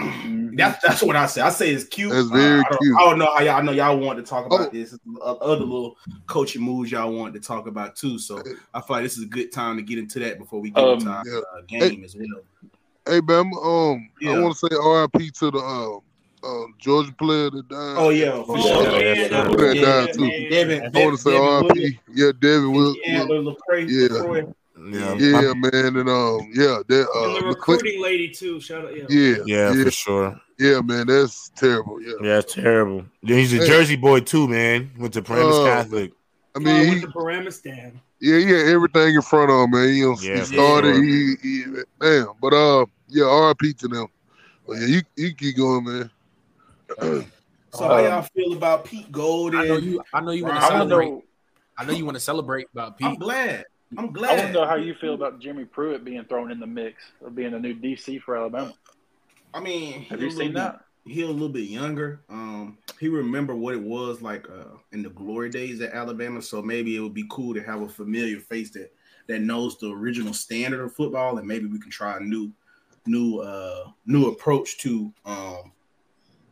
Mhm. 0.00 0.52
That's 0.58 0.80
that's 0.82 1.02
what 1.02 1.14
I 1.16 1.26
say. 1.26 1.40
I 1.40 1.50
say 1.50 1.70
it's 1.70 1.84
cute. 1.84 2.10
That's 2.12 2.28
very 2.28 2.60
Uh, 2.60 2.62
I 2.64 2.68
don't, 2.70 2.78
cute. 2.80 2.96
I 2.98 3.04
don't 3.04 3.18
know 3.18 3.26
how 3.34 3.42
y'all. 3.42 3.56
I 3.56 3.62
know 3.62 3.72
y'all 3.72 3.98
wanted 3.98 4.24
to 4.24 4.28
talk 4.30 4.46
about 4.46 4.60
Oh. 4.68 4.70
this. 4.70 4.96
Uh, 5.20 5.32
Other 5.34 5.64
little 5.64 5.96
coaching 6.26 6.62
moves 6.62 6.90
y'all 6.92 7.12
wanted 7.12 7.40
to 7.40 7.46
talk 7.46 7.66
about 7.66 7.96
too. 7.96 8.16
So 8.18 8.40
I 8.74 8.80
feel 8.80 8.96
like 8.96 9.02
this 9.04 9.16
is 9.18 9.24
a 9.24 9.28
good 9.28 9.50
time 9.52 9.76
to 9.76 9.82
get 9.82 9.98
into 9.98 10.18
that 10.20 10.38
before 10.38 10.60
we 10.60 10.70
get 10.70 10.82
Um, 10.84 10.98
into 10.98 11.10
our 11.10 11.22
yeah. 11.26 11.38
uh, 11.38 11.60
game 11.68 12.04
as 12.04 12.14
well. 12.16 12.42
Hey, 13.08 13.20
Bam, 13.20 13.52
um, 13.54 14.08
Yeah. 14.20 14.32
I 14.32 14.38
want 14.40 14.56
to 14.56 14.68
say 14.68 14.76
R.I.P. 14.76 15.30
to 15.30 15.50
the 15.50 15.58
um, 15.58 16.00
um, 16.44 16.74
Georgia 16.78 17.12
player 17.18 17.50
that 17.50 17.68
died. 17.68 17.94
Oh 17.98 18.10
yeah, 18.10 18.42
for 18.44 18.56
Oh, 18.58 18.60
sure. 18.60 18.82
yeah, 18.84 18.98
man, 18.98 19.16
yeah, 19.16 19.28
that 19.28 19.48
was- 19.50 19.62
yeah, 19.62 19.72
yeah, 19.72 20.00
yeah, 20.06 20.12
too. 20.12 20.20
man. 20.20 20.50
Devin, 20.50 20.82
I 20.96 21.04
want 21.04 21.16
to 21.16 21.22
say 21.22 21.30
Devin 21.32 21.46
Williams, 21.46 21.70
R.I.P. 21.70 22.00
Yeah, 22.14 22.32
David 22.40 22.66
Will. 22.68 22.96
and 23.06 23.28
Will- 23.28 23.42
LeCroy, 23.44 23.88
Yeah. 23.88 24.08
LeCroy. 24.08 24.54
Yeah, 24.80 25.14
Yeah, 25.14 25.52
man, 25.54 25.96
and 25.96 26.08
um, 26.08 26.48
yeah, 26.54 26.78
that 26.86 27.08
And 27.14 27.34
the 27.34 27.38
uh, 27.38 27.42
McCle- 27.42 27.48
recruiting 27.48 28.00
lady 28.00 28.28
too. 28.28 28.60
Shout 28.60 28.84
out, 28.84 28.96
yeah. 28.96 29.04
yeah, 29.08 29.36
yeah, 29.44 29.72
yeah, 29.74 29.84
for 29.84 29.90
sure. 29.90 30.40
yeah, 30.60 30.80
man, 30.82 31.08
that's 31.08 31.50
terrible. 31.56 32.00
Yeah, 32.00 32.12
Yeah, 32.22 32.38
it's 32.38 32.54
terrible. 32.54 33.04
Then 33.24 33.38
he's 33.38 33.52
a 33.54 33.56
Hey. 33.56 33.66
Jersey 33.66 33.96
boy 33.96 34.20
too, 34.20 34.46
man. 34.46 34.92
Went 34.96 35.14
to 35.14 35.22
Paramus 35.22 35.56
Oh. 35.56 35.64
Catholic. 35.66 36.12
I 36.54 36.58
I 36.60 36.62
mean, 36.62 36.74
went 36.86 36.94
he, 36.94 37.00
to 37.00 37.08
Paramus, 37.10 37.58
damn. 37.60 38.00
yeah, 38.20 38.38
he 38.38 38.44
had 38.44 38.68
everything 38.68 39.16
in 39.16 39.22
front 39.22 39.50
of 39.50 39.64
him, 39.64 39.70
man. 39.72 39.92
You 39.94 40.10
know, 40.12 40.16
Yeah, 40.20 40.38
he 40.38 40.44
started, 40.44 40.94
sure. 40.94 41.04
he, 41.04 41.34
he, 41.42 41.64
damn, 42.00 42.28
but 42.40 42.52
uh, 42.54 42.86
yeah, 43.08 43.24
R.I.P. 43.24 43.72
to 43.74 43.88
them. 43.88 44.06
But 44.66 44.78
yeah, 44.80 44.86
you 44.86 45.00
you 45.16 45.34
keep 45.34 45.56
going, 45.56 45.84
man. 45.84 46.10
So 47.70 47.84
how 47.86 47.98
y'all 47.98 48.22
feel 48.22 48.54
about 48.54 48.86
Pete 48.86 49.12
Golding? 49.12 49.60
I 49.60 49.66
know 49.66 49.76
you. 49.76 50.02
I 50.14 50.20
know 50.22 50.30
you 50.30 50.42
want 50.44 50.56
to 50.56 50.60
Ron- 50.62 50.72
I 50.72 50.78
want 50.78 50.88
to 50.88 50.94
celebrate. 50.94 51.10
know. 51.10 51.22
I 51.76 51.84
know 51.84 51.92
you 51.92 52.04
want 52.06 52.14
to 52.16 52.20
celebrate 52.20 52.66
about 52.72 52.96
Pete. 52.96 53.06
I'm 53.06 53.14
glad. 53.16 53.66
I'm 53.98 54.10
glad. 54.10 54.30
I 54.30 54.36
want 54.36 54.46
to 54.48 54.52
know 54.54 54.66
how 54.66 54.76
you 54.76 54.94
feel 54.94 55.12
about 55.12 55.38
Jimmy 55.38 55.66
Pruitt 55.66 56.02
being 56.02 56.24
thrown 56.24 56.50
in 56.50 56.60
the 56.60 56.66
mix 56.66 57.02
of 57.22 57.34
being 57.36 57.52
a 57.52 57.58
new 57.58 57.74
DC 57.74 58.22
for 58.22 58.38
Alabama. 58.38 58.72
I 59.52 59.60
mean, 59.60 60.00
Have 60.04 60.20
he 60.20 60.24
you 60.24 60.30
a 60.30 60.32
seen 60.34 60.38
little 60.54 60.62
that? 60.62 60.80
bit- 61.04 61.12
He 61.14 61.22
a 61.22 61.26
little 61.28 61.50
bit 61.50 61.68
younger. 61.68 62.20
Um, 62.30 62.78
he 62.98 63.08
remember 63.08 63.54
what 63.54 63.74
it 63.74 63.82
was 63.82 64.22
like 64.22 64.48
uh, 64.48 64.76
in 64.92 65.02
the 65.02 65.10
glory 65.10 65.50
days 65.50 65.82
at 65.82 65.92
Alabama. 65.92 66.40
So 66.40 66.62
maybe 66.62 66.96
it 66.96 67.00
would 67.00 67.14
be 67.14 67.26
cool 67.28 67.52
to 67.52 67.62
have 67.62 67.82
a 67.82 67.88
familiar 67.88 68.40
face 68.40 68.70
that 68.70 68.92
that 69.26 69.42
knows 69.42 69.76
the 69.78 69.92
original 69.92 70.32
standard 70.32 70.82
of 70.82 70.94
football, 70.94 71.36
and 71.36 71.46
maybe 71.46 71.66
we 71.66 71.78
can 71.78 71.90
try 71.90 72.16
a 72.16 72.20
new, 72.20 72.50
new, 73.08 73.38
uh, 73.38 73.88
new 74.06 74.28
approach 74.28 74.78
to, 74.78 75.12
um, 75.24 75.72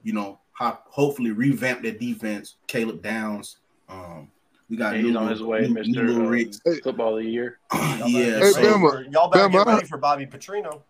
you 0.03 0.13
know, 0.13 0.41
how 0.53 0.79
hopefully 0.87 1.31
revamp 1.31 1.83
their 1.83 1.93
defense. 1.93 2.57
Caleb 2.67 3.03
Downs. 3.03 3.59
Um, 3.89 4.31
we 4.69 4.77
got 4.77 4.95
Yeah, 4.97 5.03
new 5.03 5.09
he's 5.09 5.17
on 5.17 5.29
his 5.29 5.43
way, 5.43 5.61
new, 5.63 5.75
Mister 5.75 6.03
new 6.05 6.25
uh, 6.27 6.29
Ricks. 6.29 6.61
Football 6.83 7.19
of 7.19 7.25
the 7.25 7.31
Year. 7.31 7.59
Y'all 7.73 8.09
yeah, 8.09 8.39
Hey, 8.41 8.51
so- 8.51 8.61
Bama, 8.63 9.13
y'all 9.13 9.29
better 9.31 9.49
get 9.49 9.67
ready 9.67 9.87
for 9.87 9.99
Bobby 9.99 10.27
Petrino. 10.27 10.83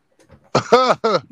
Bama, 0.54 1.24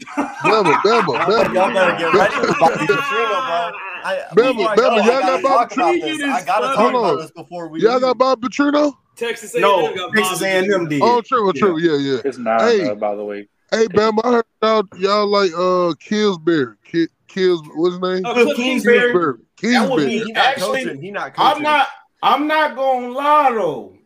Bama, 0.82 0.82
Y'all, 0.84 1.14
Bama. 1.16 1.54
y'all 1.54 1.72
better 1.72 1.98
get 1.98 2.12
ready 2.14 2.34
for 2.34 2.54
Bobby 2.60 2.86
Petrino, 2.86 3.46
bro. 3.46 3.78
I, 4.06 4.22
Bama, 4.34 4.56
before 4.56 4.68
I 4.70 4.76
Bama, 4.76 4.76
go, 4.76 4.86
I 4.86 5.06
y'all 5.06 5.20
gotta 5.20 5.42
Bobby 5.42 5.74
Petrino 5.74 6.28
I 6.32 6.44
gotta 6.44 6.66
talk 6.74 6.90
about 6.94 7.18
this 7.20 7.30
before 7.30 7.68
we. 7.68 7.80
Y'all 7.80 8.00
got 8.00 8.18
Bob 8.18 8.42
Petrino? 8.42 8.92
Texas 9.16 9.54
A&M 9.54 9.62
no, 9.62 9.94
got 9.94 10.12
Texas 10.12 10.42
A&M 10.42 10.64
Petrino. 10.64 10.88
did. 10.88 11.02
Oh, 11.02 11.20
true, 11.22 11.52
true, 11.54 11.80
Yeah. 11.80 11.96
yeah, 11.96 12.14
yeah. 12.16 12.20
It's 12.24 12.36
nine, 12.38 12.60
Hey. 12.60 12.88
uh, 12.90 12.94
by 12.94 13.14
the 13.14 13.24
way. 13.24 13.48
Hey, 13.74 13.86
Bam, 13.88 14.18
I 14.22 14.30
heard 14.32 14.44
y'all, 14.62 14.84
y'all 14.98 15.26
like 15.26 15.50
uh 15.56 15.94
Killsbury. 15.98 16.76
Ki- 16.84 17.08
Kills, 17.26 17.60
what's 17.74 17.94
his 17.94 18.00
name? 18.02 18.22
Oh, 18.24 18.32
Cliff 18.34 18.56
Kingsbury. 18.56 18.98
Kingsbury. 19.56 19.72
That 19.72 19.90
would 19.90 19.98
Kingsbury. 20.04 20.06
be 20.06 20.24
He 20.24 20.32
not 20.32 20.44
actually. 20.46 20.84
coaching. 20.84 21.02
He 21.02 21.10
not 21.10 21.34
coaching. 21.34 21.56
I'm 21.56 21.62
not. 21.62 21.86
I'm 22.22 22.46
not 22.46 22.76
gonna 22.76 23.08
lie 23.10 23.50
though. 23.52 23.96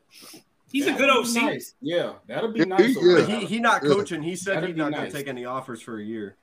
He's 0.72 0.86
a 0.86 0.92
good 0.92 1.10
OC. 1.10 1.34
nice. 1.42 1.74
Yeah, 1.80 2.12
that'll 2.26 2.50
be 2.52 2.60
Yeah, 2.60 2.64
nice. 2.66 2.86
he- 2.94 2.94
But 3.14 3.28
he 3.28 3.44
he 3.46 3.58
not 3.58 3.82
Yeah. 3.82 3.90
coaching. 3.90 4.22
He 4.22 4.36
said 4.36 4.64
he's 4.66 4.76
not 4.76 4.90
nice. 4.90 5.00
gonna 5.00 5.10
take 5.12 5.28
any 5.28 5.44
offers 5.44 5.82
for 5.82 5.98
a 5.98 6.04
year. 6.04 6.36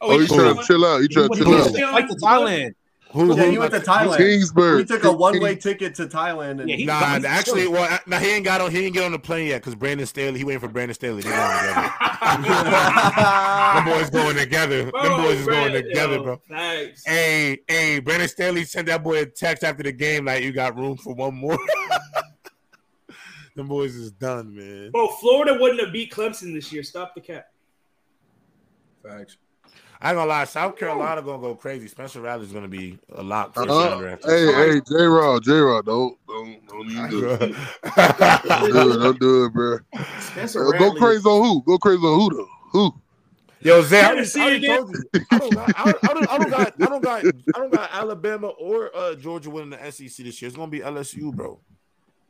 Oh, 0.00 0.12
you 0.12 0.20
he's 0.20 0.28
trying 0.32 0.56
to 0.56 0.62
chill 0.64 0.84
out? 0.84 1.02
You 1.02 1.08
trying 1.08 1.28
to 1.30 1.36
chill 1.36 1.54
out? 1.54 1.92
like 1.92 2.08
to 2.08 2.14
Thailand. 2.16 2.74
Who, 3.14 3.28
Yeah, 3.36 3.44
who- 3.44 3.50
he 3.52 3.58
went 3.58 3.72
to 3.72 3.78
Thailand. 3.80 4.16
Kingsbury. 4.16 4.78
He 4.80 4.84
took 4.86 5.04
a 5.04 5.12
one 5.12 5.40
way 5.40 5.54
ticket 5.54 5.94
to 5.94 6.06
Thailand. 6.06 6.60
And 6.60 6.68
Yeah, 6.68 6.76
he- 6.76 6.84
Nah, 6.84 7.20
actually, 7.24 7.68
well, 7.68 7.98
nah, 8.06 8.18
he 8.18 8.28
ain't 8.32 8.44
got 8.44 8.60
on. 8.60 8.72
He 8.72 8.80
didn't 8.80 8.94
get 8.94 9.04
on 9.04 9.12
the 9.12 9.18
plane 9.20 9.46
yet 9.46 9.62
because 9.62 9.76
Brandon 9.76 10.04
Staley. 10.06 10.36
He 10.38 10.44
waiting 10.44 10.58
for 10.60 10.66
Brandon 10.68 10.94
Staley. 10.94 11.22
They 11.22 11.30
going 11.30 11.58
together. 11.58 11.92
Them 13.74 13.84
boys 13.84 14.10
going 14.10 14.36
together. 14.36 14.82
Them 14.90 15.22
boys 15.22 15.38
is 15.40 15.46
going 15.46 15.72
together, 15.72 16.20
bro. 16.20 16.40
Thanks. 16.48 17.04
Hey, 17.06 17.58
hey, 17.68 18.00
Brandon 18.00 18.28
Staley 18.28 18.64
sent 18.64 18.88
that 18.88 19.04
boy 19.04 19.20
a 19.22 19.26
text 19.26 19.62
after 19.62 19.84
the 19.84 19.92
game 19.92 20.24
like 20.24 20.42
you 20.42 20.52
got 20.52 20.76
room 20.76 20.96
for 20.96 21.14
one 21.14 21.34
more. 21.36 21.58
Them 23.56 23.68
boys 23.68 23.94
is 23.94 24.10
done, 24.10 24.56
man. 24.56 24.90
Bro, 24.90 25.06
Florida 25.20 25.56
wouldn't 25.60 25.80
have 25.80 25.92
beat 25.92 26.10
Clemson 26.12 26.52
this 26.52 26.72
year. 26.72 26.82
Stop 26.82 27.14
the 27.14 27.20
cap. 27.20 27.46
Facts. 29.04 29.36
I 30.04 30.10
ain't 30.10 30.16
gonna 30.18 30.28
lie, 30.28 30.44
South 30.44 30.76
Carolina 30.76 31.22
gonna 31.22 31.40
go 31.40 31.54
crazy. 31.54 31.88
Spencer 31.88 32.20
Rattler's 32.20 32.52
gonna 32.52 32.68
be 32.68 32.98
a 33.14 33.22
lot. 33.22 33.54
first 33.54 33.70
Uh-huh. 33.70 33.98
Hey, 34.22 34.44
this. 34.44 34.54
hey, 34.54 34.80
J 34.86 35.04
Rod, 35.04 35.42
J 35.42 35.52
Rod, 35.52 35.86
don't, 35.86 36.18
don't, 36.28 36.68
don't 36.68 36.90
even 36.90 37.10
do 37.10 37.30
it. 37.30 37.38
Don't 37.96 38.72
do 38.72 38.92
it, 38.92 38.98
don't 39.02 39.18
do 39.20 39.44
it, 39.46 39.52
bro. 39.54 39.78
Spencer 40.20 40.60
Uh, 40.60 40.72
go 40.72 40.84
Rattler- 40.88 40.98
crazy 41.00 41.24
on 41.26 41.42
who? 41.42 41.62
Go 41.62 41.78
crazy 41.78 42.02
on 42.02 42.20
who 42.20 42.36
though? 42.36 42.48
Who? 42.72 42.94
Yo, 43.62 43.80
Zay, 43.80 44.00
I, 44.02 44.08
Tennessee 44.08 44.40
already 44.42 44.56
again? 44.56 44.76
told 44.76 44.90
you. 44.90 45.04
I 45.30 45.38
don't, 45.38 45.54
got, 45.54 45.72
I, 45.78 45.84
don't, 45.84 46.04
I, 46.04 46.12
don't, 46.14 46.30
I 46.32 46.38
don't 46.38 46.50
got, 46.50 46.74
I 46.82 46.86
don't 46.90 47.02
got, 47.02 47.24
I 47.24 47.58
don't 47.58 47.72
got 47.72 47.90
Alabama 47.94 48.48
or 48.48 48.94
uh, 48.94 49.14
Georgia 49.14 49.48
winning 49.48 49.70
the 49.70 49.90
SEC 49.90 50.26
this 50.26 50.42
year. 50.42 50.48
It's 50.48 50.56
gonna 50.56 50.70
be 50.70 50.80
LSU, 50.80 51.34
bro. 51.34 51.58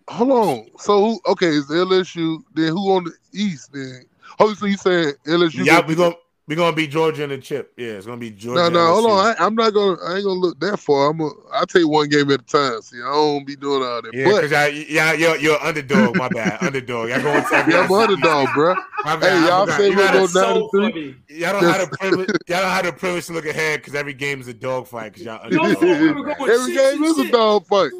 Hold 0.09 0.31
on. 0.31 0.67
So 0.79 1.05
who? 1.05 1.21
Okay, 1.33 1.49
it's 1.49 1.67
LSU. 1.73 2.39
Then 2.55 2.69
who 2.69 2.93
on 2.95 3.03
the 3.03 3.13
East? 3.33 3.73
Then 3.73 4.05
oh, 4.39 4.55
so 4.55 4.67
you 4.67 4.77
saying 4.77 5.15
LSU? 5.27 5.65
yeah, 5.65 5.85
we 5.85 5.97
gonna 5.97 6.15
we 6.47 6.55
gonna 6.57 6.77
be 6.77 6.87
Georgia 6.87 7.25
in 7.25 7.31
the 7.31 7.39
chip. 7.39 7.73
Yeah, 7.77 7.93
it's 7.93 8.05
gonna 8.07 8.19
be 8.19 8.31
Georgia. 8.31 8.63
No, 8.63 8.69
no, 8.69 8.87
hold 8.95 9.11
on. 9.11 9.27
I, 9.27 9.35
I'm 9.45 9.55
not 9.55 9.71
gonna. 9.73 9.97
I 10.03 10.17
ain't 10.17 10.25
gonna 10.25 10.39
look 10.41 10.61
that 10.61 10.79
far. 10.79 11.11
I'm. 11.11 11.21
A, 11.21 11.31
I 11.53 11.65
take 11.67 11.87
one 11.89 12.09
game 12.09 12.31
at 12.31 12.41
a 12.41 12.45
time. 12.45 12.83
See, 12.83 12.99
I 12.99 13.05
don't 13.07 13.47
be 13.47 13.57
doing 13.57 13.83
all 13.83 14.03
that. 14.03 14.13
Yeah, 14.13 14.25
but 14.27 14.43
because 14.43 14.51
y'all, 14.51 14.85
yeah, 14.89 15.13
you're, 15.15 15.37
you're 15.39 15.63
underdog. 15.63 16.17
My 16.17 16.29
bad, 16.29 16.63
underdog. 16.63 17.09
Y'all 17.09 17.23
going 17.23 17.43
to 17.43 17.55
every 17.55 17.73
yeah, 17.73 17.81
I'm 17.81 17.91
an 17.93 18.01
underdog, 18.03 18.49
bro. 18.55 18.75
My 19.05 19.17
bad, 19.17 19.23
Hey, 19.23 19.45
I 19.45 19.49
y'all 19.49 19.67
say 19.69 19.85
You 19.91 19.97
we 19.97 20.03
gotta- 20.03 20.19
go 20.19 20.27
So 20.27 20.43
down 20.43 20.55
to 20.55 20.69
three. 20.93 21.17
Y'all 21.29 21.53
don't 21.61 21.65
have 21.73 21.91
the 21.91 21.97
privilege. 21.97 22.29
Y'all 22.49 22.61
don't 22.63 22.71
have 22.71 22.85
the 22.87 22.93
privilege 22.93 23.27
to 23.27 23.33
look 23.33 23.47
ahead 23.47 23.81
because 23.81 23.95
every 23.95 24.15
game 24.15 24.41
is 24.41 24.49
a 24.49 24.55
dog 24.55 24.87
fight. 24.87 25.13
Because 25.15 25.25
y'all 25.27 25.41
underdog. 25.45 25.81
we 25.83 26.13
were 26.13 26.35
going 26.35 26.51
Every 26.51 26.75
game 26.75 27.03
is 27.05 27.13
a 27.19 27.23
six. 27.23 27.31
dog 27.31 27.67
fight. 27.67 27.91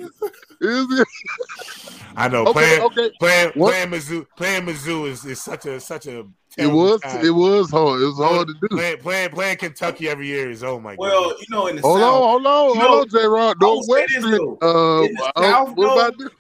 Is 0.65 1.01
it? 1.01 1.09
I 2.17 2.29
know. 2.29 2.43
Okay, 2.47 2.53
playing, 2.53 2.83
okay. 2.83 3.11
playing, 3.19 3.53
What? 3.55 3.73
playing 3.73 3.89
Mizzou, 3.91 4.27
playing 4.37 4.67
Mizzou 4.67 5.09
is, 5.09 5.25
is 5.25 5.43
such 5.43 5.67
a 5.67 5.81
such 5.81 6.07
a. 6.07 6.27
It 6.57 6.69
was. 6.69 7.01
time. 7.01 7.25
It 7.25 7.31
was 7.31 7.71
hard. 7.71 8.01
It 8.01 8.07
was 8.07 8.19
hard 8.19 8.47
to 8.47 8.55
do. 8.55 8.69
Playing, 8.69 8.99
playing, 8.99 9.31
playing 9.31 9.57
Kentucky 9.57 10.09
every 10.09 10.29
year 10.29 10.51
is 10.51 10.63
oh 10.63 10.79
my 10.79 10.93
god. 10.93 10.99
Well, 11.01 11.31
you 11.31 11.47
know, 11.51 11.67
in 11.67 11.77
the 11.77 11.83
Hold 11.83 11.99
South, 11.99 12.15
on, 12.15 12.21
hold 12.23 12.47
on, 12.47 12.75
You 12.77 12.81
hold 12.81 13.01
on, 13.01 13.09
J. 13.09 13.27
Rod. 13.27 13.57
I 13.57 13.61
Don't 13.61 13.89
wait. 13.89 14.11
Uh. 14.15 15.03
In 15.03 15.15
the 15.15 15.33
uh, 15.35 15.43
South, 15.43 15.77
what 15.77 15.93
about 15.93 16.19
this? 16.19 16.31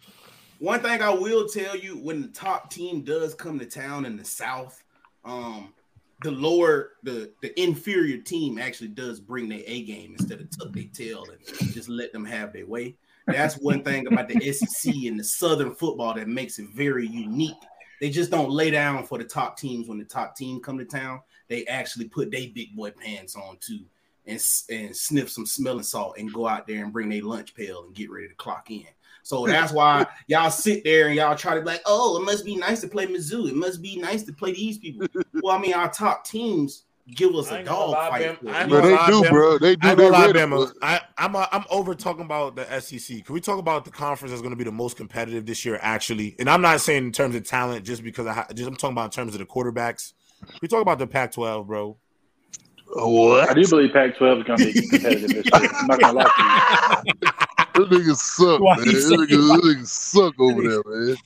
One 0.60 0.80
thing 0.80 1.02
I 1.02 1.10
will 1.10 1.48
tell 1.48 1.76
you, 1.76 1.98
when 1.98 2.22
the 2.22 2.28
top 2.28 2.70
team 2.70 3.02
does 3.02 3.34
come 3.34 3.58
to 3.58 3.66
town 3.66 4.06
in 4.06 4.16
the 4.16 4.24
South, 4.24 4.82
um, 5.24 5.74
the 6.22 6.30
lower, 6.30 6.92
the 7.02 7.32
the 7.42 7.60
inferior 7.60 8.18
team 8.18 8.58
actually 8.58 8.88
does 8.88 9.20
bring 9.20 9.48
their 9.48 9.62
A 9.66 9.82
game 9.82 10.14
instead 10.18 10.40
of 10.40 10.48
tuck 10.56 10.72
their 10.72 10.84
tail 10.84 11.24
and 11.28 11.72
just 11.72 11.88
let 11.88 12.12
them 12.12 12.24
have 12.24 12.52
their 12.52 12.66
way. 12.66 12.94
That's 13.26 13.56
one 13.58 13.82
thing 13.82 14.06
about 14.06 14.28
the 14.28 14.52
SEC 14.52 14.94
and 15.06 15.18
the 15.18 15.24
Southern 15.24 15.74
football 15.74 16.14
that 16.14 16.28
makes 16.28 16.58
it 16.58 16.68
very 16.70 17.06
unique. 17.06 17.56
They 18.00 18.10
just 18.10 18.30
don't 18.30 18.50
lay 18.50 18.70
down 18.70 19.04
for 19.04 19.18
the 19.18 19.24
top 19.24 19.56
teams 19.56 19.88
when 19.88 19.98
the 19.98 20.04
top 20.04 20.36
team 20.36 20.60
come 20.60 20.78
to 20.78 20.84
town. 20.84 21.20
They 21.48 21.64
actually 21.66 22.08
put 22.08 22.30
their 22.30 22.48
big 22.54 22.76
boy 22.76 22.90
pants 22.90 23.36
on 23.36 23.56
too 23.60 23.84
and 24.26 24.42
and 24.70 24.96
sniff 24.96 25.30
some 25.30 25.46
smelling 25.46 25.82
salt 25.82 26.16
and 26.18 26.32
go 26.32 26.46
out 26.46 26.66
there 26.66 26.82
and 26.82 26.92
bring 26.92 27.08
their 27.08 27.22
lunch 27.22 27.54
pail 27.54 27.84
and 27.84 27.94
get 27.94 28.10
ready 28.10 28.28
to 28.28 28.34
clock 28.34 28.70
in. 28.70 28.86
So 29.22 29.46
that's 29.46 29.72
why 29.72 30.06
y'all 30.26 30.50
sit 30.50 30.84
there 30.84 31.08
and 31.08 31.16
y'all 31.16 31.36
try 31.36 31.54
to 31.54 31.60
be 31.60 31.66
like, 31.66 31.82
oh, 31.86 32.20
it 32.20 32.24
must 32.24 32.44
be 32.44 32.56
nice 32.56 32.80
to 32.82 32.88
play 32.88 33.06
Mizzou. 33.06 33.48
It 33.48 33.56
must 33.56 33.82
be 33.82 33.96
nice 33.96 34.22
to 34.24 34.32
play 34.32 34.52
these 34.52 34.78
people. 34.78 35.06
well, 35.42 35.56
I 35.56 35.60
mean, 35.60 35.74
our 35.74 35.90
top 35.90 36.24
teams 36.24 36.84
give 37.12 37.34
us 37.34 37.50
a 37.50 37.62
dog 37.62 37.94
fight. 37.94 38.12
I 38.12 38.28
ain't 38.30 38.38
it. 38.42 38.68
Bro, 38.68 38.80
gonna 38.80 38.82
they 38.82 39.06
do, 39.06 39.30
bro. 39.30 39.58
They 39.58 39.70
I 39.70 39.74
do. 39.74 39.88
ain't 39.88 39.98
They 39.98 40.10
gonna 40.10 40.10
lie. 40.10 40.32
Bama. 40.32 40.72
I, 40.82 41.00
I'm 41.18 41.36
uh, 41.36 41.46
I'm 41.52 41.64
over 41.70 41.94
talking 41.94 42.24
about 42.24 42.56
the 42.56 42.80
SEC. 42.80 43.24
Can 43.24 43.34
we 43.34 43.40
talk 43.40 43.58
about 43.58 43.84
the 43.84 43.90
conference 43.90 44.32
that's 44.32 44.42
going 44.42 44.52
to 44.52 44.56
be 44.56 44.64
the 44.64 44.72
most 44.72 44.96
competitive 44.96 45.46
this 45.46 45.64
year? 45.64 45.78
Actually, 45.82 46.36
and 46.38 46.48
I'm 46.48 46.62
not 46.62 46.80
saying 46.80 47.04
in 47.04 47.12
terms 47.12 47.34
of 47.34 47.44
talent, 47.44 47.84
just 47.84 48.02
because 48.02 48.26
I 48.26 48.46
just 48.54 48.68
I'm 48.68 48.76
talking 48.76 48.94
about 48.94 49.06
in 49.06 49.10
terms 49.10 49.34
of 49.34 49.38
the 49.38 49.46
quarterbacks. 49.46 50.12
Can 50.40 50.58
we 50.62 50.68
talk 50.68 50.82
about 50.82 50.98
the 50.98 51.06
Pac-12, 51.06 51.66
bro? 51.66 51.96
What? 52.96 53.48
I 53.48 53.54
do 53.54 53.66
believe 53.66 53.92
Pac-12 53.92 54.38
is 54.38 54.44
going 54.44 54.58
to 54.58 54.72
be 54.72 54.88
competitive 54.88 55.30
this 55.30 55.46
year. 55.46 55.70
I'm 55.80 55.86
not 55.86 56.00
going 56.00 56.14
to 56.14 56.20
lie 56.20 56.24
to 56.24 57.24
you. 57.24 57.30
Them 57.74 57.90
niggas 57.90 58.16
suck, 58.16 58.60
man. 58.60 58.86
you 58.86 58.92
Them 58.92 59.26
say 59.26 59.34
niggas, 59.34 59.60
niggas 59.60 59.86
suck 59.86 60.34
over 60.38 60.62
there, 60.62 60.82
man. 60.86 61.16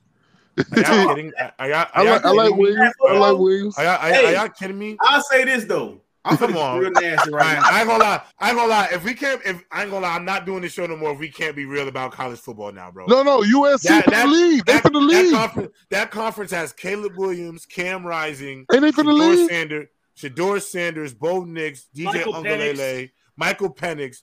Are 0.73 0.81
y'all 0.81 1.09
kidding? 1.15 1.33
Are, 1.39 1.53
are 1.59 1.89
I 1.95 2.03
like, 2.03 2.25
I 2.25 2.31
like? 2.31 2.55
Williams. 2.55 2.95
I 3.09 3.19
like 3.19 3.39
Williams. 3.39 3.79
Are 3.79 3.85
y'all, 3.85 3.99
Hey. 4.01 4.27
are 4.27 4.33
y'all 4.33 4.49
kidding 4.49 4.79
me? 4.79 4.97
I'll 5.03 5.23
say 5.23 5.45
this 5.45 5.65
though. 5.65 6.01
I'm 6.25 6.37
Come 6.37 6.49
Come 6.53 6.59
on. 6.59 6.79
real 6.81 6.91
nasty 6.91 7.31
right 7.31 7.47
I, 7.47 7.55
now. 7.55 7.63
I 7.71 7.79
ain't 7.81 7.89
gonna 7.89 8.05
lie. 8.05 8.23
I 8.39 8.49
ain't 8.51 8.59
gonna 8.59 8.69
lie. 8.71 8.89
If 8.93 9.05
we 9.05 9.15
can't, 9.15 9.41
if 9.47 9.63
I 9.73 9.83
ain't 9.83 9.91
gonna 9.91 10.05
lie, 10.05 10.15
I'm 10.15 10.25
not 10.27 10.45
doing 10.45 10.61
this 10.61 10.73
show 10.73 10.85
no 10.85 10.97
more. 10.97 11.13
If 11.13 11.21
we 11.21 11.31
can't 11.31 11.57
be 11.57 11.65
real 11.65 11.89
about 11.89 12.13
college 12.13 12.39
football 12.41 12.71
now, 12.73 12.91
bro. 12.91 13.07
No, 13.07 13.23
no, 13.23 13.41
USC 13.41 13.83
That- 13.89 14.05
for 14.05 14.11
that- 14.11 14.27
the 14.27 14.33
league. 14.33 14.65
They 14.67 14.73
that, 14.75 14.83
for 14.83 14.91
the 14.91 14.99
that 15.01 15.31
conference, 15.33 15.73
that 15.91 16.11
conference 16.11 16.51
has 16.51 16.73
Caleb 16.75 17.13
Williams, 17.17 17.65
Cam 17.65 18.05
Rising, 18.07 18.67
Ain't 18.73 18.83
they 18.83 18.93
for 18.93 19.05
the 19.05 19.13
Shador 19.13 19.27
league? 19.37 19.49
Sanders, 19.49 19.89
Shedeur 20.19 20.61
Sanders, 20.63 21.15
Bo 21.15 21.45
Nix, 21.45 21.87
DJ 21.97 22.05
Michael 22.05 22.33
Uiagalelei, 22.35 23.11
Michael 23.37 23.73
Penix. 23.73 24.19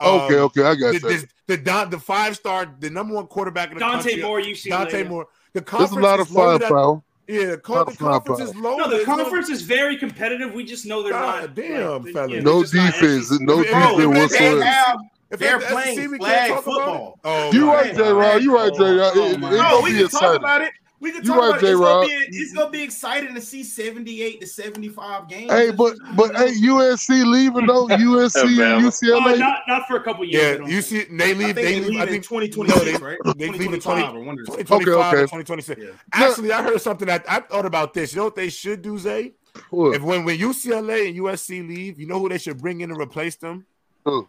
Okay, 0.00 0.36
um, 0.38 0.42
okay, 0.44 0.62
I 0.62 0.74
got 0.74 0.92
The, 0.94 0.98
that. 1.00 1.08
the, 1.08 1.28
the, 1.48 1.62
Don- 1.62 1.90
the 1.90 1.98
five 1.98 2.34
star, 2.36 2.74
the 2.80 2.88
number 2.88 3.14
one 3.14 3.26
quarterback 3.26 3.68
in 3.68 3.74
the 3.74 3.80
Dante 3.80 4.10
country, 4.10 4.22
Moore, 4.22 4.40
UCLA. 4.40 4.68
Dante 4.70 5.02
Moore. 5.04 5.26
The 5.54 5.60
There's 5.60 5.68
conference 5.70 5.92
a 5.96 6.00
lot 6.00 6.20
of 6.20 6.28
is 6.28 6.34
loaded 6.34 6.62
at- 6.62 6.68
firepower. 6.70 7.02
Yeah, 7.28 7.44
the, 7.50 7.56
co- 7.58 7.84
the 7.84 7.96
conference 7.96 7.98
firepower. 8.40 8.42
is 8.42 8.56
loaded. 8.56 8.78
No, 8.78 8.90
the 8.90 8.96
It's 8.96 9.06
gonna- 9.06 9.22
conference 9.22 9.48
is 9.48 9.62
very 9.62 9.96
competitive. 9.96 10.52
We 10.54 10.64
just 10.64 10.86
know 10.86 11.02
they're 11.02 11.12
God 11.12 11.40
not. 11.42 11.54
damn, 11.54 12.02
like, 12.04 12.12
fellas. 12.14 12.30
yeah, 12.32 12.40
No 12.40 12.62
they're 12.62 12.82
not 12.84 12.92
defense. 12.94 13.30
No 13.40 13.46
Bro, 13.56 13.62
defense 13.64 13.90
if 13.92 13.96
they 13.96 14.00
They 14.02 14.06
whatsoever. 14.06 14.64
have, 14.64 14.96
If 15.30 15.38
they're 15.40 15.56
it's 15.56 15.64
the 15.64 15.70
SEC, 15.70 15.94
playing 15.94 16.16
flag 16.18 16.48
talk 16.50 16.50
about 16.50 16.58
it? 16.58 16.64
football. 16.76 17.18
Oh, 17.24 17.52
You 17.52 17.66
my 17.66 17.74
right, 17.74 17.96
God. 17.96 18.04
J. 18.04 18.12
Rod. 18.12 18.42
You 18.42 18.54
right, 18.56 18.74
J. 18.74 18.82
Rod. 18.96 19.12
Oh 19.16 19.24
it, 19.30 19.40
my 19.40 19.48
it's 19.50 19.56
No, 19.58 19.80
we 19.82 19.92
be 19.92 19.98
can 19.98 20.08
talk 20.08 20.36
about 20.36 20.60
it. 20.62 20.72
We 21.02 21.10
can 21.10 21.24
You 21.24 21.30
talk 21.30 21.38
right, 21.40 21.48
about 21.48 21.62
it. 21.64 21.66
It's 21.66 21.70
J-Rod. 21.80 22.02
gonna, 22.02 22.06
be, 22.06 22.36
it's 22.38 22.52
gonna 22.54 22.70
be 22.70 22.82
exciting 22.82 23.34
to 23.34 23.40
see 23.40 23.64
78 23.64 24.40
to 24.40 24.46
75 24.46 25.28
games. 25.28 25.50
Hey, 25.50 25.72
but 25.72 25.96
but 26.16 26.36
hey, 26.36 26.52
USC 26.54 27.26
leaving 27.26 27.66
though. 27.66 27.86
USC 27.88 28.36
Oh, 28.36 28.46
and 28.46 28.56
man. 28.56 28.84
Uh, 28.84 28.88
UCLA. 28.88 29.38
not, 29.40 29.58
not 29.66 29.88
for 29.88 29.96
a 29.96 30.02
couple 30.04 30.24
years. 30.24 30.42
Yeah, 30.42 30.56
don't 30.58 30.70
you 30.70 30.80
see, 30.80 31.02
they 31.10 31.34
leave. 31.34 31.48
I 31.48 31.52
think 31.52 31.56
they, 31.56 31.62
they 31.64 31.80
leave. 31.80 31.88
leave 31.88 31.98
I 32.00 32.02
in 32.04 32.08
think 32.08 32.22
2026, 32.24 33.00
no, 33.00 33.06
right? 33.06 33.18
They 33.36 33.48
leave 33.48 33.72
in 33.72 33.80
2025 33.80 34.14
or 34.14 34.20
one 34.20 34.38
of 34.38 34.46
the 34.46 34.52
two. 34.52 34.58
2025 34.62 34.70
Okay, 34.78 34.92
okay. 34.92 35.18
or 35.18 35.42
2026. 35.42 35.80
Actually, 36.12 36.52
I 36.52 36.62
heard 36.62 36.80
something 36.80 37.06
that 37.08 37.24
I 37.28 37.40
thought 37.40 37.66
about 37.66 37.94
this. 37.94 38.12
You 38.14 38.18
know 38.18 38.24
what 38.26 38.36
they 38.36 38.48
should 38.48 38.80
do, 38.80 38.96
Zay? 38.96 39.32
What? 39.70 39.96
If 39.96 40.02
when, 40.02 40.24
when 40.24 40.38
UCLA 40.38 41.08
and 41.08 41.16
USC 41.18 41.66
leave, 41.68 41.98
you 41.98 42.06
know 42.06 42.20
who 42.20 42.28
they 42.28 42.38
should 42.38 42.58
bring 42.58 42.80
in 42.80 42.90
to 42.90 42.94
replace 42.94 43.34
them? 43.34 43.66
Who? 44.04 44.28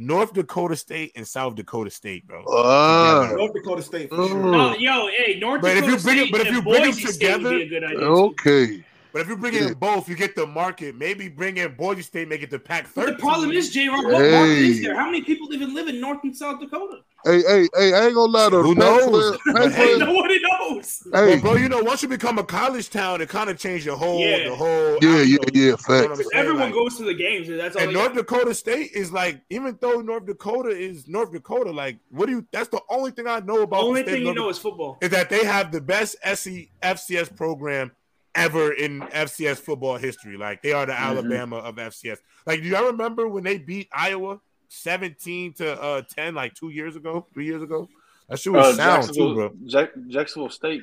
North 0.00 0.32
Dakota 0.32 0.76
State 0.76 1.10
and 1.16 1.26
South 1.26 1.56
Dakota 1.56 1.90
State, 1.90 2.24
bro. 2.26 2.44
Ah, 2.48 3.30
North 3.34 3.52
Dakota 3.52 3.82
State 3.82 4.08
for 4.10 4.16
Mm. 4.16 4.28
sure. 4.28 4.38
No, 4.52 4.74
yo, 4.76 5.08
hey, 5.08 5.38
North 5.40 5.60
But 5.60 5.76
if 5.76 5.84
Dakota 5.84 5.92
you 5.96 6.02
bring 6.04 6.18
it- 6.18 6.20
State 6.20 6.30
but 6.32 6.40
if 6.42 6.46
you 6.52 6.62
bring 6.62 6.82
them 6.82 6.82
Boise 6.92 7.06
State 7.06 7.42
would 7.42 7.42
be 7.42 7.48
together- 7.48 7.56
a 7.56 7.66
good 7.66 7.84
idea. 7.84 7.98
too. 7.98 8.04
okay. 8.06 8.84
But 9.12 9.22
if 9.22 9.28
you 9.28 9.36
bring 9.36 9.54
in 9.54 9.74
both, 9.74 10.08
you 10.08 10.14
get 10.16 10.36
the 10.36 10.46
market. 10.46 10.94
Maybe 10.96 11.28
bring 11.28 11.56
in 11.56 11.74
Boise 11.74 12.02
State, 12.02 12.28
make 12.28 12.42
it 12.42 12.50
the 12.50 12.58
Pac 12.58 12.86
But 12.94 13.06
the 13.06 13.14
problem 13.14 13.50
is, 13.52 13.70
J. 13.70 13.88
Rock, 13.88 14.04
what 14.04 14.12
market 14.12 14.48
is 14.58 14.82
there? 14.82 14.94
How 14.96 15.06
many 15.06 15.22
people 15.22 15.52
even 15.52 15.74
live 15.74 15.88
in 15.88 16.00
North 16.00 16.18
and 16.24 16.36
South 16.36 16.60
Dakota? 16.60 16.98
Hey, 17.24 17.42
hey, 17.42 17.68
hey! 17.74 17.92
I 17.94 18.04
ain't 18.06 18.14
gonna 18.14 18.30
lie 18.30 18.48
though. 18.48 18.62
Who 18.62 18.76
knows? 18.76 19.36
Pac-12 19.44 19.72
hey, 19.74 19.98
Nobody 19.98 20.38
knows. 20.40 21.02
Well, 21.10 21.26
Hey, 21.26 21.40
bro, 21.40 21.56
you 21.56 21.68
know, 21.68 21.80
once 21.82 22.00
you 22.00 22.08
become 22.08 22.38
a 22.38 22.44
college 22.44 22.90
town, 22.90 23.20
it 23.20 23.28
kind 23.28 23.50
of 23.50 23.58
changed 23.58 23.88
the 23.88 23.96
whole, 23.96 24.20
Yeah. 24.20 24.48
the 24.50 24.54
whole. 24.54 24.98
yeah, 25.02 25.22
yeah, 25.22 25.36
know, 25.36 25.44
yeah. 25.52 25.60
you 25.60 25.66
know 25.66 25.70
what 25.72 25.80
Facts. 25.80 26.28
Everyone 26.32 26.60
Like, 26.60 26.74
goes 26.74 26.96
to 26.98 27.02
the 27.04 27.14
games. 27.14 27.48
That's 27.48 27.74
all. 27.74 27.82
and 27.82 27.92
North 27.92 28.14
got. 28.14 28.28
Dakota 28.28 28.54
State 28.54 28.92
is 28.92 29.10
like, 29.10 29.40
even 29.50 29.76
though 29.80 30.00
North 30.00 30.26
Dakota 30.26 30.68
is 30.68 31.08
North 31.08 31.32
Dakota, 31.32 31.72
like, 31.72 31.98
what 32.10 32.26
do 32.26 32.32
you? 32.32 32.46
That's 32.52 32.68
the 32.68 32.82
only 32.88 33.10
thing 33.10 33.26
I 33.26 33.40
know 33.40 33.62
about. 33.62 33.80
The 33.80 33.86
only 33.86 34.02
the 34.02 34.12
thing 34.12 34.14
of 34.14 34.20
you 34.20 34.24
North 34.26 34.36
know 34.36 34.48
is 34.50 34.58
football. 34.58 34.98
is 35.00 35.10
that 35.10 35.28
they 35.28 35.44
have 35.44 35.72
the 35.72 35.80
best 35.80 36.14
E, 36.24 36.34
SC, 36.36 36.48
FCS 36.84 37.34
program 37.36 37.90
ever 38.38 38.72
in 38.72 39.00
FCS 39.00 39.58
football 39.58 39.96
history. 39.96 40.36
Like 40.36 40.62
they 40.62 40.72
are 40.72 40.86
the 40.86 40.98
Alabama 40.98 41.56
of 41.56 41.76
FCS. 41.76 42.18
Like, 42.46 42.62
do 42.62 42.68
y'all 42.68 42.86
remember 42.86 43.28
when 43.28 43.44
they 43.44 43.58
beat 43.58 43.88
Iowa 43.92 44.40
seventeen 44.68 45.52
to 45.54 45.80
uh 45.80 46.02
ten 46.02 46.34
like 46.34 46.54
two 46.54 46.70
years 46.70 46.96
ago, 46.96 47.26
three 47.34 47.46
years 47.46 47.62
ago? 47.62 47.88
That 48.28 48.38
shit 48.38 48.52
was 48.52 48.74
Uh, 48.74 48.76
sound 48.76 49.02
too, 49.02 49.06
Jacksonville, 49.08 49.34
bro. 49.34 49.52
Jack, 49.66 49.90
Jacksonville 50.08 50.50
State 50.50 50.82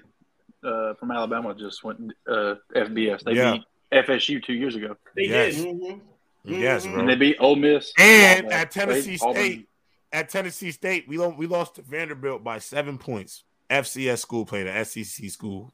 uh, 0.63 0.95
from 0.95 1.11
Alabama 1.11 1.53
just 1.53 1.83
went 1.83 2.11
uh, 2.27 2.55
FBS. 2.75 3.23
They 3.23 3.33
Yeah. 3.33 3.53
beat 3.53 3.63
FSU 3.91 4.43
two 4.43 4.53
years 4.53 4.75
ago, 4.75 4.97
They 5.15 5.25
Yes. 5.27 5.55
did. 5.55 5.65
Mhm. 5.67 6.01
Yes, 6.43 6.85
Mhm. 6.85 6.91
bro. 6.91 6.99
and 7.01 7.09
they 7.09 7.15
beat 7.15 7.37
Ole 7.39 7.55
Miss. 7.55 7.93
And 7.99 8.45
Auburn. 8.47 8.51
at 8.59 8.71
Tennessee 8.71 9.17
Auburn. 9.21 9.35
State, 9.35 9.69
at 10.11 10.29
Tennessee 10.29 10.71
State, 10.71 11.07
we 11.07 11.17
lo- 11.17 11.35
we 11.37 11.45
lost 11.45 11.75
to 11.75 11.81
Vanderbilt 11.83 12.43
by 12.43 12.57
seven 12.59 12.97
points. 12.97 13.43
FCS 13.69 14.21
school 14.21 14.45
played 14.45 14.65
an 14.67 14.75
SEC 14.85 15.29
school, 15.29 15.71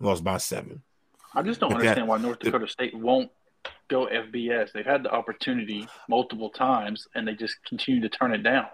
lost 0.00 0.22
by 0.24 0.38
seven. 0.38 0.82
I 1.36 1.42
just 1.42 1.60
don't 1.60 1.70
But 1.70 1.78
that- 1.78 1.86
understand 1.98 2.08
why 2.08 2.18
North 2.18 2.38
Dakota 2.40 2.66
State 2.66 2.94
won't 2.94 3.30
go 3.88 4.06
FBS. 4.06 4.72
They've 4.72 4.84
had 4.86 5.02
the 5.02 5.10
opportunity 5.10 5.86
multiple 6.08 6.50
times, 6.50 7.06
and 7.14 7.28
they 7.28 7.34
just 7.34 7.56
continue 7.64 8.00
to 8.00 8.08
turn 8.08 8.32
it 8.32 8.42
down. 8.42 8.66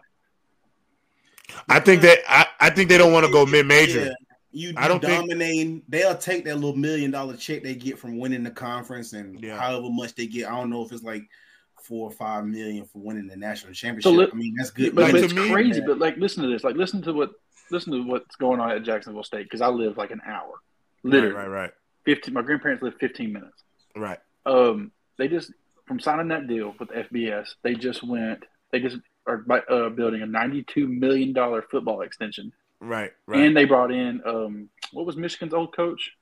I 1.69 1.81
think 1.81 2.03
that 2.03 2.19
I, 2.29 2.47
I 2.61 2.71
think 2.71 2.89
they 2.89 2.99
don't 2.99 3.13
want 3.13 3.27
to 3.27 3.33
go 3.33 3.45
mid 3.45 3.67
major. 3.67 4.07
Yeah. 4.07 4.13
You, 4.55 4.75
I 4.77 4.87
don't 4.87 5.03
you 5.03 5.09
think- 5.09 5.21
dominating. 5.23 5.83
They'll 5.89 6.17
take 6.17 6.45
that 6.45 6.57
little 6.57 6.77
million 6.77 7.11
dollar 7.11 7.37
check 7.37 7.63
they 7.63 7.75
get 7.75 7.99
from 7.99 8.19
winning 8.19 8.43
the 8.43 8.51
conference, 8.51 9.13
and 9.13 9.41
Yeah. 9.43 9.59
however 9.59 9.89
much 9.91 10.15
they 10.15 10.27
get. 10.27 10.47
I 10.49 10.53
don't 10.53 10.71
know 10.71 10.83
if 10.85 10.93
it's 10.93 11.03
like 11.03 11.23
four 11.83 12.09
or 12.09 12.13
five 12.13 12.47
million 12.47 12.85
for 12.85 12.99
winning 12.99 13.27
the 13.27 13.37
national 13.37 13.73
championship. 13.73 14.13
li- 14.13 14.29
I 14.33 14.37
mean, 14.37 14.55
that's 14.57 14.71
good. 14.71 14.95
But, 14.95 15.11
but 15.13 15.21
it's 15.23 15.35
me- 15.35 15.51
crazy. 15.51 15.81
But 15.81 15.99
like, 15.99 16.17
listen 16.17 16.43
to 16.45 16.49
this. 16.51 16.63
Like, 16.65 16.77
listen 16.77 17.03
to 17.03 17.13
what 17.13 17.31
listen 17.71 17.93
to 17.93 18.03
what's 18.03 18.37
going 18.37 18.61
on 18.61 18.71
at 18.71 18.83
Jacksonville 18.85 19.25
State 19.25 19.45
because 19.45 19.63
I 19.63 19.69
live 19.69 19.97
like 19.97 20.11
an 20.11 20.21
hour, 20.27 20.53
literally. 21.03 21.35
Right, 21.35 21.49
right, 21.49 21.71
Fifteen. 22.05 22.35
My 22.35 22.43
grandparents 22.43 22.83
lived 22.83 22.99
fifteen 22.99 23.33
minutes. 23.33 23.63
right, 23.97 24.19
right. 24.47 24.55
Um, 24.69 24.91
they 25.19 25.29
just 25.29 25.53
from 25.87 26.01
signing 26.01 26.29
that 26.29 26.47
deal 26.49 26.75
with 26.79 26.89
FBS, 26.91 27.55
they 27.63 27.75
just 27.75 28.03
went. 28.03 28.45
They 28.71 28.81
just 28.81 28.99
are 29.27 29.39
by, 29.39 29.61
uh, 29.61 29.89
building 29.91 30.23
a 30.23 30.27
ninety-two 30.27 30.87
million 30.89 31.33
dollar 31.33 31.63
football 31.63 32.01
extension, 32.03 32.53
Right, 32.81 33.13
right. 33.27 33.41
and 33.41 33.57
they 33.57 33.65
brought 33.67 33.93
in 33.93 34.21
um, 34.27 34.69
what 34.93 35.07
was 35.07 35.17
Michigan's 35.17 35.55
old 35.55 35.75
coach? 35.77 36.13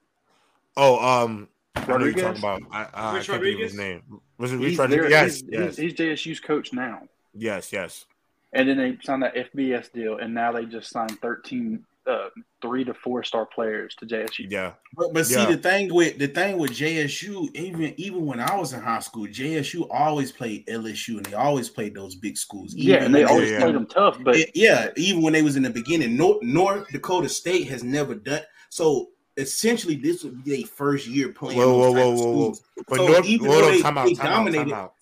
oh, 0.76 0.98
um, 0.98 1.48
I 1.76 1.80
know 1.80 1.86
you're 1.86 1.96
Rodriguez? 1.98 2.22
talking 2.22 2.38
about. 2.38 2.62
I, 2.72 2.88
I, 3.10 3.14
Rich 3.14 3.28
I 3.30 3.32
can't 3.32 3.42
think 3.44 3.54
of 3.56 3.60
his 3.62 3.72
Rodriguez? 3.72 3.74
name. 3.74 4.20
Was 4.38 4.52
it 4.52 4.58
He's 4.60 4.78
Rich 4.78 4.90
there- 4.90 5.02
Rodriguez? 5.02 5.10
Yes, 5.10 5.34
he's, 5.40 5.44
yes, 5.50 5.76
he's, 5.76 5.98
he's 5.98 6.34
JSU's 6.34 6.40
coach 6.40 6.72
now. 6.72 7.02
yes, 7.34 7.72
yes. 7.72 8.06
And 8.52 8.68
then 8.68 8.76
they 8.78 8.98
signed 9.02 9.22
that 9.22 9.34
FBS 9.36 9.92
deal, 9.92 10.18
and 10.18 10.34
now 10.34 10.50
they 10.52 10.64
just 10.64 10.90
signed 10.90 11.18
13 11.20 11.84
uh, 12.06 12.28
three 12.62 12.84
to 12.84 12.94
four 12.94 13.22
star 13.24 13.46
players 13.46 13.94
to 13.96 14.06
JSU. 14.06 14.46
Yeah, 14.50 14.72
But, 14.96 15.12
but 15.12 15.26
see 15.26 15.34
Yeah. 15.34 15.46
the 15.50 15.56
thing 15.56 15.92
with 15.92 16.18
the 16.18 16.28
thing 16.28 16.58
with 16.58 16.72
JSU, 16.72 17.48
even 17.56 17.94
even 17.96 18.26
when 18.26 18.40
I 18.40 18.56
was 18.56 18.72
in 18.72 18.80
high 18.80 19.00
school, 19.00 19.26
JSU 19.26 19.86
always 19.90 20.32
played 20.32 20.66
LSU, 20.66 21.16
and 21.16 21.26
they 21.26 21.34
always 21.34 21.68
played 21.68 21.94
those 21.94 22.14
big 22.14 22.36
schools. 22.36 22.74
Yeah, 22.74 23.04
and 23.04 23.14
they 23.14 23.24
always 23.24 23.50
yeah. 23.50 23.60
played 23.60 23.74
them 23.74 23.86
tough, 23.86 24.18
but 24.22 24.36
It- 24.36 24.50
yeah, 24.54 24.90
even 24.96 25.22
when 25.22 25.32
they 25.32 25.42
was 25.42 25.56
in 25.56 25.62
the 25.62 25.70
beginning, 25.70 26.16
North, 26.16 26.42
North 26.42 26.88
Dakota 26.92 27.28
State 27.28 27.68
has 27.68 27.82
never 27.84 28.14
done 28.14 28.42
so. 28.68 29.10
Essentially, 29.36 29.94
this 29.94 30.22
would 30.22 30.44
be 30.44 30.56
their 30.56 30.66
first 30.66 31.06
year 31.06 31.30
playing. 31.32 31.56
Whoa, 31.56 31.78
whoa, 31.78 31.92
whoa, 31.92 32.12
of 32.12 32.18
whoa, 32.18 32.32
whoa. 32.32 32.54
But 32.88 32.96
So 32.98 33.06
North, 33.06 33.24
even 33.24 33.46
hold 33.46 33.64
though 33.64 33.70
they- 33.70 33.80
time 33.80 33.96
out, 33.96 34.06
they 34.06 34.14
time 34.14 34.26
out, 34.26 34.30
time 34.34 34.44
dominated- 34.44 34.74
out. 34.74 34.92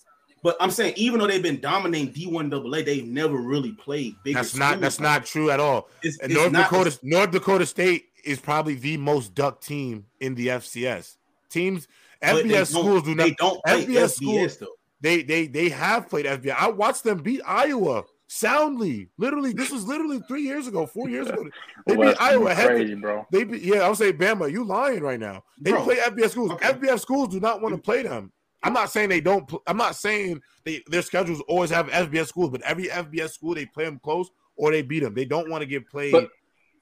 But 0.42 0.56
I'm 0.60 0.70
saying, 0.70 0.94
even 0.96 1.18
though 1.20 1.26
they've 1.26 1.42
been 1.42 1.60
dominating 1.60 2.12
D1 2.12 2.52
AA, 2.52 2.84
they've 2.84 3.06
never 3.06 3.36
really 3.36 3.72
played 3.72 4.14
big. 4.22 4.34
That's 4.34 4.54
not 4.54 4.68
schools. 4.72 4.80
that's 4.82 5.00
not 5.00 5.24
true 5.26 5.50
at 5.50 5.58
all. 5.60 5.88
It's, 6.02 6.18
it's 6.20 6.32
North 6.32 6.52
not- 6.52 6.70
Dakota 6.70 6.98
North 7.02 7.30
Dakota 7.32 7.66
State 7.66 8.06
is 8.24 8.38
probably 8.40 8.74
the 8.74 8.96
most 8.98 9.34
duck 9.34 9.60
team 9.60 10.04
in 10.20 10.34
the 10.34 10.48
FCS. 10.48 11.16
Teams 11.50 11.88
FBS 12.22 12.68
schools 12.70 13.02
do 13.04 13.14
not 13.14 13.24
They 13.24 13.30
don't 13.32 13.60
play 13.64 13.84
FBS 13.84 13.88
FBS, 14.04 14.10
schools- 14.16 14.56
though. 14.58 14.66
they 15.00 15.22
they 15.22 15.46
they 15.46 15.68
have 15.70 16.08
played 16.08 16.26
FBS. 16.26 16.54
I 16.58 16.68
watched 16.68 17.04
them 17.04 17.18
beat 17.22 17.40
Iowa 17.46 18.04
soundly. 18.26 19.08
Literally, 19.18 19.52
this 19.52 19.70
was 19.70 19.84
literally 19.86 20.20
three 20.28 20.42
years 20.42 20.66
ago, 20.66 20.86
four 20.86 21.08
years 21.08 21.28
ago. 21.28 21.44
They 21.86 21.96
Well, 21.96 22.10
beat 22.10 22.18
that's 22.18 22.32
Iowa. 22.32 22.54
Heck, 22.54 22.66
crazy, 22.66 22.94
bro. 22.96 23.26
They 23.32 23.44
beat, 23.44 23.62
yeah, 23.62 23.78
I 23.78 23.88
would 23.88 23.96
say 23.96 24.12
Bama. 24.12 24.50
You 24.52 24.62
lying 24.64 25.00
right 25.02 25.18
now? 25.18 25.42
They 25.58 25.70
Bro, 25.70 25.84
play 25.84 25.96
FBS 25.96 26.30
schools. 26.32 26.50
okay. 26.52 26.68
FBS 26.72 27.00
schools 27.00 27.28
do 27.28 27.40
not 27.40 27.62
want 27.62 27.74
to 27.74 27.80
play 27.80 28.02
them. 28.02 28.30
I'm 28.62 28.72
not 28.72 28.90
saying 28.90 29.08
they 29.08 29.20
don't. 29.20 29.50
I'm 29.66 29.76
not 29.76 29.94
saying 29.96 30.40
they 30.64 30.82
their 30.88 31.02
schedules 31.02 31.40
always 31.48 31.70
have 31.70 31.86
FBS 31.88 32.26
schools, 32.28 32.50
but 32.50 32.62
every 32.62 32.86
FBS 32.86 33.30
school 33.30 33.54
they 33.54 33.66
play 33.66 33.84
them 33.84 34.00
close 34.02 34.28
or 34.56 34.72
they 34.72 34.82
beat 34.82 35.00
them. 35.04 35.14
They 35.14 35.24
don't 35.24 35.48
want 35.48 35.62
to 35.62 35.66
get 35.66 35.88
played. 35.88 36.12
But 36.12 36.30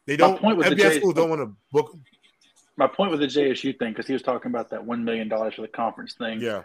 they 0.07 0.17
don't. 0.17 0.41
point 0.41 0.57
with 0.57 0.69
the 0.69 0.75
FBS 0.77 0.93
J- 0.93 0.99
schools 0.99 1.15
don't 1.15 1.29
want 1.31 1.43
to 1.43 1.53
book. 1.73 1.91
'em. 1.93 2.03
My 2.79 2.87
point 2.87 3.11
with 3.11 3.21
the 3.21 3.27
JSU 3.27 3.79
thing, 3.79 3.93
because 3.93 4.07
he 4.07 4.13
was 4.13 4.21
talking 4.21 4.51
about 4.51 4.69
that 4.69 4.85
$1 4.85 5.03
million 5.03 5.31
for 5.31 5.63
the 5.63 5.69
conference 5.69 6.13
thing. 6.13 6.43
Yeah, 6.43 6.63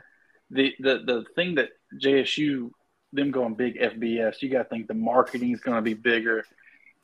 The, 0.49 0.75
the, 0.79 0.97
the 1.05 1.25
thing 1.35 1.55
that 1.55 1.69
JSU, 2.03 2.69
them 3.13 3.31
going 3.31 3.53
big 3.53 3.79
FBS, 3.79 4.41
you 4.41 4.49
got 4.49 4.63
to 4.63 4.69
think 4.69 4.87
the 4.87 4.93
marketing 4.93 5.51
is 5.51 5.61
going 5.61 5.77
to 5.77 5.81
be 5.81 5.93
bigger. 5.93 6.43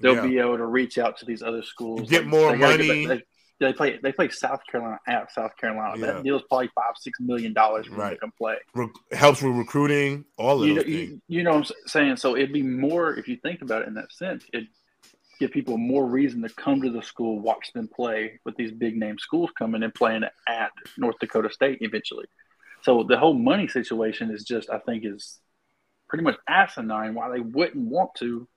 They'll 0.01 0.15
Yeah. 0.15 0.27
be 0.27 0.37
able 0.39 0.57
to 0.57 0.65
reach 0.65 0.97
out 0.97 1.15
to 1.19 1.25
these 1.25 1.41
other 1.41 1.63
schools. 1.63 2.09
Get 2.09 2.27
more 2.27 2.51
they 2.51 2.57
gotta 2.57 2.77
money. 2.83 3.05
they, 3.05 3.23
they 3.59 3.73
play. 3.73 3.99
They 4.01 4.11
play 4.11 4.29
South 4.29 4.59
Carolina 4.71 4.99
at 5.07 5.31
South 5.33 5.55
Carolina. 5.57 5.97
Yeah. 5.99 6.05
That 6.13 6.23
deal's 6.23 6.43
probably 6.49 6.69
five, 6.75 6.93
six 6.99 7.19
million 7.19 7.53
dollars 7.53 7.85
for 7.85 7.91
them 7.91 7.99
Right. 8.01 8.09
to 8.11 8.17
come 8.17 8.31
play. 8.37 8.55
Re- 8.75 8.89
helps 9.11 9.41
with 9.41 9.55
recruiting. 9.55 10.25
All 10.37 10.61
of 10.61 10.67
you 10.67 10.75
know, 10.75 10.81
you, 10.83 11.21
you 11.27 11.43
know 11.43 11.51
what 11.55 11.67
I'm 11.69 11.75
saying? 11.87 12.17
So 12.17 12.35
it'd 12.35 12.53
be 12.53 12.61
more, 12.63 13.15
if 13.15 13.27
you 13.27 13.37
think 13.37 13.61
about 13.61 13.81
it 13.83 13.87
in 13.87 13.95
that 13.95 14.11
sense, 14.11 14.45
it'd 14.53 14.67
give 15.39 15.51
people 15.51 15.77
more 15.77 16.05
reason 16.05 16.41
to 16.43 16.49
come 16.49 16.81
to 16.81 16.89
the 16.91 17.01
school, 17.01 17.39
watch 17.39 17.71
them 17.73 17.87
play 17.87 18.39
with 18.45 18.55
these 18.57 18.71
big 18.71 18.95
name 18.97 19.17
schools 19.19 19.49
coming 19.57 19.83
and 19.83 19.93
playing 19.93 20.23
at 20.47 20.71
North 20.97 21.15
Dakota 21.19 21.51
State 21.51 21.79
eventually. 21.81 22.25
So 22.83 23.03
the 23.03 23.17
whole 23.17 23.33
money 23.33 23.67
situation 23.67 24.31
is 24.31 24.43
just, 24.43 24.69
I 24.69 24.79
think, 24.79 25.03
is 25.05 25.39
pretty 26.09 26.23
much 26.23 26.37
asinine 26.47 27.13
why 27.15 27.29
they 27.29 27.39
wouldn't 27.39 27.75
want 27.89 28.11
to 28.19 28.47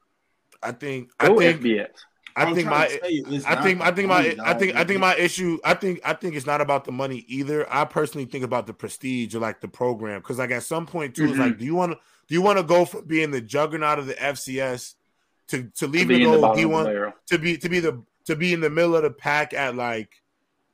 I 0.63 0.73
think. 0.73 1.11
I 1.19 1.29
think. 1.35 1.63
FBS. 1.63 1.89
I 2.37 2.53
think 2.55 2.69
my. 2.69 2.87
to 2.89 3.01
it's 3.07 3.45
I 3.45 3.63
think. 3.63 3.81
I 3.81 3.91
think 3.91 4.09
my. 4.09 4.37
I 4.45 4.55
think. 4.55 4.75
I 4.77 4.85
think 4.85 5.01
my 5.01 5.17
issue. 5.17 5.59
I 5.65 5.75
think. 5.75 6.01
I 6.05 6.13
think 6.15 6.35
it's 6.35 6.47
not 6.47 6.61
about 6.61 6.85
the 6.85 6.93
money 6.93 7.25
either. 7.29 7.67
I 7.73 7.85
personally 7.85 8.25
think 8.27 8.45
about 8.45 8.67
the 8.67 8.75
prestige 8.75 9.35
or 9.35 9.41
like 9.41 9.61
the 9.61 9.69
program 9.69 10.21
because 10.21 10.39
like 10.39 10.51
at 10.51 10.63
some 10.63 10.87
point 10.87 11.15
too, 11.15 11.25
it's 11.25 11.35
Mhm. 11.35 11.39
like, 11.39 11.59
do 11.59 11.65
you 11.65 11.75
want 11.75 11.93
to? 11.93 11.99
Do 12.29 12.35
you 12.35 12.43
want 12.43 12.59
to 12.59 12.65
go 12.65 12.85
from 12.85 13.05
being 13.07 13.31
the 13.31 13.41
juggernaut 13.41 13.99
of 13.99 14.07
the 14.07 14.15
FCS 14.15 14.95
to 15.49 15.65
to 15.65 15.71
To 15.75 15.87
leave 15.89 16.11
in 16.11 16.23
the 16.23 16.53
D 16.55 16.65
one 16.65 17.13
to 17.27 17.39
be 17.39 17.57
to 17.59 17.69
be 17.69 17.81
the 17.81 18.03
to 18.27 18.37
be 18.37 18.53
in 18.53 18.61
the 18.61 18.71
middle 18.71 18.95
of 18.97 19.03
the 19.03 19.11
pack 19.11 19.53
at 19.55 19.75
like 19.75 20.13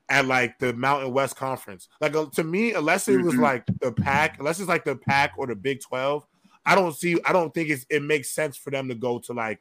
at 0.09 0.25
like 0.25 0.59
the 0.59 0.71
Mountain 0.73 1.11
West 1.11 1.35
Conference. 1.35 1.89
Like 1.99 2.15
uh, 2.15 2.27
to 2.35 2.43
me, 2.43 2.73
unless 2.73 3.07
it 3.07 3.19
was 3.21 3.33
Mhm. 3.33 3.41
like 3.41 3.63
the 3.81 3.91
pack, 3.91 4.37
unless 4.39 4.59
it's 4.59 4.69
like 4.69 4.85
the 4.85 4.95
pack 4.95 5.33
or 5.37 5.47
the 5.47 5.55
Big 5.55 5.81
Twelve, 5.81 6.25
I 6.65 6.75
don't 6.75 6.95
see. 6.95 7.17
I 7.25 7.33
don't 7.33 7.53
think 7.53 7.69
it's 7.69 7.85
it 7.89 8.03
makes 8.03 8.29
sense 8.29 8.55
for 8.55 8.69
them 8.69 8.87
to 8.89 8.95
go 8.95 9.19
to 9.19 9.33
like 9.33 9.59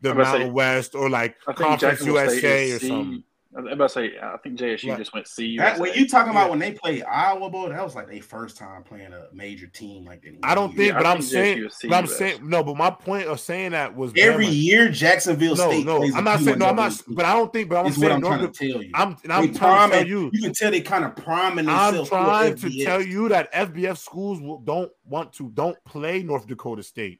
the 0.00 0.10
I'm 0.10 0.16
about 0.16 0.24
to 0.24 0.30
Mountain 0.30 0.48
say- 0.48 0.52
West 0.52 0.94
or 0.94 1.10
like 1.10 1.36
I 1.46 1.52
Conference 1.52 1.80
Jacksonville 1.80 2.28
State 2.30 2.42
USA 2.42 2.72
or 2.72 2.78
C. 2.78 2.88
something. 2.88 3.24
I'm 3.52 3.66
about 3.66 3.88
to 3.88 3.94
say, 3.94 4.12
I 4.22 4.36
think 4.36 4.60
JSU 4.60 4.90
Right. 4.90 4.98
just 4.98 5.12
went 5.12 5.26
C. 5.26 5.58
That, 5.58 5.76
when 5.80 5.88
USA. 5.88 5.98
you 6.00 6.08
talking 6.08 6.30
about 6.30 6.44
Yeah. 6.44 6.50
when 6.50 6.58
they 6.60 6.70
played 6.70 7.02
Iowa, 7.02 7.50
boy, 7.50 7.70
that 7.70 7.82
was 7.82 7.96
like 7.96 8.06
their 8.08 8.22
first 8.22 8.56
time 8.56 8.84
playing 8.84 9.12
a 9.12 9.24
major 9.34 9.66
team 9.66 10.04
like 10.04 10.22
that. 10.22 10.28
in 10.28 10.38
I 10.44 10.54
don't 10.54 10.68
think, 10.76 10.92
Yeah, 10.92 10.98
but 10.98 11.06
I 11.06 11.10
I'm 11.10 11.16
think 11.18 11.32
saying, 11.32 11.58
JSU 11.58 11.66
is 11.66 11.76
but 11.88 11.94
I'm 11.96 12.04
CUS. 12.06 12.16
saying 12.16 12.48
no. 12.48 12.62
But 12.62 12.76
my 12.76 12.90
point 12.90 13.26
of 13.26 13.40
saying 13.40 13.72
that 13.72 13.96
was 13.96 14.12
every 14.16 14.46
Bama. 14.46 14.62
year 14.62 14.88
Jacksonville 14.88 15.56
No, 15.56 15.68
State. 15.68 15.84
no, 15.84 15.98
plays 15.98 16.14
a 16.14 16.18
I'm 16.18 16.22
not 16.24 16.38
saying 16.38 16.58
no. 16.60 16.66
I'm 16.66 16.76
not. 16.76 16.92
D1 16.92 17.14
But 17.16 17.24
I 17.24 17.32
don't 17.32 17.52
think. 17.52 17.68
But 17.70 17.78
I'm 17.78 17.86
is 17.86 17.98
what 17.98 18.02
saying 18.02 18.12
I'm 18.12 18.20
North 18.20 18.34
trying 18.36 18.44
Dak- 18.46 18.52
to 18.54 18.72
tell 18.72 18.82
you. 18.84 18.90
I'm 18.94 19.16
and 19.24 19.32
I'm 19.32 19.52
trying 19.54 19.90
to 19.90 19.96
tell 19.96 20.06
you. 20.06 20.30
You 20.32 20.42
can 20.42 20.52
tell 20.54 20.70
they 20.70 20.80
kind 20.80 21.04
of 21.04 21.16
priming 21.16 21.68
I'm 21.68 22.04
trying 22.06 22.54
to 22.54 22.66
FBS. 22.68 22.84
tell 22.84 23.02
you 23.02 23.28
that 23.30 23.52
FBS 23.52 23.98
schools 23.98 24.40
will, 24.40 24.58
don't 24.60 24.92
want 25.04 25.32
to 25.34 25.50
don't 25.50 25.76
play 25.84 26.22
North 26.22 26.46
Dakota 26.46 26.84
State. 26.84 27.18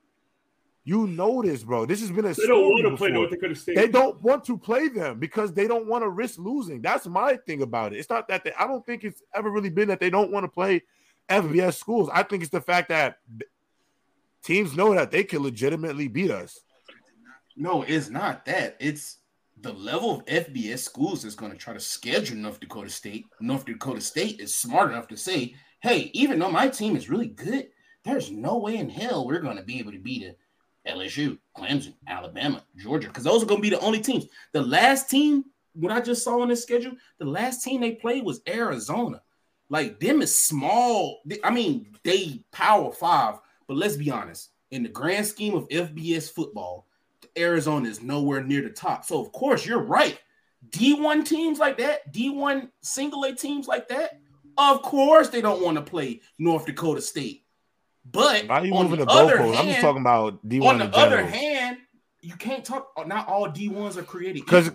You 0.85 1.07
know 1.07 1.43
this, 1.43 1.62
bro. 1.62 1.85
This 1.85 2.01
has 2.01 2.11
been 2.11 2.24
a 2.24 2.28
They 2.28 2.47
don't 2.47 2.64
story 2.64 2.83
want 2.83 2.85
to 2.85 2.97
play 2.97 3.09
before. 3.09 3.22
North 3.22 3.31
Dakota 3.31 3.55
State. 3.55 3.76
They 3.76 3.89
don't 3.89 4.22
want 4.22 4.45
to 4.45 4.57
play 4.57 4.89
them 4.89 5.18
because 5.18 5.53
they 5.53 5.68
don't 5.68 5.87
want 5.87 6.03
to 6.05 6.09
risk 6.09 6.39
losing. 6.39 6.81
That's 6.81 7.07
my 7.07 7.37
thing 7.37 7.62
about 7.62 7.93
it. 7.93 7.99
It's 7.99 8.09
not 8.09 8.28
that 8.28 8.45
they, 8.45 8.53
I 8.55 8.66
don't 8.66 8.85
think 8.85 9.05
it's 9.05 9.22
ever 9.35 9.51
really 9.51 9.70
been 9.70 9.89
that 9.89 10.01
they 10.01 10.11
don't 10.11 10.33
want 10.33 10.45
to 10.45 10.49
play 10.49 10.83
FBS 11.28 11.74
schools. 11.74 12.09
I 12.12 12.22
think 12.22 12.43
it's 12.43 12.51
the 12.51 12.62
fact 12.62 12.89
that 12.89 13.18
teams 14.43 14.74
know 14.74 14.95
that 14.95 15.11
they 15.11 15.22
can 15.22 15.43
legitimately 15.43 16.09
beat 16.09 16.31
us. 16.31 16.59
No, 17.57 17.83
it's 17.83 18.09
not 18.09 18.47
that. 18.47 18.76
It's 18.81 19.18
the 19.61 19.72
level 19.74 20.16
of 20.16 20.24
FBS 20.26 20.78
schools 20.78 21.22
that's 21.22 21.35
going 21.35 21.53
to 21.53 21.59
try 21.59 21.74
to 21.74 21.81
schedule 21.81 22.37
North 22.37 22.59
Dakota 22.59 22.89
State. 22.89 23.26
North 23.41 23.66
Dakota 23.66 24.01
State 24.01 24.41
is 24.41 24.55
smart 24.55 24.91
enough 24.93 25.09
to 25.09 25.16
say, 25.16 25.55
hey, 25.83 26.11
even 26.14 26.39
though 26.39 26.51
my 26.51 26.68
team 26.68 26.97
is 26.97 27.11
really 27.11 27.28
good, 27.28 27.68
there's 28.05 28.31
no 28.31 28.57
way 28.57 28.76
in 28.76 28.89
hell 28.89 29.26
we're 29.26 29.41
going 29.41 29.59
to 29.59 29.62
be 29.62 29.78
able 29.78 29.93
to 29.93 29.99
beat 29.99 30.22
a 30.22 30.35
LSU, 30.91 31.38
Clemson, 31.57 31.95
Alabama, 32.07 32.62
Georgia, 32.76 33.09
because 33.09 33.24
those 33.24 33.43
are 33.43 33.47
going 33.47 33.61
to 33.61 33.68
be 33.68 33.74
the 33.74 33.80
only 33.80 34.01
teams. 34.01 34.26
The 34.53 34.62
last 34.62 35.09
team, 35.11 35.45
what 35.74 35.93
I 35.93 36.01
just 36.01 36.24
saw 36.24 36.41
on 36.41 36.49
this 36.49 36.62
schedule, 36.62 36.93
the 37.18 37.24
last 37.24 37.62
team 37.62 37.80
they 37.80 37.93
played 37.93 38.24
was 38.24 38.41
Arizona. 38.49 39.22
Like 39.68 40.01
them 40.01 40.20
is 40.20 40.36
small. 40.36 41.20
I 41.45 41.51
mean, 41.51 41.86
they 42.03 42.45
power 42.53 42.93
five, 42.93 43.36
but 43.68 43.76
let's 43.76 43.97
be 43.97 44.11
honest. 44.11 44.51
In 44.70 44.82
the 44.82 44.88
grand 44.88 45.26
scheme 45.26 45.55
of 45.55 45.68
FBS 45.68 46.30
football, 46.30 46.86
Arizona 47.38 47.88
is 47.88 48.03
nowhere 48.03 48.43
near 48.43 48.62
the 48.62 48.70
top. 48.70 49.05
So 49.05 49.20
of 49.20 49.32
course 49.32 49.64
you're 49.64 49.82
right. 49.82 50.18
D1 50.70 51.24
teams 51.24 51.59
like 51.59 51.78
that, 51.78 52.12
D1 52.12 52.68
single 52.82 53.24
A 53.24 53.34
teams 53.34 53.66
like 53.66 53.88
that, 53.88 54.20
of 54.59 54.82
course 54.82 55.28
they 55.28 55.41
don't 55.41 55.62
want 55.62 55.76
to 55.76 55.82
play 55.82 56.20
North 56.38 56.66
Dakota 56.66 57.01
State. 57.01 57.45
But 58.05 58.46
Why 58.48 58.61
are 58.61 58.66
you 58.66 58.74
on 58.74 58.84
moving 58.84 59.01
the 59.01 59.07
goalpost? 59.07 59.59
I'm 59.59 59.66
just 59.66 59.80
talking 59.80 60.01
about 60.01 60.46
D1 60.46 60.64
on 60.64 60.78
the 60.78 60.96
other 60.96 61.24
hand, 61.24 61.78
you 62.22 62.34
can't 62.34 62.64
talk. 62.64 62.92
Not 63.07 63.28
all 63.28 63.48
D1s 63.48 63.96
are 63.96 64.03
created 64.03 64.44
Because 64.44 64.70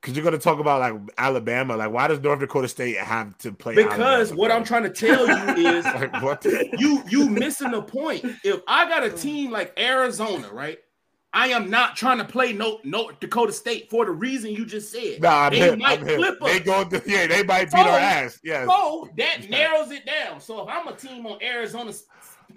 because 0.00 0.16
you're 0.16 0.24
gonna 0.24 0.38
talk 0.38 0.60
about 0.60 0.80
like 0.80 0.94
Alabama. 1.18 1.76
Like, 1.76 1.90
why 1.90 2.06
does 2.06 2.20
North 2.20 2.38
Dakota 2.38 2.68
State 2.68 2.96
have 2.98 3.36
to 3.38 3.52
play? 3.52 3.74
Because 3.74 4.28
Alabama, 4.30 4.36
what? 4.40 4.50
I'm 4.52 4.64
trying 4.64 4.84
to 4.84 4.90
tell 4.90 5.26
you 5.58 5.66
is 5.76 5.84
like, 5.84 6.22
what? 6.22 6.44
you 6.44 7.02
you 7.08 7.28
missing 7.28 7.72
the 7.72 7.82
point. 7.82 8.24
If 8.44 8.60
I 8.68 8.88
got 8.88 9.02
a 9.04 9.10
team 9.10 9.50
like 9.50 9.72
Arizona, 9.78 10.48
right? 10.52 10.78
I 11.30 11.48
am 11.48 11.68
not 11.68 11.94
trying 11.94 12.18
to 12.18 12.24
play 12.24 12.54
no 12.54 12.80
North 12.84 13.20
Dakota 13.20 13.52
State 13.52 13.90
for 13.90 14.06
the 14.06 14.10
reason 14.12 14.50
you 14.50 14.64
just 14.64 14.90
said. 14.90 15.20
Nah, 15.20 15.50
they 15.50 15.58
hip. 15.58 15.78
might 15.78 16.00
flip 16.00 16.38
They 16.40 16.56
us. 16.56 16.60
go. 16.60 16.84
To, 16.84 17.02
yeah, 17.06 17.26
they 17.26 17.42
might 17.42 17.66
beat 17.70 17.72
So- 17.72 17.78
our 17.90 17.98
ass. 17.98 18.40
Yes. 18.42 18.66
So 18.66 19.08
that 19.18 19.50
narrows 19.50 19.90
it 19.90 20.06
down. 20.06 20.40
So 20.40 20.62
if 20.62 20.68
I'm 20.74 20.88
a 20.88 20.94
team 20.96 21.26
on 21.26 21.38
Arizona, 21.42 21.92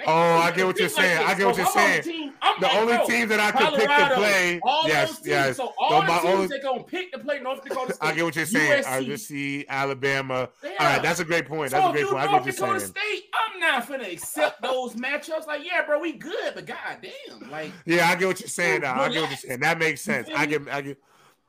Oh, 0.07 0.11
I 0.13 0.51
get 0.51 0.65
what 0.65 0.77
you're 0.77 0.87
It's 0.87 0.97
like 0.97 1.05
saying. 1.05 1.27
I 1.27 1.33
get 1.35 1.45
what 1.45 1.55
So 1.55 1.61
you're 1.61 1.69
if 1.69 1.75
I'm 1.75 1.83
on 1.83 1.89
a 1.89 2.03
saying. 2.03 2.03
team- 2.03 2.33
The 2.59 2.65
like, 2.67 2.75
only 2.75 2.95
bro, 2.95 3.05
team 3.07 3.27
that 3.27 3.39
I 3.39 3.51
could 3.51 3.79
pick 3.79 3.89
to 3.89 4.15
play. 4.15 4.61
Yes, 4.87 5.15
teams. 5.17 5.27
yes. 5.27 5.57
So 5.57 5.65
So 5.65 5.73
all 5.79 6.01
the 6.01 6.07
my 6.07 6.19
teams 6.19 6.33
only- 6.33 6.47
that 6.47 6.63
gonna 6.63 6.83
pick 6.83 7.11
to 7.11 7.19
play 7.19 7.39
North 7.39 7.63
Dakota 7.63 7.93
State. 7.93 8.07
I 8.07 8.13
get 8.13 8.23
what 8.23 8.35
you're 8.35 8.45
saying. 8.45 8.83
USC. 8.83 9.05
RGC, 9.05 9.67
Alabama. 9.67 10.49
Yeah. 10.63 10.69
All 10.79 10.85
right, 10.87 11.01
that's 11.03 11.19
a 11.19 11.25
great 11.25 11.45
point. 11.47 11.71
So 11.71 11.77
That's 11.77 11.89
a 11.89 11.91
great 11.91 12.05
point. 12.07 12.17
I 12.17 12.23
get 12.23 12.31
what 12.33 12.45
you're 12.45 12.53
Dakota 12.53 12.79
saying. 12.79 12.91
State, 12.91 13.23
I'm 13.53 13.59
not 13.59 13.87
finna 13.87 14.11
accept 14.13 14.61
those 14.61 14.95
matchups. 14.95 15.45
Like, 15.45 15.65
yeah, 15.65 15.85
bro, 15.85 15.99
we 15.99 16.13
good, 16.13 16.53
but 16.55 16.65
goddamn, 16.65 17.51
like, 17.51 17.71
Yeah, 17.85 18.09
I 18.09 18.15
get 18.15 18.27
what 18.27 18.39
you're 18.39 18.47
saying. 18.49 18.81
Now. 18.81 19.01
I 19.01 19.09
get 19.09 19.21
what 19.21 19.29
you're 19.29 19.37
saying. 19.37 19.59
That 19.59 19.77
makes 19.77 20.01
sense. 20.01 20.29
I 20.35 20.45
get. 20.45 20.67
I 20.69 20.81
get. 20.81 20.97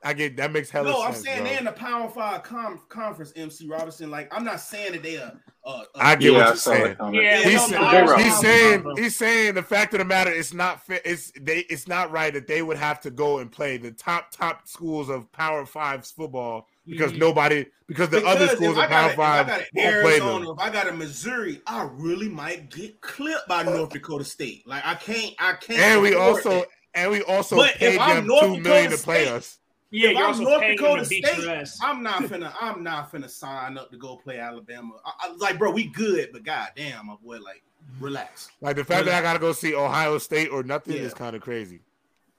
I 0.05 0.13
get. 0.15 0.37
That 0.37 0.53
makes 0.53 0.69
hella 0.71 0.91
no, 0.91 1.03
sense. 1.03 1.17
I'm 1.19 1.23
saying 1.23 1.39
bro. 1.43 1.49
they're 1.49 1.59
in 1.61 1.65
the 1.65 1.73
Power 1.73 2.09
Five 2.09 2.43
com- 2.43 2.81
conference. 2.89 3.33
MC 3.37 3.69
Robinson, 3.69 4.11
like, 4.11 4.33
I'm 4.35 4.45
not 4.45 4.61
saying 4.61 4.93
that 4.93 5.03
they 5.03 5.17
are. 5.19 5.33
Uh, 5.65 5.85
I 5.95 6.17
get 6.17 6.33
Yeah, 6.33 6.39
what 6.39 6.47
you're 6.49 6.57
saying. 6.57 6.97
Yeah, 7.13 7.43
He's, 7.45 7.55
no, 7.55 7.67
saying, 7.69 7.83
no, 7.83 8.05
no, 8.07 8.17
he's 8.17 8.39
saying 8.41 8.83
no, 8.83 8.91
no. 8.91 9.03
he's 9.03 9.17
saying 9.17 9.55
the 9.55 9.63
fact 9.63 9.95
of 9.95 9.99
the 10.01 10.05
matter 10.05 10.33
it's 10.33 10.53
not 10.53 10.85
fit 10.85 11.03
it's 11.05 11.31
they 11.41 11.59
it's 11.71 11.87
not 11.87 12.11
right 12.11 12.35
that 12.35 12.49
they 12.49 12.63
would 12.63 12.77
have 12.79 13.01
to 13.03 13.11
go 13.13 13.39
and 13.39 13.53
play 13.53 13.77
the 13.77 13.93
top 13.93 14.33
top 14.33 14.67
schools 14.67 15.09
of 15.09 15.31
Power 15.31 15.65
Five 15.65 16.05
football 16.05 16.67
because 16.85 17.13
Mhm. 17.13 17.19
nobody 17.19 17.67
because 17.87 18.09
the 18.09 18.27
other 18.27 18.49
schools 18.49 18.77
of 18.77 18.89
Power 18.89 19.13
a- 19.13 19.15
Five 19.15 19.47
if 19.49 19.53
I 19.53 19.57
got 19.57 19.61
an 19.61 19.67
won't 19.77 20.03
play 20.03 20.13
Arizona, 20.15 20.45
them. 20.47 20.55
if 20.59 20.65
I 20.67 20.71
got 20.71 20.89
a 20.89 20.93
Missouri, 20.93 21.61
I 21.69 21.89
really 21.93 22.29
might 22.29 22.69
get 22.69 23.01
clipped 23.01 23.47
by 23.47 23.63
North 23.63 23.91
Dakota 23.91 24.25
State. 24.25 24.67
Like 24.67 24.85
I 24.85 24.97
can't, 24.97 25.33
I 25.39 25.53
can't. 25.53 25.79
And 25.79 26.03
we 26.03 26.17
also 26.17 26.51
that. 26.51 26.69
and 26.95 27.13
we 27.13 27.23
also 27.23 27.55
But 27.55 27.71
if 27.75 27.79
paid 27.79 27.99
I'm 27.99 28.17
them 28.17 28.27
North 28.27 28.43
two 28.43 28.49
million 28.61 28.65
Dakota 28.91 28.97
to 28.97 29.03
play 29.05 29.25
State- 29.27 29.33
us. 29.33 29.59
Yeah, 29.95 30.09
If 30.09 30.17
you're 30.17 30.27
I'm 30.27 30.43
North 30.43 30.61
Dakota 30.63 30.97
them 30.97 31.05
to 31.05 31.09
beat 31.11 31.27
State. 31.27 31.69
I'm 31.83 32.03
not 32.03 32.23
finna, 32.23 32.53
I'm 32.59 32.83
not 32.83 33.13
finna 33.13 33.29
sign 33.29 33.77
up 33.77 33.91
to 33.91 33.99
go 33.99 34.17
play 34.17 34.39
Alabama. 34.39 34.95
I, 35.05 35.13
I, 35.29 35.33
like, 35.37 35.59
bro, 35.59 35.71
we 35.71 35.85
good, 35.89 36.31
but 36.33 36.45
goddamn, 36.45 37.07
my 37.09 37.15
boy, 37.23 37.39
like, 37.41 37.63
relax. 38.01 38.51
Like 38.63 38.77
the 38.77 38.85
fact 38.85 39.05
that 39.05 39.15
I 39.15 39.21
gotta 39.21 39.39
go 39.39 39.53
see 39.53 39.75
Ohio 39.75 40.17
State 40.17 40.49
or 40.49 40.63
nothing 40.63 40.97
Yeah. 40.97 41.03
is 41.03 41.13
kind 41.15 41.37
of 41.37 41.43
crazy. 41.43 41.81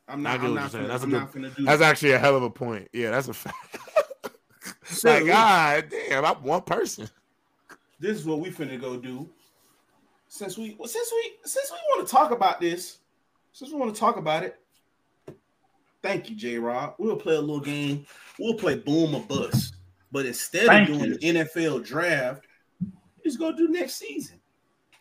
I'm 0.08 0.24
not, 0.24 0.42
get 0.42 0.46
I'm 0.48 0.50
what 0.50 0.56
not 0.56 0.62
you're 0.62 0.70
saying. 0.72 0.86
finna, 0.86 0.88
That's 0.88 1.02
a 1.02 1.06
I'm 1.06 1.10
good- 1.12 1.20
not 1.20 1.32
finna 1.32 1.56
do 1.56 1.64
That's 1.66 1.80
that. 1.80 1.90
actually 1.90 2.12
a 2.14 2.20
hell 2.20 2.36
of 2.36 2.44
a 2.44 2.50
point. 2.50 2.88
Yeah, 2.92 3.12
that's 3.12 3.28
a 3.28 3.34
fact. 3.34 3.78
So, 4.86 5.10
like, 5.12 5.26
God 5.28 5.90
damn, 6.10 6.24
I'm 6.26 6.42
one 6.44 6.62
person. 6.62 7.10
this 8.00 8.18
is 8.18 8.26
what 8.26 8.40
we 8.40 8.50
finna 8.50 8.80
go 8.80 8.96
do. 8.98 9.30
Since 10.30 10.58
we, 10.58 10.78
since 10.86 11.12
we, 11.12 11.32
since 11.44 11.70
we 11.72 11.78
want 11.90 12.08
to 12.08 12.12
talk 12.12 12.32
about 12.32 12.60
this, 12.62 13.00
since 13.52 13.72
we 13.72 13.78
want 13.78 13.94
to 13.94 14.00
talk 14.00 14.18
about 14.18 14.44
it, 14.44 14.60
thank 16.04 16.30
you, 16.30 16.36
J. 16.36 16.60
Rob. 16.60 16.94
We'll 17.00 17.16
play 17.16 17.36
a 17.36 17.40
little 17.42 17.60
game. 17.60 18.06
We'll 18.38 18.54
play 18.56 18.76
boom 18.76 19.16
or 19.16 19.22
bust. 19.22 19.78
But 20.12 20.28
instead 20.28 20.68
Thank 20.68 20.90
of 20.90 20.98
doing 21.00 21.12
you. 21.14 21.18
the 21.18 21.40
NFL 21.40 21.84
draft, 21.84 22.46
we're 22.82 23.24
just 23.24 23.40
gonna 23.40 23.58
do 23.58 23.68
next 23.70 23.96
season. 23.96 24.40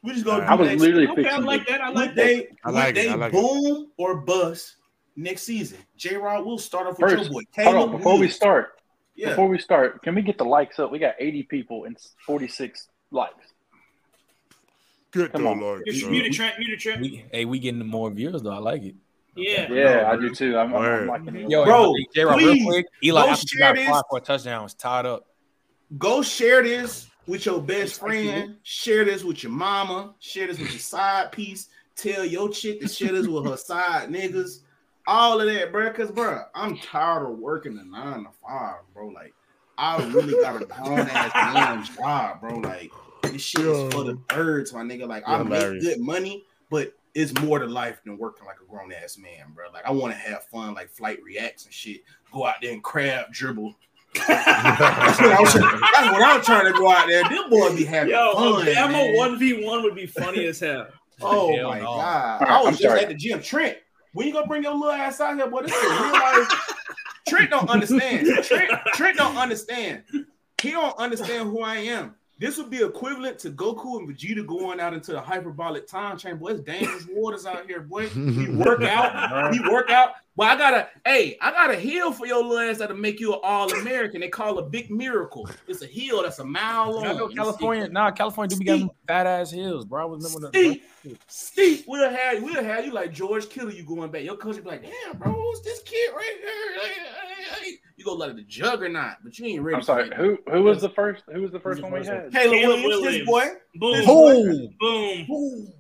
We're 0.03 0.15
just 0.15 0.25
go. 0.25 0.33
Alright. 0.33 0.49
do 0.49 0.53
I 0.53 0.57
was 0.57 0.69
next 0.69 0.81
literally 0.81 1.07
Okay, 1.09 1.21
I 1.21 1.25
fixing 1.25 1.45
like 1.45 1.67
to- 1.67 1.73
that. 1.73 1.81
I 1.83 1.89
Would 1.91 1.97
like 1.97 2.15
that. 2.15 2.17
they, 2.17 2.49
I 2.65 2.69
would 2.71 2.75
like 2.75 2.89
it, 2.91 2.95
they 2.95 3.09
I 3.11 3.15
like 3.15 3.35
it. 3.35 3.41
boom 3.41 3.89
or 3.99 4.17
bust 4.23 4.77
next 5.17 5.43
season? 5.43 5.79
J. 5.97 6.17
Rod, 6.17 6.47
we'll 6.47 6.57
start 6.59 6.87
off 6.87 6.99
with 6.99 7.11
First, 7.11 7.25
your 7.25 7.33
boy. 7.35 7.43
Hold 7.63 7.67
on, 7.67 7.73
Caleb 7.75 7.91
before 7.99 8.13
we 8.13 8.19
Williams. 8.21 8.35
start, 8.37 8.81
yeah. 9.15 9.29
before 9.29 9.49
we 9.49 9.59
start, 9.59 10.03
can 10.03 10.15
we 10.15 10.23
get 10.23 10.39
the 10.39 10.45
likes 10.45 10.79
up? 10.79 10.91
We 10.91 10.99
got 10.99 11.15
80 11.19 11.43
people 11.45 11.85
and 11.85 11.97
46 12.27 12.89
likes. 13.11 13.35
Good 15.11 15.31
Come 15.33 15.43
though, 15.43 15.51
on. 15.51 15.61
Lord. 15.61 15.83
Mute 15.87 16.01
bro. 16.03 16.11
mute 16.11 16.27
it, 16.27 16.33
Trent. 16.33 16.59
Mute 16.59 16.73
it, 16.73 16.81
Trent. 16.81 17.01
We, 17.03 17.25
hey, 17.31 17.45
we 17.45 17.59
getting 17.59 17.87
more 17.87 18.11
viewers 18.11 18.41
though. 18.43 18.51
I 18.53 18.59
like 18.59 18.83
it. 18.83 18.95
Yeah. 19.35 19.73
Yeah, 19.73 20.11
I 20.11 20.17
do 20.17 20.35
too. 20.35 20.59
I'm, 20.59 20.75
I'm, 20.75 20.83
I'm 20.83 21.07
liking 21.07 21.37
it. 21.37 21.51
Yo, 21.51 21.65
Bro, 21.65 21.95
J 22.15 22.25
Rob, 22.25 22.39
please, 22.39 22.61
real 22.61 22.67
quick. 22.67 22.87
Eli 23.03 23.27
go 23.27 23.35
share 23.35 23.59
got 23.61 23.77
this. 23.77 23.89
five 23.89 24.03
for 24.11 24.19
a 24.19 24.21
touchdown 24.21 24.65
It's 24.65 24.75
tied 24.75 25.07
up. 25.07 25.27
Go 25.99 26.23
share 26.23 26.63
this 26.63 27.09
with 27.27 27.47
your 27.47 27.61
best 27.61 28.01
friend. 28.01 28.57
Share 28.63 29.05
this 29.05 29.25
with 29.25 29.43
your 29.43 29.53
mama. 29.53 30.15
Share 30.19 30.47
this 30.47 30.59
with 30.59 30.71
your 30.71 30.79
side 30.79 31.33
piece. 31.33 31.69
Tell 31.97 32.25
your 32.25 32.49
chick 32.51 32.81
to 32.81 32.89
share 32.89 33.13
this 33.13 33.27
with 33.27 33.47
her 33.47 33.57
side 33.59 34.09
niggas. 34.11 34.61
All 35.07 35.41
of 35.41 35.47
that, 35.47 35.73
bro. 35.73 35.93
Cause, 35.93 36.11
bro, 36.11 36.43
I'm 36.55 36.79
tired 36.79 37.29
of 37.29 37.39
working 37.39 37.75
the 37.75 37.85
nine 37.85 38.25
to 38.25 38.31
five, 38.47 38.77
bro. 38.95 39.09
Like, 39.09 39.35
I 39.77 40.05
really 40.11 40.41
got 40.41 40.63
a 40.63 40.67
grown 40.67 41.01
ass 41.01 41.35
man 41.55 41.85
job, 41.97 42.41
bro. 42.41 42.59
Like, 42.59 42.93
this 43.23 43.43
shit 43.43 43.65
is 43.65 43.93
for 43.93 44.05
the 44.05 44.15
birds, 44.15 44.73
my 44.73 44.83
nigga. 44.83 45.09
Like, 45.09 45.25
I 45.27 45.37
You're 45.37 45.45
make 45.45 45.61
hilarious. 45.61 45.85
good 45.85 46.01
money, 46.01 46.45
but 46.71 46.95
it's 47.15 47.39
more 47.41 47.59
to 47.59 47.67
life 47.67 48.01
than 48.05 48.17
working 48.19 48.47
like 48.47 48.57
a 48.63 48.71
grown 48.71 48.93
ass 48.93 49.19
man, 49.19 49.53
bro. 49.55 49.67
Like, 49.73 49.85
I 49.85 49.91
want 49.91 50.13
to 50.15 50.19
have 50.19 50.45
fun, 50.45 50.75
like 50.75 50.89
flight 50.91 51.23
reacts 51.23 51.65
and 51.67 51.75
shit. 51.75 52.01
Go 52.33 52.47
out 52.47 52.55
there 52.63 52.73
and 52.73 52.83
crab 52.83 53.33
dribble. 53.33 53.75
that's, 54.15 55.21
what 55.21 55.31
I'm, 55.33 55.47
trying- 55.47 55.81
that's 55.81 56.13
what 56.13 56.23
I'm 56.23 56.43
trying 56.43 56.73
to 56.73 56.79
go 56.79 56.91
out 56.91 57.07
there. 57.07 57.23
Them 57.29 57.51
boys 57.51 57.77
be 57.77 57.85
having 57.85 58.13
Yo, 58.13 58.33
fun. 58.35 58.67
Obama 58.67 58.93
man. 58.93 59.17
one 59.17 59.39
v 59.39 59.65
one 59.65 59.83
would 59.83 59.95
be 59.95 60.07
funny 60.07 60.47
as 60.47 60.61
hell. 60.61 60.87
Oh, 61.25 61.53
oh 61.53 61.57
Hell 61.57 61.69
my 61.69 61.79
no. 61.79 61.85
god! 61.85 62.41
All 62.43 62.47
right, 62.49 62.51
I 62.51 62.59
was 62.59 62.67
I'm 62.69 62.73
just 62.73 62.83
sorry. 62.83 63.01
at 63.01 63.09
the 63.09 63.15
gym. 63.15 63.41
Trent, 63.43 63.77
when 64.13 64.27
you 64.27 64.33
gonna 64.33 64.47
bring 64.47 64.65
your 64.65 64.73
little 64.75 64.91
ass 64.91 65.21
out 65.21 65.37
here? 65.37 65.47
Boy, 65.47 65.63
this 65.63 65.73
is 65.73 65.83
real 65.85 66.13
life. 66.13 66.75
Trent 67.29 67.51
don't 67.51 67.69
understand. 67.69 68.27
Trent, 68.45 68.73
Trent 68.95 69.19
don't 69.19 69.37
understand. 69.37 70.03
He 70.61 70.71
don't 70.73 70.97
understand 70.99 71.51
who 71.51 71.61
I 71.63 71.77
am. 71.77 72.17
This 72.43 72.59
would 72.59 72.71
be 72.71 72.83
equivalent 72.83 73.39
to 73.39 73.51
Goku 73.53 74.01
and 74.01 74.09
Vegeta 74.09 74.45
going 74.45 74.81
out 74.81 74.93
into 74.93 75.13
the 75.13 75.21
hyperbolic 75.21 75.87
time 75.87 76.19
chamber. 76.19 76.41
Boy, 76.41 76.49
it's 76.49 76.61
dangerous 76.63 77.07
waters 77.09 77.47
out 77.47 77.67
here, 77.69 77.83
boy. 77.83 78.11
We 78.17 78.49
work 78.57 78.83
out. 78.83 79.53
We 79.53 79.61
work 79.71 79.91
out. 79.91 80.15
But 80.35 80.47
I 80.47 80.57
gotta, 80.57 80.89
hey, 81.05 81.37
I 81.43 81.51
got 81.51 81.71
a 81.71 81.77
heel 81.77 82.11
for 82.11 82.27
your 82.27 82.43
little 82.43 82.59
ass 82.59 82.79
that'll 82.79 82.97
make 82.97 83.21
you 83.21 83.35
an 83.35 83.41
all-American. 83.43 84.23
They 84.23 84.29
call 84.29 84.59
it 84.59 84.63
a 84.63 84.67
big 84.67 84.91
miracle. 84.91 85.47
It's 85.69 85.83
a 85.83 85.87
heel 85.87 86.23
that's 86.23 86.39
a 86.39 86.45
mile 86.45 86.95
long. 86.95 87.05
I 87.05 87.13
know 87.13 87.29
You 87.29 87.37
California. 87.37 87.89
Nah, 87.89 88.11
California 88.13 88.49
do 88.49 88.59
be 88.59 88.65
getting 88.65 88.91
fat 89.07 89.27
ass 89.27 89.51
hills, 89.51 89.85
bro. 89.85 90.01
I 90.01 90.05
was 90.07 90.25
remember 90.25 90.49
Steve, 90.49 90.83
the 91.05 91.19
Steve, 91.27 91.85
we'll 91.87 92.09
have 92.09 92.43
we'll 92.43 92.65
have 92.65 92.87
you 92.87 92.93
like 92.93 93.13
George 93.13 93.51
Killer. 93.51 93.73
You 93.73 93.85
going 93.85 94.11
back? 94.11 94.23
Your 94.23 94.37
coach 94.37 94.57
be 94.57 94.63
like, 94.63 94.83
"Damn, 94.83 95.19
bro, 95.19 95.33
who's 95.33 95.61
this 95.63 95.83
kid 95.83 96.13
right 96.15 96.37
here?" 96.41 97.77
You 97.97 98.05
go 98.05 98.15
like 98.15 98.35
the 98.35 98.43
juggernaut, 98.43 99.17
but 99.23 99.39
you 99.39 99.47
ain't 99.47 99.63
ready. 99.63 99.77
I'm 99.77 99.83
sorry. 99.83 100.11
Who 100.17 100.39
who 100.51 100.63
was 100.63 100.81
the 100.81 100.89
first? 100.89 101.25
Who 101.31 101.43
was 101.43 101.53
the 101.53 101.61
first 101.61 101.81
Who's 101.81 101.89
the 101.89 101.93
one 101.93 102.01
we 102.01 102.07
had? 102.07 102.33
Caleb, 102.33 102.59
Caleb 102.59 102.85
Williams, 102.85 103.19
this 103.19 103.27
boy. 103.27 103.49
Boom. 103.75 103.93
This 103.93 104.07
Boom. 104.07 104.75
Boom. 104.81 105.27
Boom. 105.29 105.73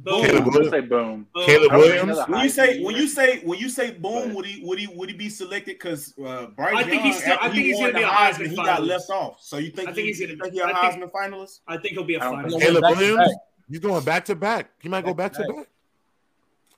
Boom. 0.00 0.24
Caleb 0.24 0.46
Williams. 0.46 0.70
say 0.70 0.80
boom. 0.80 1.26
Boom. 1.34 1.46
Caleb 1.46 1.72
Williams? 1.72 2.18
When 2.28 2.40
you 2.44 2.48
say 2.48 2.82
when 2.84 2.94
you 2.94 3.08
say 3.08 3.40
when 3.40 3.58
you 3.58 3.68
say 3.68 3.90
boom, 3.90 4.32
would 4.34 4.46
he 4.46 4.64
would 4.64 4.78
he 4.78 4.86
would 4.86 5.10
he 5.10 5.16
be 5.16 5.28
selected? 5.28 5.72
Because 5.74 6.14
uh, 6.24 6.46
Bryce 6.46 6.76
I 6.76 6.82
think 6.84 6.94
Young, 6.94 7.02
he's 7.04 7.18
still- 7.18 7.32
I 7.32 7.34
after 7.46 7.48
think 7.50 7.54
he 7.64 7.68
he's 7.72 7.80
gonna 7.80 7.92
be 7.94 8.02
a 8.02 8.06
Heisman, 8.06 8.32
Heisman 8.46 8.48
he 8.50 8.56
got 8.56 8.84
left 8.84 9.10
off. 9.10 9.38
So 9.42 9.58
you 9.58 9.70
think 9.72 9.88
I 9.88 9.92
think 9.92 10.04
he, 10.06 10.12
he's 10.12 10.20
gonna- 10.20 10.32
you 10.34 10.38
think 10.38 10.52
he's 10.54 10.62
a 10.62 10.66
I 10.66 10.90
think- 10.92 11.02
Heisman 11.04 11.10
finalist? 11.10 11.60
I 11.66 11.76
think 11.78 11.94
he'll 11.94 12.04
be 12.04 12.14
a 12.14 12.20
I 12.20 12.30
don't 12.30 12.44
finalist. 12.44 12.60
Caleb 12.60 12.82
Back 12.82 12.92
to 12.94 12.98
Williams. 13.00 13.18
back. 13.18 13.36
He's 13.68 13.78
going 13.80 14.04
back 14.04 14.24
to 14.26 14.34
back. 14.36 14.70
He 14.80 14.88
might 14.88 15.04
go 15.04 15.14
back 15.14 15.32
to 15.32 15.40
back. 15.40 15.66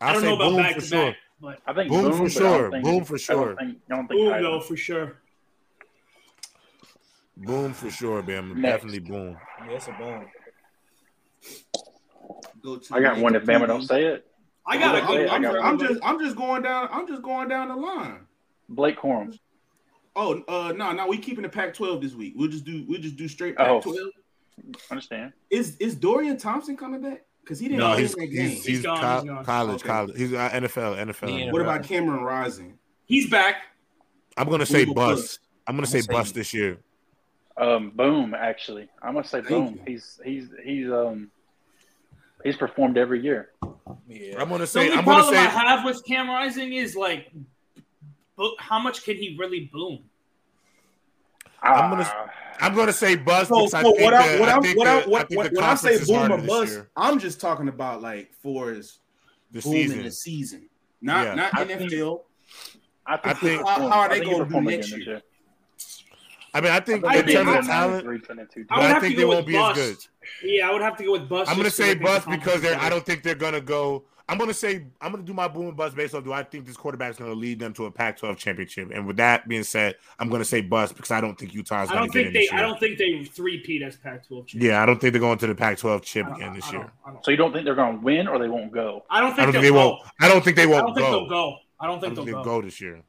I 0.00 0.08
I'll 0.08 0.14
don't 0.14 0.24
know 0.24 0.34
about 0.36 0.48
boom 0.52 0.56
back 0.62 0.74
for 0.76 0.80
to 0.80 0.86
sure. 0.86 1.06
back, 1.10 1.16
but 1.42 1.58
I 1.66 1.72
think 1.74 1.90
Boom 1.90 2.02
boom, 2.02 2.12
for 2.12 2.16
but 2.16 2.20
I 2.20 2.24
don't 2.24 2.30
sure. 2.58 2.70
think- 2.70 2.84
Boom 2.84 3.04
for 3.04 3.14
I 3.14 3.18
sure. 3.18 3.44
don't 3.46 3.56
think, 3.58 3.78
I 3.90 3.94
don't 3.96 4.08
think 4.08 4.20
boom 4.20 4.32
Heisman. 4.32 4.42
though 4.42 4.60
for 4.60 4.76
sure. 4.76 5.16
Boom 7.36 7.72
for 7.74 7.90
sure, 7.90 8.22
Bam. 8.22 8.60
Next. 8.60 8.62
Definitely 8.62 8.98
boom. 9.00 9.36
Yeah, 9.66 9.72
it's 9.72 9.88
a 9.88 9.92
boom. 9.92 10.26
Go 12.62 12.76
to 12.76 12.94
I 12.94 13.00
got 13.00 13.18
one 13.18 13.34
if 13.34 13.44
Bama 13.44 13.66
don't 13.66 13.82
say 13.82 14.04
it. 14.06 14.26
I 14.66 14.78
got 14.78 14.94
a 14.94 14.98
Yeah, 14.98 15.06
good 15.06 15.28
I 15.28 15.34
I'm, 15.36 15.62
I'm 15.64 15.78
just 15.78 16.00
I'm 16.02 16.18
just 16.20 16.36
going 16.36 16.62
down. 16.62 16.88
I'm 16.92 17.06
just 17.08 17.22
going 17.22 17.48
down 17.48 17.68
the 17.68 17.76
line. 17.76 18.20
Blake 18.68 18.98
Corum. 18.98 19.36
Oh, 20.16 20.42
uh, 20.48 20.72
no, 20.72 20.92
no, 20.92 21.06
we 21.06 21.18
keeping 21.18 21.42
the 21.42 21.48
Pac-12 21.48 22.02
this 22.02 22.14
week. 22.14 22.34
We'll 22.36 22.48
just 22.50 22.64
do 22.64 22.84
we'll 22.88 23.00
just 23.00 23.16
do 23.16 23.26
straight 23.28 23.54
Oh. 23.58 23.80
Pac-12. 23.80 24.10
Understand? 24.90 25.32
Is 25.48 25.76
is 25.78 25.94
Dorian 25.94 26.36
Thompson 26.36 26.76
coming 26.76 27.00
back? 27.00 27.22
Because 27.42 27.58
he 27.58 27.68
didn't 27.68 27.80
No, 27.80 27.92
play 27.94 28.02
he's 28.02 28.14
in 28.14 28.20
that 28.20 28.26
game. 28.26 28.48
he's, 28.50 28.64
he's, 28.66 28.82
gone, 28.82 28.98
co- 29.00 29.20
he's 29.22 29.30
gone. 29.30 29.44
college, 29.44 29.76
Okay. 29.76 29.86
college. 29.88 30.16
He's 30.18 30.32
uh, 30.34 30.50
NFL, 30.50 30.96
NFL. 31.06 31.46
Yeah. 31.46 31.52
what 31.52 31.62
about 31.62 31.82
Cameron 31.84 32.22
Rising? 32.22 32.78
He's 33.06 33.28
back. 33.30 33.56
I'm 34.36 34.48
gonna 34.48 34.66
say 34.66 34.84
bust. 34.84 34.94
bust? 34.94 35.38
I'm 35.66 35.74
gonna 35.76 35.86
I'm 35.86 35.90
say 35.90 36.00
say- 36.02 36.12
bust 36.12 36.34
this 36.34 36.52
year. 36.54 36.78
Um, 37.56 37.90
boom. 37.90 38.34
Actually, 38.34 38.88
I'm 39.02 39.14
gonna 39.14 39.26
say 39.26 39.38
Thank 39.42 39.48
boom. 39.48 39.74
you. 39.74 39.80
He's 39.86 40.20
he's 40.24 40.48
he's 40.64 40.90
um 40.90 41.30
he's 42.44 42.56
performed 42.56 42.96
every 42.98 43.20
year. 43.22 43.50
Yeah. 44.08 44.40
I'm 44.40 44.48
gonna 44.48 44.58
The 44.60 44.66
say. 44.66 44.80
only 44.80 44.92
I'm 44.92 45.04
gonna 45.04 45.18
problem 45.22 45.34
I 45.36 45.48
have 45.48 45.84
with 45.84 46.04
Cam 46.04 46.28
Rising 46.28 46.72
is 46.74 46.96
like, 46.96 47.30
how 48.58 48.78
much 48.78 49.04
can 49.04 49.16
he 49.16 49.36
really 49.38 49.70
boom? 49.72 50.04
I'm 51.62 51.90
gonna- 51.90 52.04
Ah, 52.10 52.30
I'm 52.60 52.74
gonna 52.74 52.92
say 52.92 53.16
bust. 53.16 53.48
So, 53.48 53.56
because 53.56 53.74
I 53.74 53.82
so 53.82 53.90
think 53.92 54.02
what 54.04 54.14
I 54.14 54.32
the- 54.34 54.40
what 54.40 54.48
I 54.48 54.56
I 54.56 54.60
think 54.60 54.78
what 54.78 54.84
the- 54.84 54.90
I 54.90 54.94
I 54.94 55.06
what, 55.06 55.28
think 55.28 55.38
what, 55.38 55.50
the 55.52 55.56
when 55.60 55.64
I 55.64 55.74
say 55.74 55.88
conference 55.98 56.00
is 56.02 56.08
boom 56.08 56.16
harder 56.18 56.34
or 56.34 56.36
this 56.38 56.46
bust, 56.48 56.72
year. 56.72 56.90
I'm 56.96 57.18
just 57.18 57.40
talking 57.40 57.68
about 57.68 58.02
like 58.02 58.32
for 58.42 58.70
his 58.70 58.98
the 59.50 59.60
boom 59.60 59.74
in 59.74 60.02
the 60.04 60.10
season, 60.10 60.68
not 61.02 61.26
Yeah. 61.26 61.34
not 61.34 61.54
I 61.54 61.64
NFL. 61.64 61.68
think- 61.78 61.92
I 63.06 63.16
think, 63.16 63.26
I 63.26 63.34
think- 63.34 63.68
how- 63.68 63.88
how 63.88 63.98
are 64.00 64.08
they 64.08 64.20
gonna 64.20 64.36
do 64.38 64.44
performed 64.44 64.66
next 64.68 64.86
again 64.88 64.98
this 65.00 65.06
year? 65.06 65.22
I 66.54 66.60
mean, 66.60 66.72
I 66.72 66.80
think 66.80 67.04
I 67.04 67.16
in 67.16 67.26
terms 67.26 67.58
of 67.58 67.66
talent, 67.66 68.04
Three, 68.04 68.20
ten, 68.20 68.38
and 68.38 68.50
two. 68.50 68.64
I 68.70 68.76
but 68.76 68.96
I 68.96 69.00
think 69.00 69.16
they 69.16 69.24
won't 69.24 69.38
with 69.38 69.46
be 69.46 69.56
as 69.56 69.60
bust. 69.62 69.74
good. 69.76 70.19
Yeah, 70.42 70.68
I 70.68 70.72
would 70.72 70.82
have 70.82 70.96
to 70.98 71.04
go 71.04 71.12
with 71.12 71.28
bust. 71.28 71.50
I'm 71.50 71.56
gonna 71.56 71.70
say 71.70 71.84
I 71.84 71.94
think 71.94 72.02
bust 72.02 72.28
because 72.28 72.60
they're. 72.62 72.78
I 72.78 72.88
don't 72.88 73.04
think 73.04 73.22
they're 73.22 73.34
gonna 73.34 73.60
go. 73.60 74.04
I'm 74.28 74.38
gonna 74.38 74.54
say 74.54 74.84
I'm 75.00 75.10
gonna 75.10 75.24
do 75.24 75.32
my 75.34 75.48
boom 75.48 75.66
and 75.68 75.76
bust 75.76 75.96
based 75.96 76.14
on 76.14 76.22
do 76.22 76.32
I 76.32 76.44
think 76.44 76.64
this 76.64 76.76
quarterback 76.76 77.10
is 77.10 77.16
gonna 77.16 77.32
lead 77.34 77.58
them 77.58 77.72
to 77.74 77.86
a 77.86 77.90
Pac-12 77.90 78.36
championship. 78.36 78.90
And 78.94 79.04
with 79.04 79.16
that 79.16 79.48
being 79.48 79.64
said, 79.64 79.96
I'm 80.20 80.28
gonna 80.28 80.44
say 80.44 80.60
bust 80.60 80.94
because 80.94 81.10
I 81.10 81.20
don't 81.20 81.36
think 81.36 81.52
Utah's 81.52 81.90
I 81.90 81.94
gonna 81.94 82.06
don't 82.06 82.12
get 82.12 82.12
think 82.12 82.26
in 82.28 82.32
they. 82.34 82.48
I 82.56 82.60
don't 82.62 82.78
think 82.78 82.96
they 82.98 83.24
three-peat 83.24 83.82
as 83.82 83.96
Pac-12 83.96 84.46
champions. 84.46 84.54
Yeah, 84.72 84.82
I 84.82 84.86
don't 84.86 85.00
think 85.00 85.14
they're 85.14 85.20
going 85.20 85.38
to 85.38 85.46
the 85.48 85.54
Pac-12 85.56 86.02
chip 86.02 86.28
again 86.28 86.54
this 86.54 86.70
year. 86.70 86.82
don't- 86.82 86.90
I 87.04 87.10
don't- 87.12 87.24
So 87.24 87.30
you 87.32 87.36
don't 87.38 87.52
think 87.52 87.64
they're 87.64 87.74
going 87.74 87.98
to 87.98 88.04
win, 88.04 88.28
or 88.28 88.38
they 88.38 88.48
won't 88.48 88.70
go? 88.70 89.04
I 89.10 89.20
don't 89.20 89.32
I 89.32 89.34
think 89.34 89.36
don't 89.36 89.52
think 89.52 89.52
they'll 89.52 89.62
they 89.62 89.68
go. 89.70 89.88
won't. 89.88 90.02
I 90.20 90.28
don't 90.28 90.44
think 90.44 90.56
they 90.56 90.66
won't 90.66 90.86
don't 90.86 90.94
think 90.94 91.06
go. 91.06 91.10
they'll 91.12 91.28
go. 91.28 91.56
I 91.80 91.86
don't 91.86 91.96
I 91.96 92.00
think 92.00 92.14
don't 92.14 92.24
think 92.24 92.26
they'll 92.26 92.34
they'll 92.36 92.44
go 92.44 92.60
go 92.60 92.62
this 92.66 92.80
year. 92.80 93.02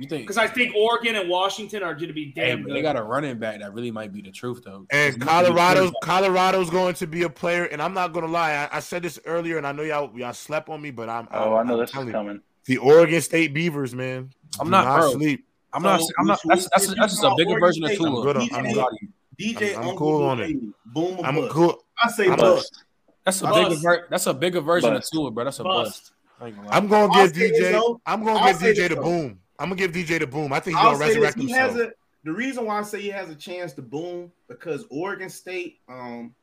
You 0.00 0.08
think? 0.08 0.22
because 0.22 0.38
I 0.38 0.46
think 0.46 0.74
Oregon 0.74 1.14
and 1.16 1.28
Washington 1.28 1.82
are 1.82 1.94
going 1.94 2.08
to 2.08 2.12
be 2.14 2.32
damn 2.32 2.62
but 2.62 2.68
good. 2.68 2.76
they 2.76 2.82
got 2.82 2.96
a 2.96 3.02
running 3.02 3.38
back 3.38 3.60
that 3.60 3.74
really 3.74 3.90
might 3.90 4.12
be 4.12 4.22
the 4.22 4.30
truth 4.30 4.62
though. 4.64 4.86
And 4.90 5.14
It's 5.16 5.24
Colorado's 5.24 5.92
Colorado's 6.02 6.70
going 6.70 6.94
to 6.94 7.06
be 7.06 7.22
a 7.24 7.28
player, 7.30 7.64
and 7.64 7.82
I'm 7.82 7.92
not 7.94 8.12
gonna 8.12 8.26
lie. 8.26 8.52
I, 8.52 8.76
I 8.78 8.80
said 8.80 9.02
this 9.02 9.18
earlier, 9.26 9.58
and 9.58 9.66
I 9.66 9.72
know 9.72 9.82
y'all 9.82 10.10
y'all 10.18 10.32
slept 10.32 10.68
on 10.68 10.80
me, 10.80 10.90
but 10.90 11.08
I'm. 11.08 11.28
Oh, 11.30 11.54
I'm, 11.56 11.66
I 11.66 11.68
know 11.68 11.74
I'm 11.74 11.80
this 11.80 11.90
is 11.90 11.94
coming. 12.12 12.40
the 12.64 12.76
Oregon 12.78 13.20
State 13.20 13.52
Beavers, 13.52 13.94
man. 13.94 14.30
I'm 14.58 14.66
do 14.66 14.70
not, 14.70 14.98
bro. 15.00 15.12
sleep. 15.12 15.44
I'm 15.72 15.82
not. 15.82 16.00
I'm 16.18 16.26
not. 16.26 16.40
which- 16.44 16.64
That's 16.64 16.68
that's, 16.86 16.94
that's 16.98 17.12
just 17.12 17.22
a 17.24 17.34
bigger 17.36 17.50
Oregon 17.50 17.66
version 17.68 17.84
of 17.84 17.88
State- 17.90 17.98
Tua. 17.98 18.08
I'm 18.16 18.22
good 18.22 18.36
on- 18.36 18.48
I'm 18.54 18.66
I'm- 18.66 18.96
DJ, 19.38 19.74
I'm- 19.76 19.88
I'm 19.90 19.96
cool 19.96 20.22
on 20.24 20.40
it. 20.40 20.56
Boom, 20.86 21.18
I'm 21.24 21.34
bust. 21.36 21.50
cool. 21.52 21.84
I 22.02 22.10
say 22.10 22.28
Bust. 22.28 22.40
bust. 22.40 22.84
That's 23.24 23.40
a 23.42 23.44
Bust. 23.44 23.68
bigger. 23.70 23.80
Ver- 23.80 24.06
that's 24.10 24.26
a 24.26 24.34
bigger 24.34 24.60
version 24.60 24.94
Bust. 24.94 25.12
of 25.14 25.18
Tua, 25.18 25.30
bro. 25.30 25.44
That's 25.44 25.58
a 25.60 25.64
bust. 25.64 25.90
Bust. 25.90 26.12
I 26.40 26.46
ain't 26.46 26.56
gonna 26.56 26.68
lie. 26.68 26.76
I'm 26.76 26.86
gonna 26.88 27.12
I'll 27.12 27.26
give 27.26 27.36
say 27.36 27.50
this, 27.50 27.74
DJ. 27.76 27.98
I'm 28.06 28.24
gonna 28.24 28.38
I'll 28.40 28.46
give 28.52 28.56
DJ 28.62 28.62
the 28.74 28.88
this, 28.88 28.88
though. 28.96 29.02
boom. 29.02 29.38
I'm 29.60 29.68
gonna 29.68 29.76
give 29.76 29.92
DJ 29.92 30.18
the 30.18 30.26
boom. 30.26 30.52
I 30.52 30.58
think 30.60 30.76
he's 30.78 30.84
I'll 30.86 30.92
gonna 30.94 31.04
say 31.04 31.06
this. 31.08 31.16
resurrect 31.16 31.36
He 31.38 31.42
himself. 31.48 31.72
has 31.72 31.80
a 31.80 31.92
the 32.24 32.32
reason 32.32 32.64
why 32.66 32.78
I 32.78 32.82
say 32.82 33.00
he 33.00 33.08
has 33.08 33.30
a 33.30 33.34
chance 33.34 33.72
to 33.74 33.82
boom 33.82 34.32
because 34.48 34.86
Oregon 34.90 35.28
State, 35.30 35.78
um, 35.88 36.34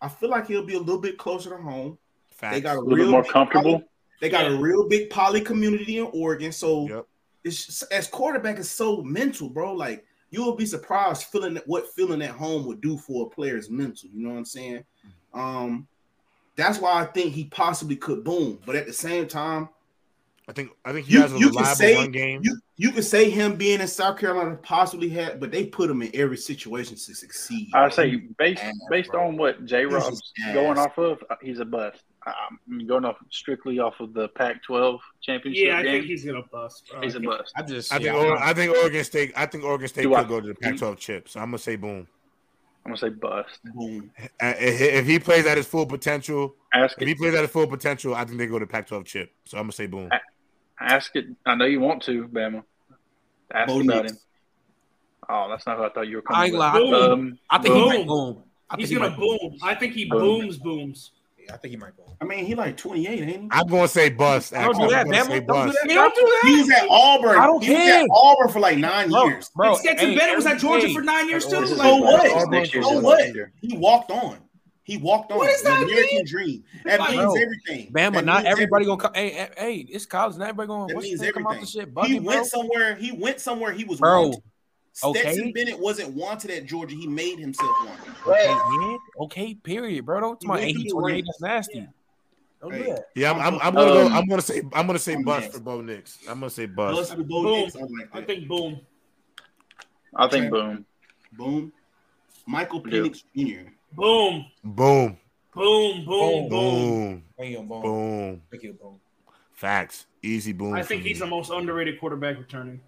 I 0.00 0.08
feel 0.08 0.30
like 0.30 0.46
he'll 0.46 0.64
be 0.64 0.74
a 0.74 0.78
little 0.80 1.00
bit 1.00 1.18
closer 1.18 1.50
to 1.50 1.56
home. 1.58 1.98
Facts. 2.30 2.56
They 2.56 2.60
got 2.60 2.76
a 2.76 2.80
A 2.80 2.80
little 2.80 2.96
real 2.96 3.06
bit 3.06 3.10
more 3.12 3.22
big 3.22 3.30
comfortable. 3.32 3.72
poly- 3.80 3.84
they 4.20 4.28
got 4.28 4.50
a 4.50 4.56
real 4.56 4.88
big 4.88 5.10
poly 5.10 5.40
community 5.40 5.98
in 5.98 6.08
Oregon, 6.12 6.52
so 6.52 6.88
Yep. 6.88 7.06
it's 7.44 7.82
as 7.84 8.06
quarterback 8.06 8.58
is 8.58 8.70
so 8.70 9.02
mental, 9.02 9.48
bro. 9.48 9.72
Like 9.74 10.04
you 10.30 10.42
will 10.44 10.54
be 10.56 10.66
surprised 10.66 11.24
feeling 11.24 11.58
what 11.66 11.92
feeling 11.94 12.22
at 12.22 12.30
home 12.30 12.64
would 12.66 12.80
do 12.80 12.96
for 12.96 13.26
a 13.26 13.30
player's 13.30 13.70
mental. 13.70 14.08
You 14.12 14.22
know 14.24 14.30
what 14.32 14.38
I'm 14.38 14.44
saying? 14.44 14.84
Um, 15.34 15.88
that's 16.56 16.78
why 16.78 17.00
I 17.00 17.04
think 17.06 17.32
he 17.32 17.44
possibly 17.46 17.96
could 17.96 18.22
boom. 18.24 18.58
But 18.66 18.76
at 18.76 18.86
the 18.86 18.92
same 18.92 19.26
time, 19.26 19.68
I 20.48 20.52
think 20.52 20.70
I 20.84 20.92
think 20.92 21.06
he 21.06 21.14
You- 21.14 21.20
has 21.22 21.32
a 21.32 21.36
you 21.38 21.46
can 21.46 21.56
reliable 21.56 21.76
say- 21.76 21.94
run 21.96 22.10
game. 22.12 22.40
you 22.42 22.58
you 22.76 22.90
could 22.92 23.04
say 23.04 23.28
him 23.30 23.56
being 23.56 23.80
in 23.80 23.86
South 23.86 24.18
Carolina 24.18 24.56
possibly 24.62 25.08
had, 25.10 25.38
but 25.38 25.50
they 25.52 25.66
put 25.66 25.90
him 25.90 26.00
in 26.02 26.10
every 26.14 26.36
situation 26.38 26.94
to 26.96 27.14
succeed. 27.14 27.68
I 27.74 27.80
bro. 27.82 27.88
say 27.90 28.16
based 28.38 28.64
ass, 28.64 28.74
based 28.90 29.10
bro. 29.10 29.28
on 29.28 29.36
what 29.36 29.64
J. 29.66 29.84
He's 29.84 29.92
Rob's 29.92 30.32
going 30.54 30.78
ass. 30.78 30.86
off 30.86 30.98
of, 30.98 31.22
uh, 31.30 31.36
he's 31.42 31.60
a 31.60 31.64
bust. 31.64 32.02
I'm 32.26 32.86
going 32.86 33.04
off 33.04 33.16
strictly 33.30 33.78
off 33.78 33.98
of 34.00 34.12
the 34.12 34.28
Pac-12 34.28 34.98
championship 35.22 35.64
Yeah, 35.66 35.78
I 35.78 35.82
game. 35.82 35.92
think 35.92 36.04
he's 36.06 36.24
going 36.24 36.42
to 36.42 36.48
bust. 36.50 36.88
Bro. 36.90 37.00
he's 37.02 37.14
a 37.14 37.20
bust. 37.20 37.52
I 37.56 37.62
just. 37.62 37.92
I 37.92 37.96
yeah, 37.96 38.12
think 38.12 38.14
I'm 38.14 38.26
Or- 38.26 38.34
not- 38.34 38.42
I 38.42 38.52
think 38.54 38.76
Oregon 38.76 39.04
State. 39.04 39.32
I 39.36 39.46
think 39.46 39.64
Oregon 39.64 39.88
State 39.88 40.02
Do 40.02 40.14
could 40.14 40.28
go 40.28 40.40
to 40.40 40.48
the 40.48 40.54
Pac-12 40.54 40.98
chip. 40.98 41.28
So 41.28 41.40
I'm 41.40 41.46
gonna 41.46 41.58
say 41.58 41.76
boom. 41.76 42.06
I'm 42.84 42.92
gonna 42.92 42.96
say 42.98 43.08
bust. 43.10 43.60
Boom. 43.64 44.10
If 44.40 44.80
if 44.80 45.06
he 45.06 45.18
plays 45.18 45.46
at 45.46 45.56
his 45.56 45.66
full 45.66 45.86
potential, 45.86 46.54
Ask 46.72 47.00
if 47.00 47.06
he 47.06 47.14
plays 47.14 47.34
at 47.34 47.42
his 47.42 47.50
full 47.50 47.66
potential, 47.66 48.14
I 48.14 48.24
think 48.24 48.38
they 48.38 48.46
go 48.46 48.58
to 48.58 48.66
Pac-12 48.66 49.04
chip. 49.04 49.32
So 49.44 49.58
I'm 49.58 49.64
gonna 49.64 49.72
say 49.72 49.86
boom. 49.86 50.08
Ask 50.80 51.14
it. 51.14 51.26
I 51.44 51.54
know 51.56 51.66
you 51.66 51.80
want 51.80 52.02
to, 52.04 52.26
Bama. 52.28 52.62
Ask 53.52 53.68
Bo 53.68 53.80
about 53.80 54.04
Nix. 54.04 54.16
him. 54.16 54.18
Oh, 55.28 55.48
that's 55.50 55.66
not 55.66 55.76
who 55.76 55.84
I 55.84 55.90
thought 55.90 56.08
you 56.08 56.16
were 56.16 56.22
coming 56.22 56.42
ain't 56.44 56.52
with. 56.52 56.60
gonna. 56.60 57.12
Um, 57.12 57.38
I 57.50 57.58
think 57.58 57.74
he 57.74 57.80
Boom. 57.80 57.88
might 57.88 58.06
boom. 58.06 58.42
I 58.70 58.76
think 58.76 58.80
He's 58.80 58.88
he 58.90 58.94
going 58.96 59.10
might 59.10 59.16
to 59.16 59.38
boom. 59.38 59.58
I 59.62 59.74
think 59.74 59.94
he 59.94 60.04
Boom. 60.06 60.20
booms, 60.20 60.58
booms. 60.58 61.12
Yeah, 61.46 61.54
I 61.54 61.56
think 61.56 61.70
he 61.72 61.76
might 61.76 61.96
boom. 61.96 62.06
I 62.20 62.24
mean, 62.24 62.44
he 62.44 62.54
like 62.54 62.76
28, 62.76 63.08
ain't 63.20 63.30
he? 63.30 63.48
I'm 63.50 63.66
gonna 63.66 63.88
say 63.88 64.10
bust. 64.10 64.52
Don't 64.52 64.76
do 64.78 64.88
that, 64.88 65.00
I'm 65.00 65.04
gonna 65.06 65.16
damn 65.16 65.26
say 65.26 65.36
it. 65.38 65.46
Don't 65.46 65.66
do 65.66 65.72
that. 65.72 65.88
Don't 65.88 66.14
do 66.14 66.20
that. 66.20 66.42
He 66.44 66.60
was 66.60 66.70
at 66.70 66.86
Auburn. 66.90 67.38
I 67.38 67.46
don't 67.46 67.62
he 67.62 67.72
was 67.72 67.82
care. 67.82 68.02
at 68.02 68.08
Auburn 68.12 68.48
for 68.52 68.60
like 68.60 68.78
nine 68.78 69.10
Bro, 69.10 69.24
years. 69.26 69.50
bro, 69.54 69.74
Stetson 69.76 70.10
hey, 70.10 70.16
Bennett 70.16 70.36
was 70.36 70.46
at 70.46 70.58
Georgia 70.58 70.86
hey, 70.88 70.94
for 70.94 71.02
nine 71.02 71.28
years 71.28 71.46
too. 71.46 71.60
this 71.60 71.70
So 71.70 71.76
Like, 71.76 72.02
what? 72.02 72.30
Auburn- 72.30 72.66
So 72.82 73.00
what? 73.00 73.24
He 73.60 73.76
walked 73.76 74.10
on. 74.10 74.38
He 74.82 74.96
walked 74.96 75.30
on. 75.30 75.38
What 75.38 75.48
does 75.50 75.62
The 75.62 75.68
that 75.68 75.82
American 75.82 76.16
mean? 76.16 76.24
dream. 76.26 76.64
That 76.84 76.98
Bro, 76.98 77.10
means 77.16 77.36
everything. 77.40 77.92
Bama, 77.92 78.14
That 78.14 78.24
not 78.24 78.44
everybody 78.44 78.84
everything. 78.84 78.98
gonna 78.98 79.02
come. 79.02 79.14
Hey, 79.14 79.30
hey, 79.30 79.48
hey, 79.56 79.74
it's 79.88 80.04
college. 80.06 80.36
Not 80.36 80.48
everybody 80.48 80.66
gonna. 80.66 80.86
That 80.88 80.96
What's 80.96 81.06
means 81.06 81.20
gonna 81.20 81.32
come 81.32 81.46
off 81.46 81.52
the 81.52 81.56
everything. 81.58 81.80
shit? 81.80 81.88
He 82.10 82.18
Bugging, 82.18 82.24
bro. 82.24 82.34
went 82.34 82.46
somewhere. 82.46 82.94
He 82.96 83.12
went 83.12 83.40
somewhere. 83.40 83.72
He 83.72 83.84
was 83.84 84.00
Bro, 84.00 84.22
wanted. 84.22 84.42
Stetson 85.00 85.42
okay. 85.44 85.52
Bennett 85.52 85.78
wasn't 85.78 86.14
wanted 86.14 86.50
at 86.50 86.66
Georgia. 86.66 86.94
He 86.94 87.06
made 87.06 87.38
himself 87.38 87.72
wanted. 87.84 88.14
Okay, 88.26 88.58
yeah. 88.68 88.96
Okay, 89.24 89.54
period, 89.54 90.04
bro. 90.04 90.20
Don't 90.20 90.40
talk 90.40 90.44
about 90.44 90.60
He 90.60 90.66
went 90.66 90.76
hey, 90.76 90.82
he 90.82 90.88
through 90.90 91.00
the 91.00 91.02
28. 91.02 91.14
ranks. 91.14 91.28
That's 91.28 91.40
nasty. 91.40 91.78
Yeah. 91.78 91.86
Don't 92.60 92.72
Hey. 92.72 92.82
do 92.82 92.92
that. 92.92 93.04
Yeah, 93.14 93.30
I'm, 93.32 93.40
I'm, 93.40 93.60
I'm 93.62 93.74
gonna 93.74 93.90
go. 93.90 94.06
Um, 94.06 94.12
I'm 94.12 94.26
gonna 94.28 94.42
say. 94.42 94.62
I'm 94.72 94.86
gonna 94.86 94.98
say 94.98 95.14
I'm 95.14 95.24
bust 95.24 95.44
next. 95.44 95.56
for 95.56 95.60
Bo 95.62 95.80
Nix. 95.80 96.18
I'm 96.28 96.40
gonna 96.40 96.50
say 96.50 96.66
Plus 96.66 97.08
bust. 97.08 97.16
the 97.16 97.24
Bo 97.24 97.42
Boom. 97.42 97.60
Nix, 97.64 97.76
I 97.76 97.80
like 97.80 98.08
I 98.12 98.20
think 98.22 98.48
boom. 98.48 98.80
I 100.14 100.28
think 100.28 100.44
Okay. 100.44 100.50
boom. 100.50 100.86
Boom. 101.32 101.72
Michael 102.46 102.82
Yeah. 102.86 103.00
Penix 103.00 103.22
Jr. 103.34 103.70
Boom. 103.92 104.46
Boom. 104.62 105.18
Boom. 105.54 106.04
Boom. 106.04 106.04
Boom. 106.04 106.48
Boom. 106.48 107.22
Bring 107.38 107.54
boom. 107.68 107.82
Boom. 107.82 108.42
Make 108.52 108.80
boom. 108.80 109.00
Facts. 109.54 110.06
Easy 110.22 110.52
boom. 110.52 110.74
I 110.74 110.82
for 110.82 110.88
think 110.88 111.02
me. 111.02 111.08
he's 111.08 111.20
the 111.20 111.26
most 111.26 111.50
underrated 111.50 111.98
quarterback 112.00 112.38
returning. 112.38 112.80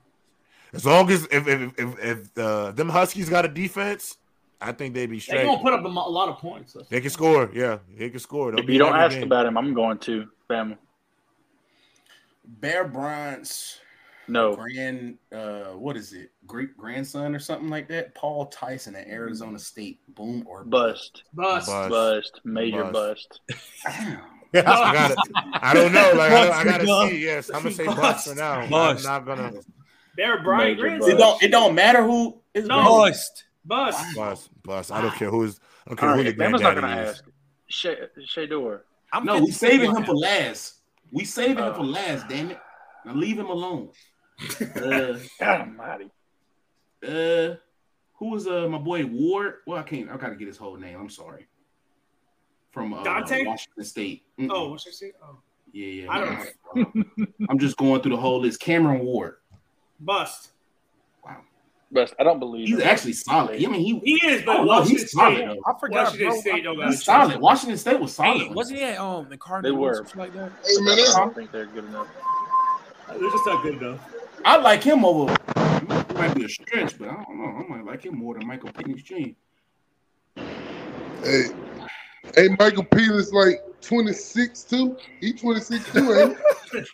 As 0.75 0.87
long 0.87 1.11
as 1.11 1.25
if 1.31 1.47
if 1.47 1.79
if, 1.79 1.99
if 2.05 2.39
uh, 2.39 2.71
them 2.73 2.89
Huskies 2.89 3.29
got 3.29 3.45
a 3.45 3.49
defense, 3.49 4.17
I 4.61 4.73
think 4.73 4.95
they'd 4.95 5.11
be 5.11 5.21
straight. 5.21 5.37
They're 5.39 5.45
straight. 5.45 5.57
gonna 5.57 5.63
put 5.63 5.73
up 5.81 5.85
a, 5.85 5.89
mo- 5.89 6.07
a 6.07 6.11
lot 6.11 6.29
of 6.29 6.39
points. 6.39 6.77
They 6.89 7.01
can 7.01 7.11
score. 7.11 7.51
Yeah, 7.53 7.79
they 7.99 8.09
can 8.11 8.21
score. 8.21 8.53
They'll 8.53 8.61
If 8.61 8.69
you 8.71 8.79
don't 8.79 8.95
ask 8.97 9.15
game. 9.15 9.25
about 9.25 9.47
him, 9.47 9.59
I'm 9.59 9.75
going 9.75 9.99
to 9.99 10.27
Bama. 10.49 10.79
Bear 12.45 12.85
Bryant's 12.85 13.81
No, 14.29 14.55
grand 14.57 15.19
uh 15.33 15.73
what 15.73 15.97
is 15.97 16.13
it? 16.13 16.31
Great 16.47 16.77
grandson 16.77 17.35
or 17.35 17.39
something 17.39 17.69
like 17.69 17.89
that? 17.89 18.15
Paul 18.15 18.47
Tyson 18.47 18.97
at 18.97 19.07
Arizona 19.09 19.59
State. 19.59 20.01
Boom 20.15 20.45
or 20.47 20.65
bust, 20.65 21.23
Bust. 21.35 21.67
Bust. 21.69 21.91
bust, 21.91 22.41
major 22.45 22.85
Bust. 22.85 23.41
bust. 23.49 23.59
Damn. 23.87 24.21
I 24.55 24.61
gotta. 24.93 25.17
I 25.55 25.73
don't 25.73 25.93
know. 25.93 26.13
Like 26.15 26.33
I, 26.33 26.61
I 26.61 26.65
gotta 26.65 27.09
see. 27.11 27.25
Yes, 27.25 27.49
I'm 27.51 27.63
gonna 27.63 27.75
say 27.75 27.87
bust, 27.87 28.01
Bust. 28.01 28.29
for 28.29 28.35
now. 28.35 28.69
Bust. 28.69 29.07
I'm 29.07 29.25
not 29.25 29.37
gonna 29.37 29.53
Bear 30.17 30.43
Bryant 30.43 30.71
Major 30.79 30.83
grandson. 30.83 31.11
It 31.13 31.19
don't 31.19 31.43
it 31.43 31.49
don't 31.51 31.75
matter 31.75 32.03
who 32.03 32.41
is 32.55 32.67
No. 32.67 32.83
grandson. 32.83 33.05
Bust. 33.05 33.45
Bust. 33.65 34.17
bust. 34.17 34.51
Bust. 34.63 34.93
I 34.93 35.01
don't 35.03 35.15
care 35.15 35.31
who's. 35.31 35.61
I 35.87 35.91
don't 35.91 36.01
All 36.03 36.09
care 36.09 36.17
who 36.17 36.23
right, 36.25 36.37
the 36.37 36.43
Bama's 36.45 36.61
not 36.63 36.75
granddaddy 36.75 36.81
going 36.81 36.97
to 36.97 37.03
is. 37.03 37.17
ask. 37.17 37.25
Shay, 37.69 37.97
Shedeur. 38.21 38.81
I'm 39.13 39.25
No, 39.25 39.39
we 39.39 39.47
50-50 39.51 39.53
saving 39.55 39.97
him 39.97 40.05
for 40.05 40.15
last. 40.15 40.75
We 41.11 41.25
saving 41.25 41.59
him 41.59 41.65
Oh. 41.65 41.75
for 41.75 41.85
last, 41.85 42.29
damn 42.29 42.51
it. 42.51 42.59
Now 43.05 43.15
leave 43.15 43.39
him 43.39 43.47
alone. 43.51 43.91
uh, 44.61 45.19
God 45.39 45.61
Almighty. 45.61 46.11
uh 47.07 47.55
who 48.15 48.31
was 48.31 48.47
uh 48.47 48.69
my 48.69 48.79
boy 48.79 49.05
Ward? 49.07 49.57
Well, 49.67 49.79
I 49.79 49.83
can't 49.83 50.11
I 50.11 50.17
gotta 50.17 50.37
get 50.37 50.49
his 50.49 50.57
whole 50.57 50.77
name. 50.77 50.99
I'm 50.99 51.11
sorry. 51.11 51.47
From 52.71 52.95
uh, 52.95 53.03
Dante? 53.03 53.45
Washington 53.45 53.85
State. 53.85 54.23
Mm-mm. 54.39 54.49
Oh, 54.51 54.71
what's 54.71 54.87
your 54.87 54.93
say? 54.93 55.13
Oh, 55.23 55.39
yeah, 55.73 55.87
yeah. 56.05 56.11
I 56.11 56.21
don't 56.21 56.49
yeah. 57.07 57.25
I'm 57.51 57.59
just 57.59 57.77
going 57.77 58.01
through 58.03 58.13
the 58.13 58.21
whole 58.21 58.41
list. 58.41 58.61
Cameron 58.61 59.01
Ward. 59.05 59.37
Bust. 60.05 60.51
Wow. 61.25 61.39
Bust. 61.91 62.15
I 62.19 62.25
don't 62.25 62.39
believe 62.39 62.69
He's 62.69 62.79
him. 62.79 62.87
actually 62.89 63.13
solid. 63.13 63.63
I 63.63 63.67
mean, 63.69 63.81
he 63.81 63.99
He 64.19 64.27
is, 64.27 64.43
but 64.45 64.59
no, 64.59 64.65
Washington 64.65 64.99
he's 64.99 65.13
solid, 65.13 65.37
State. 65.37 65.59
I 65.67 65.73
forgot, 65.79 66.05
Washington 66.05 66.29
bro. 66.29 66.41
State 66.41 66.65
don't 66.65 66.77
got 66.77 66.85
a 66.85 66.91
he's 66.91 67.05
solid. 67.05 67.41
Washington 67.41 67.79
State 67.79 68.01
was 68.01 68.15
solid. 68.15 68.39
Hey, 68.43 68.49
wasn't 68.49 68.79
he 68.79 68.85
at 68.85 68.99
um 68.99 69.29
the 69.29 69.37
Cardinals? 69.37 69.75
They 69.75 69.79
were. 69.79 69.91
or 69.91 69.95
something 69.97 70.19
like 70.21 70.35
that? 70.35 70.53
Hey 70.65 70.85
man, 70.85 70.99
I 70.99 71.19
don't 71.19 71.35
think 71.35 71.53
they're 71.53 71.67
good 71.67 71.85
enough. 71.85 72.09
They're 73.09 73.31
just 73.31 73.47
not 73.47 73.63
good 73.63 73.75
enough. 73.83 74.01
I 74.45 74.57
like 74.57 74.83
him 74.83 75.05
over. 75.05 75.33
It 75.57 76.15
might 76.15 76.35
be 76.35 76.45
a 76.45 76.49
stretch, 76.49 76.99
but 76.99 77.09
I 77.09 77.15
don't 77.25 77.39
know. 77.39 77.45
I 77.45 77.69
might 77.69 77.85
like 77.85 78.05
him 78.05 78.17
more 78.17 78.35
than 78.39 78.47
Michael 78.47 78.71
Penix 78.71 79.05
Jr. 79.05 80.43
hey, 81.25 81.45
hey, 82.35 82.49
Michael 82.59 82.85
Peters 82.85 83.33
like 83.33 83.63
26 83.83 84.63
too. 84.65 84.97
He 85.21 85.33
26 85.33 85.93
too, 85.93 86.15
ain't 86.15 86.39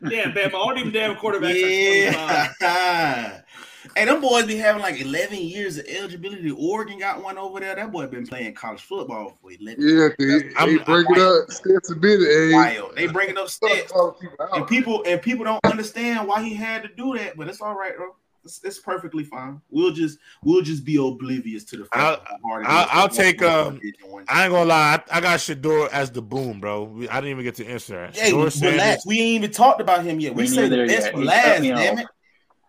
he? 0.00 0.16
Yeah, 0.16 0.30
Bama. 0.32 0.54
All 0.54 0.74
them 0.74 0.90
damn 0.90 1.16
quarterbacks 1.16 2.12
are 2.12 2.12
25. 2.12 2.56
Yeah. 2.60 3.40
hey, 3.96 4.04
them 4.04 4.20
boys 4.20 4.46
be 4.46 4.56
having 4.56 4.82
like 4.82 5.00
11 5.00 5.38
years 5.38 5.78
of 5.78 5.86
eligibility. 5.86 6.50
Oregon 6.50 6.98
got 6.98 7.22
one 7.22 7.38
over 7.38 7.60
there. 7.60 7.74
That 7.74 7.92
boy 7.92 8.06
been 8.06 8.26
playing 8.26 8.54
college 8.54 8.82
football 8.82 9.38
for 9.40 9.50
11 9.50 9.76
Yeah, 9.78 10.08
they, 10.18 10.76
they 10.76 10.84
bring 10.84 11.06
it 11.10 11.18
up. 11.18 11.50
Stetson 11.50 12.00
Bennett, 12.00 12.28
hey. 12.28 12.52
Wild. 12.52 12.96
They 12.96 13.06
bringing 13.06 13.38
up 13.38 13.46
stats. 13.46 14.14
And 14.52 14.66
people 14.66 15.02
and 15.06 15.20
people 15.20 15.44
don't 15.44 15.64
understand 15.64 16.26
why 16.26 16.42
he 16.42 16.54
had 16.54 16.82
to 16.82 16.88
do 16.88 17.16
that, 17.16 17.36
but 17.36 17.48
it's 17.48 17.60
all 17.60 17.74
right, 17.74 17.96
bro. 17.96 18.14
It's, 18.48 18.64
it's 18.64 18.78
perfectly 18.78 19.24
fine. 19.24 19.60
We'll 19.68 19.90
just 19.92 20.18
we'll 20.42 20.62
just 20.62 20.82
be 20.82 20.96
oblivious 20.96 21.64
to 21.64 21.76
the 21.76 21.84
fact 21.84 21.96
I'll- 21.96 22.14
of 22.14 22.20
how 22.26 22.36
hard 22.48 22.64
it 22.64 22.68
I'll- 22.70 22.88
I'll 22.90 23.08
take, 23.10 23.42
um, 23.42 23.78
I 24.26 24.44
ain't 24.44 24.52
gonna 24.52 24.64
lie. 24.64 25.02
I, 25.10 25.18
I 25.18 25.20
got 25.20 25.38
Shedeur 25.38 25.90
as 25.90 26.10
the 26.10 26.22
boom, 26.22 26.58
bro. 26.60 26.84
We, 26.84 27.08
I 27.10 27.16
didn't 27.16 27.30
even 27.32 27.44
get 27.44 27.56
to 27.56 27.66
answer 27.66 27.94
that. 28.06 28.16
Hey, 28.16 28.32
Shedeur 28.32 28.50
Sanders. 28.50 28.72
relax. 28.72 29.06
We 29.06 29.20
ain't 29.20 29.44
even 29.44 29.50
talked 29.52 29.82
about 29.82 30.02
him 30.02 30.18
yet. 30.18 30.34
We 30.34 30.44
We 30.44 30.48
say 30.48 30.62
ain't 30.62 30.70
the 30.70 30.86
best 30.86 31.04
yet. 31.06 31.12
for 31.14 31.22
last, 31.24 31.62
damn 31.62 31.76
off. 31.98 32.00
it. 32.00 32.06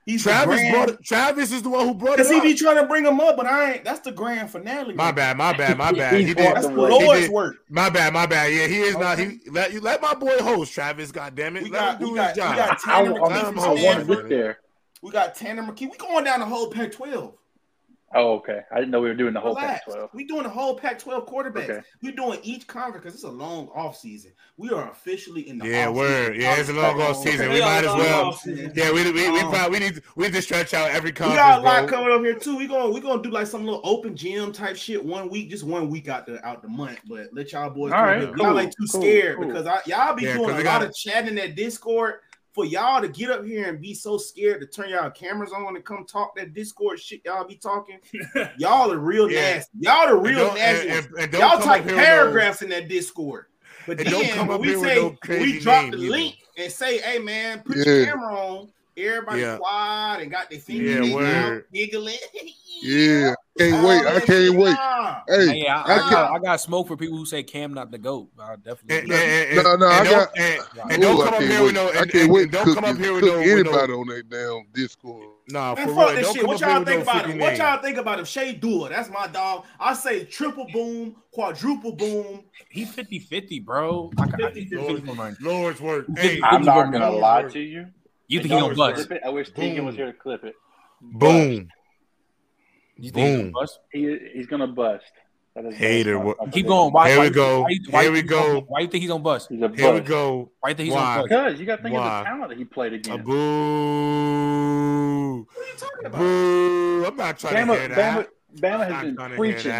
He's 0.05 0.23
Travis 0.23 0.55
grand- 0.59 0.73
brought 0.73 0.89
it, 0.89 1.03
Travis 1.05 1.51
is 1.51 1.61
the 1.61 1.69
one 1.69 1.87
who 1.87 1.93
brought 1.93 2.13
it 2.15 2.23
Cause 2.23 2.29
he 2.31 2.37
up. 2.37 2.43
be 2.43 2.55
trying 2.55 2.77
to 2.77 2.85
bring 2.87 3.05
him 3.05 3.19
up, 3.21 3.37
but 3.37 3.45
I 3.45 3.73
ain't. 3.73 3.85
That's 3.85 3.99
the 3.99 4.11
grand 4.11 4.49
finale. 4.49 4.95
My 4.95 5.05
right 5.05 5.15
bad, 5.15 5.37
my 5.37 5.53
bad, 5.55 5.77
my 5.77 5.91
bad. 5.93 6.15
He 6.15 6.23
He 6.25 6.33
did. 6.33 6.55
That's 6.55 6.65
the 6.67 6.73
Lord's 6.73 7.21
did. 7.21 7.31
work. 7.31 7.57
My 7.69 7.89
bad, 7.89 8.11
my 8.11 8.25
bad. 8.25 8.51
Yeah, 8.51 8.65
he 8.67 8.79
is 8.79 8.97
not. 8.97 9.17
He 9.19 9.39
let 9.51 9.71
you 9.71 9.79
let 9.81 10.01
my 10.01 10.13
boy 10.15 10.37
host 10.39 10.73
Travis. 10.73 11.11
God 11.13 11.35
damn 11.35 11.55
it, 11.55 11.63
We 11.63 11.69
let 11.69 11.79
got, 11.79 11.93
him 12.01 12.07
do 12.07 12.11
we 12.13 12.17
got, 12.17 12.27
his 12.29 12.35
we 12.37 12.41
job. 12.41 12.55
got 12.55 12.69
I, 12.71 13.03
Tanner 13.03 13.11
I, 13.11 13.13
McKee 13.19 13.29
Let 13.29 13.45
him 13.45 13.45
from 13.53 13.59
I 13.59 13.61
hold 13.61 13.69
want 13.69 13.79
to 13.79 13.87
on. 13.87 14.05
Stanford. 14.05 14.17
get 14.17 14.29
there. 14.29 14.59
We 15.01 15.11
got 15.11 15.35
Tanner 15.35 15.63
McKee. 15.63 15.89
We 15.91 15.97
going 15.97 16.25
down 16.25 16.39
the 16.39 16.45
whole 16.45 16.69
Pac-12. 16.69 17.33
Oh, 18.15 18.33
okay. 18.37 18.61
I 18.71 18.75
didn't 18.79 18.89
know 18.89 19.01
we 19.01 19.07
were 19.07 19.13
doing 19.13 19.35
the 19.35 19.39
whole 19.39 19.53
Relax. 19.53 19.85
Pac-12. 19.85 20.09
We 20.15 20.23
doing 20.25 20.41
the 20.41 20.49
whole 20.49 20.75
Pac-12 20.75 21.29
quarterbacks. 21.29 21.69
Okay. 21.69 21.79
We 22.01 22.11
doing 22.11 22.39
each 22.41 22.65
conference 22.65 23.03
because 23.03 23.13
it's 23.13 23.23
a 23.23 23.29
long 23.29 23.67
off 23.67 23.95
season. 23.97 24.31
We 24.57 24.71
are 24.71 24.89
officially 24.89 25.47
in 25.47 25.59
the 25.59 25.67
Yeah, 25.67 25.89
off 25.89 25.95
word. 25.95 26.33
season. 26.33 26.41
Yeah, 26.41 26.59
it's 26.59 26.69
a 26.69 26.73
long 26.73 26.99
off 27.01 27.17
Okay. 27.19 27.29
season. 27.31 27.49
We 27.49 27.53
We 27.55 27.59
might 27.61 27.83
as 27.85 27.95
well. 27.95 28.39
Yeah, 28.75 28.91
we 28.91 29.11
we, 29.11 29.29
we, 29.29 29.39
Um, 29.41 29.51
probably 29.51 29.79
we 29.79 29.85
need 29.85 30.01
we 30.15 30.23
need 30.25 30.33
to 30.33 30.41
stretch 30.41 30.73
out 30.73 30.89
every 30.89 31.11
conference. 31.11 31.33
We 31.33 31.37
got 31.37 31.59
a 31.59 31.61
lot 31.63 31.87
bro. 31.87 31.97
coming 31.99 32.11
up 32.15 32.21
here 32.21 32.33
too. 32.33 32.57
We 32.57 32.65
going 32.65 32.91
we 32.91 32.99
gonna 32.99 33.21
do 33.21 33.29
like 33.29 33.45
some 33.45 33.63
little 33.63 33.81
open 33.83 34.15
gym 34.17 34.51
type 34.53 34.75
shit 34.75 35.05
one 35.05 35.29
week, 35.29 35.51
just 35.51 35.63
one 35.63 35.87
week 35.87 36.07
out 36.09 36.25
the 36.25 36.43
out 36.43 36.63
the 36.63 36.67
month. 36.67 36.97
But 37.07 37.27
let 37.31 37.51
y'all 37.51 37.69
boys 37.69 37.91
All 37.91 38.03
come 38.05 38.33
cool, 38.33 38.37
y'all 38.47 38.59
ain't 38.59 38.71
too 38.75 38.87
cool, 38.91 39.01
scared 39.01 39.37
cool. 39.37 39.47
because 39.49 39.67
I, 39.67 39.81
y'all 39.85 40.15
be 40.15 40.23
Yeah, 40.23 40.29
'cause 40.33 40.37
doing 40.45 40.49
a 40.49 40.57
we 40.57 40.63
lot 40.63 40.81
got- 40.81 40.83
of 40.89 40.95
chatting 40.95 41.29
in 41.29 41.35
that 41.35 41.55
Discord. 41.55 42.15
For 42.59 42.65
y'all 42.65 43.01
to 43.01 43.07
get 43.07 43.29
up 43.31 43.45
here 43.45 43.69
and 43.69 43.79
be 43.79 43.93
so 43.93 44.17
scared 44.17 44.59
to 44.59 44.67
turn 44.67 44.89
y'all 44.89 45.09
cameras 45.11 45.53
on 45.53 45.77
and 45.77 45.85
come 45.85 46.05
talk 46.05 46.35
that 46.35 46.53
Discord 46.53 46.99
shit 46.99 47.21
y'all 47.23 47.47
be 47.47 47.55
talking, 47.55 47.99
y'all 48.57 48.91
are 48.91 48.97
real 48.97 49.31
Yeah. 49.31 49.53
nasty. 49.53 49.77
Y'all 49.79 50.07
the 50.09 50.15
And 50.17 50.25
real 50.27 50.45
don't- 50.47 50.55
nasty. 50.57 50.89
and- 50.89 51.05
and- 51.05 51.17
and 51.19 51.33
Y'all 51.35 51.57
type 51.61 51.83
up 51.83 51.87
here 51.89 51.95
paragraphs 51.95 52.61
in 52.61 52.67
that 52.71 52.89
Discord. 52.89 53.45
But 53.87 54.01
And 54.01 54.09
don't 54.09 54.23
then 54.23 54.35
come 54.35 54.47
when 54.49 54.55
up 54.55 54.61
we 54.61 54.67
here 54.67 54.79
say 54.79 54.95
no 54.97 55.17
we 55.39 55.59
drop 55.61 55.91
the 55.91 55.97
either. 55.99 56.09
link 56.09 56.35
and 56.57 56.69
say, 56.69 56.97
"Hey 56.97 57.17
man, 57.19 57.61
put 57.65 57.77
Yeah. 57.77 57.83
your 57.85 58.05
camera 58.07 58.35
on." 58.37 58.71
Everybody 59.07 59.41
Yeah. 59.41 59.57
quiet 59.57 60.21
and 60.21 60.31
got 60.31 60.49
their 60.49 60.59
fingers 60.59 61.07
Yeah, 61.09 61.15
hanging 61.19 61.35
out, 61.55 61.61
giggling. 61.73 62.17
Yeah, 62.81 63.33
can't 63.57 63.73
oh, 63.83 63.87
wait. 63.89 64.05
I 64.05 64.19
can't 64.21 64.55
wait. 64.55 64.71
nah. 64.71 65.19
Hey, 65.27 65.63
yeah, 65.65 65.83
I, 65.85 65.91
I 65.91 65.95
I, 65.95 65.99
can't. 65.99 66.11
got, 66.11 66.31
I 66.31 66.39
got 66.39 66.61
smoke 66.61 66.87
for 66.87 66.95
people 66.95 67.17
who 67.17 67.25
say 67.25 67.43
Cam 67.43 67.73
not 67.73 67.91
the 67.91 67.97
goat. 67.97 68.29
I 68.39 68.55
definitely. 68.55 68.99
And, 68.99 69.11
and, 69.11 69.57
and, 69.57 69.63
No, 69.65 69.75
no, 69.75 69.89
and 69.91 70.07
I 70.07 70.09
got- 70.09 70.37
and, 70.37 70.61
and 70.93 71.01
don't 71.01 71.21
come 71.25 71.33
up 71.33 71.41
here 71.41 71.61
with 71.63 71.73
no. 71.73 71.89
I 71.89 72.05
can't 72.05 72.31
wait 72.31 72.51
don't 72.51 72.73
come 72.73 72.85
up 72.85 72.95
here 72.97 73.11
with 73.11 73.25
no. 73.25 73.35
Anybody 73.35 73.91
on 73.91 74.07
that 74.07 74.29
damn 74.29 74.63
Discord. 74.73 75.27
nah, 75.49 75.75
for 75.75 75.87
real. 75.87 75.95
fuck 75.95 76.15
this 76.15 76.25
Don't 76.27 76.33
shit. 76.35 76.41
come 76.41 76.47
What 76.47 76.63
up 76.63 76.69
y'all 76.69 76.85
think 76.85 77.01
about 77.03 77.15
freaky 77.23 77.31
him? 77.33 77.39
What 77.39 77.57
y'all 77.57 77.81
think 77.81 77.97
about 77.97 78.19
him? 78.19 78.25
Shay 78.25 78.53
Dula, 78.53 78.87
that's 78.89 79.09
my 79.09 79.27
dog. 79.27 79.65
I 79.77 79.93
say 79.93 80.23
triple 80.23 80.67
boom, 80.71 81.17
quadruple 81.31 81.97
boom. 81.97 82.45
He 82.69 82.85
50 82.85 83.19
50, 83.19 83.59
bro. 83.59 84.09
I, 84.17 84.21
I, 84.23 84.25
50-50. 84.27 85.05
Lord, 85.17 85.41
Lord's 85.41 85.81
work. 85.81 86.05
Hey, 86.15 86.39
I'm 86.41 86.63
not 86.63 86.93
gonna 86.93 87.11
lie 87.11 87.43
to 87.43 87.59
you. 87.59 87.87
You 88.29 88.39
think 88.39 88.51
he 88.53 88.55
wish 88.61 88.77
gonna 88.77 88.93
bust? 88.95 89.11
I 89.25 89.29
wish 89.29 89.51
Tegan 89.51 89.85
was 89.85 89.95
here 89.95 90.05
to 90.05 90.13
clip 90.13 90.43
it. 90.45 90.55
boom. 91.01 91.67
You 92.95 93.11
think 93.11 93.27
he 93.27 93.31
gonna 93.33 93.43
Boom. 93.43 93.51
bust? 93.53 93.79
He 93.91 94.17
he's 94.33 94.45
gonna 94.47 94.67
bust. 94.67 95.05
Hater, 95.73 96.19
what- 96.19 96.37
Keep 96.53 96.67
going. 96.67 96.93
Why, 96.93 97.09
Here 97.09 97.17
why 97.17 97.23
we 97.27 97.29
go. 97.31 97.61
Why, 97.63 97.69
you- 97.69 97.81
why 97.89 98.03
Here 98.03 98.11
we 98.11 98.17
think 98.19 98.29
he's 98.29 98.39
gonna- 98.39 98.53
go. 98.61 98.65
Why 98.67 98.79
do 98.79 98.83
you 98.85 98.91
think 98.91 99.01
he's 99.01 99.09
gonna 99.09 99.23
bust? 99.23 99.47
He's 99.49 99.61
a 99.61 99.67
Here 99.75 99.93
we 99.93 99.99
go. 100.01 100.51
Why 100.59 100.69
you 100.69 100.75
think 100.75 100.85
he's 100.85 100.93
Why? 100.93 101.01
gonna 101.01 101.15
bust? 101.21 101.29
Because 101.29 101.59
you 101.59 101.65
got 101.65 101.75
to 101.77 101.83
think 101.83 101.95
of 101.95 102.03
the 102.03 102.09
talent 102.29 102.49
that 102.49 102.57
he 102.57 102.65
played 102.65 102.93
against. 102.93 103.19
A 103.19 103.23
boo. 103.23 103.33
What 105.39 105.57
are 105.57 105.67
you 105.71 105.77
talking 105.77 106.05
about? 106.05 106.19
Boo. 106.19 107.05
I'm 107.07 107.15
not 107.17 107.39
trying 107.39 107.55
Bama, 107.67 107.73
to 107.73 107.79
hear 107.79 107.87
that. 107.89 108.27
Bama, 108.55 108.61
Bama 108.61 108.91
has 108.91 109.03
been 109.03 109.15
trying 109.15 109.29
to 109.31 109.35
hear 109.43 109.53
preaching. 109.53 109.71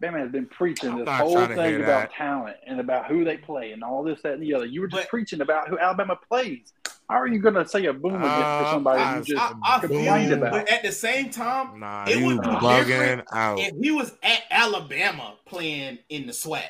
Bama 0.00 0.18
has 0.20 0.30
been 0.30 0.46
preaching 0.46 0.90
I'm 0.90 0.98
this 1.04 1.08
whole 1.08 1.46
thing 1.46 1.82
about 1.82 2.10
talent 2.12 2.56
and 2.66 2.80
about 2.80 3.06
who 3.06 3.24
they 3.24 3.36
play 3.36 3.72
and 3.72 3.82
all 3.84 4.02
this, 4.02 4.22
that, 4.22 4.34
and 4.34 4.42
the 4.42 4.54
other. 4.54 4.64
You 4.66 4.80
were 4.82 4.88
just 4.88 5.02
But- 5.02 5.08
preaching 5.10 5.40
about 5.42 5.68
who 5.68 5.78
Alabama 5.78 6.18
plays. 6.28 6.72
How 7.10 7.16
are 7.20 7.26
you 7.26 7.40
going 7.40 7.54
to 7.56 7.66
say 7.66 7.86
a 7.86 7.92
boom 7.92 8.14
against 8.14 8.30
for 8.30 8.38
Uh, 8.38 8.70
somebody 8.70 9.02
I, 9.02 9.18
you 9.18 9.24
just 9.24 9.42
I, 9.42 9.52
I 9.64 9.80
complained 9.80 10.28
you, 10.30 10.36
about? 10.36 10.52
but 10.52 10.68
at 10.70 10.82
the 10.84 10.92
same 10.92 11.28
time, 11.30 11.80
Nah, 11.80 12.04
It 12.08 12.22
would 12.24 12.40
be 12.40 12.48
different 12.48 13.22
out. 13.32 13.58
if 13.58 13.74
he 13.82 13.90
was 13.90 14.12
at 14.22 14.42
Alabama 14.52 15.34
playing 15.44 15.98
in 16.08 16.26
the 16.28 16.32
SWAC, 16.32 16.62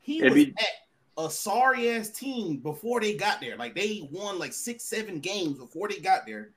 he 0.00 0.18
It'd 0.20 0.32
was 0.34 0.44
be- 0.44 0.54
at 0.58 1.24
a 1.24 1.30
sorry 1.30 1.88
ass 1.92 2.10
team 2.10 2.58
before 2.58 3.00
they 3.00 3.14
got 3.14 3.40
there. 3.40 3.56
Like 3.56 3.74
they 3.74 4.06
won 4.12 4.38
like 4.38 4.52
six, 4.52 4.84
seven 4.84 5.18
games 5.18 5.56
before 5.56 5.88
they 5.88 5.98
got 5.98 6.26
there 6.26 6.50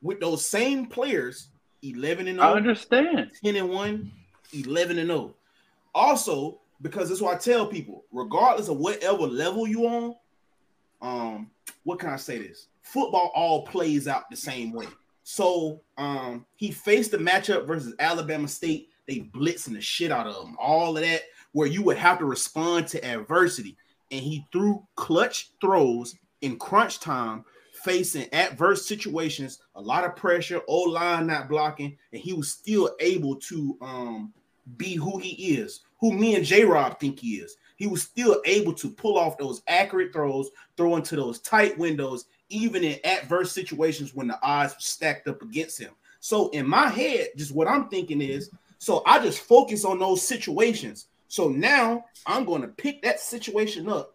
with 0.00 0.20
those 0.20 0.46
same 0.46 0.86
players, 0.86 1.48
11 1.82 2.28
and 2.28 2.40
I 2.40 2.52
understand. 2.52 3.32
10 3.44 3.56
and 3.56 3.68
1, 3.68 4.12
11 4.54 4.98
and 4.98 5.08
0. 5.08 5.34
Also, 5.92 6.60
because 6.82 7.08
that's 7.08 7.20
what 7.20 7.34
I 7.34 7.38
tell 7.38 7.66
people, 7.66 8.04
regardless 8.12 8.68
of 8.68 8.76
whatever 8.76 9.22
level 9.26 9.66
you 9.66 9.86
on, 9.88 10.14
um, 11.02 11.50
what 11.84 11.98
can 11.98 12.10
I 12.10 12.16
say 12.16 12.38
this? 12.38 12.66
Football 12.82 13.30
all 13.34 13.66
plays 13.66 14.08
out 14.08 14.28
the 14.30 14.36
same 14.36 14.72
way. 14.72 14.86
So 15.22 15.80
um 15.96 16.44
he 16.56 16.70
faced 16.70 17.12
the 17.12 17.18
matchup 17.18 17.66
versus 17.66 17.94
Alabama 17.98 18.48
State. 18.48 18.88
They 19.06 19.20
blitzing 19.20 19.74
the 19.74 19.80
shit 19.80 20.10
out 20.10 20.26
of 20.26 20.44
him. 20.44 20.56
All 20.58 20.96
of 20.96 21.04
that 21.04 21.22
where 21.52 21.68
you 21.68 21.82
would 21.82 21.96
have 21.96 22.18
to 22.18 22.24
respond 22.24 22.86
to 22.88 23.04
adversity. 23.04 23.76
And 24.10 24.20
he 24.20 24.44
threw 24.52 24.84
clutch 24.96 25.50
throws 25.60 26.16
in 26.40 26.58
crunch 26.58 27.00
time, 27.00 27.44
facing 27.84 28.32
adverse 28.32 28.86
situations, 28.86 29.60
a 29.76 29.80
lot 29.80 30.04
of 30.04 30.16
pressure, 30.16 30.62
O 30.66 30.82
line 30.82 31.26
not 31.26 31.48
blocking, 31.48 31.96
and 32.12 32.20
he 32.20 32.32
was 32.32 32.50
still 32.50 32.90
able 32.98 33.36
to 33.36 33.76
um 33.80 34.32
be 34.76 34.94
who 34.94 35.18
he 35.18 35.54
is, 35.54 35.80
who 36.00 36.12
me 36.12 36.34
and 36.34 36.44
J 36.44 36.64
Rob 36.64 36.98
think 36.98 37.20
he 37.20 37.36
is. 37.36 37.56
He 37.80 37.86
was 37.86 38.02
still 38.02 38.42
able 38.44 38.74
to 38.74 38.90
pull 38.90 39.16
off 39.16 39.38
those 39.38 39.62
accurate 39.66 40.12
throws, 40.12 40.50
throw 40.76 40.96
into 40.96 41.16
those 41.16 41.40
tight 41.40 41.78
windows, 41.78 42.26
even 42.50 42.84
in 42.84 42.98
adverse 43.04 43.52
situations 43.52 44.14
when 44.14 44.26
the 44.26 44.38
odds 44.42 44.74
were 44.74 44.80
stacked 44.80 45.28
up 45.28 45.40
against 45.40 45.80
him. 45.80 45.92
So 46.20 46.50
in 46.50 46.68
my 46.68 46.88
head, 46.88 47.28
just 47.38 47.54
what 47.54 47.68
I'm 47.68 47.88
thinking 47.88 48.20
is, 48.20 48.50
so 48.76 49.02
I 49.06 49.18
just 49.18 49.40
focus 49.40 49.86
on 49.86 49.98
those 49.98 50.20
situations. 50.20 51.06
So 51.28 51.48
now 51.48 52.04
I'm 52.26 52.44
going 52.44 52.60
to 52.60 52.68
pick 52.68 53.00
that 53.00 53.18
situation 53.18 53.88
up, 53.88 54.14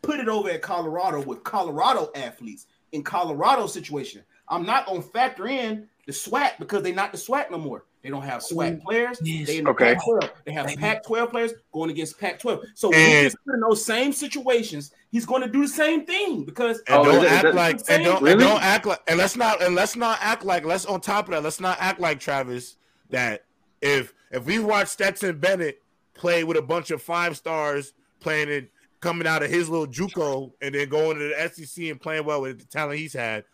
put 0.00 0.18
it 0.18 0.28
over 0.28 0.48
at 0.48 0.62
Colorado 0.62 1.20
with 1.22 1.44
Colorado 1.44 2.10
athletes 2.14 2.64
in 2.92 3.04
Colorado 3.04 3.66
situation. 3.66 4.22
I'm 4.48 4.64
not 4.64 4.86
going 4.86 5.02
to 5.02 5.08
factor 5.08 5.46
in 5.46 5.88
the 6.08 6.14
SWAC 6.14 6.52
because 6.58 6.82
they're 6.82 6.94
not 6.94 7.12
the 7.12 7.18
SWAC 7.18 7.50
no 7.50 7.58
more. 7.58 7.84
They 8.02 8.08
don't 8.08 8.22
have 8.22 8.40
SWAC 8.40 8.76
mm-hmm. 8.76 8.80
players. 8.80 9.18
Yes. 9.22 9.46
They 9.46 9.58
in 9.58 9.64
the 9.64 9.70
Okay. 9.72 9.94
Pac-12. 9.94 10.30
They 10.46 10.52
have 10.52 10.66
Baby. 10.66 10.80
Pac-12 10.80 11.30
players 11.30 11.52
going 11.70 11.90
against 11.90 12.18
Pac-12. 12.18 12.64
So 12.74 12.90
And- 12.94 13.24
he's 13.24 13.36
in 13.46 13.60
those 13.60 13.84
same 13.84 14.14
situations, 14.14 14.90
he's 15.12 15.26
going 15.26 15.42
to 15.42 15.48
do 15.48 15.60
the 15.60 15.68
same 15.68 16.06
thing 16.06 16.44
because 16.44 16.78
And 16.86 17.04
don't 17.04 17.24
is 17.26 17.30
act 17.30 17.44
it- 17.44 17.54
like 17.54 17.80
and 17.90 18.04
don't 18.04 18.22
Really? 18.22 18.32
and 18.32 18.40
don't 18.40 18.62
act 18.62 18.86
like 18.86 19.02
and 19.06 19.18
let's 19.18 19.36
not 19.36 19.62
and 19.62 19.74
let's 19.74 19.96
not 19.96 20.18
act 20.22 20.46
like 20.46 20.64
let's 20.64 20.86
on 20.86 21.02
top 21.02 21.26
of 21.26 21.32
that 21.32 21.42
let's 21.42 21.60
not 21.60 21.76
act 21.78 22.00
like 22.00 22.20
Travis 22.20 22.76
that 23.10 23.44
if 23.82 24.14
if 24.30 24.46
we 24.46 24.60
watch 24.60 24.88
Stetson 24.88 25.38
Bennett 25.38 25.82
play 26.14 26.42
with 26.42 26.56
a 26.56 26.62
bunch 26.62 26.90
of 26.90 27.02
five 27.02 27.36
stars 27.36 27.92
playing 28.20 28.48
it 28.48 28.70
coming 29.00 29.26
out 29.26 29.42
of 29.42 29.50
his 29.50 29.68
little 29.68 29.86
JUCO 29.86 30.52
and 30.62 30.74
then 30.74 30.88
going 30.88 31.18
to 31.18 31.28
the 31.28 31.50
SEC 31.50 31.84
and 31.90 32.00
playing 32.00 32.24
well 32.24 32.40
with 32.40 32.60
the 32.60 32.64
talent 32.64 32.98
he's 32.98 33.12
had, 33.12 33.44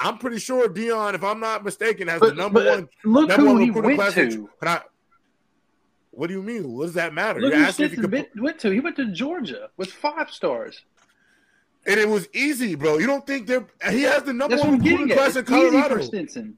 I'm 0.00 0.18
pretty 0.18 0.38
sure 0.38 0.68
Deion, 0.68 1.14
if 1.14 1.22
I'm 1.22 1.40
not 1.40 1.64
mistaken, 1.64 2.08
has 2.08 2.20
the 2.20 2.34
number 2.34 2.60
uh, 2.60 2.64
one 2.76 2.88
look 3.04 3.28
number 3.28 3.46
who 3.46 3.52
one 3.52 3.60
he 3.62 3.70
recruiting 3.70 3.98
went 3.98 4.14
class. 4.14 4.32
to. 4.34 4.50
But 4.58 4.68
I, 4.68 4.80
what 6.10 6.26
do 6.28 6.34
you 6.34 6.42
mean? 6.42 6.72
What 6.72 6.86
does 6.86 6.94
that 6.94 7.12
matter? 7.14 7.40
Look 7.40 7.52
You're 7.52 7.62
asking 7.62 7.86
if 7.86 7.90
he 7.92 7.96
could, 7.98 8.10
bit- 8.10 8.30
went 8.36 8.58
to. 8.60 8.70
He 8.70 8.80
went 8.80 8.96
to 8.96 9.12
Georgia 9.12 9.70
with 9.76 9.90
five 9.92 10.30
stars. 10.30 10.82
and 11.86 11.98
it 12.00 12.08
was 12.08 12.28
easy, 12.34 12.74
bro. 12.74 12.98
You 12.98 13.06
don't 13.06 13.26
think 13.26 13.46
they're 13.46 13.66
he 13.90 14.02
has 14.02 14.22
the 14.24 14.32
number 14.32 14.56
That's 14.56 14.66
one 14.66 14.78
recruiting 14.78 15.08
class 15.16 15.36
in 15.36 15.44
easy 15.44 15.52
Colorado. 15.54 15.96
for 15.96 16.02
Stetson. 16.02 16.56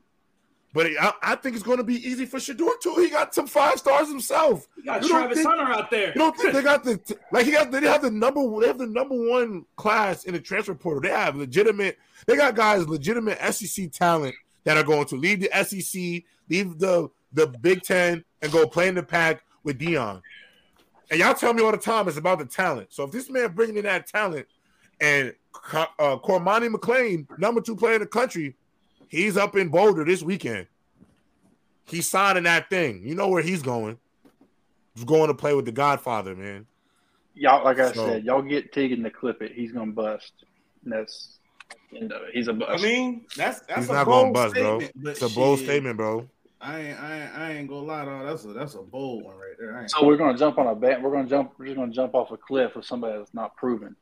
But 0.72 0.88
I, 1.00 1.12
I 1.22 1.34
think 1.36 1.54
it's 1.56 1.64
going 1.64 1.78
to 1.78 1.84
be 1.84 1.94
easy 2.06 2.26
for 2.26 2.36
Shedeur 2.38 2.78
too. 2.82 2.94
He 2.98 3.08
got 3.08 3.34
some 3.34 3.46
five 3.46 3.78
stars 3.78 4.08
himself. 4.08 4.66
You 4.76 4.84
got 4.84 5.02
You 5.02 5.08
Travis 5.08 5.38
think- 5.38 5.48
Hunter 5.48 5.72
out 5.72 5.90
there. 5.90 6.08
You 6.08 6.14
don't 6.14 6.36
think 6.36 6.52
they 6.52 6.62
got 6.72 6.84
the 6.84 7.00
like 7.32 7.46
he 7.46 7.52
got 7.52 7.70
they 7.70 7.80
have 7.82 8.02
the 8.02 8.10
number 8.10 8.42
they 8.60 8.66
have 8.66 8.78
the 8.78 8.86
number 8.86 9.14
one 9.14 9.64
class 9.76 10.24
in 10.24 10.34
the 10.34 10.40
transfer 10.40 10.74
portal. 10.74 11.00
They 11.00 11.08
have 11.10 11.36
legitimate. 11.36 11.98
They 12.26 12.36
got 12.36 12.54
guys 12.54 12.86
legitimate 12.88 13.38
SEC 13.54 13.90
talent 13.92 14.34
that 14.64 14.76
are 14.76 14.82
going 14.84 15.06
to 15.06 15.16
leave 15.16 15.40
the 15.40 15.50
SEC, 15.64 16.24
leave 16.50 16.78
the 16.78 17.08
the 17.32 17.46
Big 17.46 17.82
Ten, 17.82 18.24
and 18.42 18.52
go 18.52 18.66
play 18.66 18.88
in 18.88 18.94
the 18.96 19.02
pack 19.02 19.42
with 19.64 19.78
Deion. 19.78 20.20
And 21.10 21.20
y'all 21.20 21.34
tell 21.34 21.54
me 21.54 21.62
all 21.62 21.70
the 21.72 21.78
time 21.78 22.08
it's 22.08 22.16
about 22.18 22.38
the 22.38 22.44
talent. 22.44 22.92
So 22.92 23.04
if 23.04 23.12
this 23.12 23.30
man 23.30 23.52
bringing 23.52 23.76
in 23.76 23.84
that 23.84 24.06
talent 24.08 24.46
and 25.00 25.34
uh, 25.72 25.86
Cormani 26.18 26.68
McClain, 26.72 27.26
number 27.38 27.60
two 27.60 27.76
player 27.76 27.94
in 27.94 28.00
the 28.00 28.06
country, 28.06 28.56
he's 29.08 29.36
up 29.36 29.56
in 29.56 29.68
Boulder 29.68 30.04
this 30.04 30.22
weekend. 30.22 30.66
He's 31.84 32.08
signing 32.08 32.44
that 32.44 32.68
thing. 32.70 33.02
You 33.04 33.14
know 33.14 33.28
where 33.28 33.42
he's 33.42 33.62
going. 33.62 33.98
He's 34.94 35.04
going 35.04 35.28
to 35.28 35.34
play 35.34 35.54
with 35.54 35.66
the 35.66 35.72
Godfather, 35.72 36.34
man. 36.34 36.66
Y'all, 37.34 37.62
like 37.64 37.78
I 37.78 37.92
So- 37.92 38.06
said, 38.06 38.24
y'all 38.24 38.42
get 38.42 38.72
Tegan 38.72 39.02
to 39.04 39.10
clip 39.10 39.42
it. 39.42 39.52
He's 39.52 39.70
gonna 39.72 39.92
bust. 39.92 40.32
And 40.84 40.92
that's 40.92 41.38
you 41.92 42.08
know, 42.08 42.18
he's 42.32 42.48
a 42.48 42.52
I 42.52 42.54
bust. 42.54 42.82
I 42.84 42.86
mean 42.88 43.26
that's 43.36 43.60
that's 43.60 43.80
He's 43.80 43.90
a 43.90 43.92
not 43.92 44.06
bold 44.06 44.22
going 44.24 44.32
bust, 44.32 44.54
bro. 44.54 44.78
statement, 44.80 45.04
but 45.04 45.10
It's 45.10 45.22
a 45.22 45.28
bold 45.28 45.58
shit, 45.58 45.66
statement, 45.68 45.96
bro. 45.98 46.28
I 46.60 46.80
ain't, 46.80 46.98
I 47.00 47.20
ain't, 47.22 47.34
I 47.38 47.52
ain't 47.52 47.68
gonna 47.68 47.80
lie, 47.86 48.04
dog. 48.06 48.24
That's 48.26 48.44
a 48.46 48.52
that's 48.54 48.74
a 48.74 48.78
bold 48.82 49.24
one 49.24 49.36
right 49.36 49.52
there. 49.58 49.76
I 49.76 49.82
ain't- 49.82 49.90
so 49.90 50.06
we're 50.06 50.16
gonna 50.16 50.38
jump 50.38 50.56
on 50.58 50.66
a 50.66 50.74
bat. 50.74 51.02
We're 51.02 51.10
gonna 51.12 51.28
jump. 51.28 51.52
We're 51.58 51.66
just 51.66 51.76
gonna 51.76 51.92
jump 51.92 52.14
off 52.14 52.30
a 52.30 52.38
cliff 52.38 52.74
with 52.74 52.86
somebody 52.86 53.18
that's 53.18 53.34
not 53.34 53.54
proven. 53.56 53.94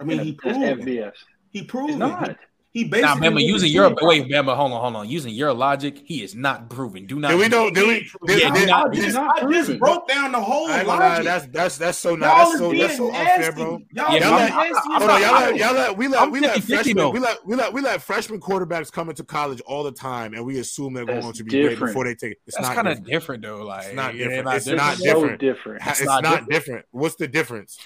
I 0.00 0.04
mean, 0.04 0.20
In 0.20 0.24
he 0.24 0.30
a- 0.32 0.34
proved 0.34 0.62
it. 0.62 0.78
FBS. 0.80 1.12
He 1.50 1.62
proved 1.62 1.92
He's 1.92 2.00
it. 2.00 2.38
Not. 2.74 2.78
He 2.78 2.84
Now, 2.84 3.14
basically 3.14 3.42
Bama, 3.42 3.46
using 3.46 3.72
your 3.72 3.94
wait, 4.02 4.28
Bama, 4.30 4.54
hold 4.54 4.72
on, 4.72 4.80
hold 4.80 4.96
on. 4.96 5.08
Using 5.08 5.32
your 5.34 5.52
logic, 5.54 6.02
he 6.04 6.22
is 6.22 6.34
not 6.34 6.68
proven. 6.68 7.06
Do 7.06 7.18
not. 7.18 7.30
Did 7.30 7.40
we 7.40 7.48
know? 7.48 7.70
Did 7.70 7.86
we? 7.88 8.10
Did, 8.26 8.40
Yeah, 8.42 8.52
did, 8.54 8.68
not- 8.68 8.90
I 8.90 8.94
just, 8.94 9.14
not 9.14 9.42
I 9.42 9.50
just 9.52 9.78
broke 9.78 10.06
down 10.06 10.32
the 10.32 10.40
whole 10.40 10.68
I 10.68 10.78
ain't 10.78 10.86
gonna 10.86 11.00
lie, 11.00 11.08
logic. 11.08 11.24
that's 11.24 11.46
that's 11.46 11.78
that's 11.78 11.98
so 11.98 12.10
Y'all 12.10 12.18
not 12.18 12.36
that's 12.48 12.58
so 12.58 12.72
that's 12.72 12.96
so 12.96 13.08
nasty. 13.10 13.32
unfair, 13.32 13.52
bro. 13.52 13.64
Y'all 13.70 13.80
Yeah, 13.94 14.08
being 14.10 14.22
I'm 14.24 14.30
not- 14.30 14.48
nasty. 14.50 14.90
Hold 14.90 15.02
as 15.02 15.08
on, 15.08 15.08
y'all 15.08 15.20
hell. 15.20 15.40
let, 15.50 15.56
y'all 15.56 15.74
let, 15.74 15.96
we 15.96 16.08
let, 16.08 16.22
I'm 16.22 16.30
we 16.30 16.40
let 16.40 16.56
50-50 16.58 16.62
freshmen, 16.66 17.12
we 17.12 17.18
let, 17.20 17.46
we 17.46 17.54
let, 17.56 17.72
we 17.72 17.80
let 17.80 18.02
freshman 18.02 18.40
quarterbacks 18.40 18.92
come 18.92 19.08
into 19.08 19.24
college 19.24 19.60
all 19.62 19.82
the 19.82 19.92
time, 19.92 20.34
and 20.34 20.44
we 20.44 20.58
assume 20.58 20.92
they're 20.92 21.06
That's 21.06 21.22
going 21.22 21.32
to 21.34 21.44
be 21.44 21.50
great 21.50 21.70
different. 21.70 21.90
before 21.92 22.04
they 22.04 22.14
take 22.14 22.32
it. 22.32 22.38
It's 22.46 22.56
That's 22.56 22.68
not 22.68 22.74
kind 22.76 22.88
of 22.88 22.94
different. 23.04 23.10
different 23.12 23.42
though. 23.44 23.64
Like 23.64 23.86
It's 23.86 23.94
not 23.94 24.12
different. 24.12 24.48
It's 24.48 24.64
different. 24.66 24.78
not 24.86 24.98
different. 24.98 25.40
different. 25.40 25.82
It's 25.86 26.00
It's 26.00 26.06
not 26.06 26.22
not 26.22 26.30
different. 26.30 26.50
different. 26.50 26.86
What's 26.90 27.14
the 27.16 27.28
difference? 27.28 27.78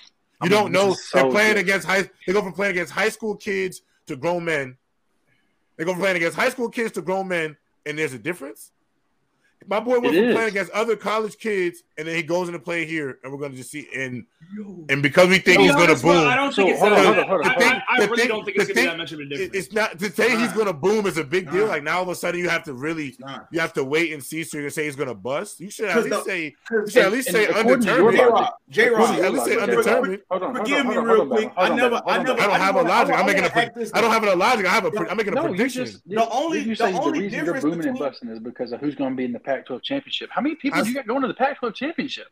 You 0.43 0.49
don't 0.49 0.73
know. 0.73 0.97
They're 1.15 1.31
playing 1.31 1.59
against 1.59 1.87
high. 1.87 2.11
They 2.27 2.33
go 2.33 2.43
from 2.43 2.53
playing 2.53 2.73
against 2.73 2.93
high 2.93 3.11
school 3.11 3.37
kids 3.37 3.83
to 4.07 4.17
grown 4.17 4.45
men. 4.45 4.77
They 5.77 5.85
go 5.85 5.95
playing 5.95 6.17
against 6.17 6.37
high 6.37 6.51
school 6.51 6.69
kids 6.69 6.93
to 6.93 7.03
grown 7.03 7.29
men, 7.29 7.57
and 7.87 7.99
there's 7.99 8.13
a 8.13 8.19
difference. 8.19 8.73
My 9.69 9.81
boy 9.81 10.01
went 10.01 10.15
It 10.15 10.19
from 10.21 10.29
is. 10.31 10.35
playing 10.35 10.49
against 10.49 10.71
other 10.73 10.97
college 10.97 11.39
kids, 11.39 11.83
and 11.99 12.07
then 12.09 12.15
he 12.17 12.23
goes 12.23 12.49
into 12.49 12.59
play 12.59 12.85
here, 12.87 13.19
and 13.23 13.33
we're 13.33 13.39
going 13.39 13.53
to 13.53 13.57
just 13.57 13.71
see. 13.71 13.89
And 13.95 14.25
and 14.89 15.03
because 15.03 15.29
we 15.29 15.39
think 15.39 15.57
To 15.57 15.59
be 15.59 15.63
he's 15.65 15.73
going 15.73 15.87
to 15.87 15.93
honest, 15.93 16.03
bro, 16.03 16.13
boom, 16.13 16.29
I 16.29 16.37
don't 16.37 16.53
So, 16.53 16.63
think 16.63 16.71
it's 16.73 16.81
hold 16.81 16.93
on, 16.93 17.05
hold 17.05 17.19
on, 17.19 17.29
hold 17.29 17.41
on, 17.43 17.47
I- 17.47 17.53
hold 17.53 17.63
on. 17.65 17.73
I, 17.73 17.83
I 17.89 17.97
really 18.05 18.17
thing- 18.17 18.29
don't 18.29 18.45
think 18.45 18.57
it's 18.57 18.67
gonna 18.69 18.75
be 18.81 18.87
that 18.87 18.99
much 18.99 19.13
of 19.13 19.21
a 19.21 19.25
difference. 19.25 19.55
it's 19.55 19.73
not 19.73 19.99
to 19.99 20.11
say 20.11 20.37
he's 20.37 20.53
going 20.53 20.67
to 20.67 20.73
boom 20.73 21.07
is 21.07 21.17
a 21.19 21.25
big 21.25 21.51
deal. 21.51 21.67
Nah. 21.67 21.73
Like 21.73 21.83
now, 21.83 21.97
all 21.99 22.03
of 22.03 22.09
a 22.09 22.15
sudden, 22.15 22.41
you 22.41 22.49
have 22.49 22.65
to 22.65 22.75
really 22.75 23.09
It's 23.09 23.21
not. 23.21 23.49
you 23.53 23.61
have 23.61 23.73
to 23.75 23.85
wait 23.85 24.13
and 24.13 24.23
see. 24.23 24.45
So 24.45 24.57
you're 24.59 24.65
gonna 24.65 24.71
say 24.73 24.85
he's 24.85 24.97
going 24.97 25.09
to 25.09 25.15
bust. 25.15 25.61
You 25.61 25.71
should 25.71 25.87
at 25.87 25.95
'Cause 25.95 26.05
least 26.05 26.17
the- 26.25 26.31
say 26.31 26.55
you 26.71 26.87
should 26.89 27.05
at 27.05 27.13
least 27.13 27.31
say 27.31 27.45
according 27.45 27.73
undetermined. 27.89 28.49
J 28.71 28.89
Rock, 28.91 29.11
At 29.19 29.33
least 29.33 29.45
say 29.47 29.57
undetermined. 29.59 30.23
Hold 30.31 30.43
on, 30.43 30.55
Forgive 30.57 30.87
me 30.87 30.97
real 30.97 31.27
quick. 31.27 31.53
I 31.57 31.69
never, 31.75 32.01
I 32.07 32.23
never, 32.23 32.41
I 32.41 32.47
don't 32.47 32.61
have 32.61 32.77
a 32.77 32.83
logic. 32.83 33.15
I 33.15 33.21
I'm 33.21 33.27
making 33.27 33.41
a. 33.41 33.43
wanna 33.45 33.53
pre- 33.53 33.63
act 33.63 33.75
this 33.77 33.91
I 33.95 34.01
don't 34.01 34.11
have 34.11 34.25
a 34.25 34.35
logic. 34.37 34.67
I 34.67 34.71
have 34.71 34.85
a. 34.85 34.91
pre- 34.91 35.09
I'm 35.09 35.17
making 35.17 35.37
a 35.37 35.43
prediction. 35.43 35.87
The 36.07 36.29
only- 36.31 36.63
the 36.75 36.85
only 37.01 37.21
reason 37.21 37.45
you're 37.45 37.61
booming 37.61 37.89
and 37.89 37.99
busting 37.99 38.29
is 38.31 38.39
because 38.41 38.73
of 38.73 38.81
who's 38.81 38.95
going 38.95 39.11
to 39.11 39.17
be 39.17 39.25
in 39.25 39.33
the 39.33 39.39
Pac-12 39.57 39.83
championship. 39.83 40.31
How 40.33 40.41
many 40.41 40.55
people 40.55 40.81
I- 40.81 40.83
do 40.83 40.89
you 40.89 40.95
got 40.95 41.07
going 41.07 41.23
to 41.23 41.29
the 41.29 41.35
Pac-12 41.35 41.75
championship? 41.75 42.27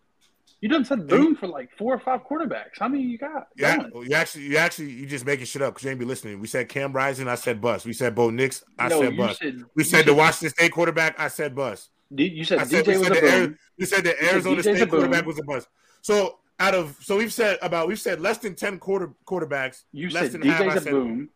You 0.61 0.69
done 0.69 0.85
said 0.85 1.07
boom 1.09 1.37
for 1.37 1.47
like 1.47 1.71
four 1.79 1.95
or 1.95 1.99
five 2.01 2.21
quarterbacks. 2.25 2.79
How 2.79 2.87
many 2.89 3.03
you 3.03 3.17
got? 3.17 3.49
Yeah, 3.57 3.79
going? 3.79 4.11
you 4.11 4.15
actually, 4.15 4.45
you 4.45 4.59
actually, 4.59 4.91
you 4.91 5.07
just 5.07 5.25
making 5.25 5.47
shit 5.47 5.63
up 5.63 5.73
because 5.73 5.85
you 5.85 5.91
ain't 5.91 5.99
be 5.99 6.05
listening. 6.05 6.39
We 6.39 6.49
said 6.49 6.69
Cam 6.69 6.93
Rising, 6.93 7.29
I 7.29 7.35
said 7.37 7.63
bust. 7.63 7.87
We 7.87 7.95
said 7.95 8.15
Bo 8.15 8.29
Nix, 8.29 8.63
I 8.79 8.89
no, 8.89 9.01
said 9.01 9.13
you 9.13 9.17
bust. 9.19 9.39
said 9.39 9.55
We 9.75 9.83
you 9.83 9.85
said 9.85 10.05
the 10.05 10.13
Washington 10.15 10.51
State 10.51 10.73
quarterback, 10.73 11.19
I 11.19 11.29
said 11.29 11.55
bust. 11.55 11.89
D- 12.15 12.25
You 12.29 12.45
said 12.45 12.59
I 12.59 12.65
said, 12.65 12.85
DJ 12.85 12.99
was 12.99 13.09
said 13.09 13.13
a 13.13 13.15
the 13.15 13.21
boom. 13.23 13.31
said 13.31 14.05
the 14.05 14.11
You 14.11 14.17
said 14.17 14.35
Arizona 14.35 14.57
DJ's 14.57 14.63
State 14.65 14.79
boom. 14.81 14.89
quarterback 14.91 15.27
was 15.27 15.39
a 15.39 15.43
bust. 15.45 15.69
So 16.03 16.41
out 16.59 16.75
of 16.75 16.99
so 17.01 17.17
we've 17.17 17.33
said 17.33 17.59
about 17.63 17.89
we've 17.89 17.99
said 18.01 18.21
less 18.21 18.37
than 18.37 18.55
ten 18.55 18.79
quarter 18.79 19.15
quarterbacks. 19.27 19.85
You 19.93 20.11
less 20.11 20.31
said 20.31 20.43
than 20.43 20.49
half, 20.51 20.63
DJ's 20.63 20.77
a 20.77 20.81
said, 20.83 20.91
boom. 20.93 21.31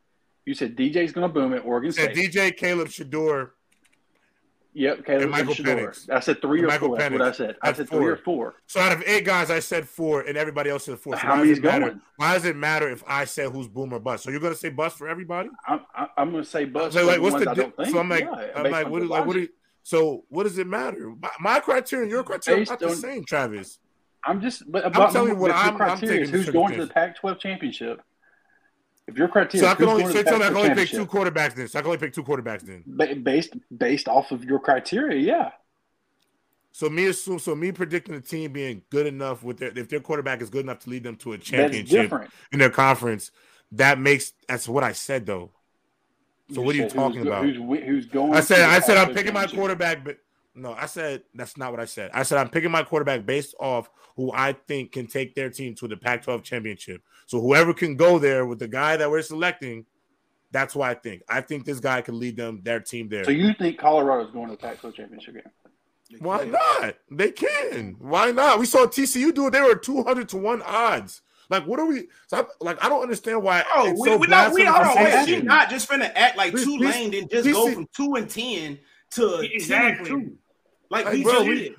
You 0.44 0.52
said 0.52 0.76
DJ's 0.76 1.14
to 1.14 1.28
boom 1.28 1.54
at 1.54 1.64
Oregon 1.64 1.92
said 1.92 2.14
State. 2.14 2.30
DJ, 2.34 2.54
Caleb 2.54 2.88
Shedeur, 2.88 3.52
Yep, 4.76 5.06
Caleb 5.06 5.22
and 5.22 5.30
Michael 5.30 5.54
Shedeur. 5.54 5.88
Penix. 5.88 6.10
I 6.10 6.18
said 6.20 6.40
three 6.42 6.58
And 6.58 6.64
or 6.66 6.68
Michael 6.68 6.88
four. 6.88 6.98
That's 6.98 7.12
what 7.12 7.22
I 7.22 7.32
said. 7.32 7.56
I 7.62 7.72
said 7.72 7.88
three 7.88 8.06
or 8.06 8.16
four. 8.16 8.56
So 8.66 8.80
out 8.80 8.90
of 8.92 9.04
eight 9.06 9.24
guys, 9.24 9.48
I 9.50 9.60
said 9.60 9.88
four, 9.88 10.22
and 10.22 10.36
everybody 10.36 10.68
else 10.70 10.84
said 10.84 10.98
four. 10.98 11.14
So 11.14 11.18
How 11.20 11.28
why 11.30 11.36
does 11.36 11.42
many's 11.44 11.58
it 11.58 11.64
matter? 11.64 11.84
going? 11.86 12.00
Why 12.16 12.34
does 12.34 12.44
it 12.44 12.56
matter 12.56 12.90
if 12.90 13.04
I 13.06 13.24
said 13.24 13.52
who's 13.52 13.68
boom 13.68 13.92
or 13.92 14.00
bust? 14.00 14.24
So 14.24 14.30
you're 14.30 14.40
gonna 14.40 14.56
say 14.56 14.70
bust 14.70 14.98
for 14.98 15.08
everybody? 15.08 15.48
I'm, 15.68 15.80
I'm 16.16 16.32
going 16.32 16.42
to 16.42 16.48
say 16.50 16.64
bust. 16.64 16.94
So 16.94 17.06
like, 17.06 17.20
what's 17.20 17.44
the? 17.44 17.54
Di- 17.54 17.84
so 17.90 17.98
I'm 18.00 18.08
like, 18.08 18.24
Yeah, 18.24 18.50
I'm 18.56 18.70
like, 18.70 18.88
what? 18.88 19.02
Like, 19.06 19.26
what? 19.26 19.34
Do 19.34 19.40
you, 19.42 19.48
so 19.84 20.24
what 20.28 20.42
does 20.42 20.58
it 20.58 20.66
matter? 20.66 21.12
My, 21.22 21.30
my 21.40 21.60
criteria 21.60 22.02
and 22.04 22.10
your 22.10 22.24
criteria 22.24 22.58
are 22.58 22.60
Based 22.62 22.70
not 22.72 22.80
the 22.80 22.96
same, 22.96 23.24
Travis. 23.24 23.78
I'm 24.24 24.40
just, 24.40 24.70
but 24.72 24.86
about 24.86 25.12
telling 25.12 25.32
you 25.32 25.36
what 25.36 25.50
I'm- 25.50 25.72
I'm 25.72 25.76
criteria 25.76 26.22
is 26.22 26.30
taking 26.30 26.40
who's 26.40 26.50
going 26.50 26.74
to 26.74 26.86
the 26.86 26.92
Pac-12 26.92 27.38
championship. 27.38 28.00
If 29.06 29.18
your 29.18 29.28
criteria 29.28 29.66
So 29.66 29.70
I 29.70 29.74
can 29.74 29.88
only, 29.88 30.04
so 30.04 30.12
to 30.12 30.18
the 30.18 30.24
tell 30.24 30.38
me 30.38 30.44
I 30.44 30.48
can 30.48 30.56
only 30.56 30.74
pick 30.74 30.88
two 30.88 31.06
quarterbacks 31.06 31.54
then. 31.54 31.68
So 31.68 31.78
I 31.78 31.82
can 31.82 31.88
only 31.88 31.98
pick 31.98 32.14
two 32.14 32.24
quarterbacks 32.24 32.62
then. 32.62 32.82
ba- 32.86 33.14
based 33.14 33.54
based 33.76 34.08
off 34.08 34.32
of 34.32 34.44
your 34.44 34.58
criteria, 34.58 35.18
yeah. 35.18 35.50
So 36.72 36.88
me 36.88 37.06
assume, 37.06 37.38
so 37.38 37.54
me 37.54 37.70
predicting 37.70 38.14
the 38.14 38.20
team 38.20 38.52
being 38.52 38.82
good 38.90 39.06
enough 39.06 39.44
with 39.44 39.58
their 39.58 39.76
if 39.78 39.88
their 39.88 40.00
quarterback 40.00 40.40
is 40.42 40.50
good 40.50 40.64
enough 40.64 40.80
to 40.80 40.90
lead 40.90 41.04
them 41.04 41.16
to 41.16 41.34
a 41.34 41.38
championship 41.38 42.12
in 42.50 42.58
their 42.58 42.70
conference, 42.70 43.30
that 43.72 43.98
makes 43.98 44.32
that's 44.48 44.68
what 44.68 44.82
I 44.82 44.92
said 44.92 45.26
though. 45.26 45.52
So 46.52 46.62
what 46.62 46.74
are 46.74 46.78
you 46.78 46.88
talking 46.88 47.20
who's, 47.20 47.26
about? 47.26 47.44
Who's, 47.44 47.84
who's 47.84 48.06
going? 48.06 48.34
I 48.34 48.40
said 48.40 48.60
I 48.62 48.80
said 48.80 48.96
I'm 48.96 49.14
picking 49.14 49.34
my 49.34 49.46
quarterback, 49.46 50.02
but 50.02 50.18
no, 50.54 50.72
I 50.72 50.86
said 50.86 51.22
that's 51.34 51.56
not 51.56 51.70
what 51.70 51.80
I 51.80 51.84
said. 51.84 52.10
I 52.14 52.22
said 52.22 52.38
I'm 52.38 52.48
picking 52.48 52.70
my 52.70 52.82
quarterback 52.82 53.26
based 53.26 53.54
off 53.58 53.90
who 54.16 54.32
I 54.32 54.52
think 54.52 54.92
can 54.92 55.06
take 55.06 55.34
their 55.34 55.50
team 55.50 55.74
to 55.76 55.88
the 55.88 55.96
Pac-12 55.96 56.42
championship. 56.42 57.02
So 57.26 57.40
whoever 57.40 57.74
can 57.74 57.96
go 57.96 58.18
there 58.18 58.46
with 58.46 58.58
the 58.58 58.68
guy 58.68 58.96
that 58.96 59.10
we're 59.10 59.22
selecting, 59.22 59.86
that's 60.52 60.74
what 60.74 60.88
I 60.88 60.94
think. 60.94 61.22
I 61.28 61.40
think 61.40 61.64
this 61.64 61.80
guy 61.80 62.00
can 62.00 62.18
lead 62.18 62.36
them 62.36 62.60
their 62.62 62.80
team 62.80 63.08
there. 63.08 63.24
So 63.24 63.30
you 63.32 63.52
think 63.54 63.78
Colorado's 63.78 64.32
going 64.32 64.46
to 64.48 64.52
the 64.52 64.58
Pac-12 64.58 64.94
championship 64.94 65.34
game? 65.34 65.42
Why 66.20 66.44
not? 66.44 66.96
They 67.10 67.32
can. 67.32 67.96
Why 67.98 68.30
not? 68.30 68.60
We 68.60 68.66
saw 68.66 68.86
TCU 68.86 69.34
do 69.34 69.48
it. 69.48 69.52
They 69.52 69.60
were 69.60 69.74
200 69.74 70.28
to 70.28 70.36
1 70.36 70.62
odds. 70.62 71.22
Like, 71.50 71.66
what 71.66 71.80
are 71.80 71.86
we? 71.86 72.08
So 72.28 72.38
I, 72.38 72.44
like, 72.60 72.82
I 72.84 72.88
don't 72.88 73.02
understand 73.02 73.42
why. 73.42 73.64
Oh, 73.74 73.88
it's 73.88 74.00
we, 74.00 74.08
so 74.08 74.16
we 74.16 74.26
not 74.28 74.52
we 74.52 74.62
blasphemous 74.62 74.86
hold 74.86 74.96
to 74.96 75.00
on, 75.00 75.18
wait, 75.18 75.28
shit. 75.28 75.44
not 75.44 75.70
just 75.70 75.90
finna 75.90 76.12
act 76.14 76.36
like 76.36 76.52
Please- 76.52 76.64
Tulane 76.64 77.10
didn't 77.10 77.30
just 77.30 77.44
please 77.44 77.52
go 77.52 77.72
from 77.72 77.88
two 77.94 78.14
and 78.14 78.30
ten 78.30 78.78
to 79.12 79.40
Exactly. 79.40 80.06
10 80.08 80.14
and 80.16 80.26
two. 80.26 80.38
Like, 80.90 81.04
Like, 81.06 81.14
we 81.14 81.22
bro, 81.22 81.32
just 81.32 81.48
we- 81.48 81.76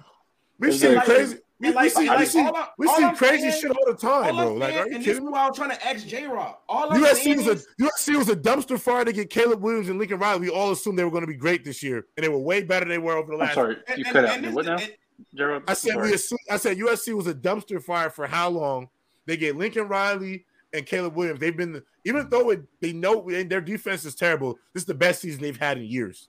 We've 0.58 0.70
Is 0.72 0.80
seen 0.80 0.92
there- 0.94 1.02
crazy. 1.02 1.38
We, 1.60 1.68
And 1.70 1.76
we 1.78 1.90
see, 1.90 2.08
like, 2.08 2.20
we 2.20 2.26
see, 2.26 2.40
all 2.42 2.56
I- 2.56 2.68
we 2.78 2.88
all 2.88 2.96
see 2.98 3.12
crazy 3.18 3.50
saying- 3.50 3.62
shit 3.62 3.72
all 3.72 3.86
the 3.86 3.94
time, 3.98 4.36
All 4.36 4.46
bro. 4.46 4.54
Like, 4.56 4.74
are 4.74 4.76
you 4.76 4.82
and 4.84 4.92
this 4.96 4.98
kidding 5.06 5.14
is 5.14 5.20
me? 5.22 5.28
why 5.30 5.46
I'm 5.48 5.54
trying 5.54 5.70
to 5.70 5.86
ask 5.88 6.06
J 6.06 6.28
Rock. 6.28 6.64
All 6.68 6.92
I'm 6.94 7.02
USC 7.02 7.24
saying 7.24 7.38
was 7.38 7.48
is, 7.48 7.68
a 7.80 7.84
USC 7.84 8.18
was 8.18 8.30
a 8.30 8.36
dumpster 8.36 8.80
fire 8.80 9.06
to 9.06 9.14
get 9.14 9.30
Caleb 9.30 9.62
Williams 9.62 9.88
and 9.90 9.98
Lincoln 10.00 10.20
Riley. 10.20 10.40
We 10.42 10.50
all 10.50 10.72
assumed 10.72 11.00
they 11.00 11.04
were 11.06 11.12
going 11.12 11.24
to 11.24 11.28
be 11.28 11.36
great 11.36 11.64
this 11.64 11.82
year, 11.82 12.06
and 12.18 12.24
they 12.24 12.30
were 12.30 12.38
way 12.40 12.62
better 12.64 12.82
than 12.86 12.90
they 12.90 12.98
were 12.98 13.14
over 13.18 13.32
the 13.32 13.38
last. 13.38 13.58
I'm 13.58 13.68
last. 13.68 13.76
sorry, 13.76 13.84
and- 13.88 13.98
you 14.00 14.04
and- 14.06 14.14
cut 14.14 14.26
out. 14.26 14.38
and 14.44 14.54
What 14.56 14.66
now, 14.66 14.78
and- 14.78 14.94
Gerald? 15.34 15.64
I 15.68 15.74
said 15.76 15.94
Sorry. 15.94 16.10
we 16.10 16.14
assume, 16.14 16.38
I 16.50 16.58
said 16.58 16.78
USC 16.78 17.14
was 17.14 17.28
a 17.28 17.34
dumpster 17.34 17.82
fire 17.82 18.10
for 18.10 18.28
how 18.28 18.50
long? 18.50 18.90
They 19.26 19.38
get 19.38 19.56
Lincoln 19.58 19.88
Riley 19.88 20.46
and 20.74 20.86
Caleb 20.86 21.16
Williams. 21.16 21.40
They've 21.40 21.56
been 21.56 21.82
even 22.04 22.30
though 22.30 22.50
it, 22.52 22.64
they 22.82 22.92
know 22.94 23.28
and 23.30 23.50
their 23.50 23.62
defense 23.62 24.04
is 24.06 24.14
terrible. 24.14 24.60
This 24.74 24.82
is 24.84 24.88
the 24.88 24.94
best 24.94 25.22
season 25.22 25.42
they've 25.42 25.58
had 25.58 25.78
in 25.78 25.86
years. 25.86 26.28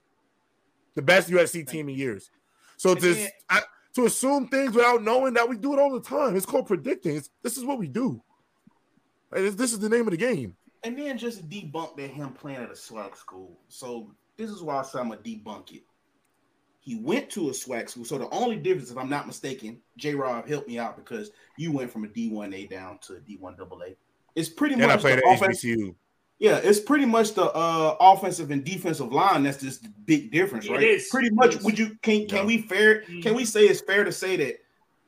The 0.95 1.01
best 1.01 1.29
USC 1.29 1.63
team 1.67 1.89
in 1.89 1.95
years. 1.95 2.31
So 2.77 2.95
to 2.95 3.27
I, 3.49 3.61
to 3.95 4.05
assume 4.05 4.47
things 4.47 4.73
without 4.75 5.03
knowing 5.03 5.33
that 5.33 5.47
we 5.49 5.57
do 5.57 5.73
it 5.73 5.79
all 5.79 5.91
the 5.91 6.01
time. 6.01 6.35
It's 6.35 6.45
called 6.45 6.67
predicting. 6.67 7.15
It's, 7.17 7.29
this 7.43 7.57
is 7.57 7.65
what 7.65 7.79
we 7.79 7.87
do. 7.87 8.21
Like, 9.31 9.55
this- 9.57 9.73
is 9.73 9.79
the 9.79 9.89
name 9.89 10.01
of 10.07 10.11
the 10.11 10.17
game. 10.17 10.55
and 10.83 10.97
then 10.97 11.17
just 11.17 11.49
debunk 11.49 11.97
that 11.97 12.09
him 12.11 12.29
playing 12.33 12.59
at 12.59 12.69
a 12.69 12.73
SWAC 12.75 13.17
school. 13.17 13.59
So 13.67 14.11
this 14.37 14.49
is 14.49 14.61
why 14.61 14.77
I 14.77 14.83
say 14.83 14.99
I'm 14.99 15.09
gonna 15.09 15.19
debunk 15.21 15.73
it. 15.73 15.83
He 16.79 16.95
went 16.95 17.29
to 17.31 17.49
a 17.49 17.51
SWAC 17.51 17.89
school. 17.89 18.05
So 18.05 18.17
the 18.17 18.29
only 18.29 18.55
difference, 18.55 18.91
if 18.91 18.97
I'm 18.97 19.09
not 19.09 19.27
mistaken, 19.27 19.81
J 19.97 20.13
Rob 20.15 20.47
helped 20.47 20.67
me 20.69 20.79
out 20.79 20.95
because 20.95 21.31
you 21.57 21.71
went 21.73 21.91
from 21.91 22.05
a 22.05 22.07
D1A 22.07 22.69
down 22.69 22.99
to 22.99 23.15
a 23.15 23.19
D1 23.19 23.59
AA. 23.59 23.95
It's 24.35 24.47
pretty 24.47 24.75
And 24.75 24.83
I 24.83 24.87
much 24.87 25.01
played 25.01 25.19
the 25.19 25.27
at 25.27 25.35
offense. 25.35 25.63
HBCU. 25.65 25.95
Yeah, 26.39 26.57
it's 26.57 26.79
pretty 26.79 27.05
much 27.05 27.33
the 27.33 27.45
uh, 27.45 27.95
offensive 27.99 28.51
and 28.51 28.63
defensive 28.63 29.11
line. 29.11 29.41
That's 29.43 29.59
just 29.59 29.81
the 29.83 29.89
big 30.05 30.31
difference, 30.31 30.69
right? 30.69 30.83
It 30.83 30.89
is. 30.89 31.07
Pretty 31.09 31.31
much. 31.31 31.55
is. 31.55 31.63
Would 31.63 31.79
you 31.79 31.97
can 32.03 32.27
can 32.27 32.39
Yeah. 32.39 32.45
we 32.45 32.61
fair? 32.61 33.01
Mhm. 33.09 33.23
Can 33.23 33.33
we 33.35 33.43
say 33.43 33.61
it's 33.65 33.81
fair 33.81 34.03
to 34.03 34.11
say 34.11 34.35
that? 34.37 34.57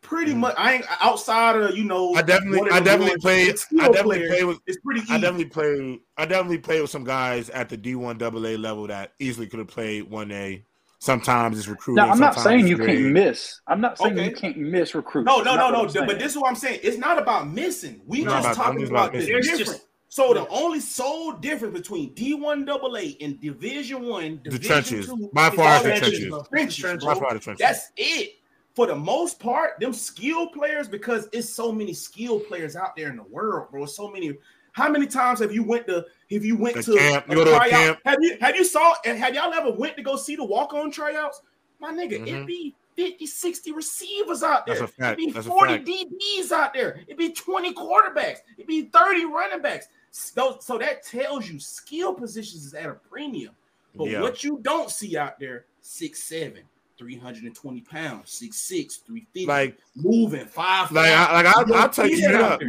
Pretty 0.02 0.32
Mhm. 0.34 0.38
much. 0.38 0.56
I 0.58 0.74
ain't 0.76 0.86
outside 1.02 1.56
of 1.56 1.78
you 1.78 1.84
know. 1.84 2.16
I 2.16 2.24
definitely, 2.24 2.62
whatever 2.62 2.78
I 2.78 2.80
definitely 2.80 3.20
played. 3.20 3.50
I 3.80 3.88
definitely 3.90 4.02
players. 4.18 4.30
played 4.32 4.44
with. 4.46 4.60
It's 4.66 4.78
pretty 4.84 5.02
easy. 5.02 5.14
I 5.14 5.18
definitely 5.20 5.46
played. 5.46 6.00
I 6.18 6.26
definitely 6.26 6.58
played 6.58 6.82
with 6.82 6.90
some 6.90 7.04
guys 7.04 7.50
at 7.52 7.70
the 7.70 7.78
D1 7.78 8.18
AA 8.20 8.56
level 8.58 8.88
that 8.88 9.12
easily 9.20 9.46
could 9.46 9.60
have 9.60 9.68
played 9.68 10.10
1A. 10.10 10.64
Sometimes 11.02 11.58
it's 11.60 11.68
recruiting. 11.68 12.04
Now, 12.04 12.12
I'm 12.12 12.20
not 12.20 12.38
saying 12.40 12.62
it's 12.62 12.70
you 12.72 12.78
can't 12.78 13.12
miss. 13.14 13.62
I'm 13.68 13.80
not 13.80 13.98
saying 13.98 14.14
Okay. 14.20 14.26
you 14.30 14.36
can't 14.36 14.58
miss 14.58 14.96
recruit. 14.96 15.24
No, 15.26 15.42
no, 15.42 15.56
no, 15.56 15.70
no. 15.70 15.84
I'm 15.84 15.90
saying. 15.90 16.08
But 16.08 16.20
this 16.20 16.32
is 16.34 16.38
what 16.38 16.50
I'm 16.50 16.56
saying. 16.58 16.80
It's 16.84 16.98
not 16.98 17.18
about 17.18 17.48
missing. 17.50 18.02
We 18.06 18.24
just 18.24 18.40
about- 18.40 18.56
talking 18.56 18.80
just 18.80 18.92
about 18.92 19.10
about 19.12 19.20
the. 19.22 19.26
There's 19.28 19.48
difference. 19.48 19.86
So 20.10 20.34
the 20.34 20.48
only 20.50 20.80
sole 20.80 21.34
difference 21.34 21.78
between 21.78 22.14
D1 22.16 22.68
AA 22.68 23.16
and 23.24 23.40
Division 23.40 24.04
One, 24.08 24.42
The 24.44 24.58
trenches. 24.60 25.06
Two, 25.06 25.30
By 25.34 25.50
far, 25.52 25.82
the 25.84 25.90
trenches. 25.90 26.30
the 26.30 26.44
trenches. 26.52 27.06
By 27.06 27.14
far 27.14 27.34
the 27.34 27.40
trenches. 27.40 27.60
That's 27.60 27.92
it. 27.96 28.36
For 28.76 28.88
the 28.88 28.96
most 28.96 29.40
part, 29.40 29.80
them 29.80 29.94
skill 29.94 30.48
players, 30.48 30.88
because 30.88 31.28
it's 31.34 31.50
so 31.50 31.72
many 31.72 31.94
skill 31.94 32.40
players 32.40 32.76
out 32.76 32.96
there 32.96 33.10
in 33.10 33.18
the 33.18 33.24
world, 33.24 33.70
bro. 33.72 33.86
So 33.86 34.10
many. 34.10 34.34
How 34.72 34.90
many 34.90 35.08
times 35.08 35.40
have 35.40 35.52
you 35.52 35.64
went 35.64 35.88
to? 35.88 36.06
Have 36.32 36.46
you 36.46 36.56
went 36.56 36.78
A 36.78 36.84
to 36.84 36.98
camp. 36.98 37.26
You 37.28 37.36
go 37.36 37.44
to 37.44 37.56
a 37.60 37.70
camp. 37.70 38.00
Have 38.06 38.18
you 38.22 38.38
have 38.40 38.56
you 38.56 38.64
saw 38.64 38.94
and 39.06 39.18
have 39.18 39.34
y'all 39.36 39.54
ever 39.54 39.72
went 39.72 39.98
to 39.98 40.04
go 40.04 40.16
see 40.16 40.36
the 40.36 40.46
walk 40.46 40.74
on 40.74 40.92
tryouts? 40.92 41.42
My 41.80 41.92
nigga, 41.92 42.20
Mhm. 42.20 42.28
it 42.44 42.46
be 42.46 42.76
50, 42.96 43.26
60 43.26 43.72
receivers 43.72 44.44
out 44.44 44.66
there. 44.66 44.76
That's 44.76 44.92
a 44.92 44.94
fact. 44.94 45.20
It 45.20 45.26
be 45.26 45.32
That's 45.32 45.48
a 45.48 45.50
40 45.50 45.74
fact. 45.78 45.88
DBs 45.88 46.52
out 46.52 46.74
there. 46.74 47.02
It 47.08 47.18
be 47.18 47.32
20 47.32 47.74
quarterbacks. 47.74 48.40
It 48.58 48.68
be 48.68 48.84
30 48.84 49.26
running 49.26 49.62
backs. 49.62 49.88
So, 50.12 50.58
so 50.60 50.78
that 50.78 51.04
tells 51.04 51.50
you 51.50 51.60
skill 51.60 52.14
positions 52.14 52.66
is 52.66 52.74
at 52.74 52.90
a 52.90 52.94
premium. 52.94 53.54
But 53.96 54.08
Yeah. 54.08 54.22
what 54.22 54.44
you 54.44 54.60
don't 54.62 54.90
see 54.90 55.18
out 55.18 55.40
there, 55.40 55.66
six 55.82 56.24
seven, 56.24 56.64
320 56.98 57.82
pounds, 57.82 58.32
six 58.32 58.58
six, 58.58 58.98
350, 58.98 59.46
Like, 59.46 59.78
moving 59.96 60.46
five. 60.46 60.92
like, 60.92 61.12
I, 61.12 61.34
like 61.42 61.46
I, 61.46 61.64
I'll 61.76 61.90
take 61.90 62.18
you 62.18 62.36
up. 62.36 62.62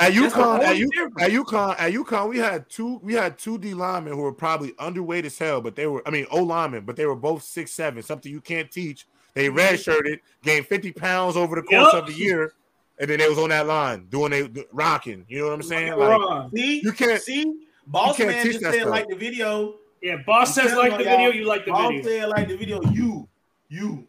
At 0.00 0.12
UConn, 0.12 0.62
at, 0.62 0.76
U, 0.76 0.88
at 1.18 1.30
UConn, 1.32 1.74
at 1.76 1.92
UConn, 1.92 2.28
we 2.28 2.38
had 2.38 2.68
two 2.70 3.00
we 3.02 3.14
had 3.14 3.36
two 3.36 3.58
D 3.58 3.74
linemen 3.74 4.12
who 4.12 4.20
were 4.22 4.32
probably 4.32 4.70
underweight 4.74 5.24
as 5.24 5.36
hell, 5.36 5.60
but 5.60 5.74
they 5.74 5.88
were 5.88 6.06
I 6.06 6.10
mean 6.10 6.24
O 6.30 6.40
linemen, 6.44 6.84
but 6.84 6.94
they 6.94 7.04
were 7.04 7.16
both 7.16 7.42
six 7.42 7.72
seven, 7.72 8.00
something 8.04 8.30
you 8.30 8.40
can't 8.40 8.70
teach. 8.70 9.08
They 9.34 9.48
redshirted, 9.48 10.20
gained 10.44 10.66
50 10.66 10.92
pounds 10.92 11.36
over 11.36 11.56
the 11.56 11.62
course 11.62 11.92
Yup. 11.92 11.94
of 11.94 12.06
the 12.06 12.12
year, 12.12 12.52
and 13.00 13.08
then 13.10 13.18
they 13.18 13.28
was 13.28 13.38
on 13.38 13.50
that 13.50 13.66
line 13.66 14.06
doing 14.08 14.30
they 14.30 14.48
rocking. 14.72 15.24
You 15.28 15.40
know 15.40 15.44
what 15.48 15.54
I'm 15.54 15.62
saying? 15.62 15.96
Like 15.96 16.50
See, 16.54 16.80
you 16.82 16.92
can't 16.92 17.22
see, 17.22 17.52
boss 17.86 18.16
can't 18.16 18.30
man 18.30 18.44
just 18.44 18.60
said 18.60 18.74
stuff. 18.74 18.88
like 18.88 19.08
the 19.08 19.16
video. 19.16 19.74
Yeah, 20.02 20.16
boss 20.26 20.56
I'm 20.58 20.68
says 20.68 20.76
like 20.76 20.92
the 20.92 20.98
video, 21.04 21.30
you 21.30 21.44
like 21.46 21.64
the 21.64 21.72
Boss 21.72 21.88
video. 21.90 22.02
said 22.02 22.28
like 22.28 22.48
the 22.48 22.56
video. 22.56 22.80
You, 22.92 23.28
you, 23.68 24.06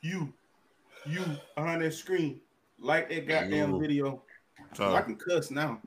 you, 0.00 0.32
you 1.06 1.24
behind 1.56 1.82
that 1.82 1.92
screen, 1.94 2.40
like 2.78 3.08
that 3.08 3.26
goddamn 3.26 3.72
You. 3.74 3.80
video. 3.80 4.22
so, 4.74 4.94
I 4.94 5.02
can 5.02 5.16
cuss 5.16 5.50
now. 5.50 5.80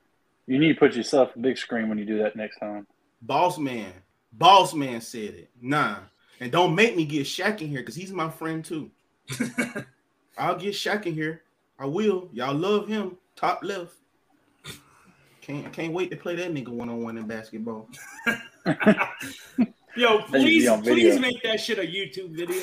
You 0.47 0.59
need 0.59 0.73
to 0.73 0.79
put 0.79 0.95
yourself 0.95 1.35
a 1.35 1.39
big 1.39 1.57
screen 1.57 1.87
when 1.89 1.97
you 1.97 2.05
do 2.05 2.17
that 2.19 2.35
next 2.35 2.59
time. 2.59 2.87
Boss 3.21 3.57
man, 3.57 3.91
boss 4.33 4.73
man 4.73 5.01
said 5.01 5.33
it. 5.33 5.49
Nah, 5.61 5.97
and 6.39 6.51
don't 6.51 6.75
make 6.75 6.95
me 6.95 7.05
get 7.05 7.25
Shaq 7.25 7.61
in 7.61 7.69
here 7.69 7.79
because 7.81 7.95
he's 7.95 8.11
my 8.11 8.29
friend 8.29 8.63
too. 8.63 8.91
I'll 10.37 10.57
get 10.57 10.73
Shaq 10.73 11.05
in 11.05 11.13
here. 11.13 11.41
I 11.79 11.85
will. 11.85 12.29
Y'all 12.33 12.55
love 12.55 12.87
him. 12.87 13.17
Top 13.35 13.61
left. 13.63 13.93
Can't 15.41 15.71
can't 15.71 15.93
wait 15.93 16.11
to 16.11 16.17
play 16.17 16.35
that 16.35 16.53
nigga 16.53 16.69
one 16.69 16.89
on 16.89 17.01
one 17.01 17.17
in 17.17 17.25
basketball. 17.27 17.89
Yo, 19.95 20.19
That 20.29 20.41
needs 20.41 20.65
to 20.65 20.77
be 20.77 20.83
please, 20.83 20.83
please 20.83 21.19
make 21.19 21.41
that 21.43 21.59
shit 21.59 21.79
a 21.79 21.83
YouTube 21.83 22.35
video. 22.35 22.61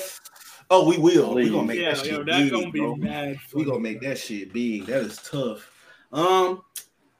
Oh, 0.70 0.86
we 0.88 0.98
will. 0.98 1.34
We 1.34 1.42
Please. 1.42 1.50
gonna 1.50 1.66
make 1.66 1.80
yeah, 1.80 1.94
that 1.94 2.04
shit 2.04 2.26
that's 2.26 2.38
big, 2.38 2.50
gonna 2.52 2.70
be 2.70 2.80
bro. 2.80 2.96
mad. 2.96 3.38
We 3.54 3.64
gonna 3.64 3.80
make 3.80 4.00
that 4.02 4.18
shit 4.18 4.52
big. 4.52 4.86
That 4.86 5.02
is 5.02 5.18
tough. 5.18 5.70
Um, 6.12 6.62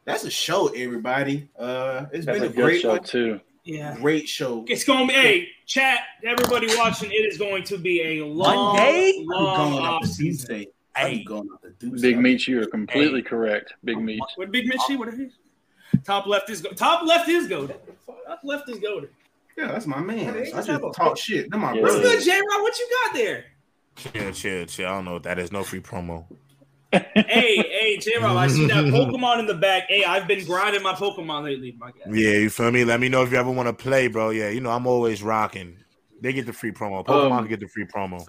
that's 0.05 0.25
a 0.25 0.31
show, 0.31 0.69
everybody. 0.69 1.49
Uh, 1.59 2.07
it's 2.13 2.27
That's 2.27 2.39
been 2.39 2.49
a 2.49 2.51
a, 2.51 2.55
good 2.55 2.63
great 2.65 2.83
show 2.83 2.91
one. 2.91 3.03
too. 3.05 3.41
Yeah. 3.65 3.97
Great 3.97 4.29
show. 4.29 4.65
It's 4.69 4.85
gonna 4.85 5.07
be 5.07 5.13
hey, 5.15 5.49
chat, 5.67 6.01
everybody 6.25 6.69
watching, 6.77 7.11
it 7.11 7.15
is 7.15 7.39
going 7.39 7.65
to 7.65 7.79
be 7.79 8.19
a 8.19 8.25
long, 8.25 8.77
Monday? 8.77 9.19
I'm 9.21 9.27
long 9.27 9.73
going 9.73 9.85
off 9.85 10.03
off 10.03 10.07
season. 10.09 10.47
Tuesday. 10.49 10.69
I'm 10.97 11.11
Hey, 11.11 11.25
going 11.25 11.49
off 11.51 11.61
the 11.81 11.91
Big 12.01 12.19
Meat, 12.19 12.47
you 12.47 12.61
are 12.63 12.67
completely 12.67 13.23
correct. 13.23 13.75
Big 13.85 13.99
Meat. 13.99 14.21
What 14.37 14.51
big 14.53 14.71
Mitchie? 14.71 14.97
What 14.99 15.09
are 15.09 15.17
you? 15.17 15.31
Top 16.05 16.27
left 16.27 16.51
is 16.51 16.61
go. 16.61 16.71
Top 16.71 17.07
left 17.07 17.29
is 17.29 17.47
goaded. 17.49 17.77
Top 18.27 18.41
left 18.45 18.69
is 18.69 18.79
goaded. 18.79 19.11
Yeah, 19.57 19.69
that's 19.69 19.87
my 19.87 20.01
man. 20.01 20.35
Hey, 20.35 20.51
I 20.53 20.57
just 20.57 20.69
have 20.69 20.83
a- 20.85 20.91
talk 20.91 21.17
shit. 21.17 21.51
They're 21.51 21.61
my 21.61 21.73
Yeah. 21.75 21.83
What's 21.83 21.97
good, 22.01 22.23
J 22.23 22.33
Rod? 22.33 22.63
What 22.63 22.79
you 22.79 22.89
got 23.05 23.15
there? 23.15 23.45
chill, 23.97 24.33
chill, 24.33 24.67
chill. 24.67 24.87
I 24.89 24.91
don't 24.91 25.05
know 25.05 25.13
what 25.15 25.23
that 25.25 25.39
is. 25.39 25.53
No 25.53 25.63
free 25.63 25.81
promo. 25.81 26.27
hey, 26.93 27.03
hey, 27.15 27.99
J 27.99 28.19
Rob, 28.21 28.37
I 28.37 28.47
see 28.49 28.67
that 28.67 28.85
Pokemon 28.85 29.41
in 29.41 29.47
the 29.47 29.55
back. 29.55 29.85
Hey, 29.89 30.05
I've 30.05 30.27
been 30.29 30.45
grinding 30.45 30.83
my 30.83 30.95
Pokemon 30.95 31.45
lately, 31.45 31.75
my 31.79 31.91
guy. 31.91 32.11
Yeah, 32.11 32.31
you 32.39 32.51
feel 32.51 32.71
me? 32.71 32.85
Let 32.85 33.01
me 33.01 33.09
know 33.09 33.23
if 33.23 33.33
you 33.33 33.37
ever 33.39 33.51
want 33.51 33.67
to 33.69 33.73
play, 33.73 34.07
bro. 34.09 34.31
Yeah, 34.31 34.49
you 34.51 34.61
know 34.61 34.71
I'm 34.71 34.87
always 34.87 35.23
rocking. 35.23 35.77
They 36.21 36.33
get 36.33 36.47
the 36.47 36.53
free 36.53 36.73
promo. 36.73 37.05
Pokemon 37.05 37.39
Um, 37.41 37.49
get 37.49 37.61
the 37.61 37.69
free 37.69 37.85
promo. 37.87 38.25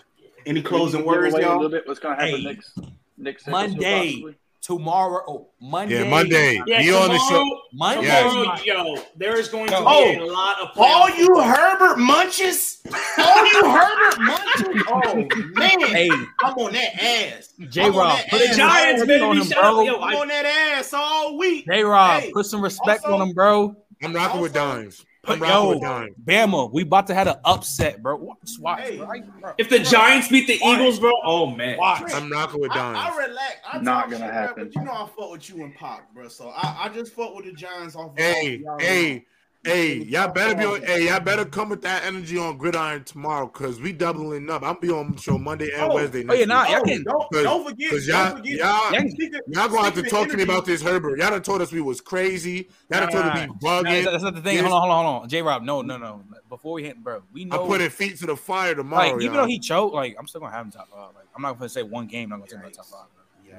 Any 0.45 0.61
closing 0.61 1.03
words, 1.05 1.33
away 1.33 1.43
y'all? 1.43 1.55
little 1.55 1.69
bit. 1.71 1.87
What's 1.87 1.99
gonna 1.99 2.15
happen 2.15 2.35
Hey, 2.39 2.43
next? 2.43 2.79
Next 3.17 3.47
Monday. 3.47 4.11
possibly? 4.13 4.35
tomorrow. 4.61 5.23
Oh, 5.27 5.47
Monday. 5.61 6.03
Yeah, 6.03 6.09
Monday. 6.09 6.59
Yeah, 6.65 6.81
Be 6.81 6.91
on 6.91 7.09
the 7.09 7.17
show. 7.19 7.43
tomorrow, 7.43 7.61
Monday. 7.73 8.07
Yes. 8.07 8.65
yo, 8.65 8.95
there 9.15 9.37
is 9.37 9.47
going 9.47 9.67
to 9.67 9.73
be 9.77 9.83
Oh. 9.85 10.23
a 10.23 10.25
lot 10.25 10.59
of 10.59 10.69
All 10.75 11.07
you. 11.11 11.39
Herbert 11.39 11.97
Munches, 11.99 12.81
all 13.19 13.45
you 13.45 13.61
Herbert 13.63 14.19
Munches. 14.19 14.83
Oh 14.87 15.27
man, 15.53 15.79
Hey, 15.81 16.09
I'm 16.43 16.53
on 16.55 16.73
that 16.73 17.01
ass. 17.03 17.53
J 17.69 17.83
I'm 17.83 17.91
on 17.93 17.97
Rob, 17.99 18.19
put 18.29 18.41
ass. 18.41 18.47
some 18.47 18.57
Giants, 18.57 19.05
baby, 19.05 19.23
on 19.23 19.37
him, 19.37 19.47
bro. 19.49 19.81
yo, 19.83 19.99
I'm 19.99 20.15
on 20.15 20.27
that 20.29 20.45
ass 20.77 20.93
all 20.93 21.37
week. 21.37 21.65
J 21.67 21.83
Rob, 21.83 22.23
Hey, 22.23 22.31
put 22.31 22.45
some 22.47 22.61
respect 22.61 23.03
also- 23.05 23.17
on 23.21 23.29
him, 23.29 23.35
bro. 23.35 23.75
I'm 24.03 24.13
rocking 24.13 24.41
with 24.41 24.53
dimes. 24.53 25.05
Put 25.25 25.41
I'm 25.41 25.49
yo. 25.49 26.09
Bama, 26.23 26.71
we 26.71 26.83
about 26.83 27.07
to 27.07 27.15
have 27.15 27.27
an 27.27 27.37
upset, 27.45 28.01
bro. 28.03 28.15
Watch, 28.15 28.59
watch, 28.59 28.81
Hey. 28.81 28.99
right, 28.99 29.41
bro. 29.41 29.53
If 29.57 29.69
the 29.69 29.79
Giants 29.79 30.27
beat 30.27 30.45
the 30.45 30.59
Eagles, 30.63 30.99
bro, 30.99 31.11
oh 31.23 31.47
man. 31.47 31.77
Watch. 31.79 32.13
I'm 32.13 32.31
rocking 32.31 32.61
with 32.61 32.71
I, 32.71 32.75
dimes. 32.75 32.99
I 33.01 33.25
relax. 33.27 33.55
I 33.71 33.79
Not 33.79 34.11
gonna 34.11 34.25
shit, 34.25 34.33
happen. 34.33 34.55
Bro, 34.55 34.65
but 34.65 34.75
you 34.75 34.83
know 34.83 34.91
I 34.91 35.09
fuck 35.17 35.31
with 35.31 35.49
you 35.49 35.63
and 35.63 35.75
Pop, 35.75 36.01
bro. 36.13 36.27
So 36.27 36.49
I, 36.49 36.83
I 36.83 36.89
just 36.89 37.13
fuck 37.13 37.35
with 37.35 37.45
the 37.45 37.53
Giants 37.53 37.95
off. 37.95 38.11
Hey, 38.15 38.57
y'all 38.63 38.79
hey, 38.79 39.25
hey, 39.65 39.95
y'all 40.03 40.31
better 40.31 40.55
be 40.55 40.63
on. 40.65 40.81
Hey, 40.83 41.07
y'all 41.07 41.19
better 41.19 41.43
come 41.45 41.69
with 41.69 41.81
that 41.81 42.03
energy 42.05 42.37
on 42.37 42.57
Gridiron 42.57 43.03
tomorrow, 43.03 43.47
cause 43.47 43.81
we 43.81 43.91
doubling 43.91 44.49
up. 44.49 44.63
I'll 44.63 44.79
be 44.79 44.89
on 44.91 45.17
show 45.17 45.37
Monday 45.37 45.71
and 45.73 45.91
Oh, 45.91 45.95
Wednesday. 45.95 46.23
oh, 46.29 46.33
yeah, 46.33 46.45
next 46.45 46.47
nah, 46.47 46.61
week. 46.63 46.71
y'all 46.71 46.83
can- 46.83 47.03
don't, 47.03 47.43
don't 47.43 47.67
forget. 47.69 47.89
cause 47.91 48.07
y'all- 48.07 48.29
don't 48.29 48.37
forget. 48.37 48.57
y'all- 48.57 48.93
y'all- 48.93 49.41
Y'all 49.47 49.67
gonna 49.69 49.83
have 49.83 49.93
to 49.95 50.03
talk 50.03 50.25
of 50.27 50.31
to 50.31 50.37
me 50.37 50.43
about 50.43 50.65
this 50.65 50.81
Herbert. 50.81 51.19
Y'all 51.19 51.31
done 51.31 51.41
told 51.41 51.61
us 51.61 51.71
we 51.71 51.81
was 51.81 51.99
crazy. 52.01 52.69
Y'all 52.89 53.01
done 53.01 53.03
Nah, 53.05 53.09
told 53.09 53.25
us 53.25 53.33
we 53.39 53.47
Nah, 53.47 53.53
bugging. 53.83 54.03
that's 54.05 54.23
not 54.23 54.35
the 54.35 54.41
thing. 54.41 54.55
Yes. 54.55 54.63
Hold 54.63 54.73
on, 54.73 54.81
hold 54.81 54.91
on, 54.93 55.05
hold 55.05 55.23
on. 55.23 55.29
J 55.29 55.41
Rob, 55.41 55.63
no, 55.63 55.81
no, 55.81 55.97
no. 55.97 56.21
Before 56.49 56.73
we 56.73 56.83
hit, 56.83 57.03
bro, 57.03 57.21
we 57.33 57.45
know. 57.45 57.55
I'm 57.57 57.61
know. 57.63 57.67
putting 57.67 57.89
feet 57.89 58.17
to 58.19 58.27
the 58.27 58.35
fire 58.35 58.75
tomorrow. 58.75 59.03
like, 59.13 59.21
even 59.21 59.33
y'all. 59.33 59.43
though 59.43 59.47
he 59.47 59.59
choked, 59.59 59.93
like, 59.95 60.15
I'm 60.19 60.27
still 60.27 60.41
gonna 60.41 60.53
have 60.53 60.65
him 60.65 60.71
top 60.71 60.89
five. 60.89 61.15
Like, 61.15 61.25
I'm 61.35 61.41
not 61.41 61.57
gonna 61.57 61.69
say 61.69 61.83
one 61.83 62.07
game. 62.07 62.31
I'm 62.31 62.39
not 62.39 62.49
gonna 62.49 62.63
say 62.65 62.71
top 62.71 62.85
five. 62.85 63.05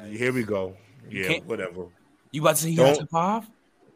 Bro. 0.02 0.10
Here 0.12 0.32
we 0.32 0.42
go. 0.44 0.76
Yeah, 1.10 1.28
can't- 1.28 1.46
whatever. 1.46 1.86
You 2.32 2.40
about 2.42 2.56
to 2.56 2.62
say 2.62 2.70
he 2.70 2.76
not 2.76 2.84
Don't- 2.96 2.98
top 3.00 3.10
five? 3.10 3.50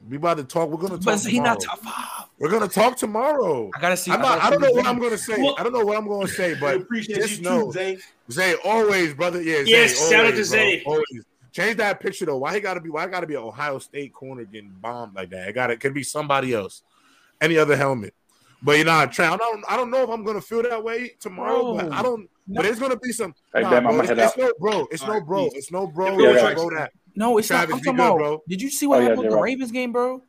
We 0.08 0.16
about 0.16 0.38
to 0.38 0.44
talk. 0.44 0.68
We're 0.68 0.76
gonna 0.78 0.96
talk. 0.96 1.04
But 1.04 1.20
he 1.20 1.36
tomorrow. 1.36 1.50
not 1.54 1.60
top 1.60 1.78
five. 1.80 2.26
We're 2.38 2.50
gonna 2.50 2.68
talk 2.68 2.96
tomorrow. 2.96 3.70
I 3.76 3.80
gotta 3.80 3.96
see. 3.96 4.10
I'm 4.10 4.20
not, 4.20 4.38
gotta 4.38 4.46
I 4.46 4.50
don't 4.50 4.60
know 4.62 4.72
what. 4.72 4.86
I'm 4.86 4.98
gonna 4.98 5.18
say. 5.18 5.40
Well- 5.40 5.56
I 5.58 5.62
don't 5.62 5.72
know 5.72 5.84
what 5.84 5.98
I'm 5.98 6.08
gonna 6.08 6.26
say, 6.28 6.52
I 6.56 6.60
but 6.60 6.76
appreciate 6.82 7.16
just 7.16 7.38
you 7.38 7.42
know- 7.44 7.66
too, 7.66 7.72
Zay. 7.72 7.98
Zay, 8.30 8.54
always, 8.64 9.12
brother. 9.14 9.42
Yeah, 9.42 9.64
Zay, 9.64 9.70
Yes, 9.70 10.10
shout 10.10 10.24
out 10.24 10.32
always, 10.32 10.50
to 10.50 10.56
bro. 10.56 10.62
Zay. 10.62 10.82
Always. 10.84 11.24
Change 11.52 11.76
that 11.78 12.00
picture 12.00 12.26
though. 12.26 12.38
Why 12.38 12.54
he 12.54 12.60
gotta 12.60 12.80
be? 12.80 12.88
Why 12.90 13.04
I 13.04 13.06
gotta 13.08 13.26
be 13.26 13.34
an 13.34 13.42
Ohio 13.42 13.78
State 13.78 14.12
corner 14.12 14.44
getting 14.44 14.70
bombed 14.80 15.14
like 15.16 15.30
that? 15.30 15.48
It 15.48 15.52
got 15.52 15.70
it 15.70 15.80
could 15.80 15.92
be 15.94 16.02
somebody 16.04 16.54
else, 16.54 16.82
any 17.40 17.58
other 17.58 17.76
helmet. 17.76 18.14
But 18.62 18.78
you 18.78 18.84
know, 18.84 19.04
Trey, 19.06 19.26
I 19.26 19.36
don't. 19.36 19.64
I 19.68 19.76
don't 19.76 19.90
know 19.90 20.02
if 20.04 20.10
I'm 20.10 20.22
gonna 20.24 20.40
feel 20.40 20.62
that 20.62 20.82
way 20.84 21.12
tomorrow. 21.18 21.74
But 21.74 21.92
I 21.92 22.02
don't. 22.02 22.28
But 22.52 22.66
it's 22.66 22.80
gonna 22.80 22.96
be 22.98 23.12
some. 23.12 23.34
Hey, 23.54 23.62
nah, 23.62 23.70
Bam, 23.70 23.84
bro, 23.84 24.00
it's, 24.00 24.10
it's 24.10 24.36
no 24.36 24.52
bro. 24.58 24.86
It's 24.90 25.02
All 25.02 25.14
no 25.14 25.20
bro. 25.20 25.44
peace. 25.44 25.52
It's 25.56 25.72
no 25.72 25.86
bro. 25.86 26.18
Yeah, 26.18 26.30
It's 26.30 26.42
yeah. 26.42 26.48
no 26.48 26.54
bro 26.54 26.70
that. 26.78 26.92
No, 27.16 27.38
it's 27.38 27.48
Travis, 27.48 27.70
not. 27.70 27.78
I'm 27.78 27.84
talking 27.84 27.96
good, 27.96 28.04
about. 28.04 28.18
bro. 28.18 28.42
Did 28.48 28.62
you 28.62 28.70
see 28.70 28.86
what 28.86 28.96
Oh, 28.96 28.98
yeah, 29.00 29.02
happened 29.08 29.18
with 29.18 29.26
the 29.26 29.30
J-Rob. 29.30 29.44
Ravens 29.44 29.72
game, 29.72 29.92
bro? 29.92 30.22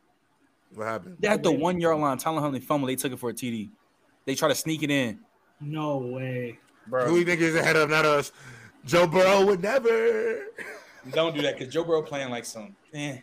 What 0.75 0.87
happened? 0.87 1.17
They 1.19 1.27
had 1.27 1.43
the 1.43 1.51
one 1.51 1.79
yard 1.81 1.99
line. 1.99 2.17
Tyler 2.17 2.41
Huntley 2.41 2.59
fumble. 2.59 2.87
They 2.87 2.95
took 2.95 3.11
it 3.11 3.19
for 3.19 3.29
a 3.29 3.33
TD. 3.33 3.69
They 4.25 4.35
try 4.35 4.47
to 4.49 4.55
sneak 4.55 4.83
it 4.83 4.91
in, 4.91 5.19
No 5.59 5.97
way. 5.97 6.59
Bro. 6.87 7.03
Who 7.05 7.09
bro. 7.11 7.15
you 7.19 7.25
think 7.25 7.41
is 7.41 7.55
ahead 7.55 7.75
of 7.75 7.89
not 7.89 8.05
us? 8.05 8.31
Joe 8.85 9.05
Burrow 9.07 9.45
would 9.45 9.61
never. 9.61 10.43
Don't 11.11 11.35
do 11.35 11.41
that 11.41 11.57
because 11.57 11.73
Joe 11.73 11.83
Burrow 11.83 12.01
playing 12.01 12.29
like 12.29 12.45
some. 12.45 12.75
Eh. 12.93 13.17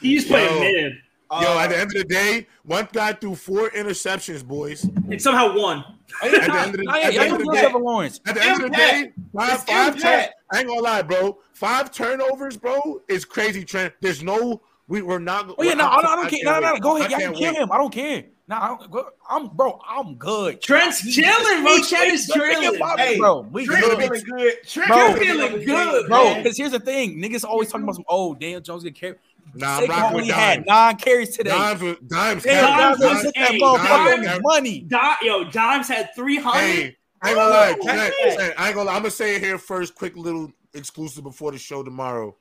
He's 0.00 0.26
playing 0.26 0.54
Yo. 0.54 0.60
mid 0.60 0.92
Yo, 1.30 1.36
at 1.58 1.66
um, 1.66 1.70
the 1.70 1.78
end 1.78 1.90
of 1.94 2.02
the 2.02 2.04
day, 2.04 2.46
one 2.64 2.88
guy 2.92 3.12
threw 3.12 3.36
four 3.36 3.70
interceptions, 3.70 4.44
boys. 4.44 4.82
and 4.84 5.22
somehow 5.22 5.56
won. 5.56 5.84
At 6.24 6.30
the 6.32 6.42
end 6.42 6.74
of 6.74 6.80
the- 6.80 6.90
at 6.90 7.12
the 7.12 7.18
end 7.20 7.32
of 7.34 7.38
the 7.38 7.52
day- 7.52 7.72
Lawrence. 7.72 8.20
At 8.26 8.34
the 8.34 8.42
end 8.42 8.64
of 8.64 8.70
the 8.70 8.76
day, 8.76 9.12
five, 9.36 9.62
five 9.64 10.00
turn. 10.00 10.26
I 10.52 10.58
ain't 10.58 10.66
gonna 10.66 10.80
lie, 10.80 11.02
bro. 11.02 11.38
Five 11.52 11.92
turnovers, 11.92 12.56
bro, 12.56 13.00
is 13.08 13.24
crazy. 13.24 13.64
Trent, 13.64 13.94
there's 14.00 14.24
no, 14.24 14.60
we 14.88 15.02
were 15.02 15.20
not. 15.20 15.54
Oh 15.56 15.62
yeah, 15.62 15.74
no, 15.74 15.86
I, 15.86 16.02
don't- 16.02 16.06
I 16.06 16.16
don't 16.16 16.28
care. 16.30 16.40
No, 16.42 16.58
no, 16.58 16.74
no, 16.74 16.80
go 16.80 16.96
ahead. 16.96 17.12
I 17.12 17.18
Y'all 17.18 17.30
can 17.32 17.34
kill 17.38 17.54
him. 17.54 17.70
I 17.70 17.78
don't 17.78 17.92
care. 17.92 18.24
No, 18.48 18.56
I 18.56 19.36
am 19.36 19.46
bro. 19.54 19.78
I'm 19.88 20.16
good. 20.16 20.60
Trent's 20.60 21.14
chilling, 21.14 21.62
bro. 21.62 21.78
Trent 21.84 22.12
is 22.12 22.26
chilling. 22.26 22.80
Hey, 22.98 23.16
bro. 23.16 23.42
We 23.52 23.64
Trent 23.64 23.84
good. 23.84 23.98
feeling 24.00 24.22
good. 24.24 24.54
Trent 24.66 24.88
Bro. 24.88 25.14
feeling 25.14 25.64
good, 25.64 26.08
Bro, 26.08 26.34
because 26.38 26.56
here's 26.56 26.72
the 26.72 26.80
thing, 26.80 27.22
niggas 27.22 27.44
always 27.44 27.68
talking 27.68 27.84
about 27.84 27.94
some. 27.94 28.04
Oh, 28.08 28.34
Daniel 28.34 28.60
Jones 28.60 28.82
get 28.82 28.96
carried. 28.96 29.18
Nah, 29.54 29.76
I'm 29.78 29.82
Saquon 29.84 29.88
rocking 29.88 30.04
only 30.14 30.26
with 30.26 30.34
had 30.34 30.54
dimes. 30.56 30.66
nine 30.66 30.96
carries 30.96 31.36
today. 31.36 31.50
Dimes, 31.50 31.82
was- 31.82 31.96
dimes, 32.06 32.42
Damn, 32.42 32.52
carried. 32.54 32.66
Dimes 32.66 32.98
Dimes 32.98 33.00
was 33.00 33.12
was- 33.14 33.22
hit 33.24 33.34
that 33.36 33.50
hey, 33.52 33.60
motherfucker 33.60 34.22
Dimes- 34.24 34.40
money. 34.42 34.80
Di- 34.82 35.16
yo, 35.22 35.44
Dimes 35.50 35.88
had 35.88 36.10
300. 36.14 36.58
Hey, 36.60 36.96
I 37.22 37.28
ain't 37.28 37.36
gonna 37.38 37.50
lie, 37.50 37.76
Oh, 37.78 37.84
Trent, 37.84 38.14
hey. 38.20 38.34
Trent, 38.36 38.54
I 38.58 38.66
ain't 38.68 38.74
gonna 38.74 38.86
lie. 38.88 38.94
I'm 38.96 39.02
gonna 39.02 39.10
say 39.10 39.36
it 39.36 39.42
here 39.42 39.58
first, 39.58 39.94
quick 39.94 40.16
little 40.16 40.50
exclusive 40.74 41.22
before 41.24 41.52
the 41.52 41.58
show 41.58 41.82
tomorrow. 41.82 42.36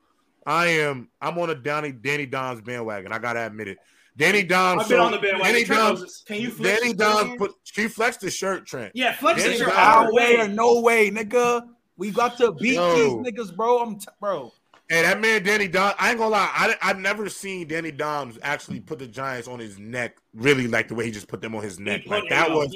I 0.45 0.67
am, 0.67 1.09
I'm 1.21 1.37
on 1.37 1.49
a 1.49 1.55
Danny 1.55 1.91
Danny 1.91 2.25
Dom's 2.25 2.61
bandwagon. 2.61 3.11
I 3.11 3.19
gotta 3.19 3.45
admit 3.45 3.67
it. 3.67 3.77
Danny 4.17 4.43
Dom's. 4.43 4.83
I've 4.83 4.89
been 4.89 4.99
on 4.99 5.11
the 5.11 5.17
bandwagon. 5.17 5.45
Danny 5.53 5.63
Trent 5.65 5.81
knows 5.99 6.23
Can 6.27 6.37
you 6.41 6.49
flip 6.49 6.79
Danny 6.79 6.93
the 6.93 6.97
Dom's 7.03 7.37
put. 7.37 7.51
She 7.63 7.87
flexed 7.87 8.21
the 8.21 8.31
shirt, 8.31 8.65
Trent. 8.65 8.91
Yeah, 8.95 9.13
flex 9.13 9.41
Danny 9.41 9.53
is 9.55 9.59
your 9.59 9.69
Dimes- 9.69 9.79
Our 9.79 10.05
our 10.05 10.13
way 10.13 10.35
or 10.35 10.39
way. 10.39 10.47
no 10.47 10.79
way, 10.81 11.11
nigga. 11.11 11.61
We 11.97 12.11
got 12.11 12.37
to 12.37 12.53
beat 12.53 12.75
Yo. 12.75 13.21
these 13.21 13.33
niggas, 13.33 13.55
bro. 13.55 13.79
I'm 13.79 13.99
t- 13.99 14.07
bro. 14.21 14.53
Hey, 14.89 15.03
that 15.03 15.21
man 15.21 15.43
Danny 15.43 15.67
Dom. 15.67 15.93
I 15.99 16.09
ain't 16.09 16.17
gonna 16.17 16.31
lie. 16.31 16.49
I 16.51 16.75
I've 16.81 16.97
never 16.97 17.29
seen 17.29 17.67
Danny 17.67 17.91
Doms 17.91 18.39
actually 18.41 18.79
put 18.79 18.97
the 18.97 19.05
Giants 19.05 19.47
on 19.47 19.59
his 19.59 19.77
neck. 19.77 20.17
Really, 20.33 20.67
like 20.67 20.87
the 20.87 20.95
way 20.95 21.05
he 21.05 21.11
just 21.11 21.27
put 21.27 21.41
them 21.41 21.53
on 21.55 21.61
his 21.61 21.79
neck. 21.79 22.01
Like 22.07 22.23
that 22.29 22.49
was 22.49 22.75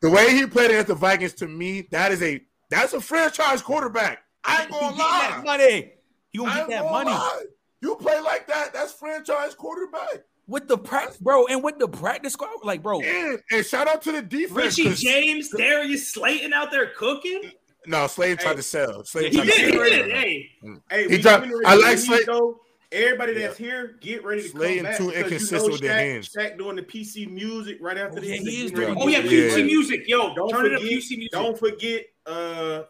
the 0.00 0.08
way 0.08 0.34
he 0.34 0.46
played 0.46 0.70
against 0.70 0.88
the 0.88 0.94
Vikings. 0.94 1.34
To 1.34 1.46
me, 1.46 1.86
that 1.90 2.12
is 2.12 2.22
a 2.22 2.40
that's 2.70 2.94
a 2.94 3.00
franchise 3.00 3.60
quarterback. 3.60 4.22
I 4.42 4.62
ain't 4.62 4.70
gonna 4.70 4.96
getting 4.96 4.98
that 4.98 5.36
lie. 5.36 5.44
money. 5.44 5.92
He 6.30 6.38
gonna 6.38 6.54
get 6.54 6.68
that 6.70 6.90
money 6.90 7.10
lie. 7.10 7.44
You 7.82 7.94
play 7.96 8.20
like 8.20 8.46
that. 8.46 8.72
That's 8.72 8.94
franchise 8.94 9.54
quarterback. 9.54 10.22
with 10.46 10.66
the 10.66 10.78
practice, 10.78 11.18
bro, 11.18 11.46
and 11.46 11.62
with 11.62 11.78
the 11.78 11.88
practice 11.88 12.32
squad. 12.32 12.50
Like, 12.64 12.82
bro, 12.82 13.00
And, 13.02 13.38
and 13.50 13.66
shout 13.66 13.86
out 13.86 14.00
to 14.02 14.12
the 14.12 14.22
defense. 14.22 14.78
Richie 14.78 14.94
James, 14.94 15.50
Darius 15.50 16.12
Slayton 16.12 16.52
out 16.54 16.70
there 16.70 16.88
cooking. 16.96 17.52
No, 17.86 18.06
Slade 18.06 18.38
tried 18.38 18.50
Hey. 18.52 18.56
to 18.56 18.62
sell. 18.62 19.04
Slade 19.04 19.32
He 19.32 19.38
tried 19.38 19.46
to 19.46 19.50
did. 19.52 19.64
He 19.72 19.72
did. 19.90 20.10
Hey, 20.10 20.50
Hey, 20.90 21.02
He 21.02 21.08
we 21.08 21.18
dropped- 21.22 21.46
I 21.64 21.74
like 21.76 21.84
James, 21.96 22.06
Slay- 22.06 22.24
though. 22.26 22.60
everybody 22.92 23.34
that's 23.34 23.56
here, 23.56 23.96
get 24.00 24.24
ready 24.24 24.42
to 24.42 24.48
Slay 24.48 24.76
come 24.78 24.86
and 24.86 24.86
back. 24.88 24.98
too 24.98 25.10
inconsistent 25.10 25.62
you 25.62 25.66
know 25.68 25.72
with 25.72 25.80
their 25.80 25.90
Shaq, 25.94 26.12
hands. 26.12 26.28
Shaq 26.36 26.58
doing 26.58 26.76
the 26.76 26.82
PC 26.82 27.26
music 27.26 27.78
right 27.80 27.96
after 27.96 28.18
Oh, 28.18 28.20
this. 28.20 28.30
yeah, 28.30 28.36
he 28.50 28.64
is 28.64 28.72
doing 28.72 28.96
Oh 28.98 29.08
yeah, 29.08 29.22
PC. 29.22 29.58
Yeah. 29.58 29.64
music, 29.64 30.02
yo, 30.08 30.34
Don't 30.34 30.50
turn 30.50 30.66
it 30.66 30.74
up 30.74 30.80
forget, 30.82 30.92
PC 30.98 31.16
music. 31.16 31.30
don't 31.32 31.58
forget, 31.58 32.06
uh, 32.26 32.82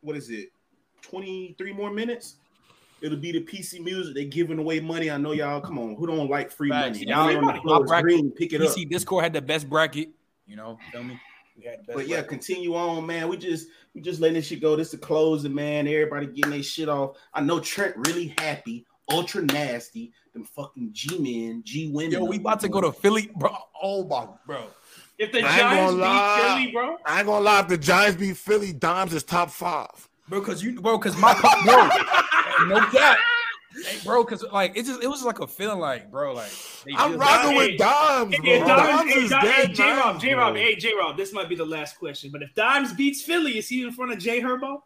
what 0.00 0.16
is 0.16 0.30
it? 0.30 0.50
Twenty 1.02 1.54
three 1.58 1.72
more 1.72 1.90
minutes. 1.90 2.36
It'll 3.00 3.16
be 3.18 3.30
the 3.32 3.40
PC 3.40 3.78
music. 3.80 4.14
They 4.14 4.24
giving 4.24 4.58
away 4.58 4.80
money. 4.80 5.10
I 5.10 5.16
know 5.18 5.32
y'all. 5.32 5.60
Come 5.60 5.78
on, 5.78 5.94
who 5.94 6.06
don't 6.06 6.28
like 6.28 6.50
free 6.50 6.68
Facts. 6.70 6.98
money? 6.98 7.10
Y'all- 7.10 7.24
Money 7.26 7.36
on 7.36 7.54
the 7.56 7.60
floor 7.62 7.84
is 7.84 7.88
bracket- 7.88 8.04
green. 8.04 8.30
Pick 8.32 8.52
it 8.54 8.60
up. 8.62 8.68
PC 8.74 8.84
Discord 8.88 9.22
had 9.24 9.32
the 9.32 9.40
best 9.42 9.68
bracket. 9.68 10.08
You 10.46 10.56
know, 10.56 10.78
feel 10.92 11.04
me? 11.04 11.18
We 11.58 11.64
had 11.64 11.80
the 11.80 11.84
best 11.84 11.96
But 11.96 12.08
yeah, 12.08 12.16
bracket. 12.16 12.30
continue 12.30 12.76
on, 12.76 13.04
man. 13.04 13.28
We 13.28 13.36
just 13.36 13.66
we 13.94 14.00
just 14.00 14.20
letting 14.20 14.34
this 14.34 14.46
shit 14.46 14.60
go. 14.60 14.76
This 14.76 14.94
is 14.94 15.00
closing, 15.00 15.54
man. 15.54 15.88
Everybody 15.88 16.26
getting 16.28 16.52
their 16.52 16.62
shit 16.62 16.88
off. 16.88 17.16
I 17.34 17.40
know 17.40 17.58
Trent 17.58 17.96
really 17.96 18.32
happy, 18.38 18.86
ultra 19.10 19.42
nasty. 19.42 20.12
Them 20.32 20.44
fucking 20.44 20.90
G 20.92 21.18
men, 21.18 21.62
G 21.64 21.90
women. 21.92 22.12
Yo, 22.12 22.24
we 22.24 22.36
about 22.36 22.60
to 22.60 22.68
go 22.68 22.80
to 22.80 22.92
Philly, 22.92 23.30
bro. 23.34 23.56
Oh 23.82 24.04
my, 24.04 24.28
bro. 24.46 24.66
If 25.18 25.32
the 25.32 25.40
Giants 25.40 25.94
beat 25.94 26.00
lie. 26.00 26.54
Philly, 26.56 26.72
bro, 26.72 26.96
I 27.04 27.18
ain't 27.18 27.26
gonna 27.26 27.44
lie. 27.44 27.60
If 27.60 27.68
the 27.68 27.78
Giants 27.78 28.20
beat 28.20 28.36
Philly, 28.36 28.72
Dimes 28.72 29.12
is 29.12 29.24
top 29.24 29.50
five. 29.50 30.08
Bro, 30.28 30.42
cause 30.42 30.62
you, 30.62 30.80
bro, 30.80 30.98
cause 30.98 31.16
my 31.16 31.32
bro, 31.64 32.66
no 32.66 32.80
cap, 32.86 33.18
hey, 33.86 33.98
bro, 34.04 34.24
cause 34.24 34.44
like 34.52 34.76
it 34.76 34.84
just, 34.86 35.02
it 35.02 35.08
was 35.08 35.22
like 35.22 35.40
a 35.40 35.46
feeling 35.46 35.78
like, 35.78 36.10
bro, 36.10 36.34
like 36.34 36.50
I'm 36.96 37.12
just- 37.12 37.18
rocking 37.20 37.50
Hey, 37.52 37.56
with 37.56 37.78
Dimes, 37.78 38.36
bro. 38.36 38.44
Hey, 38.44 38.58
Dimes, 38.60 38.68
Dimes 38.68 39.12
hey, 39.12 39.20
is 39.20 39.32
hey, 39.32 39.40
dead 39.42 39.74
J 39.74 39.92
Rob, 39.92 40.20
J 40.20 40.34
Rob, 40.34 40.56
hey, 40.56 40.76
J 40.76 40.92
Rob, 40.98 41.16
this 41.16 41.32
might 41.32 41.48
be 41.48 41.54
the 41.56 41.64
last 41.64 41.98
question, 41.98 42.30
but 42.30 42.42
if 42.42 42.54
Dimes 42.54 42.92
beats 42.94 43.22
Philly, 43.22 43.58
is 43.58 43.68
he 43.68 43.82
in 43.82 43.92
front 43.92 44.12
of 44.12 44.18
Jay 44.18 44.40
Herbo? 44.40 44.80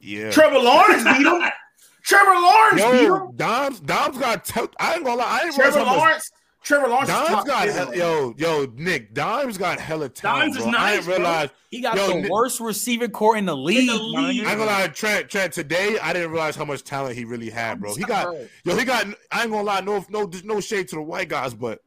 Yeah. 0.00 0.30
Trevor 0.30 0.58
Lawrence 0.58 1.04
beat 1.04 1.26
him. 1.26 1.42
Trevor 2.04 2.32
Lawrence 2.32 2.82
beat 2.82 3.06
him. 3.08 3.36
Dimes, 3.36 3.78
Dimes 3.80 4.18
got. 4.18 4.44
T- 4.44 4.60
I 4.80 4.94
ain't 4.94 5.04
gonna 5.04 5.18
lie. 5.20 5.40
I 5.40 5.44
ain't 5.46 5.54
Trevor 5.54 5.76
realize 5.78 5.86
how 5.86 5.94
much- 5.94 5.98
Lawrence. 5.98 6.30
Trevor 6.62 6.88
Lawrence. 6.88 7.08
is 7.08 7.14
Dimes 7.14 7.44
got 7.44 7.64
10. 7.66 7.74
hell, 7.74 7.94
yo, 7.94 8.34
yo, 8.36 8.66
Nick. 8.76 9.14
Dimes 9.14 9.58
got 9.58 9.80
hella 9.80 10.08
talent. 10.08 10.54
Dimes 10.54 10.56
is 10.56 10.62
bro. 10.70 10.72
I 10.80 10.90
didn't 10.92 11.04
bro. 11.06 11.16
realize. 11.16 11.48
he 11.70 11.80
got 11.80 11.96
Yo, 11.96 12.08
the 12.08 12.14
Nick- 12.22 12.30
worst 12.30 12.60
receiving 12.60 13.10
core 13.10 13.36
in 13.36 13.46
the 13.46 13.56
league. 13.56 13.88
my 13.88 13.96
league. 14.28 14.44
I 14.44 14.50
ain't 14.50 14.58
gonna 14.58 14.64
lie, 14.70 14.86
Trent. 14.88 15.28
Trent. 15.28 15.52
Today, 15.52 15.98
I 16.00 16.12
didn't 16.12 16.30
realize 16.30 16.54
how 16.56 16.64
much 16.64 16.84
talent 16.84 17.16
he 17.16 17.24
really 17.24 17.50
had, 17.50 17.80
bro. 17.80 17.94
He 17.94 18.04
got, 18.04 18.34
yo, 18.64 18.76
he 18.76 18.84
got. 18.84 19.06
I 19.30 19.42
ain't 19.42 19.50
gonna 19.50 19.62
lie, 19.64 19.80
no, 19.80 20.04
no, 20.08 20.30
no 20.44 20.60
shade 20.60 20.88
to 20.88 20.96
the 20.96 21.02
white 21.02 21.28
guys, 21.28 21.52
but 21.54 21.80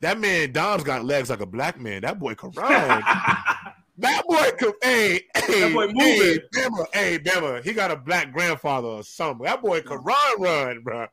that 0.00 0.18
man 0.20 0.52
Dimes 0.52 0.82
got 0.84 1.04
legs 1.04 1.30
like 1.30 1.40
a 1.40 1.46
black 1.46 1.80
man. 1.80 2.02
That 2.02 2.18
boy 2.18 2.34
can 2.34 2.50
run. 2.50 2.68
that 3.98 4.22
boy 4.26 4.50
can. 4.58 4.72
Hey, 4.82 5.20
hey, 5.36 5.60
That 5.60 5.72
boy 5.72 5.86
hey, 5.88 5.92
moving. 5.94 6.38
Bama, 6.54 6.84
hey, 6.92 7.18
Bama. 7.18 7.64
He 7.64 7.72
got 7.72 7.90
a 7.90 7.96
black 7.96 8.32
grandfather 8.32 8.88
or 8.88 9.02
something. 9.04 9.44
That 9.46 9.62
boy 9.62 9.80
can 9.82 9.98
run, 9.98 10.40
run, 10.40 10.80
bro. 10.82 11.06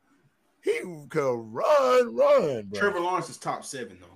He 0.63 0.79
can 1.09 1.51
run, 1.53 2.15
run, 2.15 2.65
bro. 2.65 2.79
Trevor 2.79 2.99
Lawrence 2.99 3.29
is 3.29 3.37
top 3.37 3.63
seven 3.65 3.97
though. 4.01 4.07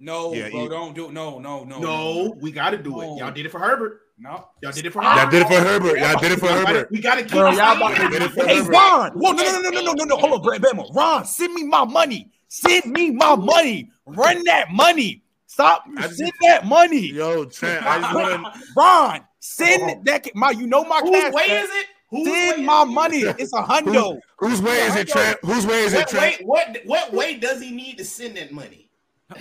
No, 0.00 0.32
Yeah, 0.32 0.48
bro, 0.50 0.60
he- 0.60 0.68
don't 0.68 0.94
do 0.94 1.10
no, 1.10 1.38
no, 1.38 1.64
no, 1.64 1.78
No, 1.80 2.36
we 2.40 2.52
got 2.52 2.70
to 2.70 2.78
do 2.78 2.90
No. 2.90 3.00
it. 3.16 3.18
Y'all 3.18 3.32
did 3.32 3.46
it 3.46 3.50
for 3.50 3.58
Herbert. 3.58 4.02
no. 4.16 4.46
Y'all 4.62 4.70
did 4.72 4.86
it 4.86 4.92
for 4.92 5.02
Y'all 5.02 5.28
did 5.28 5.42
it 5.42 5.48
for 5.48 5.54
Herbert. 5.60 5.98
Y'all 5.98 6.20
did 6.20 6.32
it 6.32 6.38
for 6.38 6.46
Herbert. 6.48 6.88
We 6.92 7.00
got 7.00 7.16
to 7.16 7.22
keep. 7.22 7.32
Bro, 7.32 7.50
it 7.52 7.56
y'all 7.56 7.78
going. 7.78 7.96
about 7.96 8.12
Did 8.12 8.22
it 8.22 8.30
for 8.30 8.46
Hey, 8.46 8.58
Herbert. 8.58 8.70
Ron! 8.72 9.10
Whoa, 9.14 9.32
no, 9.32 9.42
no, 9.42 9.60
no, 9.60 9.70
no, 9.70 9.80
no, 9.82 9.92
no, 9.94 10.04
no. 10.04 10.16
Hold 10.16 10.32
on, 10.34 10.42
Brad 10.42 10.62
Bama. 10.62 10.94
Ron, 10.94 11.24
send 11.24 11.52
me 11.54 11.64
my 11.64 11.84
money. 11.84 12.30
Send 12.46 12.86
me 12.92 13.10
my 13.10 13.34
money. 13.34 13.90
Run 14.06 14.44
that 14.44 14.70
money. 14.70 15.24
Stop. 15.46 15.84
Just- 15.96 16.16
Send 16.18 16.32
that 16.42 16.64
money. 16.64 17.08
Yo, 17.12 17.44
Trent, 17.46 17.84
I 17.84 18.00
just 18.00 18.14
want 18.44 18.54
to. 18.54 18.60
Ron, 18.76 19.20
send 19.40 19.82
oh. 19.82 20.02
that. 20.04 20.28
My, 20.36 20.50
you 20.52 20.66
know 20.68 20.84
my 20.84 21.00
Whose 21.00 21.10
cash. 21.10 21.32
way 21.32 21.42
app. 21.50 21.64
is 21.64 21.70
it? 21.70 21.86
Whose 22.10 22.26
way 22.26 22.48
Send 22.54 22.66
my 22.66 22.82
it? 22.82 22.86
money. 22.86 23.20
It's 23.20 23.52
a 23.52 23.62
hundo. 23.62 24.18
Whose 24.38 24.62
way 24.62 24.78
is 24.86 24.96
it, 24.96 25.08
Trent? 25.08 25.38
Whose 25.44 25.66
way 25.66 25.82
is 25.84 25.92
it, 25.92 25.98
What 25.98 26.08
Trent? 26.08 26.36
What 26.46 26.78
what 26.86 27.12
way 27.12 27.36
does 27.36 27.60
he 27.60 27.70
need 27.70 27.98
to 27.98 28.04
send 28.04 28.36
that 28.36 28.50
money? 28.50 28.90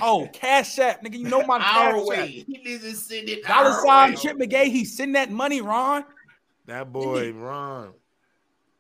Oh, 0.02 0.28
cash 0.34 0.78
app, 0.80 1.02
nigga. 1.02 1.18
You 1.18 1.30
know 1.30 1.44
my 1.46 1.56
Our 1.60 1.94
cash 1.94 2.06
way. 2.08 2.18
app. 2.20 2.26
He 2.28 2.62
needs 2.66 2.84
to 2.84 2.94
send 2.94 3.30
it. 3.30 3.44
Dollar 3.46 3.72
sign. 3.86 4.18
Chip 4.18 4.38
McGay. 4.38 4.66
He 4.66 4.84
send 4.84 5.16
that 5.16 5.32
money, 5.32 5.62
Ron. 5.62 6.04
That 6.66 6.92
boy, 6.92 7.32
Ron. 7.32 7.94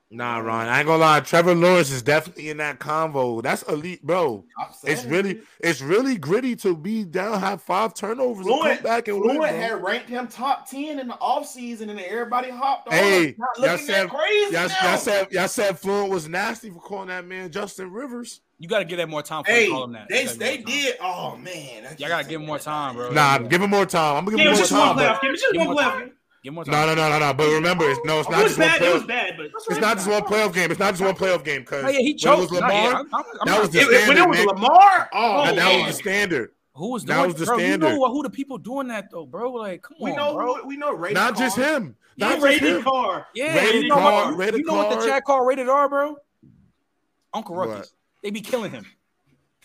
Nah, 0.10 0.38
Ron. 0.38 0.68
I 0.70 0.80
ain't 0.80 0.88
gonna 0.88 1.02
lie. 1.02 1.20
Trevor 1.20 1.54
Lawrence 1.54 1.92
is 1.92 2.02
definitely 2.02 2.50
in 2.50 2.58
that 2.58 2.80
convo. 2.80 3.44
That's 3.44 3.64
elite, 3.64 4.02
bro. 4.06 4.46
Top 4.58 4.70
It's 4.84 5.02
seven. 5.02 5.10
really, 5.12 5.42
it's 5.60 5.82
really 5.82 6.16
gritty 6.18 6.56
to 6.58 6.78
be 6.78 7.04
down, 7.04 7.38
have 7.42 7.62
five 7.62 7.94
turnovers, 7.94 8.46
and 8.48 8.62
come 8.62 8.84
back 8.84 9.10
and 9.10 9.20
win. 9.20 9.36
Bro. 9.36 9.48
had 9.48 9.84
ranked 9.84 10.08
him 10.08 10.28
top 10.30 10.70
10 10.70 11.00
in 11.00 11.10
the 11.10 11.14
offseason 11.16 11.90
and 11.90 12.00
everybody 12.00 12.50
hopped 12.50 12.88
on 12.88 12.94
Hey, 12.94 13.36
y'all 13.58 13.78
said- 13.78 14.08
that 14.08 14.10
crazy 14.10 14.54
Y'all, 14.56 14.70
now. 14.70 14.76
y'all 14.92 14.98
said 14.98 15.28
y'all 15.32 15.48
said 15.50 15.78
Fluent 15.78 16.10
was 16.10 16.30
nasty 16.30 16.70
for 16.70 16.80
calling 16.80 17.10
that 17.10 17.26
man 17.26 17.52
Justin 17.52 17.92
Rivers. 17.92 18.40
You 18.60 18.70
got 18.70 18.80
to 18.80 18.86
give 18.86 18.98
that 19.00 19.10
more 19.10 19.22
time. 19.22 19.44
Hey, 19.46 19.68
call 19.68 19.84
him 19.84 19.92
that. 19.92 20.08
they, 20.10 20.22
You 20.22 20.26
gotta 20.30 20.38
give 20.40 20.40
they 20.40 20.56
him 20.56 20.64
more 20.64 20.70
time. 20.72 20.84
did. 20.84 20.96
Oh, 21.02 21.36
man. 21.36 21.86
I 21.86 21.96
Y'all 22.00 22.10
gotta 22.10 22.24
give 22.24 22.40
him 22.42 22.48
more 22.48 22.60
time, 22.60 22.96
bro. 22.96 23.12
Nah, 23.12 23.38
give 23.40 23.62
him 23.62 23.70
more 23.70 23.86
time. 23.86 24.16
I'm 24.16 24.26
gonna 24.26 24.38
give 24.38 24.46
Yeah, 24.46 24.52
it 24.52 24.56
him 24.56 24.62
was 24.62 24.72
more 24.72 24.80
just 24.86 24.88
one 24.88 24.96
time. 24.96 24.98
playoff 24.98 25.16
but- 25.16 25.22
game. 25.22 25.34
It's 25.34 25.42
just 25.44 25.56
one 25.58 25.68
more 25.68 25.76
playoff 25.76 26.00
game. 26.00 26.12
Give 26.48 26.54
more 26.54 26.64
time. 26.64 26.72
No, 26.88 26.96
no, 26.96 27.10
no, 27.10 27.10
no, 27.10 27.20
no. 27.28 27.34
But 27.34 27.48
remember, 27.52 27.90
it's 27.90 28.00
no, 28.06 28.22
it's 28.22 28.30
It 28.30 28.32
not 28.32 28.44
was 28.44 28.56
just 28.56 28.60
one 28.60 28.68
bad. 28.70 28.82
It 28.82 28.94
was 28.94 29.04
playoff. 29.04 29.08
bad, 29.08 29.34
but 29.36 29.46
It's 29.70 29.82
not 29.82 29.98
just 29.98 30.08
one 30.10 30.22
playoff 30.24 30.54
game. 30.54 30.72
It's 30.72 30.80
not 30.80 30.92
just 30.92 31.02
one 31.04 31.14
playoff 31.16 31.44
game 31.44 31.62
because 31.64 31.84
Oh, 31.84 31.90
yeah, 31.90 32.00
he 32.00 32.04
when 32.06 32.16
it 32.16 32.20
choked. 32.20 32.40
was 32.40 32.52
Nah, 32.62 32.68
Lamar, 32.68 32.72
yeah, 32.72 32.88
I'm- 32.88 33.10
I'm- 33.14 33.26
I'm 33.42 33.48
that 33.48 33.60
was 33.62 33.70
the 33.72 33.80
It- 33.80 33.88
it- 33.92 34.08
when 34.08 34.18
it 34.18 34.30
was 34.30 34.38
Nick. 34.38 34.48
Lamar, 34.48 35.10
oh, 35.12 35.44
That- 35.44 35.56
that 35.58 35.76
was 35.76 35.88
the 35.88 36.02
standard. 36.02 36.52
Who 36.76 36.92
was 36.92 37.04
That 37.04 37.16
doing 37.18 37.28
was 37.28 37.36
the 37.36 37.46
bro, 37.48 37.58
standard. 37.58 37.88
You 37.90 38.00
know 38.00 38.12
who 38.14 38.24
the 38.24 38.30
people 38.30 38.58
doing 38.60 38.88
that 38.88 39.12
though, 39.12 39.26
bro? 39.26 39.52
Like, 39.52 39.82
come 39.82 39.98
we 40.00 40.12
on, 40.12 40.16
know 40.16 40.34
bro. 40.36 40.54
who, 40.56 40.68
we 40.68 40.78
know 40.78 40.94
rated 40.94 41.16
Not 41.16 41.36
just 41.38 41.58
him. 41.58 41.98
Not 42.16 42.28
yeah, 42.30 42.34
just 42.36 42.46
rated 42.46 42.76
him. 42.78 42.84
car. 42.84 43.28
Yeah, 43.36 43.56
Rated 43.58 43.84
you 43.84 43.90
know, 43.90 43.96
Carr, 43.96 44.26
what, 44.28 44.38
rated 44.38 44.60
you 44.62 44.66
know 44.68 44.74
what 44.76 45.02
the 45.02 45.06
chat 45.06 45.26
call 45.26 45.44
rated 45.44 45.68
R, 45.68 45.90
bro? 45.90 46.16
Uncle 47.34 47.56
What? 47.56 47.68
Ruckus. 47.68 47.92
They 48.24 48.30
be 48.30 48.40
killing 48.40 48.72
him. 48.72 48.86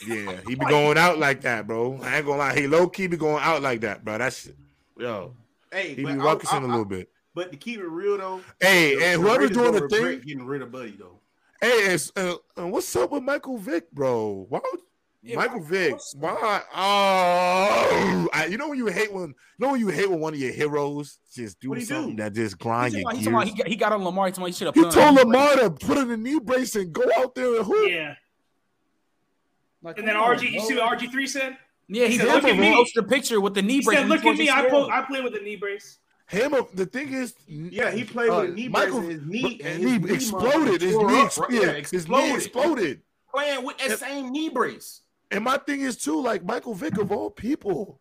Yeah, 0.04 0.40
he 0.48 0.56
be 0.56 0.66
going 0.66 0.98
out 0.98 1.18
like 1.20 1.42
that, 1.42 1.68
bro. 1.68 2.00
I 2.02 2.16
ain't 2.16 2.26
gonna 2.26 2.38
lie. 2.38 2.54
He 2.58 2.66
low 2.66 2.88
key 2.88 3.06
be 3.06 3.16
going 3.16 3.40
out 3.40 3.62
like 3.62 3.82
that, 3.82 4.04
bro. 4.04 4.18
That's 4.18 4.48
yo. 4.98 5.34
Hey, 5.72 5.88
He 5.90 5.94
be 5.96 6.02
but 6.04 6.12
I- 6.12 6.16
ruckusing 6.16 6.60
I- 6.60 6.64
a 6.64 6.66
little 6.66 6.84
bit. 6.84 7.10
But 7.34 7.50
to 7.50 7.56
keep 7.56 7.80
it 7.80 7.86
real 7.86 8.18
though, 8.18 8.42
Hey, 8.60 8.94
the- 8.94 9.04
and 9.06 9.22
whoever's 9.22 9.50
Raiders 9.50 9.56
doing 9.56 9.72
the 9.72 9.88
thing, 9.88 10.20
getting 10.20 10.44
rid 10.46 10.60
of 10.62 10.70
Buddy 10.70 10.90
though. 10.98 11.18
hey, 11.62 11.92
and, 11.92 12.10
uh, 12.16 12.36
uh, 12.62 12.66
what's 12.66 12.94
up 12.94 13.10
with 13.10 13.22
Michael 13.22 13.56
Vick, 13.56 13.90
bro? 13.90 14.44
Why 14.50 14.60
would 14.70 14.80
Yeah, 15.22 15.36
Michael 15.36 15.60
why- 15.60 15.66
Vick? 15.68 15.94
Why? 16.16 16.62
Oh, 16.74 18.28
I, 18.34 18.46
you 18.50 18.58
know 18.58 18.68
when 18.68 18.76
you 18.76 18.88
hate 18.88 19.10
when, 19.12 19.28
you 19.28 19.34
know 19.60 19.70
when 19.70 19.80
you 19.80 19.88
hate 19.88 20.10
when 20.10 20.20
one 20.20 20.34
of 20.34 20.40
your 20.40 20.52
heroes 20.52 21.20
just 21.34 21.58
do 21.58 21.70
What'd 21.70 21.82
he 21.84 21.88
do? 21.88 21.94
something 21.94 22.16
that 22.16 22.34
just 22.34 22.56
He 22.58 22.62
grind 22.62 22.92
talking 22.92 23.00
your 23.02 23.10
about, 23.10 23.16
he, 23.22 23.28
about 23.28 23.44
gears. 23.44 23.50
he, 23.56 23.62
got, 23.62 23.66
he 23.68 23.76
got 23.76 23.92
on 23.92 24.04
Lamar. 24.04 24.26
He, 24.26 24.32
talking 24.32 24.42
about 24.42 24.46
he 24.48 24.52
should 24.52 24.66
have 24.66 24.74
He 24.74 24.82
put 24.82 24.92
told 24.92 25.08
a 25.18 25.24
knee 25.24 25.30
Lamar 25.32 25.56
to 25.56 25.70
put 25.70 25.96
in 25.98 26.10
a 26.10 26.16
knee 26.18 26.38
brace 26.38 26.74
and 26.76 26.92
go 26.92 27.04
out 27.16 27.34
there 27.34 27.56
and 27.56 27.64
hoop. 27.66 27.88
Yeah. 27.88 28.14
brace. 29.82 29.94
And 29.96 30.06
then 30.08 30.16
Like, 30.16 30.38
RG, 30.38 30.46
on, 30.48 30.52
you 30.52 30.60
see 30.60 30.74
what 30.74 30.98
RG3 30.98 31.26
said? 31.28 31.56
Yeah, 31.88 32.06
he 32.06 32.12
He 32.12 32.18
said, 32.18 32.24
did. 32.26 32.34
"Look 32.34 32.44
at 32.44 32.58
me." 32.58 32.72
posted 32.74 33.04
a 33.04 33.06
picture 33.08 33.40
with 33.40 33.54
the 33.54 33.62
knee 33.62 33.74
He 33.78 33.82
brace. 33.82 33.98
said, 33.98 34.08
look 34.08 34.24
at 34.24 34.36
me. 34.36 34.48
I, 34.48 34.62
his 34.62 34.70
po- 34.70 34.88
I 34.90 35.02
play 35.02 35.20
with 35.20 35.34
a 35.34 35.40
knee 35.40 35.56
brace. 35.56 35.98
Him, 36.28 36.54
the 36.72 36.86
thing 36.86 37.12
is, 37.12 37.34
Yeah, 37.46 37.90
he 37.90 38.04
played 38.04 38.30
uh, 38.30 38.40
with 38.42 38.50
a 38.50 38.52
knee 38.54 38.68
Michael- 38.68 39.00
brace 39.00 39.10
and 39.18 39.20
his 39.20 39.26
knee, 39.42 39.60
and 39.62 39.82
his 39.82 39.92
he 39.92 39.98
knee 39.98 40.14
exploded. 40.14 40.80
His 40.80 40.96
knee, 40.96 41.04
up, 41.20 41.26
ex- 41.26 41.38
yeah, 41.50 41.60
Yeah, 41.60 41.72
his 41.90 42.08
knee 42.08 42.34
exploded. 42.34 43.02
Playing 43.34 43.64
with 43.64 43.78
that 43.78 43.98
same 43.98 44.30
knee 44.32 44.48
brace. 44.48 45.02
And 45.30 45.44
my 45.44 45.58
thing 45.58 45.80
is 45.80 45.96
too, 45.96 46.20
like 46.22 46.44
Michael 46.44 46.74
Vick 46.74 46.98
of 46.98 47.10
all 47.12 47.30
people, 47.30 48.00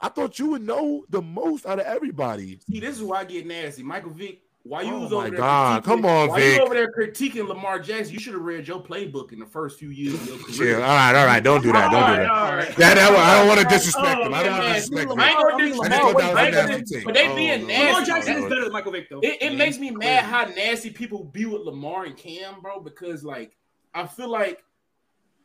I 0.00 0.08
thought 0.08 0.38
you 0.38 0.50
would 0.50 0.62
know 0.62 1.04
the 1.08 1.22
most 1.22 1.66
out 1.66 1.80
of 1.80 1.86
everybody. 1.86 2.58
See, 2.70 2.78
this 2.80 2.96
is 2.96 3.02
why 3.02 3.20
I 3.20 3.24
get 3.24 3.46
nasty. 3.46 3.82
Michael 3.82 4.10
Vick, 4.10 4.40
while 4.64 4.84
you 4.84 4.92
Oh 4.94 5.00
was 5.00 5.10
my 5.10 5.16
over 5.18 5.30
there, 5.30 5.38
God, 5.38 5.82
critiquing- 5.82 5.84
come 5.86 6.04
on, 6.06 6.28
while 6.28 6.38
Vic. 6.38 6.56
you 6.56 6.62
over 6.62 6.74
there 6.74 6.92
critiquing 6.92 7.48
Lamar 7.48 7.78
Jackson, 7.78 8.12
you 8.12 8.20
should 8.20 8.34
have 8.34 8.42
read 8.42 8.68
your 8.68 8.82
playbook 8.82 9.32
in 9.32 9.38
the 9.38 9.46
first 9.46 9.78
few 9.78 9.88
years 9.90 10.14
of 10.14 10.26
your 10.26 10.36
career. 10.44 10.54
Chill. 10.74 10.82
All 10.82 10.88
right, 10.88 11.14
all 11.14 11.26
right. 11.26 11.42
Don't 11.42 11.62
do 11.62 11.72
that. 11.72 11.90
Don't 11.90 12.10
do 12.10 12.16
that. 12.22 12.30
All 12.30 12.54
right. 12.56 12.68
That, 12.76 12.94
that 12.96 13.12
I 13.12 13.38
don't 13.38 13.48
want 13.48 13.60
to 13.60 13.66
oh, 13.66 13.70
disrespect 13.70 14.18
Oh, 14.20 14.26
him. 14.26 14.34
I 14.34 14.42
don't 14.42 14.52
want 14.58 14.64
to 14.68 14.74
disrespect 14.74 15.10
him. 15.12 15.20
I 15.20 15.28
ain't 15.28 15.36
gonna 15.38 15.54
I 15.54 15.56
mean, 15.56 15.66
disrespect 15.68 15.94
I 15.94 15.98
that 16.06 16.14
was 16.14 16.24
I 16.24 16.26
a 16.42 16.44
ain't 16.44 16.54
gonna 16.54 16.68
nasty 16.68 16.80
dis- 16.82 16.90
take. 16.90 17.04
But 17.04 17.14
they 17.14 17.28
Oh, 17.28 17.36
being 17.36 17.58
Lord. 17.60 17.68
nasty. 17.68 17.86
Lamar 17.86 18.04
Jackson 18.04 18.36
is 18.36 18.42
better 18.48 18.62
than 18.64 18.72
Michael 18.72 18.92
Vick, 18.92 19.08
though. 19.08 19.20
It, 19.20 19.38
it 19.42 19.54
makes 19.56 19.78
me 19.78 19.90
mad 19.90 20.24
how 20.24 20.44
nasty 20.44 20.90
people 20.90 21.24
be 21.24 21.46
with 21.46 21.62
Lamar 21.62 22.04
and 22.04 22.16
Cam, 22.16 22.60
bro. 22.60 22.80
Because 22.80 23.24
like 23.24 23.56
I 23.94 24.06
feel 24.06 24.28
like 24.28 24.62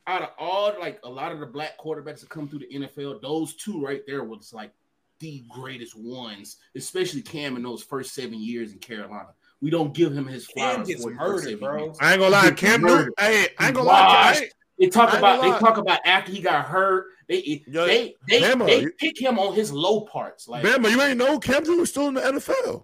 out 0.06 0.22
of 0.22 0.30
all 0.38 0.74
like 0.82 1.00
a 1.06 1.10
lot 1.10 1.32
of 1.32 1.40
the 1.40 1.46
black 1.46 1.80
quarterbacks 1.80 2.20
that 2.20 2.30
come 2.30 2.50
through 2.50 2.60
the 2.60 2.68
NFL, 2.74 3.22
those 3.22 3.54
two 3.54 3.82
right 3.82 4.02
there 4.06 4.24
was 4.26 4.52
like 4.54 4.72
the 5.24 5.44
greatest 5.50 5.96
ones, 5.98 6.58
especially 6.76 7.22
Cam 7.22 7.56
in 7.56 7.64
those 7.64 7.82
first 7.82 8.14
seven 8.14 8.40
years 8.42 8.74
in 8.74 8.80
Carolina. 8.80 9.30
We 9.62 9.70
don't 9.70 9.94
give 9.94 10.12
him 10.12 10.26
his 10.28 10.46
Cam 10.48 10.76
flowers 10.76 10.88
gets 10.90 11.04
for 11.04 11.12
the 11.12 11.18
first 11.18 11.46
murdered, 11.46 11.60
bro. 11.62 11.86
years. 11.86 11.98
I 12.02 12.12
ain't 12.12 12.20
gonna 12.20 12.32
lie. 12.32 12.46
He 12.48 12.52
Cam 12.52 12.82
murdered. 12.82 13.14
Hey, 13.18 13.48
I 13.58 13.68
ain't 13.68 13.76
gonna 13.76 13.88
lie. 13.88 14.34
I 14.36 14.50
They 14.78 14.88
talk 14.90 15.14
about 15.18 15.42
they 15.42 15.50
talk 15.66 15.78
about 15.78 16.00
after 16.06 16.32
he 16.32 16.42
got 16.42 16.66
hurt. 16.66 17.08
They 17.30 17.64
Yo, 17.68 17.86
they 17.86 18.16
they, 18.28 18.42
Bama, 18.42 18.66
they 18.66 18.88
pick 19.00 19.20
him 19.22 19.40
on 19.40 19.54
his 19.56 19.72
low 19.72 20.02
parts. 20.02 20.48
Like 20.50 20.66
Bama, 20.66 20.92
you 20.92 21.02
ain't 21.02 21.18
know 21.18 21.40
Cam 21.40 21.64
Newton's 21.64 21.90
still 21.92 22.10
in 22.10 22.16
the 22.16 22.22
NFL. 22.22 22.84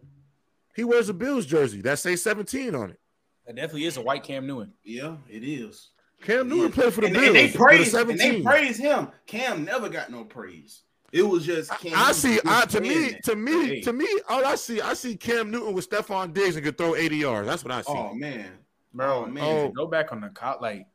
He 0.76 0.86
wears 0.86 1.10
a 1.10 1.14
Bills 1.14 1.46
jersey 1.46 1.82
that 1.82 2.00
say 2.00 2.16
17 2.16 2.74
on 2.74 2.92
it. 2.92 3.00
That 3.46 3.58
definitely 3.58 3.86
is 3.86 3.98
a 3.98 4.02
white 4.02 4.24
Cam 4.24 4.48
Newton. 4.48 4.72
yeah, 4.84 5.18
it 5.30 5.44
is. 5.44 5.90
Cam 6.22 6.48
Newton 6.48 6.66
Yeah. 6.70 6.76
played 6.76 6.94
for 6.94 7.02
the 7.02 7.08
and, 7.08 7.16
Bills. 7.16 7.28
and 7.28 7.36
they 7.36 7.46
with 7.48 7.56
a 7.56 7.58
praise 7.58 7.94
and 7.94 8.20
they 8.20 8.42
praise 8.42 8.78
him. 8.78 9.10
Cam 9.26 9.66
never 9.66 9.90
got 9.90 10.12
no 10.12 10.24
praise. 10.24 10.84
It 11.12 11.24
was 11.24 11.46
just 11.46 11.72
Cam. 11.80 11.94
I 11.96 12.08
Newton 12.08 12.14
see. 12.14 12.40
I, 12.46 12.66
to 12.66 12.82
me, 12.82 13.20
to 13.24 13.36
me, 13.36 13.66
Hey. 13.68 13.82
to 13.82 13.94
me, 13.94 14.08
all 14.30 14.46
I 14.46 14.56
see, 14.56 14.80
I 14.82 14.94
see 14.94 15.16
Cam 15.16 15.50
Newton 15.52 15.74
with 15.74 15.90
Stefon 15.90 16.34
Diggs 16.34 16.56
and 16.56 16.64
could 16.66 16.78
throw 16.78 16.96
80 16.96 17.18
yards. 17.18 17.48
That's 17.48 17.64
what 17.64 17.72
I 17.72 17.82
see. 17.82 17.88
Oh 17.92 18.14
man, 18.14 18.52
bro. 18.94 19.24
Oh, 19.24 19.26
man. 19.26 19.34
Man, 19.34 19.72
go 19.74 19.88
back 19.88 20.12
on 20.12 20.22
the 20.22 20.30
cop. 20.30 20.62
Like, 20.62 20.86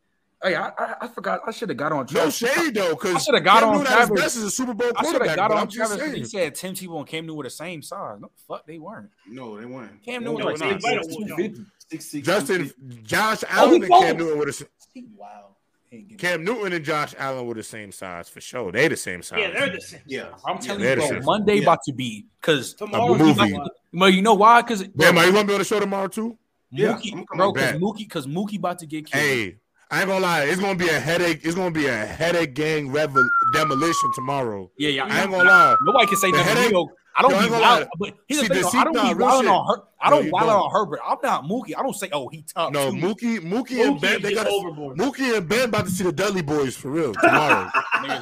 hey, 0.43 0.55
I, 0.55 0.69
I, 0.69 0.95
I 1.03 1.09
forgot. 1.09 1.41
I 1.47 1.51
should 1.51 1.69
have 1.69 1.79
got 1.79 1.91
on. 1.93 2.07
No 2.13 2.31
shade 2.31 2.75
though, 2.75 2.91
because 2.91 3.17
I 3.17 3.19
shoulda 3.19 3.41
got 3.41 3.63
on 3.65 3.79
Newton 3.79 3.93
Travis. 3.93 4.21
best 4.21 4.37
as 4.37 4.43
a 4.45 4.51
Super 4.51 4.75
Bowl 4.75 4.93
quarterback. 4.93 5.07
I 5.07 5.13
should 5.13 5.29
have 5.29 5.37
got 5.37 5.51
on 5.51 5.59
I'm 5.59 5.69
just 5.69 5.97
Travis. 5.99 6.15
He 6.17 6.25
said 6.25 6.55
Tim 6.55 6.75
Tebow 6.75 6.99
and 6.99 7.07
Cam 7.07 7.25
Newton 7.27 7.37
were 7.39 7.45
the 7.45 7.51
same 7.51 7.83
size. 7.83 8.19
No, 8.21 8.31
fuck, 8.47 8.67
they 8.67 8.79
weren't. 8.79 9.11
No, 9.29 9.59
they 9.59 9.65
weren't. 9.67 10.03
Cam 10.05 10.23
No, 10.23 10.33
Newton 10.33 10.53
was 10.53 10.61
no, 10.61 10.69
like 10.69 10.81
they 10.81 11.03
six, 11.03 11.17
two 11.17 11.37
fifty. 11.37 11.61
Six, 11.91 12.05
six, 12.07 12.27
Justin, 12.27 12.73
Josh 13.03 13.43
Oh, 13.45 13.49
Allen 13.51 13.71
he 13.71 13.77
and 13.83 13.89
Cam 13.89 14.17
was. 14.17 14.25
Newton 14.25 14.39
were 14.39 14.47
the 14.47 14.53
same. 14.53 14.69
Wow. 15.17 15.57
He 15.95 15.99
ain't 16.01 16.09
getting- 16.19 16.19
Cam 16.19 16.45
Newton 16.45 16.73
and 16.73 16.85
Josh 16.85 17.15
Allen 17.19 17.47
were 17.47 17.55
the 17.55 17.63
same 17.63 17.93
size 17.93 18.29
for 18.29 18.41
sure. 18.41 18.73
They 18.73 18.89
the 18.89 18.97
same 18.97 19.23
size. 19.23 19.39
Yeah, 19.41 19.51
they're 19.51 19.71
the 19.75 19.81
same. 19.81 20.01
Yeah. 20.07 20.29
I'm 20.47 20.59
telling 20.59 20.83
Yeah, 20.83 20.95
you, 20.97 21.09
bro. 21.09 21.21
Monday 21.23 21.57
Yeah. 21.57 21.63
about 21.63 21.81
to 21.87 21.93
be 21.93 22.27
because 22.41 22.75
Tomorrow, 22.75 23.15
movie. 23.17 23.57
Well, 23.93 24.11
you 24.11 24.23
know 24.23 24.35
why? 24.35 24.63
Because 24.63 24.83
Damn, 24.89 25.17
are 25.19 25.25
you 25.27 25.33
gonna 25.33 25.47
be 25.47 25.53
on 25.55 25.59
the 25.61 25.65
show 25.65 25.81
tomorrow 25.81 26.09
too? 26.09 26.37
Yeah, 26.71 26.95
Mookie, 26.95 27.13
I'm 27.13 27.25
bro, 27.37 27.53
because. 27.53 27.77
Mookie, 27.81 27.99
because 27.99 28.27
Mookie 28.27 28.59
about 28.59 28.79
to 28.81 28.87
get 28.87 29.07
killed. 29.11 29.23
Hey, 29.23 29.57
I 29.91 30.01
ain't 30.01 30.09
gonna 30.09 30.21
lie. 30.21 30.43
It's 30.45 30.61
gonna 30.61 30.75
be 30.77 30.89
a 30.89 30.99
headache. 30.99 31.41
It's 31.45 31.55
gonna 31.55 31.71
be 31.71 31.87
a 31.87 31.95
headache 32.05 32.55
gang 32.55 32.91
revel- 32.91 33.29
demolition 33.53 34.11
tomorrow. 34.15 34.71
yeah, 34.77 34.89
yeah. 34.91 35.05
I 35.05 35.23
ain't 35.23 35.31
gonna 35.31 35.49
lie. 35.49 35.77
Nobody 35.83 36.07
can 36.07 36.17
say 36.17 36.31
The 36.33 36.39
nothing. 36.39 36.57
headache- 36.57 36.73
Yo, 36.73 36.89
I 37.17 37.23
don't 37.23 37.31
Yo, 37.31 37.37
I 37.39 37.45
be 37.45 37.51
wild, 37.51 37.63
lie. 37.63 37.87
but 37.99 38.15
here's 38.29 38.41
See, 38.41 38.49
the 38.49 38.55
thing. 38.55 38.63
though, 38.63 38.69
I 38.79 38.85
don't 38.85 38.95
seat- 38.95 39.03
nah, 39.03 39.09
be 39.13 39.15
real 39.19 39.27
wilding 39.27 39.51
on 39.51 39.67
her. 39.69 39.83
I 40.01 40.11
don't 40.11 40.25
you 40.27 40.31
wild 40.33 40.49
don't. 40.49 40.61
on 40.63 40.71
Herbert. 40.73 41.01
I'm 41.07 41.17
not 41.23 41.45
Mookie. 41.45 41.75
I 41.79 41.83
don't 41.83 41.95
say, 41.95 42.09
oh, 42.13 42.29
he 42.29 42.43
top. 42.43 42.73
No, 42.73 42.91
two. 42.91 42.97
Mookie, 42.97 43.39
Mookie 43.41 43.87
and 43.87 44.01
Ben. 44.01 44.21
They 44.21 44.35
got 44.35 44.47
overboard. 44.49 44.99
Mookie 44.99 45.37
and 45.37 45.49
Ben 45.49 45.69
about 45.69 45.85
to 45.85 45.91
see 45.91 46.03
the 46.05 46.13
Dudley 46.13 46.43
boys 46.43 46.77
for 46.77 46.91
real 46.91 47.15
tomorrow. 47.23 47.71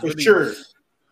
For 0.01 0.19
sure. 0.20 0.52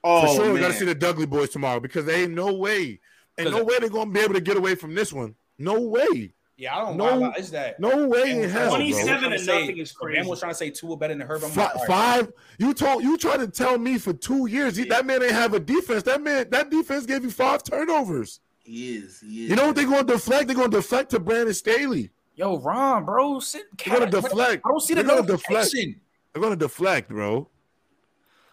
Oh, 0.05 0.27
for 0.27 0.35
sure, 0.35 0.47
we 0.49 0.53
man. 0.61 0.63
gotta 0.63 0.75
see 0.75 0.85
the 0.85 0.95
Dudley 0.95 1.27
boys 1.27 1.51
tomorrow 1.51 1.81
because 1.81 2.05
there 2.05 2.17
ain't 2.23 2.33
no 2.33 2.53
way, 2.53 3.01
ain't 3.39 3.49
'Cause- 3.49 3.53
no 3.53 3.65
way 3.65 3.79
they're 3.81 3.89
gonna 3.89 4.11
be 4.11 4.21
able 4.21 4.35
to 4.35 4.41
get 4.41 4.57
away 4.57 4.75
from 4.75 4.95
this 4.95 5.13
one. 5.13 5.35
No 5.59 5.81
way, 5.81 6.33
Yeah, 6.61 6.77
I 6.77 6.81
don't 6.85 6.99
No- 6.99 7.05
wild 7.05 7.23
out. 7.23 7.39
It's 7.39 7.49
that. 7.51 7.81
no 7.81 8.07
way 8.07 8.43
in 8.43 8.51
hell, 8.51 8.69
27 8.75 9.33
and 9.33 9.41
Say- 9.41 9.61
nothing 9.63 9.79
is 9.79 9.93
crazy. 9.93 10.17
crazy. 10.19 10.29
was 10.29 10.41
trying 10.41 10.53
to 10.53 10.57
say 10.59 10.69
two 10.69 10.89
Tua 10.89 10.97
better 10.99 11.15
than 11.15 11.27
Herbert. 11.27 11.47
I'm 11.47 11.53
Fi- 11.53 11.63
like, 11.65 11.75
all 11.75 11.81
right. 11.81 11.89
five. 11.89 12.33
You 12.59 12.75
told 12.75 13.03
you 13.03 13.17
tried 13.17 13.39
to 13.39 13.49
tell 13.49 13.79
me 13.79 13.97
for 13.97 14.13
two 14.13 14.45
years 14.45 14.77
he- 14.77 14.85
that 14.85 15.07
man 15.07 15.23
ain't 15.23 15.33
have 15.33 15.55
a 15.55 15.59
defense. 15.61 16.03
That 16.03 16.21
man, 16.23 16.51
that 16.51 16.69
defense 16.71 17.07
gave 17.07 17.25
you 17.25 17.31
five 17.31 17.63
turnovers. 17.63 18.41
He 18.63 18.97
is. 18.97 19.21
He 19.21 19.45
is. 19.45 19.51
You 19.51 19.57
know 19.57 19.69
what 19.69 19.77
they're 19.77 19.87
going 19.87 20.07
to 20.07 20.13
deflect? 20.13 20.49
They're 20.49 20.57
going 20.57 20.71
to 20.71 20.77
deflect 20.77 21.11
to 21.13 21.19
Brandon 21.19 21.55
Staley. 21.55 22.11
Yo, 22.35 22.59
Ron, 22.59 23.07
bro, 23.07 23.41
sit. 23.41 23.63
They're 23.83 23.97
going 23.99 24.11
to 24.11 24.21
deflect. 24.21 24.63
I 24.67 24.69
don't 24.69 24.81
see 24.81 24.93
the 24.93 25.03
They're 25.03 25.17
gonna 25.17 25.27
deflect. 25.27 25.73
They're 25.73 26.43
going 26.43 26.53
to 26.53 26.57
deflect, 26.63 27.09
bro. 27.09 27.49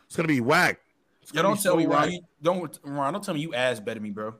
It's 0.05 0.15
going 0.15 0.27
to 0.29 0.33
be 0.33 0.39
whack. 0.39 0.79
Yo, 1.33 1.41
don't 1.41 1.55
tell 1.61 1.73
so 1.73 1.75
me, 1.77 1.85
Ron. 1.85 2.03
whack. 2.03 2.11
You, 2.13 2.19
don't, 2.41 2.79
Ron. 2.83 3.11
Don't 3.13 3.23
tell 3.23 3.33
me 3.33 3.41
you 3.41 3.53
ass 3.53 3.81
better 3.81 3.99
me, 3.99 4.11
bro. 4.11 4.33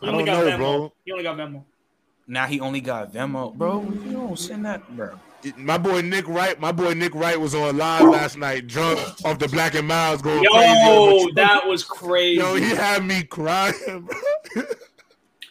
He 0.00 0.08
I 0.08 0.10
only 0.10 0.24
don't 0.24 0.34
got 0.34 0.44
know, 0.46 0.50
Venmo. 0.50 0.58
bro. 0.58 0.92
He 1.04 1.12
only 1.12 1.22
got 1.24 1.36
Venmo. 1.36 1.64
Now 2.32 2.46
he 2.46 2.60
only 2.60 2.80
got 2.80 3.12
Venmo, 3.12 3.52
bro. 3.54 3.82
You 3.82 4.12
don't 4.12 4.38
send 4.38 4.64
that, 4.64 4.88
bro. 4.96 5.10
My 5.58 5.76
boy 5.76 6.00
Nick 6.00 6.26
Wright, 6.26 6.58
my 6.58 6.72
boy 6.72 6.94
Nick 6.94 7.14
Wright 7.14 7.38
was 7.38 7.54
on 7.54 7.76
live 7.76 8.08
last 8.08 8.38
night, 8.38 8.68
drunk 8.68 8.98
off 9.26 9.38
the 9.38 9.48
Black 9.48 9.74
and 9.74 9.86
Miles, 9.86 10.22
going 10.22 10.42
crazy. 10.50 10.66
Yo, 10.86 11.18
on 11.20 11.26
the- 11.26 11.32
that 11.36 11.66
was 11.66 11.84
crazy. 11.84 12.40
Yo, 12.40 12.54
he 12.54 12.70
had 12.70 13.04
me 13.04 13.22
crying. 13.24 14.08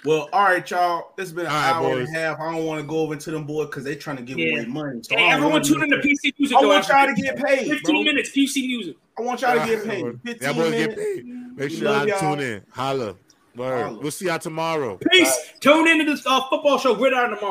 Well, 0.04 0.28
all 0.34 0.46
right, 0.46 0.68
y'all. 0.72 1.14
This 1.16 1.28
has 1.28 1.34
been 1.34 1.46
an 1.46 1.52
All 1.52 1.58
right, 1.60 1.74
hour 1.76 1.90
boys. 1.96 2.08
and 2.08 2.18
a 2.18 2.20
half. 2.20 2.40
I 2.40 2.52
don't 2.52 2.66
want 2.66 2.82
to 2.82 2.88
go 2.88 2.98
over 3.02 3.16
to 3.16 3.30
them 3.32 3.46
boys 3.46 3.68
because 3.68 3.84
they 3.84 3.96
trying 3.96 4.18
to 4.18 4.24
give 4.24 4.40
Yeah. 4.40 4.56
away 4.62 4.66
money. 4.66 5.00
So 5.04 5.16
hey, 5.16 5.30
everyone 5.30 5.62
tune 5.62 5.84
in 5.84 5.92
to 5.92 5.98
miss 5.98 6.06
PC 6.24 6.34
Music. 6.40 6.58
I 6.58 6.62
though, 6.62 6.68
want 6.70 6.80
after 6.90 6.94
y'all 7.06 7.16
to 7.16 7.22
get 7.22 7.36
paid. 7.38 7.68
15 7.70 7.80
bro. 7.84 8.04
minutes, 8.04 8.32
PC 8.32 8.66
Music. 8.66 8.96
I 9.20 9.22
want 9.22 9.42
y'all 9.42 9.60
to 9.60 9.66
get 9.68 9.86
paid. 9.86 10.00
Y'all 10.02 10.14
15 10.26 10.54
boys 10.56 10.72
minutes. 10.72 10.96
get 10.96 10.98
paid. 10.98 11.26
Make 11.56 11.70
sure 11.70 11.84
love 11.92 12.08
y'all 12.08 12.20
y'all. 12.20 12.36
tune 12.36 12.40
in. 12.44 12.64
Holla. 12.72 13.16
Word. 13.56 13.98
We'll 14.02 14.12
see 14.12 14.28
y'all 14.28 14.40
tomorrow. 14.40 14.98
Peace. 15.12 15.52
Tune 15.60 15.88
into 15.88 16.06
this 16.06 16.26
uh, 16.26 16.42
football 16.50 16.78
show, 16.78 16.96
Gridiron 16.96 17.32
tomorrow. 17.32 17.50